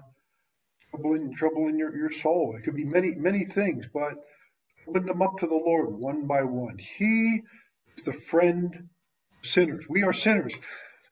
trouble 0.90 1.14
in 1.14 1.34
trouble 1.34 1.66
in 1.66 1.76
your, 1.76 1.96
your 1.96 2.10
soul. 2.10 2.54
It 2.56 2.62
could 2.62 2.76
be 2.76 2.84
many 2.84 3.14
many 3.14 3.44
things, 3.44 3.86
but 3.92 4.14
open 4.86 5.06
them 5.06 5.22
up 5.22 5.38
to 5.40 5.46
the 5.46 5.54
Lord 5.54 5.92
one 5.92 6.26
by 6.26 6.44
one. 6.44 6.78
He 6.78 7.42
is 7.96 8.04
the 8.04 8.12
friend 8.12 8.72
of 8.74 9.48
sinners. 9.48 9.86
We 9.88 10.04
are 10.04 10.12
sinners. 10.12 10.54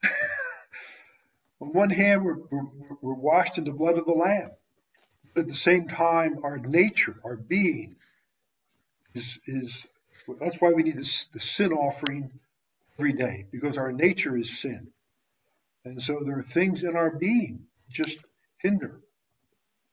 On 1.59 1.73
one 1.73 1.89
hand, 1.89 2.23
we're, 2.23 2.37
we're, 2.49 2.97
we're 3.01 3.13
washed 3.13 3.57
in 3.57 3.65
the 3.65 3.71
blood 3.71 3.97
of 3.97 4.05
the 4.05 4.11
Lamb. 4.11 4.51
But 5.33 5.41
at 5.41 5.47
the 5.47 5.55
same 5.55 5.87
time, 5.87 6.39
our 6.43 6.57
nature, 6.57 7.15
our 7.23 7.37
being, 7.37 7.95
is, 9.13 9.39
is 9.47 9.85
that's 10.39 10.61
why 10.61 10.71
we 10.71 10.83
need 10.83 10.97
this, 10.97 11.25
the 11.33 11.39
sin 11.39 11.73
offering 11.73 12.31
every 12.97 13.13
day, 13.13 13.45
because 13.51 13.77
our 13.77 13.91
nature 13.91 14.37
is 14.37 14.59
sin. 14.59 14.87
And 15.85 16.01
so 16.01 16.21
there 16.23 16.39
are 16.39 16.43
things 16.43 16.83
in 16.83 16.95
our 16.95 17.11
being 17.11 17.65
just 17.89 18.17
hinder. 18.59 18.99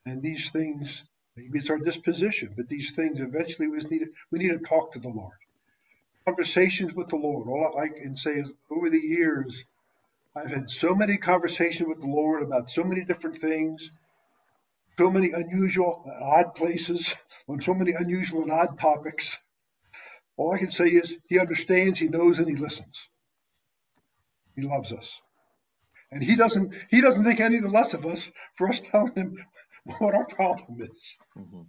And 0.07 0.23
these 0.23 0.51
things, 0.51 1.05
maybe 1.37 1.59
it's 1.59 1.71
our 1.71 1.79
disposition, 1.79 2.55
but 2.57 2.69
these 2.69 2.93
things 2.93 3.21
eventually 3.21 3.69
we 3.69 3.79
need 3.79 4.09
we 4.31 4.39
need 4.39 4.51
to 4.51 4.59
talk 4.59 4.93
to 4.93 5.01
the 5.01 5.09
Lord. 5.09 5.37
Conversations 6.25 6.95
with 6.95 7.09
the 7.09 7.17
Lord. 7.17 7.49
All 7.49 7.79
I 7.79 7.89
can 7.89 8.17
say 8.17 8.33
is 8.33 8.51
over 8.71 8.89
the 8.89 8.99
years, 8.99 9.65
I've 10.35 10.51
had 10.51 10.71
so 10.71 10.95
many 10.95 11.17
conversations 11.17 11.89
with 11.89 12.01
the 12.01 12.07
Lord 12.07 12.43
about 12.43 12.71
so 12.71 12.85
many 12.85 13.05
different 13.05 13.39
things, 13.39 13.91
so 14.99 15.11
many 15.11 15.33
unusual 15.33 16.03
and 16.05 16.23
odd 16.23 16.55
places, 16.55 17.15
on 17.49 17.61
so 17.61 17.75
many 17.75 17.93
unusual 17.93 18.43
and 18.43 18.53
odd 18.53 18.79
topics. 18.79 19.39
All 20.41 20.55
I 20.55 20.59
can 20.59 20.71
say 20.71 20.87
is 20.87 21.15
he 21.27 21.39
understands, 21.39 21.99
he 21.99 22.09
knows, 22.09 22.39
and 22.39 22.49
he 22.49 22.57
listens. 22.57 23.11
He 24.57 24.62
loves 24.62 24.91
us. 24.91 25.21
And 26.11 26.23
he 26.23 26.35
doesn't 26.35 26.75
he 26.89 27.03
doesn't 27.03 27.25
think 27.25 27.41
any 27.41 27.59
the 27.59 27.69
less 27.69 27.93
of 27.93 28.07
us 28.07 28.31
for 28.57 28.71
us 28.71 28.81
telling 28.81 29.12
him 29.12 29.37
what 29.99 30.15
our 30.15 30.25
problem 30.25 30.81
is. 30.81 31.19
Mm-hmm. 31.37 31.61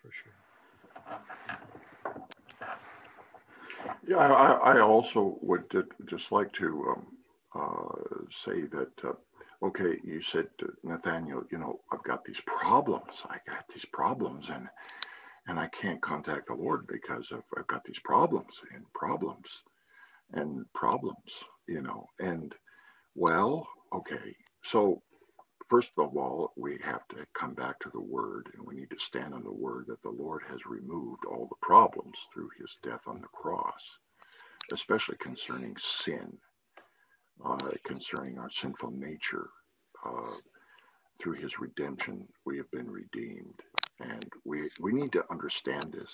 For 0.00 0.10
sure. 0.10 0.32
Yeah, 4.06 4.16
I, 4.16 4.76
I 4.76 4.80
also 4.80 5.36
would 5.42 5.70
just 6.06 6.32
like 6.32 6.50
to 6.54 6.94
um, 6.94 7.06
uh, 7.54 8.24
say 8.42 8.62
that, 8.62 8.92
uh, 9.04 9.12
okay, 9.66 9.98
you 10.02 10.22
said, 10.22 10.48
uh, 10.62 10.68
Nathaniel, 10.82 11.44
you 11.52 11.58
know, 11.58 11.80
I've 11.92 12.04
got 12.04 12.24
these 12.24 12.40
problems. 12.46 13.12
I 13.26 13.36
got 13.46 13.68
these 13.68 13.84
problems 13.84 14.46
and 14.48 14.66
and 15.48 15.60
I 15.60 15.68
can't 15.68 16.02
contact 16.02 16.48
the 16.48 16.54
Lord 16.54 16.88
because 16.88 17.28
I've, 17.32 17.44
I've 17.58 17.68
got 17.68 17.84
these 17.84 18.00
problems 18.04 18.54
and 18.74 18.84
problems 18.94 19.48
and 20.32 20.66
problems, 20.74 21.30
you 21.68 21.82
know. 21.82 22.06
And 22.20 22.54
well, 23.16 23.68
okay, 23.94 24.36
so 24.64 25.02
first 25.70 25.90
of 25.98 26.16
all, 26.16 26.52
we 26.56 26.78
have 26.84 27.06
to 27.08 27.26
come 27.38 27.54
back 27.54 27.80
to 27.80 27.90
the 27.92 28.00
Word 28.00 28.48
and 28.56 28.66
we 28.66 28.76
need 28.76 28.90
to 28.90 28.98
stand 29.00 29.34
on 29.34 29.44
the 29.44 29.52
Word 29.52 29.86
that 29.88 30.02
the 30.02 30.10
Lord 30.10 30.42
has 30.50 30.66
removed 30.66 31.24
all 31.26 31.48
the 31.48 31.66
problems 31.66 32.16
through 32.34 32.50
his 32.60 32.76
death 32.84 33.02
on 33.06 33.20
the 33.22 33.28
cross, 33.28 33.82
especially 34.72 35.16
concerning 35.18 35.76
sin, 35.82 36.38
uh, 37.44 37.58
concerning 37.84 38.38
our 38.38 38.50
sinful 38.50 38.92
nature. 38.92 39.48
Uh, 40.06 40.32
through 41.22 41.34
his 41.34 41.60
redemption, 41.60 42.28
we 42.46 42.58
have 42.58 42.70
been 42.72 42.90
redeemed. 42.90 43.60
And 44.00 44.24
we, 44.44 44.68
we 44.80 44.92
need 44.92 45.12
to 45.12 45.24
understand 45.30 45.92
this. 45.92 46.12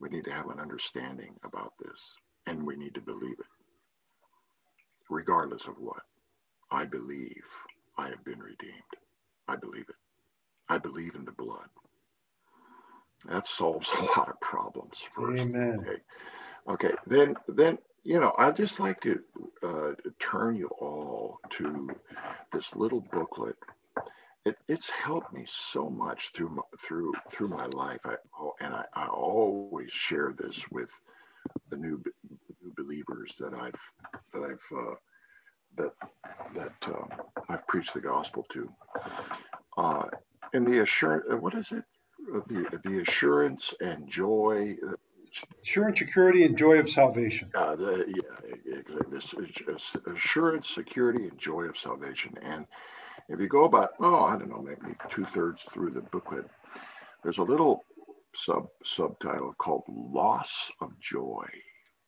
We 0.00 0.08
need 0.08 0.24
to 0.24 0.32
have 0.32 0.50
an 0.50 0.60
understanding 0.60 1.34
about 1.44 1.72
this. 1.80 1.98
And 2.46 2.64
we 2.66 2.76
need 2.76 2.94
to 2.94 3.00
believe 3.00 3.38
it, 3.38 3.46
regardless 5.10 5.62
of 5.66 5.74
what. 5.78 6.02
I 6.70 6.84
believe 6.84 7.44
I 7.98 8.08
have 8.08 8.24
been 8.24 8.40
redeemed. 8.40 8.82
I 9.48 9.56
believe 9.56 9.86
it. 9.88 9.96
I 10.68 10.78
believe 10.78 11.14
in 11.14 11.24
the 11.24 11.32
blood. 11.32 11.68
That 13.28 13.46
solves 13.46 13.90
a 13.98 14.02
lot 14.02 14.28
of 14.28 14.40
problems. 14.40 14.94
First. 15.14 15.40
Amen. 15.40 15.80
Okay. 15.80 16.00
Okay. 16.68 16.94
Then, 17.06 17.36
then 17.48 17.78
you 18.04 18.20
know, 18.20 18.32
I'd 18.38 18.56
just 18.56 18.78
like 18.78 19.00
to 19.00 19.20
uh, 19.62 19.92
turn 20.20 20.56
you 20.56 20.68
all 20.80 21.40
to 21.50 21.88
this 22.52 22.74
little 22.76 23.00
booklet. 23.12 23.56
It, 24.46 24.56
it's 24.68 24.88
helped 24.88 25.32
me 25.32 25.44
so 25.48 25.90
much 25.90 26.30
through 26.32 26.50
my, 26.50 26.62
through 26.86 27.12
through 27.32 27.48
my 27.48 27.66
life. 27.66 27.98
I, 28.04 28.14
oh, 28.40 28.54
and 28.60 28.72
I, 28.72 28.84
I 28.94 29.08
always 29.08 29.90
share 29.90 30.34
this 30.38 30.56
with 30.70 30.90
the 31.68 31.76
new, 31.76 32.00
new 32.62 32.72
believers 32.76 33.34
that 33.40 33.52
I've 33.54 33.74
that 34.32 34.42
I've 34.42 34.78
uh, 34.78 34.94
that 35.78 35.92
that 36.54 36.72
um, 36.86 37.08
I've 37.48 37.66
preached 37.66 37.94
the 37.94 38.00
gospel 38.00 38.46
to. 38.52 38.70
Uh, 39.76 40.04
and 40.52 40.64
the 40.64 40.80
assurance, 40.82 41.24
uh, 41.28 41.36
what 41.36 41.54
is 41.54 41.72
it? 41.72 41.84
Uh, 42.32 42.40
the 42.46 42.80
the 42.84 43.00
assurance 43.00 43.74
and 43.80 44.08
joy. 44.08 44.76
Uh, 44.86 44.92
assurance, 45.64 45.98
security, 45.98 46.44
and 46.44 46.56
joy 46.56 46.78
of 46.78 46.88
salvation. 46.88 47.50
Uh, 47.54 47.76
the, 47.76 48.04
yeah, 48.08 48.76
this 49.10 49.34
assurance, 50.06 50.68
security, 50.68 51.28
and 51.28 51.36
joy 51.36 51.62
of 51.62 51.76
salvation. 51.76 52.32
And 52.42 52.64
if 53.28 53.40
you 53.40 53.48
go 53.48 53.64
about, 53.64 53.90
oh, 54.00 54.24
I 54.24 54.38
don't 54.38 54.48
know, 54.50 54.62
maybe 54.62 54.94
two 55.10 55.24
thirds 55.24 55.62
through 55.72 55.90
the 55.90 56.00
booklet, 56.00 56.46
there's 57.22 57.38
a 57.38 57.42
little 57.42 57.84
sub 58.34 58.68
subtitle 58.84 59.54
called 59.58 59.84
"Loss 59.88 60.70
of 60.80 60.98
Joy." 61.00 61.46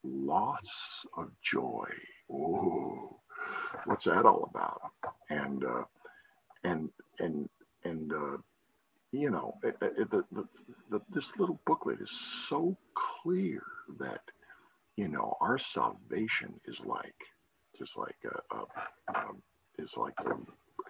Loss 0.05 1.07
of 1.17 1.31
joy. 1.43 1.89
Oh, 2.33 3.21
what's 3.87 4.05
that 4.05 4.27
all 4.27 4.49
about? 4.49 4.81
And 5.29 5.65
uh, 5.65 5.85
and 6.65 6.89
and 7.19 7.49
and 7.85 8.13
uh, 8.13 8.37
you 9.13 9.31
know, 9.31 9.55
it, 9.63 9.77
it, 9.81 10.11
the, 10.11 10.25
the, 10.33 10.45
the, 10.91 11.01
this 11.11 11.33
little 11.37 11.61
booklet 11.67 12.01
is 12.01 12.11
so 12.49 12.77
clear 12.95 13.63
that 13.99 14.21
you 14.97 15.09
know 15.09 15.37
our 15.41 15.59
salvation 15.59 16.61
is 16.67 16.79
like 16.85 17.15
just 17.77 17.97
like 17.97 18.17
a, 18.25 18.57
a, 18.57 19.19
a 19.19 19.25
is 19.79 19.97
like 19.97 20.15
the 20.25 20.37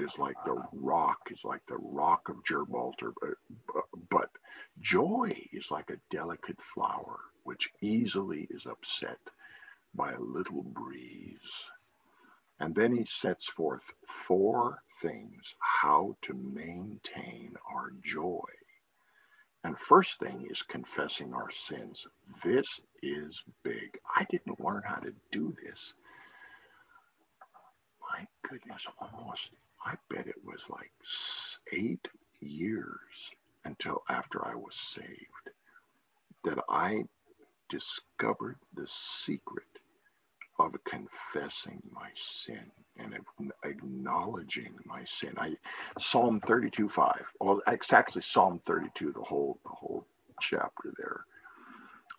is 0.00 0.18
like 0.18 0.36
the 0.44 0.62
rock 0.72 1.18
is 1.30 1.40
like 1.44 1.62
the 1.68 1.76
rock 1.78 2.28
of 2.28 2.44
Gibraltar, 2.44 3.12
but, 3.20 3.84
but 4.10 4.30
joy 4.80 5.34
is 5.52 5.70
like 5.70 5.90
a 5.90 6.00
delicate 6.14 6.58
flower 6.74 7.18
which 7.44 7.70
easily 7.80 8.46
is 8.50 8.66
upset 8.66 9.18
by 9.94 10.12
a 10.12 10.20
little 10.20 10.62
breeze. 10.62 11.38
And 12.60 12.74
then 12.74 12.96
he 12.96 13.04
sets 13.04 13.46
forth 13.46 13.84
four 14.26 14.82
things 15.00 15.54
how 15.60 16.16
to 16.22 16.34
maintain 16.34 17.54
our 17.72 17.92
joy. 18.04 18.48
And 19.64 19.76
first 19.78 20.18
thing 20.18 20.46
is 20.50 20.62
confessing 20.62 21.34
our 21.34 21.50
sins. 21.56 22.06
This 22.44 22.80
is 23.02 23.42
big. 23.62 23.98
I 24.14 24.24
didn't 24.30 24.60
learn 24.60 24.82
how 24.84 24.96
to 24.96 25.12
do 25.32 25.54
this. 25.64 25.94
My 28.00 28.26
goodness, 28.48 28.86
almost, 29.00 29.50
I 29.84 29.94
bet 30.10 30.26
it 30.28 30.44
was 30.44 30.62
like 30.70 30.92
eight 31.72 32.06
years 32.40 33.30
until 33.64 34.02
after 34.08 34.44
I 34.46 34.54
was 34.54 34.76
saved 34.94 35.50
that 36.44 36.58
I 36.68 37.04
discovered 37.70 38.58
the 38.74 38.88
secret 39.24 39.64
of 40.58 40.74
confessing 40.84 41.82
my 41.92 42.10
sin 42.16 42.70
and 42.98 43.14
acknowledging 43.64 44.74
my 44.86 45.04
sin. 45.06 45.34
I 45.38 45.56
Psalm 46.00 46.40
32 46.40 46.88
5. 46.88 47.12
Well, 47.40 47.62
actually 47.92 48.22
Psalm 48.22 48.60
32, 48.66 49.12
the 49.12 49.20
whole 49.22 49.58
the 49.64 49.70
whole 49.70 50.06
chapter 50.40 50.92
there. 50.98 51.24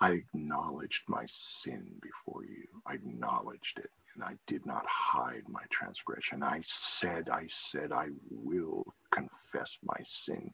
I 0.02 0.11
acknowledged 0.14 1.03
my 1.07 1.26
sin 1.27 1.88
before 2.02 2.45
you. 2.45 2.65
I 2.86 2.95
acknowledged 2.95 3.80
it, 3.80 3.91
and 4.20 4.28
I 4.28 4.36
did 4.48 4.66
not 4.66 4.86
hide 4.86 5.44
my 5.48 5.62
transgression. 5.70 6.44
I 6.44 6.62
said, 6.66 7.30
I 7.30 7.48
said, 7.72 7.94
I 7.94 8.08
will 8.30 8.86
confess 9.12 9.78
my 9.82 9.96
sin 10.08 10.52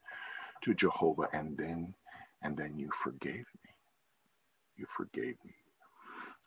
to 0.62 0.76
Jehovah, 0.76 1.28
and 1.34 1.58
then, 1.58 1.96
and 2.44 2.56
then 2.56 2.78
you 2.78 2.90
forgave 3.04 3.46
me. 3.64 3.72
You 4.78 4.86
forgave 4.96 5.38
me. 5.44 5.56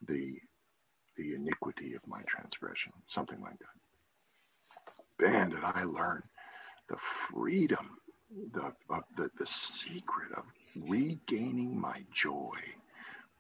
The 0.07 0.37
the 1.17 1.35
iniquity 1.35 1.95
of 1.95 2.07
my 2.07 2.23
transgression, 2.29 2.93
something 3.09 3.41
like 3.41 3.59
that. 3.59 5.27
Man, 5.29 5.51
did 5.51 5.65
I 5.65 5.83
learn 5.83 6.23
the 6.89 6.97
freedom, 7.29 7.99
the, 8.53 8.73
the, 9.17 9.29
the 9.37 9.47
secret 9.47 10.31
of 10.37 10.45
regaining 10.77 11.81
my 11.81 12.05
joy 12.15 12.55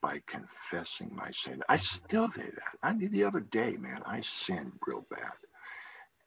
by 0.01 0.21
confessing 0.27 1.11
my 1.15 1.31
sin. 1.33 1.63
I 1.69 1.79
still 1.79 2.29
did 2.29 2.53
that. 2.55 2.79
I 2.83 2.93
did 2.93 3.13
the 3.13 3.25
other 3.25 3.41
day, 3.41 3.77
man. 3.77 4.03
I 4.07 4.23
sinned 4.23 4.73
real 4.87 5.05
bad. 5.11 5.33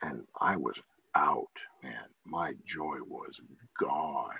And 0.01 0.23
I 0.39 0.55
was 0.57 0.77
out, 1.15 1.51
man. 1.83 2.05
My 2.25 2.53
joy 2.65 2.97
was 3.07 3.39
gone. 3.79 4.35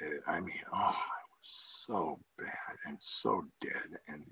It, 0.00 0.20
I 0.26 0.40
mean, 0.40 0.60
oh, 0.72 0.76
I 0.76 0.90
was 0.92 1.84
so 1.86 2.18
bad 2.38 2.76
and 2.86 2.98
so 3.00 3.44
dead. 3.60 3.98
And 4.08 4.24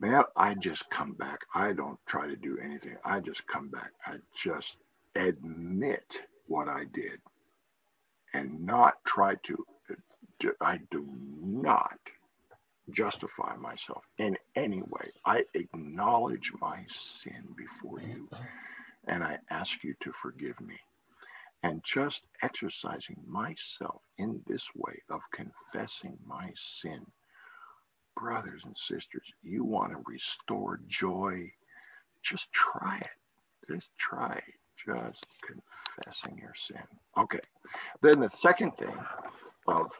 man, 0.00 0.22
I 0.36 0.54
just 0.54 0.88
come 0.90 1.12
back. 1.12 1.40
I 1.54 1.72
don't 1.72 1.98
try 2.06 2.26
to 2.28 2.36
do 2.36 2.58
anything. 2.62 2.96
I 3.04 3.20
just 3.20 3.46
come 3.46 3.68
back. 3.68 3.90
I 4.06 4.16
just 4.34 4.76
admit 5.16 6.04
what 6.46 6.68
I 6.68 6.84
did 6.92 7.20
and 8.34 8.64
not 8.64 8.94
try 9.04 9.34
to, 9.44 9.66
eh, 9.90 10.50
I 10.60 10.78
do 10.90 11.06
not 11.40 11.98
justify 12.90 13.56
myself 13.56 14.04
in 14.18 14.36
any 14.56 14.82
way. 14.82 15.10
I 15.24 15.44
acknowledge 15.54 16.52
my 16.60 16.84
sin 16.88 17.54
before 17.56 18.00
you 18.00 18.28
and 19.06 19.22
I 19.22 19.38
ask 19.50 19.82
you 19.84 19.94
to 20.02 20.12
forgive 20.12 20.60
me. 20.60 20.76
And 21.62 21.82
just 21.84 22.22
exercising 22.42 23.20
myself 23.26 24.02
in 24.18 24.40
this 24.46 24.66
way 24.76 25.02
of 25.10 25.20
confessing 25.32 26.16
my 26.26 26.52
sin 26.56 27.04
brothers 28.16 28.62
and 28.64 28.76
sisters, 28.76 29.22
you 29.42 29.64
want 29.64 29.92
to 29.92 29.98
restore 30.06 30.80
joy, 30.88 31.50
just 32.22 32.50
try 32.52 32.98
it. 32.98 33.72
Just 33.72 33.90
try. 33.98 34.40
Just 34.86 35.26
confessing 35.46 36.38
your 36.38 36.54
sin. 36.56 36.82
Okay. 37.16 37.40
Then 38.00 38.20
the 38.20 38.30
second 38.30 38.76
thing 38.76 38.96
of, 39.66 39.90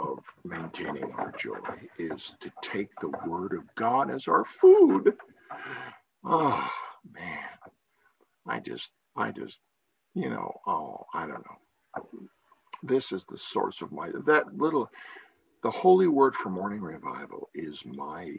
of 0.00 0.20
maintaining 0.44 1.12
our 1.14 1.32
joy 1.38 1.58
is 1.98 2.34
to 2.40 2.50
take 2.62 2.88
the 3.00 3.12
word 3.26 3.52
of 3.52 3.64
God 3.76 4.10
as 4.10 4.28
our 4.28 4.44
food. 4.44 5.14
Oh, 6.24 6.68
man. 7.12 7.48
I 8.46 8.60
just, 8.60 8.90
I 9.16 9.30
just, 9.32 9.58
you 10.14 10.30
know, 10.30 10.52
oh, 10.66 11.06
I 11.14 11.26
don't 11.26 11.44
know. 11.46 12.02
This 12.82 13.12
is 13.12 13.24
the 13.28 13.38
source 13.38 13.82
of 13.82 13.92
my, 13.92 14.10
that 14.26 14.56
little, 14.56 14.90
the 15.62 15.70
holy 15.70 16.08
word 16.08 16.34
for 16.34 16.50
morning 16.50 16.80
revival 16.80 17.50
is 17.54 17.82
my 17.84 18.32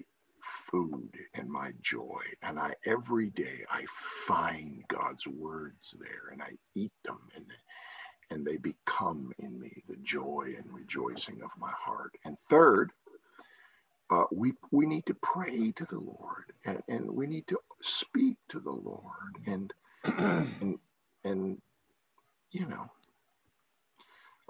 food 0.72 1.12
and 1.36 1.50
my 1.50 1.72
joy. 1.82 2.22
And 2.42 2.60
I 2.60 2.74
every 2.86 3.30
day 3.32 3.66
I 3.70 3.86
find 4.28 4.84
God's 4.90 5.28
words 5.28 5.94
there 6.00 6.32
and 6.32 6.42
I 6.42 6.52
eat 6.76 6.94
them 7.06 7.20
and 7.36 7.46
and 8.32 8.46
they 8.46 8.58
become 8.58 9.32
in 9.40 9.60
me 9.60 9.84
the 9.88 9.98
joy 9.98 10.56
and 10.58 10.66
rejoicing 10.74 11.42
of 11.44 11.52
my 11.60 11.72
heart. 11.72 12.18
And 12.26 12.38
third, 12.50 12.92
uh, 14.10 14.26
we 14.32 14.54
we 14.72 14.86
need 14.88 15.06
to 15.08 15.16
pray 15.16 15.72
to 15.74 15.86
the 15.90 16.00
Lord 16.00 16.52
and, 16.66 16.82
and 16.88 17.12
we 17.12 17.28
need 17.28 17.48
to 17.48 17.60
speak 17.82 18.38
to 18.50 18.60
the 18.60 18.72
Lord 18.72 19.38
and 19.46 19.74
and 20.04 20.80
and 21.24 21.62
you 22.52 22.68
know 22.68 22.90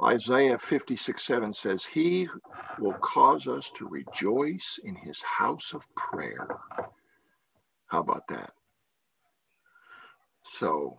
Isaiah 0.03 0.57
56 0.57 1.23
7 1.23 1.53
says, 1.53 1.85
He 1.85 2.27
will 2.79 2.93
cause 2.93 3.47
us 3.47 3.71
to 3.77 3.87
rejoice 3.87 4.79
in 4.83 4.95
his 4.95 5.21
house 5.21 5.73
of 5.73 5.83
prayer. 5.95 6.47
How 7.87 7.99
about 7.99 8.27
that? 8.29 8.51
So 10.43 10.97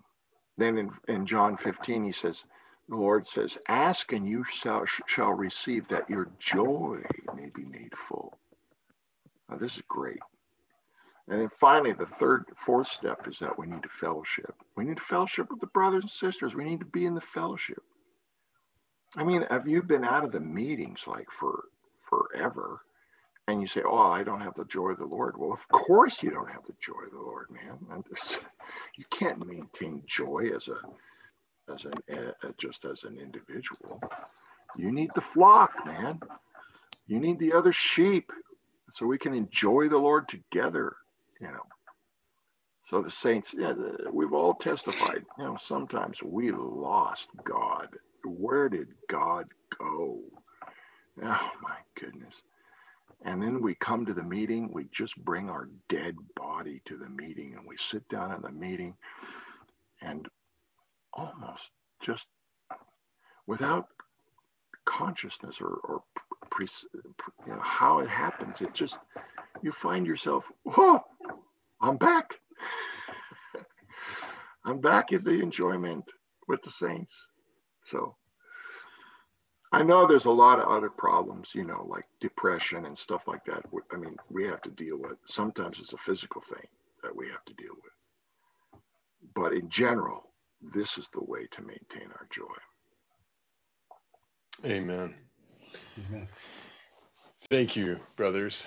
then 0.56 0.78
in, 0.78 0.90
in 1.08 1.26
John 1.26 1.56
15, 1.56 2.04
he 2.04 2.12
says, 2.12 2.44
the 2.88 2.96
Lord 2.96 3.26
says, 3.26 3.56
Ask 3.68 4.12
and 4.12 4.28
you 4.28 4.44
shall, 4.44 4.84
shall 5.06 5.32
receive 5.32 5.88
that 5.88 6.10
your 6.10 6.28
joy 6.38 7.02
may 7.34 7.50
be 7.54 7.64
made 7.64 7.92
full. 8.08 8.34
Now, 9.48 9.56
this 9.56 9.76
is 9.76 9.82
great. 9.88 10.20
And 11.28 11.40
then 11.40 11.50
finally, 11.60 11.92
the 11.92 12.06
third, 12.18 12.46
fourth 12.66 12.88
step 12.88 13.28
is 13.28 13.38
that 13.38 13.58
we 13.58 13.66
need 13.66 13.82
to 13.84 13.88
fellowship. 13.88 14.54
We 14.76 14.84
need 14.84 14.96
to 14.96 15.02
fellowship 15.02 15.50
with 15.50 15.60
the 15.60 15.68
brothers 15.68 16.02
and 16.02 16.10
sisters. 16.10 16.54
We 16.54 16.64
need 16.64 16.80
to 16.80 16.86
be 16.86 17.06
in 17.06 17.14
the 17.14 17.20
fellowship. 17.20 17.82
I 19.16 19.24
mean, 19.24 19.46
have 19.50 19.68
you 19.68 19.82
been 19.82 20.04
out 20.04 20.24
of 20.24 20.32
the 20.32 20.40
meetings 20.40 21.00
like 21.06 21.28
for 21.38 21.64
forever? 22.08 22.80
And 23.46 23.60
you 23.60 23.68
say, 23.68 23.82
"Oh, 23.84 23.98
I 23.98 24.22
don't 24.22 24.40
have 24.40 24.54
the 24.54 24.64
joy 24.64 24.90
of 24.90 24.98
the 24.98 25.04
Lord." 25.04 25.36
Well, 25.36 25.52
of 25.52 25.68
course 25.68 26.22
you 26.22 26.30
don't 26.30 26.50
have 26.50 26.64
the 26.66 26.74
joy 26.80 27.04
of 27.06 27.12
the 27.12 27.18
Lord, 27.18 27.50
man. 27.50 28.04
you 28.96 29.04
can't 29.10 29.44
maintain 29.46 30.02
joy 30.06 30.50
as 30.54 30.68
a 30.68 30.80
as 31.72 31.84
an 31.84 31.92
uh, 32.12 32.48
just 32.58 32.84
as 32.84 33.04
an 33.04 33.18
individual. 33.18 34.00
You 34.76 34.92
need 34.92 35.10
the 35.14 35.20
flock, 35.20 35.72
man. 35.84 36.20
You 37.06 37.20
need 37.20 37.38
the 37.38 37.52
other 37.52 37.72
sheep, 37.72 38.30
so 38.92 39.06
we 39.06 39.18
can 39.18 39.34
enjoy 39.34 39.88
the 39.88 39.98
Lord 39.98 40.28
together. 40.28 40.96
You 41.40 41.48
know. 41.48 41.66
So 42.88 43.02
the 43.02 43.10
saints, 43.10 43.54
yeah, 43.56 43.72
we've 44.12 44.32
all 44.34 44.54
testified. 44.54 45.24
You 45.38 45.44
know, 45.44 45.56
sometimes 45.58 46.22
we 46.22 46.50
lost 46.50 47.28
God 47.42 47.88
where 48.24 48.68
did 48.68 48.88
God 49.08 49.46
go? 49.78 50.20
Oh 51.22 51.50
my 51.62 51.76
goodness. 52.00 52.34
And 53.24 53.40
then 53.40 53.62
we 53.62 53.74
come 53.74 54.06
to 54.06 54.14
the 54.14 54.22
meeting, 54.22 54.70
we 54.72 54.88
just 54.92 55.16
bring 55.16 55.48
our 55.48 55.68
dead 55.88 56.16
body 56.34 56.82
to 56.86 56.96
the 56.96 57.08
meeting 57.08 57.54
and 57.56 57.66
we 57.66 57.76
sit 57.76 58.08
down 58.08 58.32
in 58.32 58.42
the 58.42 58.50
meeting 58.50 58.94
and 60.00 60.26
almost 61.12 61.70
just 62.02 62.26
without 63.46 63.86
consciousness 64.84 65.56
or, 65.60 65.78
or 65.84 66.02
pre, 66.50 66.66
you 67.46 67.52
know, 67.52 67.60
how 67.60 68.00
it 68.00 68.08
happens, 68.08 68.60
it 68.60 68.72
just, 68.74 68.98
you 69.62 69.72
find 69.72 70.06
yourself, 70.06 70.44
whoa, 70.64 71.00
I'm 71.80 71.96
back. 71.96 72.34
I'm 74.64 74.80
back 74.80 75.12
in 75.12 75.24
the 75.24 75.40
enjoyment 75.40 76.04
with 76.48 76.62
the 76.62 76.70
saints. 76.70 77.14
So 77.90 78.16
I 79.72 79.82
know 79.82 80.06
there's 80.06 80.26
a 80.26 80.30
lot 80.30 80.60
of 80.60 80.68
other 80.68 80.90
problems, 80.90 81.50
you 81.54 81.64
know, 81.64 81.86
like 81.88 82.04
depression 82.20 82.84
and 82.84 82.96
stuff 82.96 83.22
like 83.26 83.44
that. 83.46 83.64
I 83.90 83.96
mean, 83.96 84.16
we 84.28 84.44
have 84.44 84.60
to 84.62 84.70
deal 84.70 84.98
with. 84.98 85.16
Sometimes 85.24 85.78
it's 85.80 85.94
a 85.94 85.98
physical 85.98 86.42
thing 86.42 86.66
that 87.02 87.14
we 87.16 87.28
have 87.28 87.44
to 87.46 87.54
deal 87.54 87.74
with. 87.74 88.80
But 89.34 89.54
in 89.54 89.68
general, 89.70 90.31
this 90.74 90.98
is 90.98 91.08
the 91.12 91.24
way 91.24 91.46
to 91.52 91.62
maintain 91.62 92.10
our 92.12 92.26
joy. 92.30 92.44
Amen. 94.64 95.14
Amen. 96.08 96.28
Thank 97.50 97.76
you, 97.76 97.98
brothers. 98.16 98.64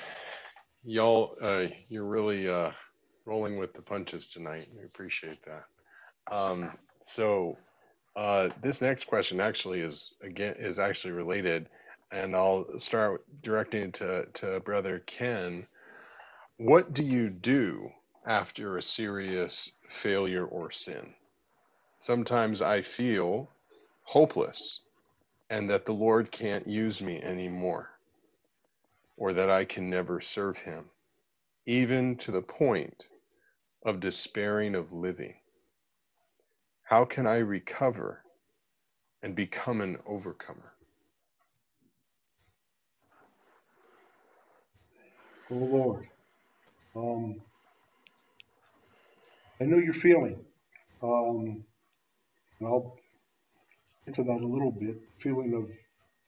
Y'all, 0.84 1.36
uh, 1.42 1.68
you're 1.88 2.06
really 2.06 2.50
uh, 2.50 2.72
rolling 3.26 3.58
with 3.58 3.74
the 3.74 3.82
punches 3.82 4.32
tonight. 4.32 4.68
We 4.78 4.84
appreciate 4.84 5.40
that. 5.46 5.64
Um, 6.32 6.72
so 7.04 7.58
uh, 8.16 8.50
this 8.62 8.82
next 8.82 9.08
question 9.08 9.40
actually 9.40 9.82
is 9.82 10.14
again 10.22 10.56
is 10.58 10.80
actually 10.80 11.14
related, 11.14 11.70
and 12.12 12.36
I'll 12.36 12.80
start 12.80 13.24
directing 13.42 13.84
it 13.84 13.94
to 13.96 14.26
to 14.34 14.60
brother 14.60 15.04
Ken. 15.06 15.66
What 16.58 16.94
do 16.94 17.04
you 17.04 17.30
do 17.30 17.90
after 18.26 18.78
a 18.78 18.82
serious 18.82 19.72
failure 19.90 20.46
or 20.46 20.72
sin? 20.72 21.14
Sometimes 22.06 22.62
I 22.62 22.84
feel 22.84 23.50
hopeless 24.04 24.82
and 25.50 25.72
that 25.72 25.88
the 25.88 25.92
Lord 25.92 26.30
can't 26.30 26.68
use 26.68 27.02
me 27.02 27.20
anymore, 27.20 27.90
or 29.18 29.34
that 29.34 29.50
I 29.50 29.66
can 29.66 29.90
never 29.90 30.22
serve 30.22 30.56
Him, 30.56 30.92
even 31.66 32.16
to 32.18 32.32
the 32.32 32.44
point 32.44 33.08
of 33.84 34.00
despairing 34.00 34.76
of 34.76 34.94
living. 34.94 35.34
How 36.84 37.06
can 37.06 37.26
I 37.26 37.40
recover 37.40 38.22
and 39.24 39.36
become 39.36 39.82
an 39.82 39.98
overcomer? 40.06 40.74
Oh 45.50 45.56
Lord, 45.56 46.08
um, 46.96 47.42
I 49.60 49.64
know 49.64 49.80
you're 49.80 49.96
feeling. 49.96 50.46
Um, 51.02 51.66
I'll 52.62 52.96
get 54.06 54.18
into 54.18 54.24
that 54.24 54.42
a 54.42 54.48
little 54.48 54.72
bit. 54.72 54.98
Feeling 55.20 55.54
of 55.54 55.70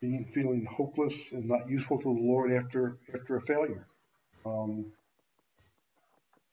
being 0.01 0.25
feeling 0.33 0.65
hopeless 0.65 1.15
and 1.31 1.45
not 1.45 1.69
useful 1.69 1.97
to 1.97 2.03
the 2.03 2.21
Lord 2.21 2.51
after 2.51 2.97
after 3.13 3.37
a 3.37 3.41
failure. 3.41 3.87
Um, 4.45 4.91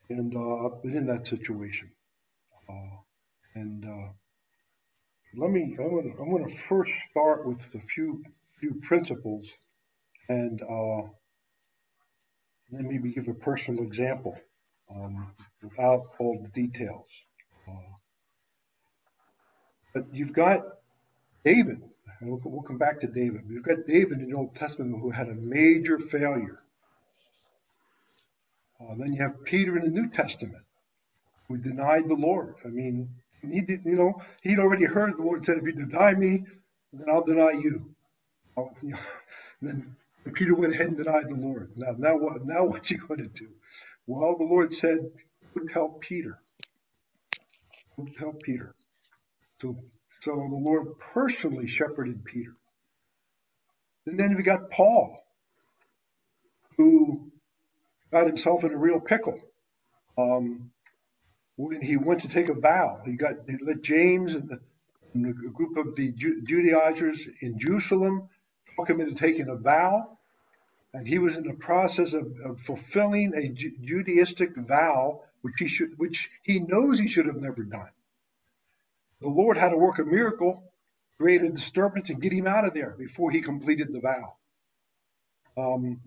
and 0.09 0.35
uh, 0.35 0.65
I've 0.65 0.83
been 0.83 0.97
in 0.97 1.07
that 1.07 1.27
situation. 1.27 1.91
Uh, 2.69 2.97
and 3.55 3.85
uh, 3.85 4.09
let 5.37 5.49
me, 5.49 5.75
I'm 5.79 5.89
to 5.89 6.21
I'm 6.21 6.31
gonna 6.31 6.55
first 6.69 6.91
start 7.09 7.45
with 7.45 7.59
a 7.75 7.79
few, 7.79 8.23
few 8.59 8.75
principles 8.81 9.49
and 10.29 10.61
uh, 10.61 11.07
then 12.71 12.87
maybe 12.87 13.11
give 13.11 13.27
a 13.27 13.33
personal 13.33 13.83
example 13.83 14.37
um, 14.93 15.33
without 15.61 16.03
all 16.19 16.41
the 16.41 16.61
details. 16.61 17.07
Uh, 17.67 17.94
but 19.95 20.13
you've 20.13 20.33
got 20.33 20.61
David, 21.45 21.81
and 22.19 22.29
we'll, 22.29 22.41
we'll 22.43 22.61
come 22.61 22.77
back 22.77 22.99
to 22.99 23.07
David. 23.07 23.49
We've 23.49 23.63
got 23.63 23.87
David 23.87 24.19
in 24.19 24.29
the 24.29 24.35
Old 24.35 24.53
Testament 24.53 25.01
who 25.01 25.09
had 25.09 25.29
a 25.29 25.33
major 25.33 25.97
failure. 25.97 26.59
Uh, 28.79 28.93
then 28.99 29.13
you 29.13 29.21
have 29.21 29.45
Peter 29.45 29.77
in 29.77 29.85
the 29.85 30.01
New 30.01 30.09
Testament 30.09 30.65
who 31.47 31.57
denied 31.57 32.09
the 32.09 32.15
Lord. 32.15 32.55
I 32.65 32.67
mean, 32.67 33.09
he 33.41 33.61
did, 33.61 33.85
you 33.85 33.95
know, 33.95 34.21
he'd 34.41 34.59
already 34.59 34.83
heard 34.83 35.17
the 35.17 35.23
Lord 35.23 35.45
said, 35.45 35.57
if 35.57 35.63
you 35.63 35.71
deny 35.71 36.13
me, 36.13 36.43
then 36.91 37.09
I'll 37.09 37.23
deny 37.23 37.51
you. 37.51 37.95
Know, 38.81 38.97
then 39.61 39.95
Peter 40.33 40.53
went 40.53 40.73
ahead 40.73 40.87
and 40.87 40.97
denied 40.97 41.29
the 41.29 41.35
Lord. 41.35 41.71
Now, 41.75 41.95
now 41.97 42.17
what? 42.17 42.45
Now 42.45 42.65
what's 42.65 42.89
he 42.89 42.95
going 42.95 43.19
to 43.19 43.27
do? 43.27 43.49
Well, 44.05 44.37
the 44.37 44.43
Lord 44.43 44.73
said, 44.73 44.99
"Go 45.53 45.65
tell 45.67 45.89
Peter. 45.89 46.39
Go 47.97 48.07
tell 48.17 48.33
Peter." 48.33 48.75
So, 49.61 49.77
so 50.21 50.31
the 50.31 50.61
Lord 50.61 50.99
personally 50.99 51.67
shepherded 51.67 52.25
Peter. 52.25 52.55
And 54.05 54.19
then 54.19 54.35
we 54.35 54.43
got 54.43 54.71
Paul, 54.71 55.17
who 56.77 57.31
got 58.11 58.27
himself 58.27 58.63
in 58.63 58.71
a 58.71 58.77
real 58.77 58.99
pickle. 58.99 59.39
Um, 60.17 60.71
when 61.57 61.81
he 61.81 61.97
went 61.97 62.21
to 62.21 62.27
take 62.27 62.49
a 62.49 62.53
vow, 62.53 63.01
he 63.05 63.13
got 63.13 63.35
he 63.47 63.57
let 63.61 63.81
James 63.81 64.35
and, 64.35 64.49
the, 64.49 64.59
and 65.13 65.27
a 65.27 65.49
group 65.51 65.77
of 65.77 65.95
the 65.95 66.11
Ju- 66.11 66.43
Judaizers 66.47 67.27
in 67.41 67.59
Jerusalem 67.59 68.29
talk 68.75 68.89
him 68.89 69.01
into 69.01 69.15
taking 69.15 69.49
a 69.49 69.55
vow, 69.55 70.17
and 70.93 71.07
he 71.07 71.19
was 71.19 71.37
in 71.37 71.43
the 71.47 71.55
process 71.55 72.13
of, 72.13 72.27
of 72.45 72.61
fulfilling 72.61 73.33
a 73.35 73.49
Ju- 73.49 73.77
Judaistic 73.83 74.55
vow, 74.67 75.21
which 75.41 75.55
he 75.59 75.67
should, 75.67 75.91
which 75.97 76.29
he 76.43 76.59
knows 76.59 76.99
he 76.99 77.07
should 77.07 77.27
have 77.27 77.37
never 77.41 77.63
done. 77.63 77.89
The 79.21 79.29
Lord 79.29 79.57
had 79.57 79.69
to 79.69 79.77
work 79.77 79.99
a 79.99 80.03
miracle, 80.03 80.71
create 81.17 81.41
a 81.43 81.49
disturbance, 81.49 82.09
and 82.09 82.21
get 82.21 82.33
him 82.33 82.47
out 82.47 82.65
of 82.65 82.73
there 82.73 82.95
before 82.97 83.31
he 83.31 83.41
completed 83.41 83.91
the 83.91 84.01
vow. 84.01 84.35
Um, 85.57 86.01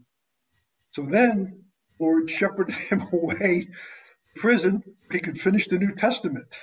so 0.92 1.02
then, 1.02 1.64
Lord 1.98 2.30
shepherded 2.30 2.74
him 2.90 3.02
away 3.12 3.64
to 3.64 4.40
prison. 4.40 4.82
He 5.10 5.20
could 5.20 5.40
finish 5.40 5.68
the 5.68 5.78
New 5.78 5.94
Testament, 5.94 6.58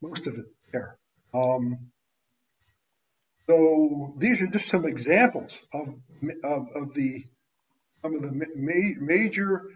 most 0.00 0.26
of 0.26 0.38
it 0.38 0.46
there. 0.72 0.98
Um, 1.32 1.90
so 3.46 4.14
these 4.18 4.40
are 4.40 4.46
just 4.46 4.68
some 4.68 4.86
examples 4.86 5.52
of 5.72 5.94
of, 6.42 6.68
of 6.74 6.94
the 6.94 7.24
some 8.02 8.14
of 8.16 8.22
the 8.22 8.32
ma- 8.32 9.00
major 9.00 9.70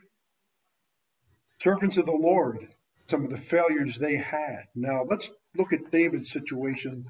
servants 1.60 1.98
of 1.98 2.06
the 2.06 2.12
Lord, 2.12 2.68
some 3.08 3.24
of 3.24 3.30
the 3.30 3.38
failures 3.38 3.98
they 3.98 4.16
had. 4.16 4.64
Now 4.74 5.04
let's 5.08 5.30
look 5.56 5.72
at 5.72 5.90
David's 5.90 6.30
situation 6.30 7.04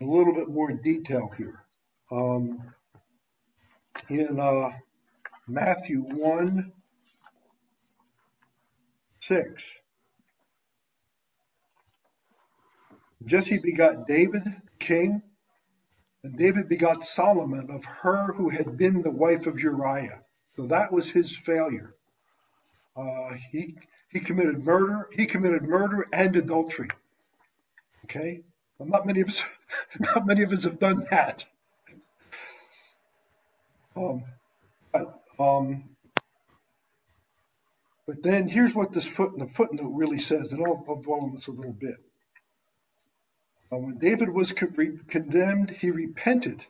a 0.00 0.04
little 0.04 0.34
bit 0.34 0.48
more 0.48 0.72
detail 0.72 1.30
here. 1.36 1.64
Um, 2.10 2.72
in 4.08 4.38
uh, 4.38 4.70
Matthew 5.46 6.00
1 6.02 6.72
6. 9.22 9.62
Jesse 13.26 13.58
begot 13.58 14.06
David, 14.06 14.42
king, 14.78 15.22
and 16.22 16.38
David 16.38 16.68
begot 16.68 17.04
Solomon 17.04 17.68
of 17.70 17.84
her 17.84 18.32
who 18.32 18.48
had 18.48 18.78
been 18.78 19.02
the 19.02 19.10
wife 19.10 19.46
of 19.46 19.60
Uriah. 19.60 20.22
So 20.56 20.66
that 20.66 20.92
was 20.92 21.10
his 21.10 21.36
failure. 21.36 21.94
Uh, 22.96 23.34
he 23.50 23.76
he 24.10 24.20
committed 24.20 24.64
murder. 24.64 25.08
He 25.14 25.26
committed 25.26 25.62
murder 25.62 26.06
and 26.12 26.34
adultery. 26.34 26.88
Okay, 28.10 28.40
well, 28.78 28.88
not 28.88 29.06
many 29.06 29.20
of 29.20 29.28
us, 29.28 29.44
not 30.00 30.26
many 30.26 30.42
of 30.42 30.50
us 30.50 30.64
have 30.64 30.78
done 30.78 31.06
that. 31.10 31.44
Um, 33.94 34.24
but, 34.92 35.20
um, 35.38 35.90
but 38.06 38.22
then 38.22 38.48
here's 38.48 38.74
what 38.74 38.92
this 38.92 39.06
foot, 39.06 39.38
the 39.38 39.46
footnote 39.46 39.90
really 39.90 40.18
says, 40.18 40.52
and 40.52 40.64
I'll, 40.66 40.82
I'll 40.88 41.02
dwell 41.02 41.20
on 41.20 41.34
this 41.34 41.48
a 41.48 41.50
little 41.50 41.72
bit. 41.72 41.96
Uh, 43.70 43.76
when 43.76 43.98
David 43.98 44.30
was 44.30 44.52
condemned, 44.52 45.68
he 45.68 45.90
repented. 45.90 46.64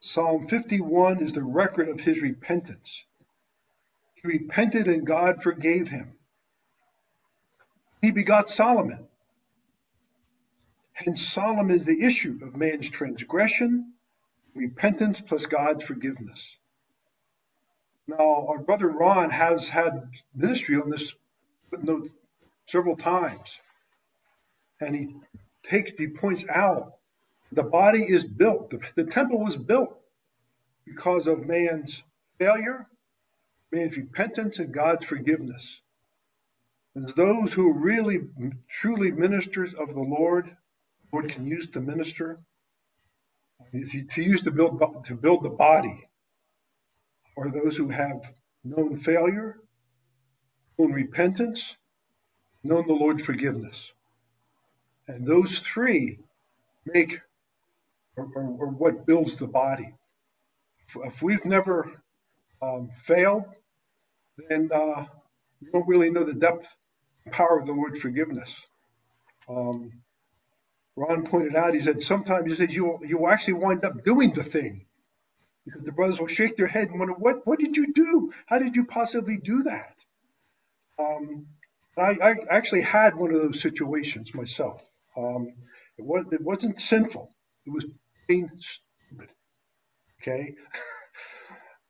Psalm 0.00 0.48
51 0.48 1.22
is 1.22 1.32
the 1.34 1.44
record 1.44 1.88
of 1.88 2.00
his 2.00 2.20
repentance. 2.20 3.04
He 4.14 4.26
repented 4.26 4.88
and 4.88 5.06
God 5.06 5.42
forgave 5.42 5.88
him. 5.88 6.14
He 8.02 8.10
begot 8.10 8.50
Solomon. 8.50 9.07
Hence, 10.98 11.28
Solomon 11.28 11.76
is 11.76 11.84
the 11.84 12.02
issue 12.02 12.40
of 12.42 12.56
man's 12.56 12.90
transgression, 12.90 13.92
repentance 14.52 15.20
plus 15.20 15.46
God's 15.46 15.84
forgiveness. 15.84 16.58
Now, 18.08 18.48
our 18.48 18.58
brother 18.58 18.88
Ron 18.88 19.30
has 19.30 19.68
had 19.68 20.10
ministry 20.34 20.74
on 20.74 20.90
this 20.90 21.14
footnote 21.70 22.10
several 22.66 22.96
times. 22.96 23.60
And 24.80 24.96
he 24.96 25.16
takes, 25.62 25.92
he 25.96 26.08
points 26.08 26.44
out 26.48 26.94
the 27.52 27.62
body 27.62 28.02
is 28.02 28.24
built, 28.24 28.70
the, 28.70 28.80
the 28.96 29.04
temple 29.04 29.38
was 29.38 29.56
built 29.56 29.96
because 30.84 31.28
of 31.28 31.46
man's 31.46 32.02
failure, 32.40 32.84
man's 33.70 33.96
repentance, 33.96 34.58
and 34.58 34.74
God's 34.74 35.06
forgiveness. 35.06 35.80
And 36.96 37.08
those 37.10 37.52
who 37.52 37.70
are 37.70 37.80
really 37.80 38.18
truly 38.68 39.12
ministers 39.12 39.74
of 39.74 39.94
the 39.94 40.00
Lord, 40.00 40.56
Lord 41.12 41.28
can 41.28 41.46
use 41.46 41.68
to 41.70 41.80
minister, 41.80 42.38
to 43.72 44.22
use 44.22 44.42
to 44.42 44.50
build 44.50 45.04
to 45.06 45.14
build 45.14 45.42
the 45.42 45.50
body, 45.50 46.08
or 47.36 47.50
those 47.50 47.76
who 47.76 47.88
have 47.88 48.20
known 48.64 48.96
failure, 48.96 49.58
known 50.78 50.92
repentance, 50.92 51.76
known 52.62 52.86
the 52.86 52.92
Lord's 52.92 53.24
forgiveness. 53.24 53.92
And 55.06 55.26
those 55.26 55.58
three 55.60 56.18
make 56.84 57.20
or, 58.16 58.28
or, 58.34 58.42
or 58.58 58.66
what 58.68 59.06
builds 59.06 59.36
the 59.36 59.46
body. 59.46 59.94
If, 61.04 61.22
we've 61.22 61.44
never 61.44 61.90
um, 62.60 62.90
failed, 62.96 63.44
then 64.48 64.70
uh, 64.72 65.04
we 65.60 65.70
don't 65.70 65.86
really 65.86 66.10
know 66.10 66.24
the 66.24 66.34
depth 66.34 66.74
and 67.24 67.32
power 67.32 67.58
of 67.58 67.66
the 67.66 67.72
Lord's 67.72 68.00
forgiveness. 68.00 68.66
Um, 69.48 69.92
Ron 70.98 71.24
pointed 71.26 71.54
out, 71.54 71.74
he 71.74 71.80
said, 71.80 72.02
sometimes 72.02 72.46
he 72.48 72.56
says 72.56 72.74
you 72.74 72.98
you 73.06 73.28
actually 73.28 73.54
wind 73.54 73.84
up 73.84 74.04
doing 74.04 74.32
the 74.32 74.42
thing. 74.42 74.84
Because 75.64 75.84
the 75.84 75.92
brothers 75.92 76.18
will 76.18 76.26
shake 76.26 76.56
their 76.56 76.66
head 76.66 76.88
and 76.88 76.98
wonder, 76.98 77.14
what, 77.14 77.46
what 77.46 77.58
did 77.58 77.76
you 77.76 77.92
do? 77.92 78.32
How 78.46 78.58
did 78.58 78.74
you 78.74 78.84
possibly 78.84 79.36
do 79.36 79.64
that? 79.64 79.94
Um, 80.98 81.46
I, 81.96 82.16
I, 82.22 82.34
actually 82.50 82.80
had 82.80 83.14
one 83.14 83.32
of 83.32 83.40
those 83.40 83.60
situations 83.60 84.34
myself. 84.34 84.88
Um, 85.16 85.52
it, 85.98 86.04
was, 86.04 86.24
it 86.32 86.40
wasn't 86.40 86.80
sinful. 86.80 87.32
It 87.66 87.70
was 87.70 87.84
plain 88.26 88.50
stupid. 88.58 89.28
Okay? 90.22 90.54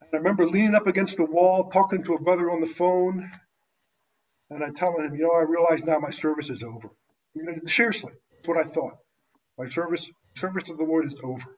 and 0.03 0.11
I 0.13 0.17
remember 0.17 0.45
leaning 0.45 0.75
up 0.75 0.87
against 0.87 1.17
the 1.17 1.25
wall, 1.25 1.71
talking 1.71 2.03
to 2.05 2.15
a 2.15 2.21
brother 2.21 2.51
on 2.51 2.61
the 2.61 2.67
phone, 2.67 3.31
and 4.51 4.65
I 4.65 4.71
telling 4.71 5.07
him, 5.07 5.15
you 5.15 5.23
know, 5.23 5.33
I 5.33 5.43
realize 5.43 5.85
now 5.85 5.99
my 5.99 6.11
service 6.11 6.51
is 6.51 6.63
over. 6.63 6.91
Seriously, 7.67 8.13
what 8.49 8.59
I 8.59 8.69
thought. 8.69 8.99
My 9.59 9.69
service, 9.69 10.11
service 10.35 10.71
of 10.71 10.79
the 10.79 10.85
Lord 10.85 11.07
is 11.07 11.15
over. 11.23 11.57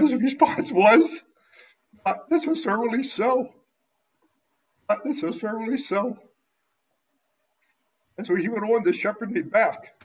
His 0.00 0.14
response 0.14 0.72
was? 0.72 1.22
Not 2.04 2.30
necessarily 2.30 3.04
so. 3.04 3.54
Not 4.88 5.06
necessarily 5.06 5.78
so. 5.78 6.18
And 8.18 8.26
so 8.26 8.34
he 8.34 8.48
went 8.48 8.64
on 8.64 8.84
to 8.84 8.92
shepherd 8.92 9.30
me 9.30 9.42
back 9.42 10.02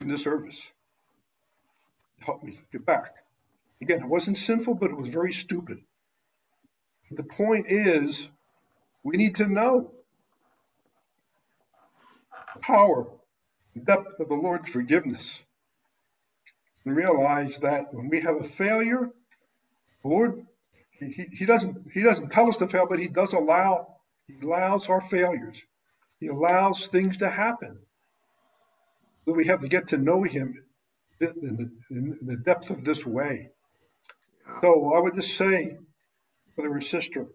in 0.00 0.08
the 0.08 0.18
service. 0.18 0.60
Help 2.20 2.42
me 2.42 2.60
get 2.72 2.84
back. 2.84 3.14
Again, 3.80 4.00
it 4.00 4.08
wasn't 4.08 4.36
sinful, 4.36 4.74
but 4.74 4.90
it 4.90 4.96
was 4.96 5.08
very 5.08 5.32
stupid. 5.32 5.78
The 7.10 7.22
point 7.22 7.66
is, 7.68 8.28
we 9.02 9.16
need 9.16 9.36
to 9.36 9.46
know 9.46 9.92
power, 12.60 13.06
depth 13.78 14.18
of 14.18 14.28
the 14.28 14.34
Lord's 14.34 14.68
forgiveness, 14.68 15.42
and 16.84 16.96
realize 16.96 17.58
that 17.58 17.92
when 17.94 18.08
we 18.08 18.20
have 18.20 18.40
a 18.40 18.44
failure, 18.44 19.10
the 20.02 20.08
Lord, 20.08 20.46
he, 20.98 21.28
he 21.32 21.46
doesn't 21.46 21.92
he 21.92 22.02
doesn't 22.02 22.30
tell 22.30 22.48
us 22.48 22.56
to 22.58 22.68
fail, 22.68 22.86
but 22.88 22.98
He 22.98 23.08
does 23.08 23.32
allow 23.32 23.96
He 24.26 24.34
allows 24.42 24.88
our 24.88 25.00
failures. 25.00 25.62
He 26.18 26.28
allows 26.28 26.86
things 26.86 27.18
to 27.18 27.30
happen. 27.30 27.78
So 29.24 29.32
we 29.32 29.46
have 29.46 29.60
to 29.60 29.68
get 29.68 29.88
to 29.88 29.98
know 29.98 30.22
Him 30.22 30.64
in 31.20 31.72
the, 31.88 31.94
in 31.96 32.18
the 32.22 32.36
depth 32.36 32.70
of 32.70 32.84
this 32.84 33.04
way. 33.06 33.50
So 34.62 34.92
I 34.94 34.98
would 34.98 35.14
just 35.14 35.36
say, 35.36 35.76
brother 36.56 36.76
or 36.76 36.80
sister, 36.80 37.26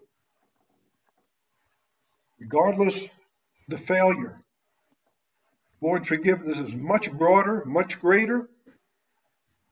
regardless 2.40 2.95
of 2.98 3.10
the 3.68 3.78
failure, 3.78 4.41
Lord, 5.82 6.08
forgiveness 6.08 6.60
is 6.60 6.76
much 6.76 7.12
broader, 7.12 7.64
much 7.66 8.00
greater 8.00 8.50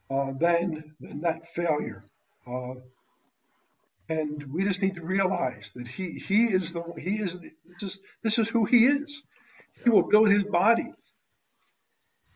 uh, 0.09 0.33
than, 0.33 0.95
than 0.99 1.21
that 1.21 1.47
failure. 1.47 2.03
Uh, 2.45 2.75
and 4.09 4.51
we 4.51 4.63
just 4.63 4.81
need 4.81 4.95
to 4.95 5.03
realize 5.03 5.71
that 5.75 5.87
he 5.87 6.19
he 6.19 6.45
is 6.45 6.73
the 6.73 6.83
he 6.97 7.15
is 7.15 7.37
just 7.79 8.01
this 8.21 8.37
is 8.37 8.49
who 8.49 8.65
he 8.65 8.85
is. 8.85 9.21
He 9.83 9.89
will 9.89 10.03
build 10.03 10.29
his 10.29 10.43
body. 10.43 10.91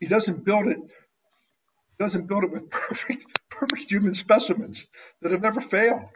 He 0.00 0.06
doesn't 0.06 0.44
build 0.44 0.68
it 0.68 0.78
doesn't 1.98 2.26
build 2.26 2.44
it 2.44 2.50
with 2.50 2.70
perfect 2.70 3.26
perfect 3.50 3.90
human 3.90 4.14
specimens 4.14 4.86
that 5.20 5.32
have 5.32 5.42
never 5.42 5.60
failed. 5.60 6.08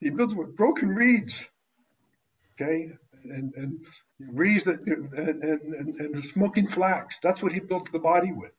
He 0.00 0.10
builds 0.10 0.32
it 0.32 0.38
with 0.38 0.56
broken 0.56 0.88
reeds, 0.90 1.48
okay, 2.54 2.92
and, 3.24 3.52
and 3.54 3.80
that 4.18 4.80
and, 4.80 5.42
and, 5.44 5.94
and, 6.00 6.24
smoking 6.24 6.66
flax. 6.66 7.18
That's 7.20 7.42
what 7.42 7.52
he 7.52 7.60
built 7.60 7.92
the 7.92 7.98
body 7.98 8.32
with. 8.32 8.52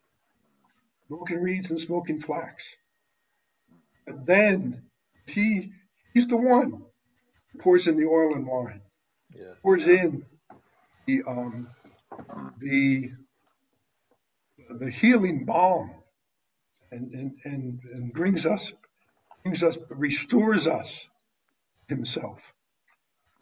Smoking 1.08 1.42
reeds 1.42 1.70
and 1.70 1.78
smoking 1.78 2.20
flax. 2.20 2.64
And 4.06 4.26
then 4.26 4.84
he 5.26 5.72
he's 6.14 6.28
the 6.28 6.36
one 6.36 6.82
who 7.52 7.58
pours 7.58 7.86
in 7.86 7.96
the 7.96 8.06
oil 8.06 8.34
and 8.34 8.46
wine. 8.46 8.80
Yeah. 9.34 9.54
Pours 9.62 9.86
in 9.86 10.24
the 11.06 11.22
um 11.26 11.68
the 12.58 13.10
the 14.70 14.90
healing 14.90 15.44
balm 15.44 15.90
and, 16.92 17.12
and, 17.12 17.32
and, 17.44 17.80
and 17.92 18.12
brings 18.12 18.46
us 18.46 18.72
brings 19.42 19.62
us 19.62 19.76
restores 19.90 20.66
us 20.66 21.06
himself. 21.88 22.40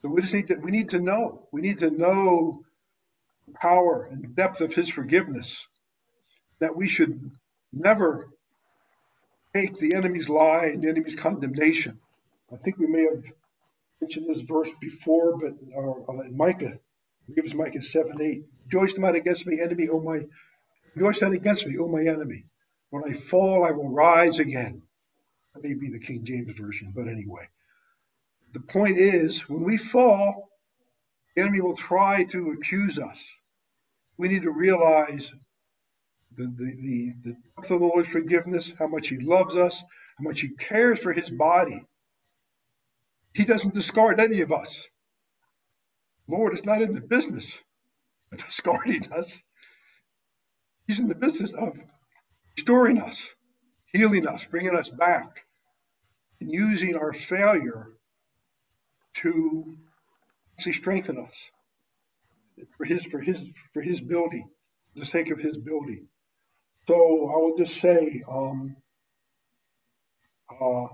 So 0.02 0.08
we 0.08 0.20
just 0.20 0.34
need 0.34 0.48
to 0.48 0.54
we 0.54 0.70
need 0.70 0.90
to 0.90 1.00
know. 1.00 1.48
We 1.50 1.60
need 1.60 1.80
to 1.80 1.90
know 1.90 2.64
the 3.46 3.54
power 3.54 4.08
and 4.10 4.34
depth 4.36 4.60
of 4.60 4.72
his 4.72 4.88
forgiveness. 4.88 5.66
That 6.60 6.76
we 6.76 6.88
should 6.88 7.30
never 7.72 8.28
take 9.54 9.76
the 9.76 9.94
enemy's 9.94 10.28
lie 10.28 10.66
and 10.66 10.82
the 10.82 10.88
enemy's 10.88 11.16
condemnation. 11.16 11.98
I 12.52 12.56
think 12.56 12.78
we 12.78 12.86
may 12.86 13.04
have 13.04 13.24
mentioned 14.00 14.28
this 14.28 14.42
verse 14.42 14.70
before, 14.80 15.36
but 15.38 15.54
uh, 15.76 16.12
uh, 16.12 16.20
in 16.22 16.36
Micah, 16.36 16.74
I 16.74 17.26
believe 17.26 17.44
it's 17.44 17.54
Micah 17.54 17.82
7 17.82 18.20
8. 18.20 18.44
Rejoice 18.66 18.98
not 18.98 19.16
against 19.16 19.46
me, 19.46 19.60
enemy, 19.60 19.88
O 19.88 20.00
my 20.00 20.20
rejoice 20.94 21.22
not 21.22 21.32
against 21.32 21.66
me, 21.66 21.76
O 21.78 21.88
my 21.88 22.02
enemy. 22.02 22.44
When 22.90 23.04
I 23.04 23.12
fall, 23.12 23.64
I 23.64 23.72
will 23.72 23.88
rise 23.88 24.38
again. 24.38 24.82
That 25.54 25.64
may 25.64 25.74
be 25.74 25.90
the 25.90 25.98
King 25.98 26.24
James 26.24 26.56
Version, 26.56 26.92
but 26.94 27.08
anyway 27.08 27.48
the 28.52 28.60
point 28.60 28.98
is, 28.98 29.48
when 29.48 29.64
we 29.64 29.76
fall, 29.76 30.48
the 31.34 31.42
enemy 31.42 31.60
will 31.60 31.76
try 31.76 32.24
to 32.24 32.52
accuse 32.52 32.98
us. 32.98 33.24
We 34.16 34.28
need 34.28 34.42
to 34.42 34.50
realize 34.50 35.32
the, 36.36 36.44
the, 36.44 37.12
the, 37.22 37.32
depth 37.32 37.70
of 37.70 37.80
the 37.80 37.86
Lord's 37.86 38.08
forgiveness, 38.08 38.72
how 38.78 38.86
much 38.86 39.08
He 39.08 39.18
loves 39.18 39.56
us, 39.56 39.80
how 40.18 40.24
much 40.24 40.40
He 40.40 40.48
cares 40.48 41.00
for 41.00 41.12
His 41.12 41.30
body. 41.30 41.84
He 43.34 43.44
doesn't 43.44 43.74
discard 43.74 44.18
any 44.18 44.40
of 44.40 44.50
us. 44.50 44.88
Lord 46.26 46.54
is 46.54 46.64
not 46.64 46.82
in 46.82 46.92
the 46.92 47.00
business 47.00 47.58
of 48.32 48.38
discarding 48.38 49.12
us. 49.12 49.40
He's 50.86 51.00
in 51.00 51.08
the 51.08 51.14
business 51.14 51.52
of 51.52 51.78
restoring 52.56 53.00
us, 53.02 53.28
healing 53.92 54.26
us, 54.26 54.44
bringing 54.46 54.74
us 54.74 54.88
back, 54.88 55.44
and 56.40 56.50
using 56.50 56.96
our 56.96 57.12
failure 57.12 57.92
to 59.22 59.76
actually 60.56 60.72
strengthen 60.72 61.18
us 61.18 61.50
for 62.76 62.84
his 62.84 63.04
for 63.04 63.20
his 63.20 63.38
for 63.72 63.82
his 63.82 64.00
building, 64.00 64.48
for 64.92 65.00
the 65.00 65.06
sake 65.06 65.30
of 65.30 65.38
his 65.38 65.56
building. 65.56 66.06
So 66.86 66.94
I 66.94 67.36
will 67.36 67.56
just 67.58 67.80
say, 67.80 68.22
um, 68.28 68.76
uh, 70.50 70.86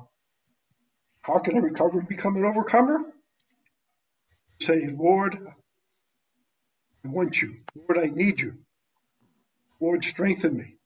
how 1.22 1.38
can 1.38 1.56
I 1.56 1.60
recover 1.60 2.02
become 2.02 2.36
an 2.36 2.44
overcomer? 2.44 3.00
Say, 4.60 4.88
Lord, 4.88 5.38
I 7.04 7.08
want 7.08 7.40
you. 7.40 7.56
Lord, 7.74 7.98
I 7.98 8.06
need 8.06 8.40
you. 8.40 8.54
Lord, 9.80 10.04
strengthen 10.04 10.56
me. 10.56 10.76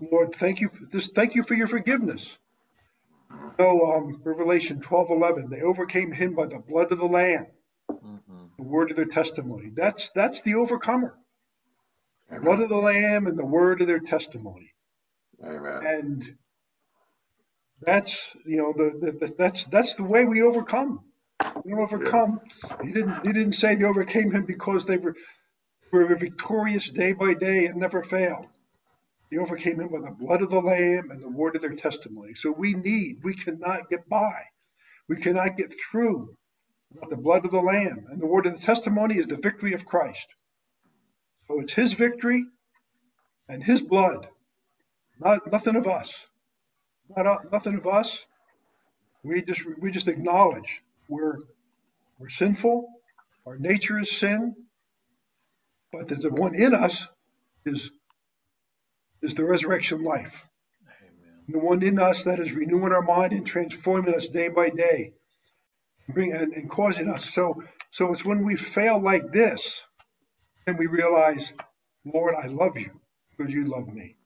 Lord, 0.00 0.34
thank 0.34 0.60
you 0.60 0.68
for 0.68 0.84
this. 0.90 1.08
Thank 1.08 1.34
you 1.34 1.42
for 1.42 1.54
your 1.54 1.68
forgiveness. 1.68 2.36
So, 3.58 3.92
um, 3.92 4.20
Revelation 4.24 4.80
twelve 4.80 5.10
eleven. 5.10 5.50
they 5.50 5.62
overcame 5.62 6.12
him 6.12 6.34
by 6.34 6.46
the 6.46 6.58
blood 6.58 6.92
of 6.92 6.98
the 6.98 7.06
Lamb, 7.06 7.46
mm-hmm. 7.90 8.46
the 8.56 8.64
word 8.64 8.90
of 8.90 8.96
their 8.96 9.04
testimony. 9.04 9.70
That's, 9.74 10.08
that's 10.14 10.40
the 10.42 10.54
overcomer. 10.54 11.14
Amen. 12.30 12.44
Blood 12.44 12.60
of 12.60 12.68
the 12.68 12.76
Lamb 12.76 13.26
and 13.26 13.38
the 13.38 13.44
word 13.44 13.80
of 13.80 13.86
their 13.86 14.00
testimony. 14.00 14.72
Amen. 15.44 15.86
And 15.86 16.36
that's, 17.80 18.16
you 18.46 18.56
know, 18.56 18.72
the, 18.76 18.98
the, 18.98 19.12
the, 19.12 19.34
that's, 19.36 19.64
that's 19.64 19.94
the 19.94 20.04
way 20.04 20.24
we 20.24 20.42
overcome. 20.42 21.00
We 21.64 21.74
overcome. 21.74 22.40
Yeah. 22.64 22.76
He 22.82 22.92
didn't, 22.92 23.26
he 23.26 23.32
didn't 23.32 23.52
say 23.52 23.74
they 23.74 23.84
overcame 23.84 24.32
him 24.32 24.44
because 24.46 24.86
they 24.86 24.96
were, 24.96 25.14
were 25.92 26.14
victorious 26.16 26.90
day 26.90 27.12
by 27.12 27.34
day 27.34 27.66
and 27.66 27.76
never 27.76 28.02
failed. 28.02 28.46
They 29.30 29.38
overcame 29.38 29.80
him 29.80 29.88
by 29.88 30.00
the 30.08 30.14
blood 30.14 30.42
of 30.42 30.50
the 30.50 30.60
Lamb 30.60 31.10
and 31.10 31.22
the 31.22 31.28
word 31.28 31.56
of 31.56 31.62
their 31.62 31.74
testimony. 31.74 32.34
So 32.34 32.50
we 32.50 32.74
need, 32.74 33.18
we 33.22 33.34
cannot 33.34 33.90
get 33.90 34.08
by. 34.08 34.42
We 35.08 35.16
cannot 35.16 35.56
get 35.56 35.72
through 35.90 36.36
without 36.92 37.10
the 37.10 37.16
blood 37.16 37.44
of 37.44 37.50
the 37.50 37.60
Lamb. 37.60 38.06
And 38.10 38.20
the 38.20 38.26
word 38.26 38.46
of 38.46 38.58
the 38.58 38.64
testimony 38.64 39.18
is 39.18 39.26
the 39.26 39.36
victory 39.36 39.74
of 39.74 39.84
Christ. 39.84 40.26
So 41.46 41.60
it's 41.60 41.72
his 41.74 41.92
victory 41.92 42.44
and 43.48 43.62
his 43.62 43.82
blood, 43.82 44.28
not 45.20 45.50
nothing 45.50 45.76
of 45.76 45.86
us. 45.86 46.26
Not 47.16 47.26
uh, 47.26 47.38
nothing 47.50 47.76
of 47.76 47.86
us. 47.86 48.26
We 49.24 49.42
just 49.42 49.62
we 49.80 49.90
just 49.90 50.08
acknowledge 50.08 50.82
we're 51.08 51.38
we're 52.18 52.28
sinful. 52.28 52.88
Our 53.46 53.56
nature 53.58 53.98
is 53.98 54.10
sin, 54.10 54.54
but 55.92 56.08
the 56.08 56.30
one 56.30 56.54
in 56.54 56.74
us 56.74 57.06
is 57.64 57.90
is 59.22 59.34
the 59.34 59.44
resurrection 59.44 60.02
life. 60.04 60.46
Amen. 61.00 61.44
The 61.48 61.58
one 61.58 61.82
in 61.82 61.98
us 61.98 62.24
that 62.24 62.38
is 62.38 62.52
renewing 62.52 62.92
our 62.92 63.02
mind 63.02 63.32
and 63.32 63.46
transforming 63.46 64.14
us 64.14 64.28
day 64.28 64.48
by 64.48 64.70
day, 64.70 65.12
bring 66.08 66.32
and, 66.32 66.52
and 66.52 66.70
causing 66.70 67.08
us. 67.10 67.24
So, 67.24 67.62
so 67.90 68.12
it's 68.12 68.24
when 68.24 68.44
we 68.44 68.56
fail 68.56 69.00
like 69.00 69.32
this, 69.32 69.82
and 70.66 70.78
we 70.78 70.86
realize, 70.86 71.52
Lord, 72.04 72.34
I 72.34 72.46
love 72.46 72.76
you 72.76 72.90
because 73.36 73.52
you 73.52 73.64
love 73.64 73.88
me. 73.88 74.16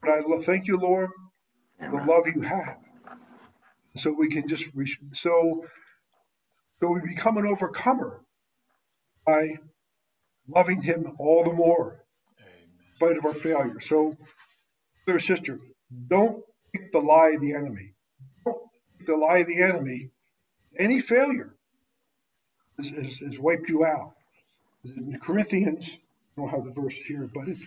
But 0.00 0.10
I 0.10 0.20
love, 0.20 0.44
thank 0.44 0.66
you, 0.66 0.78
Lord, 0.78 1.10
Amen. 1.80 2.06
the 2.06 2.12
love 2.12 2.26
you 2.34 2.40
have. 2.40 2.78
So 3.96 4.14
we 4.16 4.30
can 4.30 4.48
just 4.48 4.64
so 5.12 5.64
so 6.80 6.92
we 6.92 7.00
become 7.00 7.36
an 7.36 7.46
overcomer 7.46 8.22
by 9.26 9.56
loving 10.48 10.82
Him 10.82 11.16
all 11.18 11.44
the 11.44 11.52
more 11.52 11.97
spite 12.98 13.16
of 13.16 13.24
our 13.24 13.34
failure. 13.34 13.80
So, 13.80 14.12
brother 15.06 15.20
sister, 15.20 15.60
don't 16.08 16.42
take 16.74 16.90
the 16.90 16.98
lie 16.98 17.30
of 17.30 17.40
the 17.40 17.54
enemy. 17.54 17.92
Don't 18.44 18.58
take 18.98 19.06
the 19.06 19.16
lie 19.16 19.38
of 19.38 19.46
the 19.46 19.62
enemy. 19.62 20.10
Any 20.76 21.00
failure 21.00 21.54
has, 22.76 22.90
has, 22.90 23.18
has 23.18 23.38
wiped 23.38 23.68
you 23.68 23.84
out. 23.86 24.14
In 24.84 25.16
Corinthians, 25.22 25.88
I 25.88 26.40
don't 26.40 26.50
have 26.50 26.64
the 26.64 26.72
verse 26.72 26.94
here, 26.94 27.30
but 27.32 27.48
it, 27.48 27.58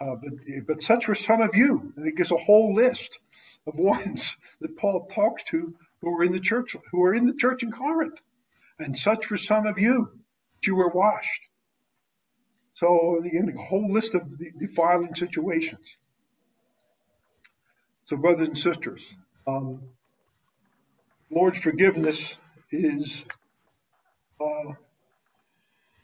uh, 0.00 0.16
but 0.16 0.32
but 0.66 0.82
such 0.82 1.06
were 1.06 1.14
some 1.14 1.42
of 1.42 1.54
you. 1.54 1.92
And 1.96 2.06
it 2.06 2.16
gives 2.16 2.32
a 2.32 2.36
whole 2.36 2.74
list 2.74 3.20
of 3.68 3.74
ones 3.78 4.34
that 4.60 4.76
Paul 4.78 5.06
talks 5.12 5.44
to 5.44 5.74
who 6.00 6.12
were 6.12 6.24
in 6.24 6.32
the 6.32 6.40
church, 6.40 6.74
who 6.90 7.00
were 7.00 7.14
in 7.14 7.26
the 7.26 7.34
church 7.34 7.62
in 7.62 7.70
Corinth. 7.70 8.20
And 8.80 8.98
such 8.98 9.30
were 9.30 9.36
some 9.36 9.66
of 9.66 9.78
you. 9.78 10.08
You 10.66 10.74
were 10.74 10.90
washed. 10.90 11.40
So 12.74 13.22
a 13.22 13.60
whole 13.60 13.92
list 13.92 14.14
of 14.14 14.38
the 14.38 14.50
defiling 14.58 15.14
situations. 15.14 15.98
So 18.06 18.16
brothers 18.16 18.48
and 18.48 18.58
sisters, 18.58 19.06
um, 19.46 19.82
Lord's 21.30 21.60
forgiveness 21.62 22.36
is 22.70 23.24
uh, 24.40 24.72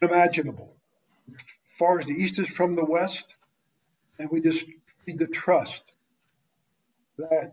unimaginable. 0.02 0.74
As 1.34 1.42
far 1.64 1.98
as 1.98 2.06
the 2.06 2.14
east 2.14 2.38
is 2.38 2.48
from 2.48 2.76
the 2.76 2.84
west, 2.84 3.36
and 4.18 4.30
we 4.30 4.40
just 4.40 4.64
need 5.06 5.18
to 5.18 5.26
trust 5.26 5.82
that 7.18 7.52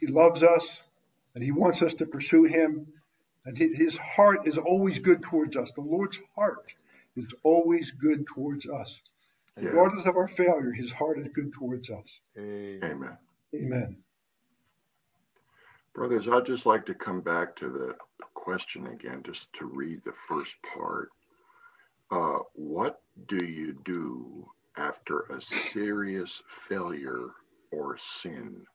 He 0.00 0.06
loves 0.06 0.42
us 0.42 0.66
and 1.34 1.42
He 1.42 1.52
wants 1.52 1.82
us 1.82 1.94
to 1.94 2.06
pursue 2.06 2.44
Him, 2.44 2.86
and 3.44 3.56
His 3.56 3.96
heart 3.96 4.46
is 4.46 4.58
always 4.58 4.98
good 4.98 5.22
towards 5.22 5.56
us. 5.56 5.72
The 5.72 5.80
Lord's 5.80 6.18
heart 6.34 6.74
is 7.16 7.32
always 7.42 7.90
good 7.90 8.26
towards 8.26 8.68
us. 8.68 9.00
Yeah. 9.56 9.68
Regardless 9.68 10.06
of 10.06 10.16
our 10.16 10.28
failure, 10.28 10.72
his 10.72 10.92
heart 10.92 11.18
is 11.18 11.28
good 11.32 11.52
towards 11.52 11.90
us. 11.90 12.20
Amen. 12.36 13.16
Amen. 13.54 13.96
Brothers, 15.94 16.26
I'd 16.30 16.46
just 16.46 16.66
like 16.66 16.86
to 16.86 16.94
come 16.94 17.20
back 17.20 17.54
to 17.56 17.68
the 17.68 17.94
question 18.34 18.88
again, 18.88 19.22
just 19.24 19.46
to 19.60 19.66
read 19.66 20.02
the 20.04 20.14
first 20.28 20.54
part. 20.74 21.10
Uh, 22.10 22.38
what 22.54 23.00
do 23.28 23.44
you 23.44 23.78
do 23.84 24.46
after 24.76 25.20
a 25.30 25.40
serious 25.40 26.42
failure 26.68 27.30
or 27.70 27.96
sin? 28.22 28.66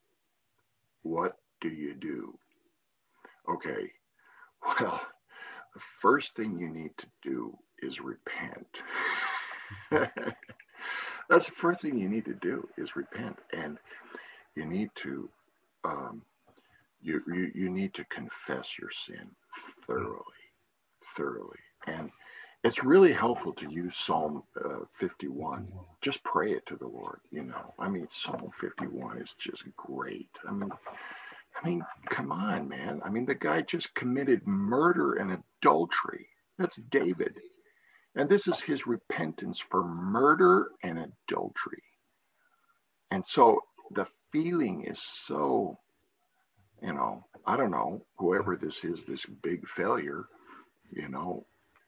What 1.03 1.37
do 1.59 1.67
you 1.67 1.93
do? 1.93 2.37
Okay, 3.49 3.91
well, 4.79 5.01
the 5.73 5.81
first 6.01 6.35
thing 6.35 6.57
you 6.57 6.69
need 6.69 6.91
to 6.97 7.07
do 7.21 7.57
is 7.81 7.99
repent. 7.99 8.81
That's 11.29 11.45
the 11.45 11.51
first 11.57 11.81
thing 11.81 11.97
you 11.97 12.09
need 12.09 12.25
to 12.25 12.33
do 12.33 12.67
is 12.77 12.95
repent. 12.95 13.37
And 13.53 13.77
you 14.55 14.65
need 14.65 14.89
to 15.03 15.29
um, 15.83 16.21
you, 17.01 17.21
you 17.27 17.51
you 17.55 17.69
need 17.69 17.93
to 17.93 18.03
confess 18.05 18.77
your 18.77 18.89
sin 18.91 19.29
thoroughly, 19.87 20.23
thoroughly, 21.15 21.59
and 21.87 22.11
it's 22.63 22.83
really 22.83 23.13
helpful 23.13 23.53
to 23.53 23.71
use 23.71 23.95
Psalm 23.95 24.43
uh, 24.63 24.79
51. 24.99 25.67
Just 26.01 26.21
pray 26.23 26.51
it 26.51 26.65
to 26.65 26.75
the 26.75 26.87
Lord. 26.87 27.19
You 27.31 27.43
know, 27.43 27.73
I 27.79 27.87
mean, 27.87 28.07
Psalm 28.11 28.51
51 28.59 29.19
is 29.19 29.33
just 29.39 29.63
great. 29.77 30.29
I 30.47 30.51
mean, 30.51 30.69
I 31.61 31.67
mean, 31.67 31.85
come 32.09 32.31
on, 32.31 32.67
man. 32.67 33.01
I 33.03 33.09
mean, 33.09 33.25
the 33.25 33.35
guy 33.35 33.61
just 33.61 33.93
committed 33.95 34.45
murder 34.45 35.13
and 35.15 35.41
adultery. 35.61 36.27
That's 36.57 36.75
David. 36.75 37.39
And 38.19 38.27
this 38.27 38.49
is 38.49 38.59
his 38.59 38.85
repentance 38.85 39.59
for 39.59 39.81
murder 39.81 40.71
and 40.83 40.99
adultery. 40.99 41.83
And 43.11 43.25
so 43.25 43.61
the 43.91 44.07
feeling 44.33 44.83
is 44.83 45.01
so, 45.01 45.79
you 46.83 46.91
know, 46.91 47.23
I 47.45 47.55
don't 47.55 47.71
know, 47.71 48.01
whoever 48.17 48.57
this 48.57 48.83
is, 48.83 49.05
this 49.05 49.25
big 49.25 49.65
failure, 49.69 50.25
you 50.91 51.07
know, 51.07 51.45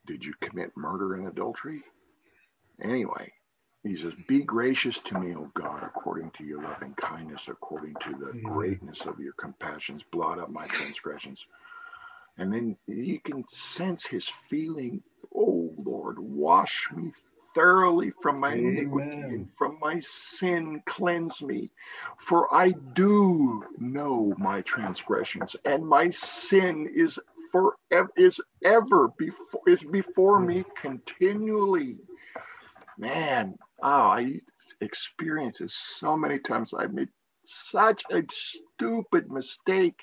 did 0.07 0.23
you 0.23 0.33
commit 0.39 0.71
murder 0.77 1.15
and 1.15 1.27
adultery? 1.27 1.83
Anyway, 2.81 3.33
he 3.83 3.97
says, 3.97 4.13
Be 4.29 4.41
gracious 4.41 4.99
to 4.99 5.19
me, 5.19 5.35
O 5.35 5.51
God, 5.53 5.83
according 5.83 6.31
to 6.37 6.45
your 6.45 6.63
loving 6.63 6.93
kindness, 6.93 7.49
according 7.49 7.95
to 8.05 8.11
the 8.11 8.31
mm. 8.31 8.43
greatness 8.43 9.01
of 9.01 9.19
your 9.19 9.33
compassions. 9.33 10.01
Blot 10.13 10.39
up 10.39 10.49
my 10.49 10.65
transgressions. 10.67 11.45
And 12.37 12.53
then 12.53 12.77
you 12.87 13.19
can 13.19 13.43
sense 13.49 14.05
his 14.05 14.27
feeling, 14.49 15.03
Oh 15.35 15.73
Lord, 15.77 16.17
wash 16.19 16.89
me 16.95 17.11
thoroughly 17.53 18.11
from 18.21 18.39
my 18.39 18.53
Amen. 18.53 18.77
iniquity 18.77 19.11
and 19.11 19.49
from 19.57 19.77
my 19.81 19.99
sin 19.99 20.81
cleanse 20.85 21.41
me 21.41 21.69
for 22.17 22.47
i 22.55 22.71
do 22.93 23.61
know 23.77 24.33
my 24.37 24.61
transgressions 24.61 25.53
and 25.65 25.85
my 25.85 26.09
sin 26.11 26.89
is 26.95 27.19
for 27.51 27.75
is 28.15 28.39
ever 28.63 29.09
before 29.17 29.61
is 29.67 29.83
before 29.83 30.39
me 30.39 30.61
hmm. 30.61 30.87
continually. 30.87 31.97
Man, 32.97 33.57
oh, 33.81 33.87
I 33.87 34.39
experience 34.79 35.59
this 35.59 35.73
so 35.73 36.15
many 36.15 36.39
times. 36.39 36.73
I 36.77 36.87
made 36.87 37.09
such 37.45 38.03
a 38.11 38.21
stupid 38.31 39.31
mistake. 39.31 39.99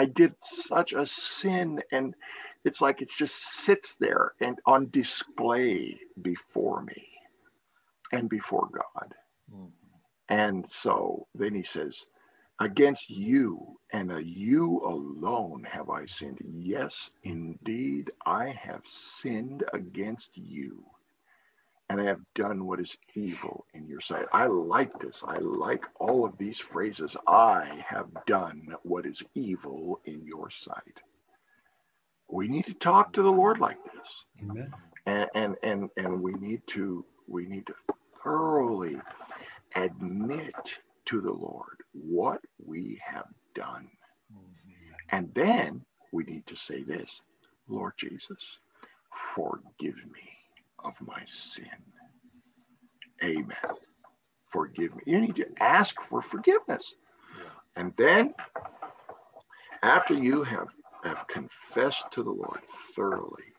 I 0.00 0.06
did 0.06 0.34
such 0.40 0.94
a 0.94 1.06
sin, 1.06 1.82
and 1.92 2.14
it's 2.64 2.80
like 2.80 3.02
it 3.02 3.10
just 3.10 3.34
sits 3.34 3.96
there 3.96 4.32
and 4.40 4.58
on 4.64 4.88
display 4.88 6.00
before 6.22 6.80
me 6.80 7.06
and 8.10 8.26
before 8.26 8.70
God. 8.72 9.14
Mm-hmm. 9.54 9.66
And 10.30 10.66
so 10.70 11.26
then 11.34 11.54
he 11.54 11.62
says, 11.62 12.06
Against 12.60 13.10
you 13.10 13.78
and 13.92 14.10
a 14.10 14.24
you 14.24 14.80
alone 14.86 15.66
have 15.70 15.90
I 15.90 16.06
sinned. 16.06 16.38
Yes, 16.46 17.10
indeed, 17.22 18.10
I 18.24 18.48
have 18.58 18.82
sinned 18.86 19.64
against 19.74 20.30
you, 20.34 20.82
and 21.90 22.00
I 22.00 22.06
have 22.06 22.22
done 22.36 22.66
what 22.66 22.80
is 22.80 22.96
evil 23.16 23.66
in 23.74 23.88
your 23.88 24.00
sight. 24.00 24.26
I 24.32 24.46
like 24.46 24.98
this. 25.00 25.22
I 25.26 25.38
like 25.40 25.84
all 26.00 26.24
of 26.24 26.38
these 26.38 26.60
phrases. 26.60 27.16
I 27.28 27.84
have 27.86 28.08
done 28.26 28.76
what 28.84 29.06
is 29.06 29.22
evil 29.34 30.00
in 30.06 30.24
your 30.24 30.50
sight. 30.50 31.00
We 32.30 32.48
need 32.48 32.66
to 32.66 32.74
talk 32.74 33.12
to 33.14 33.22
the 33.22 33.32
Lord 33.32 33.60
like 33.60 33.82
this. 33.84 34.08
Amen. 34.42 34.74
And, 35.06 35.28
and 35.34 35.56
and 35.64 35.90
and 35.98 36.22
we 36.22 36.32
need 36.34 36.62
to 36.68 37.04
we 37.28 37.46
need 37.46 37.66
to 37.68 37.74
thoroughly 38.22 38.98
admit 39.76 40.54
to 41.06 41.20
the 41.20 41.32
Lord 41.32 41.78
what 41.92 42.40
we 42.64 43.00
have 43.04 43.28
done. 43.54 43.88
And 45.12 45.32
then 45.34 45.82
we 46.12 46.24
need 46.24 46.46
to 46.48 46.56
say 46.56 46.82
this 46.84 47.22
Lord 47.68 47.94
Jesus, 47.98 48.58
forgive 49.36 49.96
me 50.12 50.39
of 50.84 50.94
my 51.06 51.22
sin. 51.26 51.66
Amen. 53.22 53.76
Forgive 54.48 54.94
me. 54.96 55.02
You 55.06 55.20
need 55.20 55.36
to 55.36 55.46
ask 55.60 55.94
for 56.08 56.22
forgiveness. 56.22 56.94
And 57.76 57.92
then, 57.96 58.34
after 59.82 60.14
you 60.14 60.42
have, 60.42 60.68
have 61.04 61.26
confessed 61.28 62.04
to 62.12 62.22
the 62.22 62.30
Lord 62.30 62.60
thoroughly, 62.94 63.54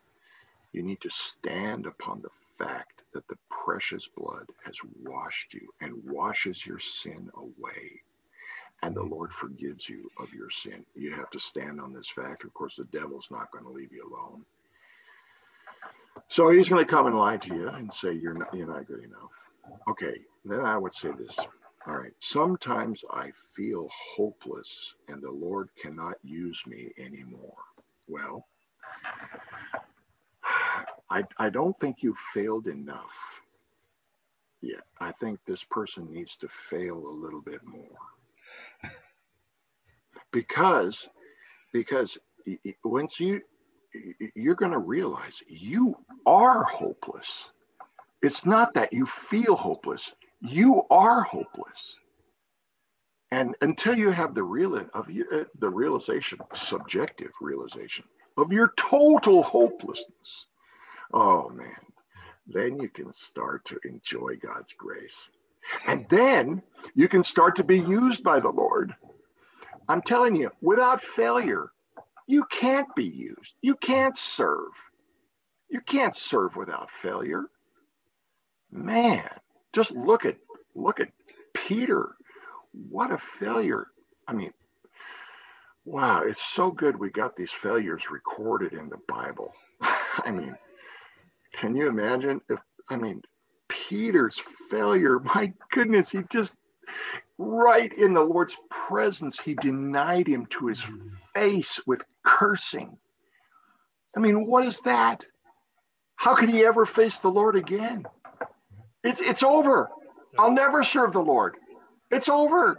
you 0.74 0.84
need 0.84 1.02
to 1.02 1.10
stand 1.10 1.86
upon 1.86 2.22
the 2.22 2.30
fact 2.58 3.02
that 3.14 3.28
the 3.28 3.38
precious 3.50 4.08
blood 4.16 4.48
has 4.66 4.76
washed 5.04 5.54
you 5.54 5.68
and 5.82 5.94
washes 6.06 6.66
your 6.66 6.80
sin 6.80 7.30
away. 7.36 8.02
And 8.84 8.96
the 8.96 9.04
Lord 9.04 9.32
forgives 9.32 9.88
you 9.88 10.10
of 10.20 10.34
your 10.34 10.50
sin. 10.50 10.86
You 10.96 11.12
have 11.12 11.30
to 11.32 11.40
stand 11.40 11.80
on 11.80 11.94
this 11.94 12.10
fact. 12.10 12.44
Of 12.44 12.54
course, 12.54 12.78
the 12.78 12.86
devil's 12.86 13.28
not 13.30 13.52
going 13.52 13.66
to 13.66 13.72
leave 13.72 13.92
you 13.92 14.10
alone. 14.12 14.44
So 16.30 16.50
he's 16.50 16.70
going 16.70 16.86
to 16.86 16.90
come 16.90 17.08
and 17.08 17.18
lie 17.18 17.38
to 17.38 17.56
you 17.56 17.70
and 17.70 17.94
say 17.94 18.14
you're 18.14 18.34
not 18.34 18.54
you're 18.54 18.68
not 18.68 18.88
good 18.88 19.04
enough. 19.04 19.32
Okay, 19.90 20.22
then 20.46 20.62
I 20.62 20.78
would 20.78 20.94
say 20.94 21.10
this. 21.18 21.38
All 21.88 21.96
right. 21.96 22.14
Sometimes 22.22 23.04
I 23.12 23.32
feel 23.56 23.90
hopeless 24.16 24.96
and 25.08 25.22
the 25.22 25.32
Lord 25.32 25.70
cannot 25.82 26.16
use 26.24 26.62
me 26.68 26.92
anymore. 26.98 27.58
Well, 28.08 28.46
I, 31.10 31.24
I 31.38 31.50
don't 31.50 31.78
think 31.80 31.98
you 32.04 32.16
failed 32.34 32.68
enough 32.68 33.12
yet. 34.62 34.84
I 35.00 35.12
think 35.14 35.40
this 35.46 35.64
person 35.64 36.12
needs 36.12 36.36
to 36.38 36.48
fail 36.70 36.98
a 36.98 37.20
little 37.22 37.42
bit 37.42 37.62
more. 37.66 37.98
Because, 40.32 41.10
because 41.74 42.18
once 42.86 43.20
you, 43.20 43.42
you're 44.36 44.56
going 44.56 44.72
to 44.72 44.80
realize 44.80 45.42
you 45.48 45.96
are 46.26 46.64
hopeless. 46.64 47.44
It's 48.22 48.46
not 48.46 48.74
that 48.76 48.94
you 48.94 49.06
feel 49.06 49.56
hopeless. 49.56 50.12
You 50.42 50.84
are 50.90 51.24
hopeless. 51.24 51.96
And 53.32 53.56
until 53.62 53.98
you 53.98 54.10
have 54.10 54.36
the 54.36 54.44
real 54.44 54.76
of 54.94 55.10
your, 55.10 55.34
uh, 55.34 55.44
the 55.60 55.70
realization, 55.70 56.40
subjective 56.54 57.32
realization 57.40 58.04
of 58.38 58.52
your 58.52 58.74
total 58.76 59.42
hopelessness, 59.42 60.46
oh 61.14 61.50
man, 61.50 61.76
then 62.48 62.80
you 62.80 62.90
can 62.90 63.14
start 63.14 63.64
to 63.66 63.80
enjoy 63.86 64.36
God's 64.36 64.74
grace. 64.74 65.30
And 65.88 66.06
then 66.10 66.62
you 66.96 67.08
can 67.08 67.24
start 67.24 67.56
to 67.58 67.64
be 67.64 67.80
used 67.80 68.24
by 68.24 68.40
the 68.40 68.50
Lord. 68.50 68.94
I'm 69.88 70.02
telling 70.02 70.36
you, 70.36 70.52
without 70.62 71.02
failure, 71.02 71.72
you 72.32 72.46
can't 72.46 72.88
be 72.96 73.04
used. 73.04 73.56
You 73.62 73.76
can't 73.76 74.18
serve. 74.18 74.72
You 75.70 75.82
can't 75.82 76.16
serve 76.16 76.56
without 76.56 76.88
failure. 77.02 77.44
Man, 78.72 79.30
just 79.74 79.92
look 79.92 80.26
at 80.26 80.38
look 80.74 81.02
at 81.02 81.10
Peter. 81.54 82.16
What 82.90 83.12
a 83.12 83.18
failure. 83.40 83.88
I 84.30 84.34
mean, 84.34 84.54
wow, 85.84 86.24
it's 86.24 86.42
so 86.42 86.72
good 86.72 86.98
we 86.98 87.10
got 87.10 87.36
these 87.36 87.52
failures 87.52 88.10
recorded 88.10 88.72
in 88.72 88.88
the 88.88 89.00
Bible. 89.10 89.54
I 89.82 90.32
mean, 90.32 90.56
can 91.54 91.76
you 91.76 91.90
imagine 91.90 92.40
if, 92.50 92.60
I 92.90 92.96
mean, 92.96 93.24
Peter's 93.68 94.42
failure, 94.70 95.20
my 95.20 95.52
goodness, 95.72 96.12
he 96.12 96.20
just, 96.30 96.54
right 97.38 97.92
in 97.98 98.14
the 98.14 98.24
Lord's 98.24 98.56
presence, 98.70 99.38
he 99.38 99.54
denied 99.56 100.28
him 100.28 100.46
to 100.52 100.68
his 100.68 100.80
mm-hmm. 100.80 101.10
face 101.36 101.80
with 101.86 102.02
cursing. 102.24 102.98
I 104.16 104.20
mean, 104.20 104.46
what 104.46 104.66
is 104.66 104.80
that? 104.86 105.24
How 106.16 106.36
can 106.36 106.50
he 106.50 106.66
ever 106.66 106.86
face 106.86 107.18
the 107.18 107.32
Lord 107.32 107.56
again? 107.56 108.06
It's, 109.04 109.22
it's 109.22 109.44
over. 109.44 109.90
I'll 110.38 110.52
never 110.52 110.84
serve 110.84 111.14
the 111.14 111.22
Lord. 111.22 111.56
It's 112.12 112.30
over. 112.30 112.78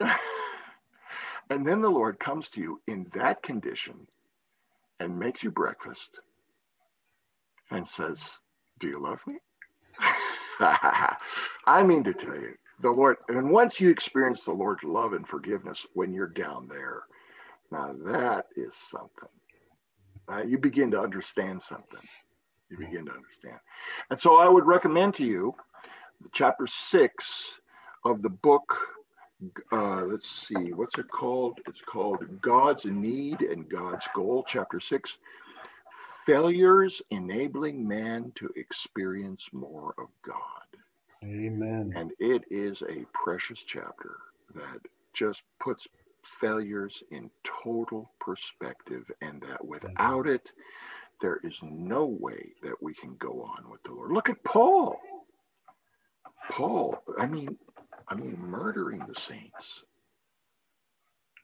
and 0.00 1.66
then 1.66 1.80
the 1.82 1.90
Lord 1.90 2.18
comes 2.18 2.48
to 2.50 2.60
you 2.60 2.80
in 2.86 3.06
that 3.14 3.42
condition 3.42 4.06
and 5.00 5.18
makes 5.18 5.42
you 5.42 5.50
breakfast 5.50 6.10
and 7.70 7.86
says, 7.88 8.18
Do 8.80 8.88
you 8.88 9.02
love 9.02 9.20
me? 9.26 9.36
I 10.60 11.82
mean 11.84 12.04
to 12.04 12.14
tell 12.14 12.34
you, 12.36 12.54
the 12.80 12.90
Lord, 12.90 13.16
and 13.28 13.50
once 13.50 13.80
you 13.80 13.90
experience 13.90 14.44
the 14.44 14.52
Lord's 14.52 14.84
love 14.84 15.12
and 15.12 15.26
forgiveness 15.26 15.86
when 15.94 16.12
you're 16.12 16.28
down 16.28 16.68
there, 16.68 17.02
now 17.70 17.94
that 18.04 18.46
is 18.56 18.72
something. 18.90 19.28
Uh, 20.28 20.42
you 20.42 20.58
begin 20.58 20.90
to 20.90 21.00
understand 21.00 21.62
something. 21.62 22.00
You 22.70 22.78
begin 22.78 23.06
to 23.06 23.12
understand. 23.12 23.58
And 24.10 24.20
so 24.20 24.36
I 24.36 24.48
would 24.48 24.66
recommend 24.66 25.14
to 25.16 25.24
you 25.24 25.54
chapter 26.32 26.66
six 26.66 27.52
of 28.04 28.22
the 28.22 28.28
book 28.28 28.76
uh, 29.70 30.02
let's 30.02 30.46
see, 30.48 30.72
what's 30.72 30.98
it 30.98 31.08
called? 31.10 31.58
It's 31.68 31.82
called 31.82 32.24
God's 32.40 32.86
Need 32.86 33.42
and 33.42 33.68
God's 33.68 34.04
Goal, 34.14 34.44
chapter 34.48 34.80
six. 34.80 35.12
Failures 36.24 37.02
enabling 37.10 37.86
man 37.86 38.32
to 38.36 38.50
experience 38.56 39.46
more 39.52 39.94
of 39.98 40.06
God. 40.26 40.80
Amen. 41.26 41.94
And 41.96 42.12
it 42.20 42.44
is 42.50 42.82
a 42.82 43.06
precious 43.14 43.60
chapter 43.66 44.18
that 44.56 44.80
just 45.14 45.42
puts 45.60 45.88
failures 46.40 47.02
in 47.12 47.30
total 47.64 48.12
perspective, 48.20 49.04
and 49.22 49.42
that 49.42 49.64
without 49.66 50.28
it, 50.28 50.50
there 51.20 51.40
is 51.44 51.58
no 51.62 52.06
way 52.06 52.52
that 52.62 52.82
we 52.82 52.94
can 52.94 53.16
go 53.18 53.42
on 53.42 53.70
with 53.70 53.82
the 53.84 53.92
Lord. 53.92 54.12
Look 54.12 54.30
at 54.30 54.44
Paul. 54.44 54.98
Paul, 56.50 57.02
I 57.18 57.26
mean, 57.26 57.58
I 58.08 58.16
mean, 58.16 58.38
murdering 58.38 59.00
the 59.08 59.20
saints, 59.20 59.84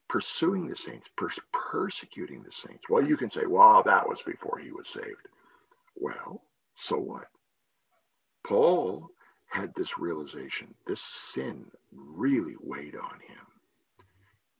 pursuing 0.08 0.68
the 0.68 0.76
saints, 0.76 1.08
pers- 1.16 1.38
persecuting 1.52 2.42
the 2.42 2.52
saints. 2.66 2.84
Well, 2.90 3.04
you 3.06 3.16
can 3.16 3.30
say, 3.30 3.46
well, 3.46 3.82
that 3.84 4.08
was 4.08 4.20
before 4.26 4.58
he 4.58 4.72
was 4.72 4.86
saved. 4.94 5.28
Well, 5.96 6.42
so 6.78 6.96
what? 6.98 7.26
Paul 8.46 9.08
had 9.52 9.74
this 9.74 9.98
realization 9.98 10.74
this 10.86 11.02
sin 11.34 11.66
really 11.92 12.56
weighed 12.60 12.96
on 12.96 13.20
him. 13.28 13.46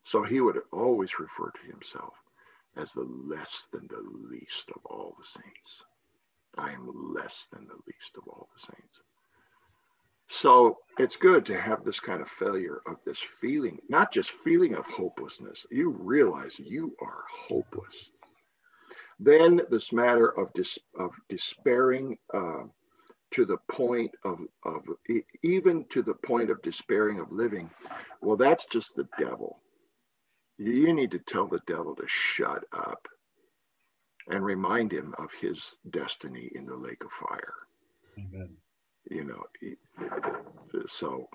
So 0.04 0.22
he 0.22 0.40
would 0.40 0.60
always 0.72 1.18
refer 1.18 1.50
to 1.50 1.70
himself 1.70 2.14
as 2.76 2.92
the 2.92 3.02
less 3.02 3.66
than 3.72 3.88
the 3.88 4.02
least 4.30 4.70
of 4.74 4.84
all 4.84 5.16
the 5.18 5.26
saints. 5.26 5.82
I 6.58 6.72
am 6.72 7.14
less 7.14 7.46
than 7.52 7.66
the 7.66 7.80
least 7.86 8.16
of 8.16 8.28
all 8.28 8.48
the 8.54 8.60
saints. 8.60 9.00
So 10.28 10.78
it's 10.98 11.16
good 11.16 11.46
to 11.46 11.60
have 11.60 11.84
this 11.84 12.00
kind 12.00 12.20
of 12.20 12.28
failure 12.28 12.80
of 12.86 12.96
this 13.04 13.20
feeling, 13.40 13.78
not 13.88 14.12
just 14.12 14.30
feeling 14.30 14.74
of 14.74 14.84
hopelessness. 14.86 15.66
You 15.70 15.90
realize 15.90 16.58
you 16.58 16.94
are 17.00 17.24
hopeless. 17.30 18.10
Then 19.20 19.60
this 19.70 19.92
matter 19.92 20.28
of 20.38 20.52
dis, 20.54 20.78
of 20.98 21.12
despairing 21.28 22.18
uh, 22.34 22.64
to 23.32 23.44
the 23.44 23.58
point 23.70 24.12
of, 24.24 24.40
of 24.64 24.82
even 25.42 25.84
to 25.90 26.02
the 26.02 26.14
point 26.14 26.50
of 26.50 26.62
despairing 26.62 27.20
of 27.20 27.32
living. 27.32 27.70
Well, 28.20 28.36
that's 28.36 28.66
just 28.66 28.94
the 28.94 29.08
devil. 29.18 29.58
You 30.58 30.92
need 30.92 31.10
to 31.12 31.18
tell 31.18 31.46
the 31.48 31.60
devil 31.66 31.94
to 31.96 32.04
shut 32.06 32.64
up 32.72 33.08
and 34.28 34.44
remind 34.44 34.92
him 34.92 35.14
of 35.18 35.28
his 35.40 35.74
destiny 35.90 36.50
in 36.54 36.66
the 36.66 36.76
lake 36.76 37.02
of 37.04 37.10
fire. 37.28 37.54
Amen. 38.18 38.50
You 39.10 39.24
know, 39.24 39.44
so 40.88 41.28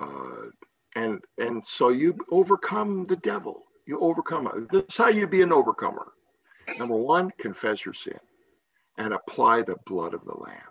uh, 0.00 0.48
and 0.96 1.20
and 1.38 1.64
so 1.66 1.90
you 1.90 2.16
overcome 2.30 3.06
the 3.08 3.16
devil. 3.16 3.64
You 3.86 4.00
overcome. 4.00 4.68
That's 4.72 4.96
how 4.96 5.08
you 5.08 5.26
be 5.26 5.42
an 5.42 5.52
overcomer. 5.52 6.12
Number 6.78 6.96
one, 6.96 7.30
confess 7.38 7.84
your 7.84 7.94
sin 7.94 8.18
and 8.98 9.14
apply 9.14 9.62
the 9.62 9.76
blood 9.86 10.14
of 10.14 10.24
the 10.24 10.34
Lamb. 10.34 10.69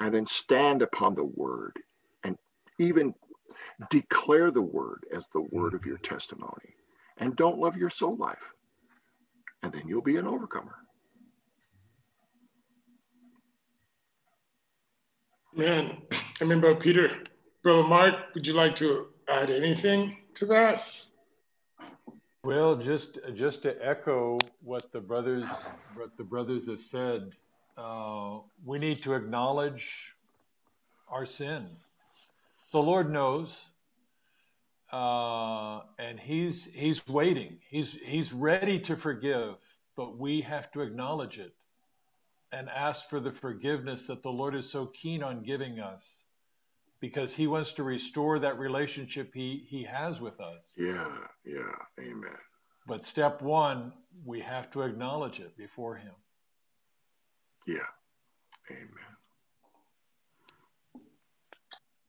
And 0.00 0.12
then 0.12 0.26
stand 0.26 0.82
upon 0.82 1.14
the 1.14 1.24
word 1.24 1.78
and 2.24 2.36
even 2.78 3.14
declare 3.90 4.50
the 4.50 4.62
word 4.62 5.04
as 5.14 5.24
the 5.32 5.42
word 5.42 5.74
of 5.74 5.84
your 5.84 5.98
mm-hmm. 5.98 6.14
testimony. 6.14 6.74
And 7.18 7.36
don't 7.36 7.58
love 7.58 7.76
your 7.76 7.90
soul 7.90 8.16
life. 8.16 8.38
And 9.62 9.72
then 9.72 9.82
you'll 9.86 10.02
be 10.02 10.16
an 10.16 10.26
overcomer. 10.26 10.74
Man, 15.54 15.98
I 16.12 16.18
remember 16.40 16.74
Peter. 16.74 17.24
Brother 17.62 17.86
Mark, 17.86 18.14
would 18.34 18.46
you 18.46 18.54
like 18.54 18.74
to 18.76 19.08
add 19.28 19.50
anything 19.50 20.16
to 20.34 20.46
that? 20.46 20.84
Well, 22.42 22.76
just 22.76 23.18
just 23.34 23.62
to 23.62 23.76
echo 23.86 24.38
what 24.62 24.92
the 24.92 25.00
brothers 25.00 25.72
what 25.94 26.16
the 26.16 26.24
brothers 26.24 26.68
have 26.68 26.80
said, 26.80 27.32
uh, 27.80 28.38
we 28.64 28.78
need 28.78 29.02
to 29.04 29.14
acknowledge 29.14 30.14
our 31.08 31.26
sin. 31.26 31.66
The 32.72 32.82
Lord 32.82 33.10
knows, 33.10 33.56
uh, 34.92 35.80
and 35.98 36.20
He's 36.20 36.66
He's 36.66 37.06
waiting. 37.08 37.58
He's 37.68 37.94
He's 37.94 38.32
ready 38.32 38.78
to 38.80 38.96
forgive, 38.96 39.56
but 39.96 40.18
we 40.18 40.42
have 40.42 40.70
to 40.72 40.82
acknowledge 40.82 41.38
it 41.38 41.54
and 42.52 42.68
ask 42.68 43.08
for 43.08 43.20
the 43.20 43.30
forgiveness 43.30 44.08
that 44.08 44.22
the 44.22 44.32
Lord 44.32 44.54
is 44.54 44.68
so 44.68 44.86
keen 44.86 45.22
on 45.22 45.42
giving 45.42 45.80
us 45.80 46.26
because 47.00 47.34
he 47.34 47.46
wants 47.46 47.72
to 47.74 47.82
restore 47.82 48.38
that 48.40 48.58
relationship 48.58 49.32
he, 49.34 49.64
he 49.66 49.84
has 49.84 50.20
with 50.20 50.40
us. 50.40 50.74
Yeah, 50.76 51.08
yeah, 51.44 51.72
amen. 51.98 52.36
But 52.86 53.06
step 53.06 53.40
one, 53.40 53.92
we 54.24 54.40
have 54.40 54.70
to 54.72 54.82
acknowledge 54.82 55.40
it 55.40 55.56
before 55.56 55.96
him. 55.96 56.12
Yeah, 57.70 57.78
amen. 58.68 58.88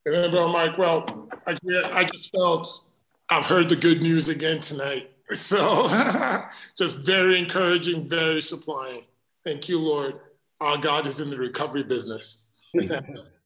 And 0.07 0.15
then, 0.15 0.31
Brother 0.31 0.51
Mike, 0.51 0.75
well, 0.79 1.29
I, 1.45 1.55
I 1.93 2.03
just 2.05 2.31
felt 2.35 2.85
I've 3.29 3.45
heard 3.45 3.69
the 3.69 3.75
good 3.75 4.01
news 4.01 4.27
again 4.29 4.61
tonight. 4.61 5.07
So 5.33 5.87
just 6.77 6.97
very 6.97 7.39
encouraging, 7.39 8.09
very 8.09 8.41
supplying. 8.41 9.03
Thank 9.45 9.69
you, 9.69 9.79
Lord. 9.79 10.19
Our 10.59 10.77
God 10.77 11.07
is 11.07 11.21
in 11.21 11.29
the 11.29 11.37
recovery 11.37 11.83
business. 11.83 12.47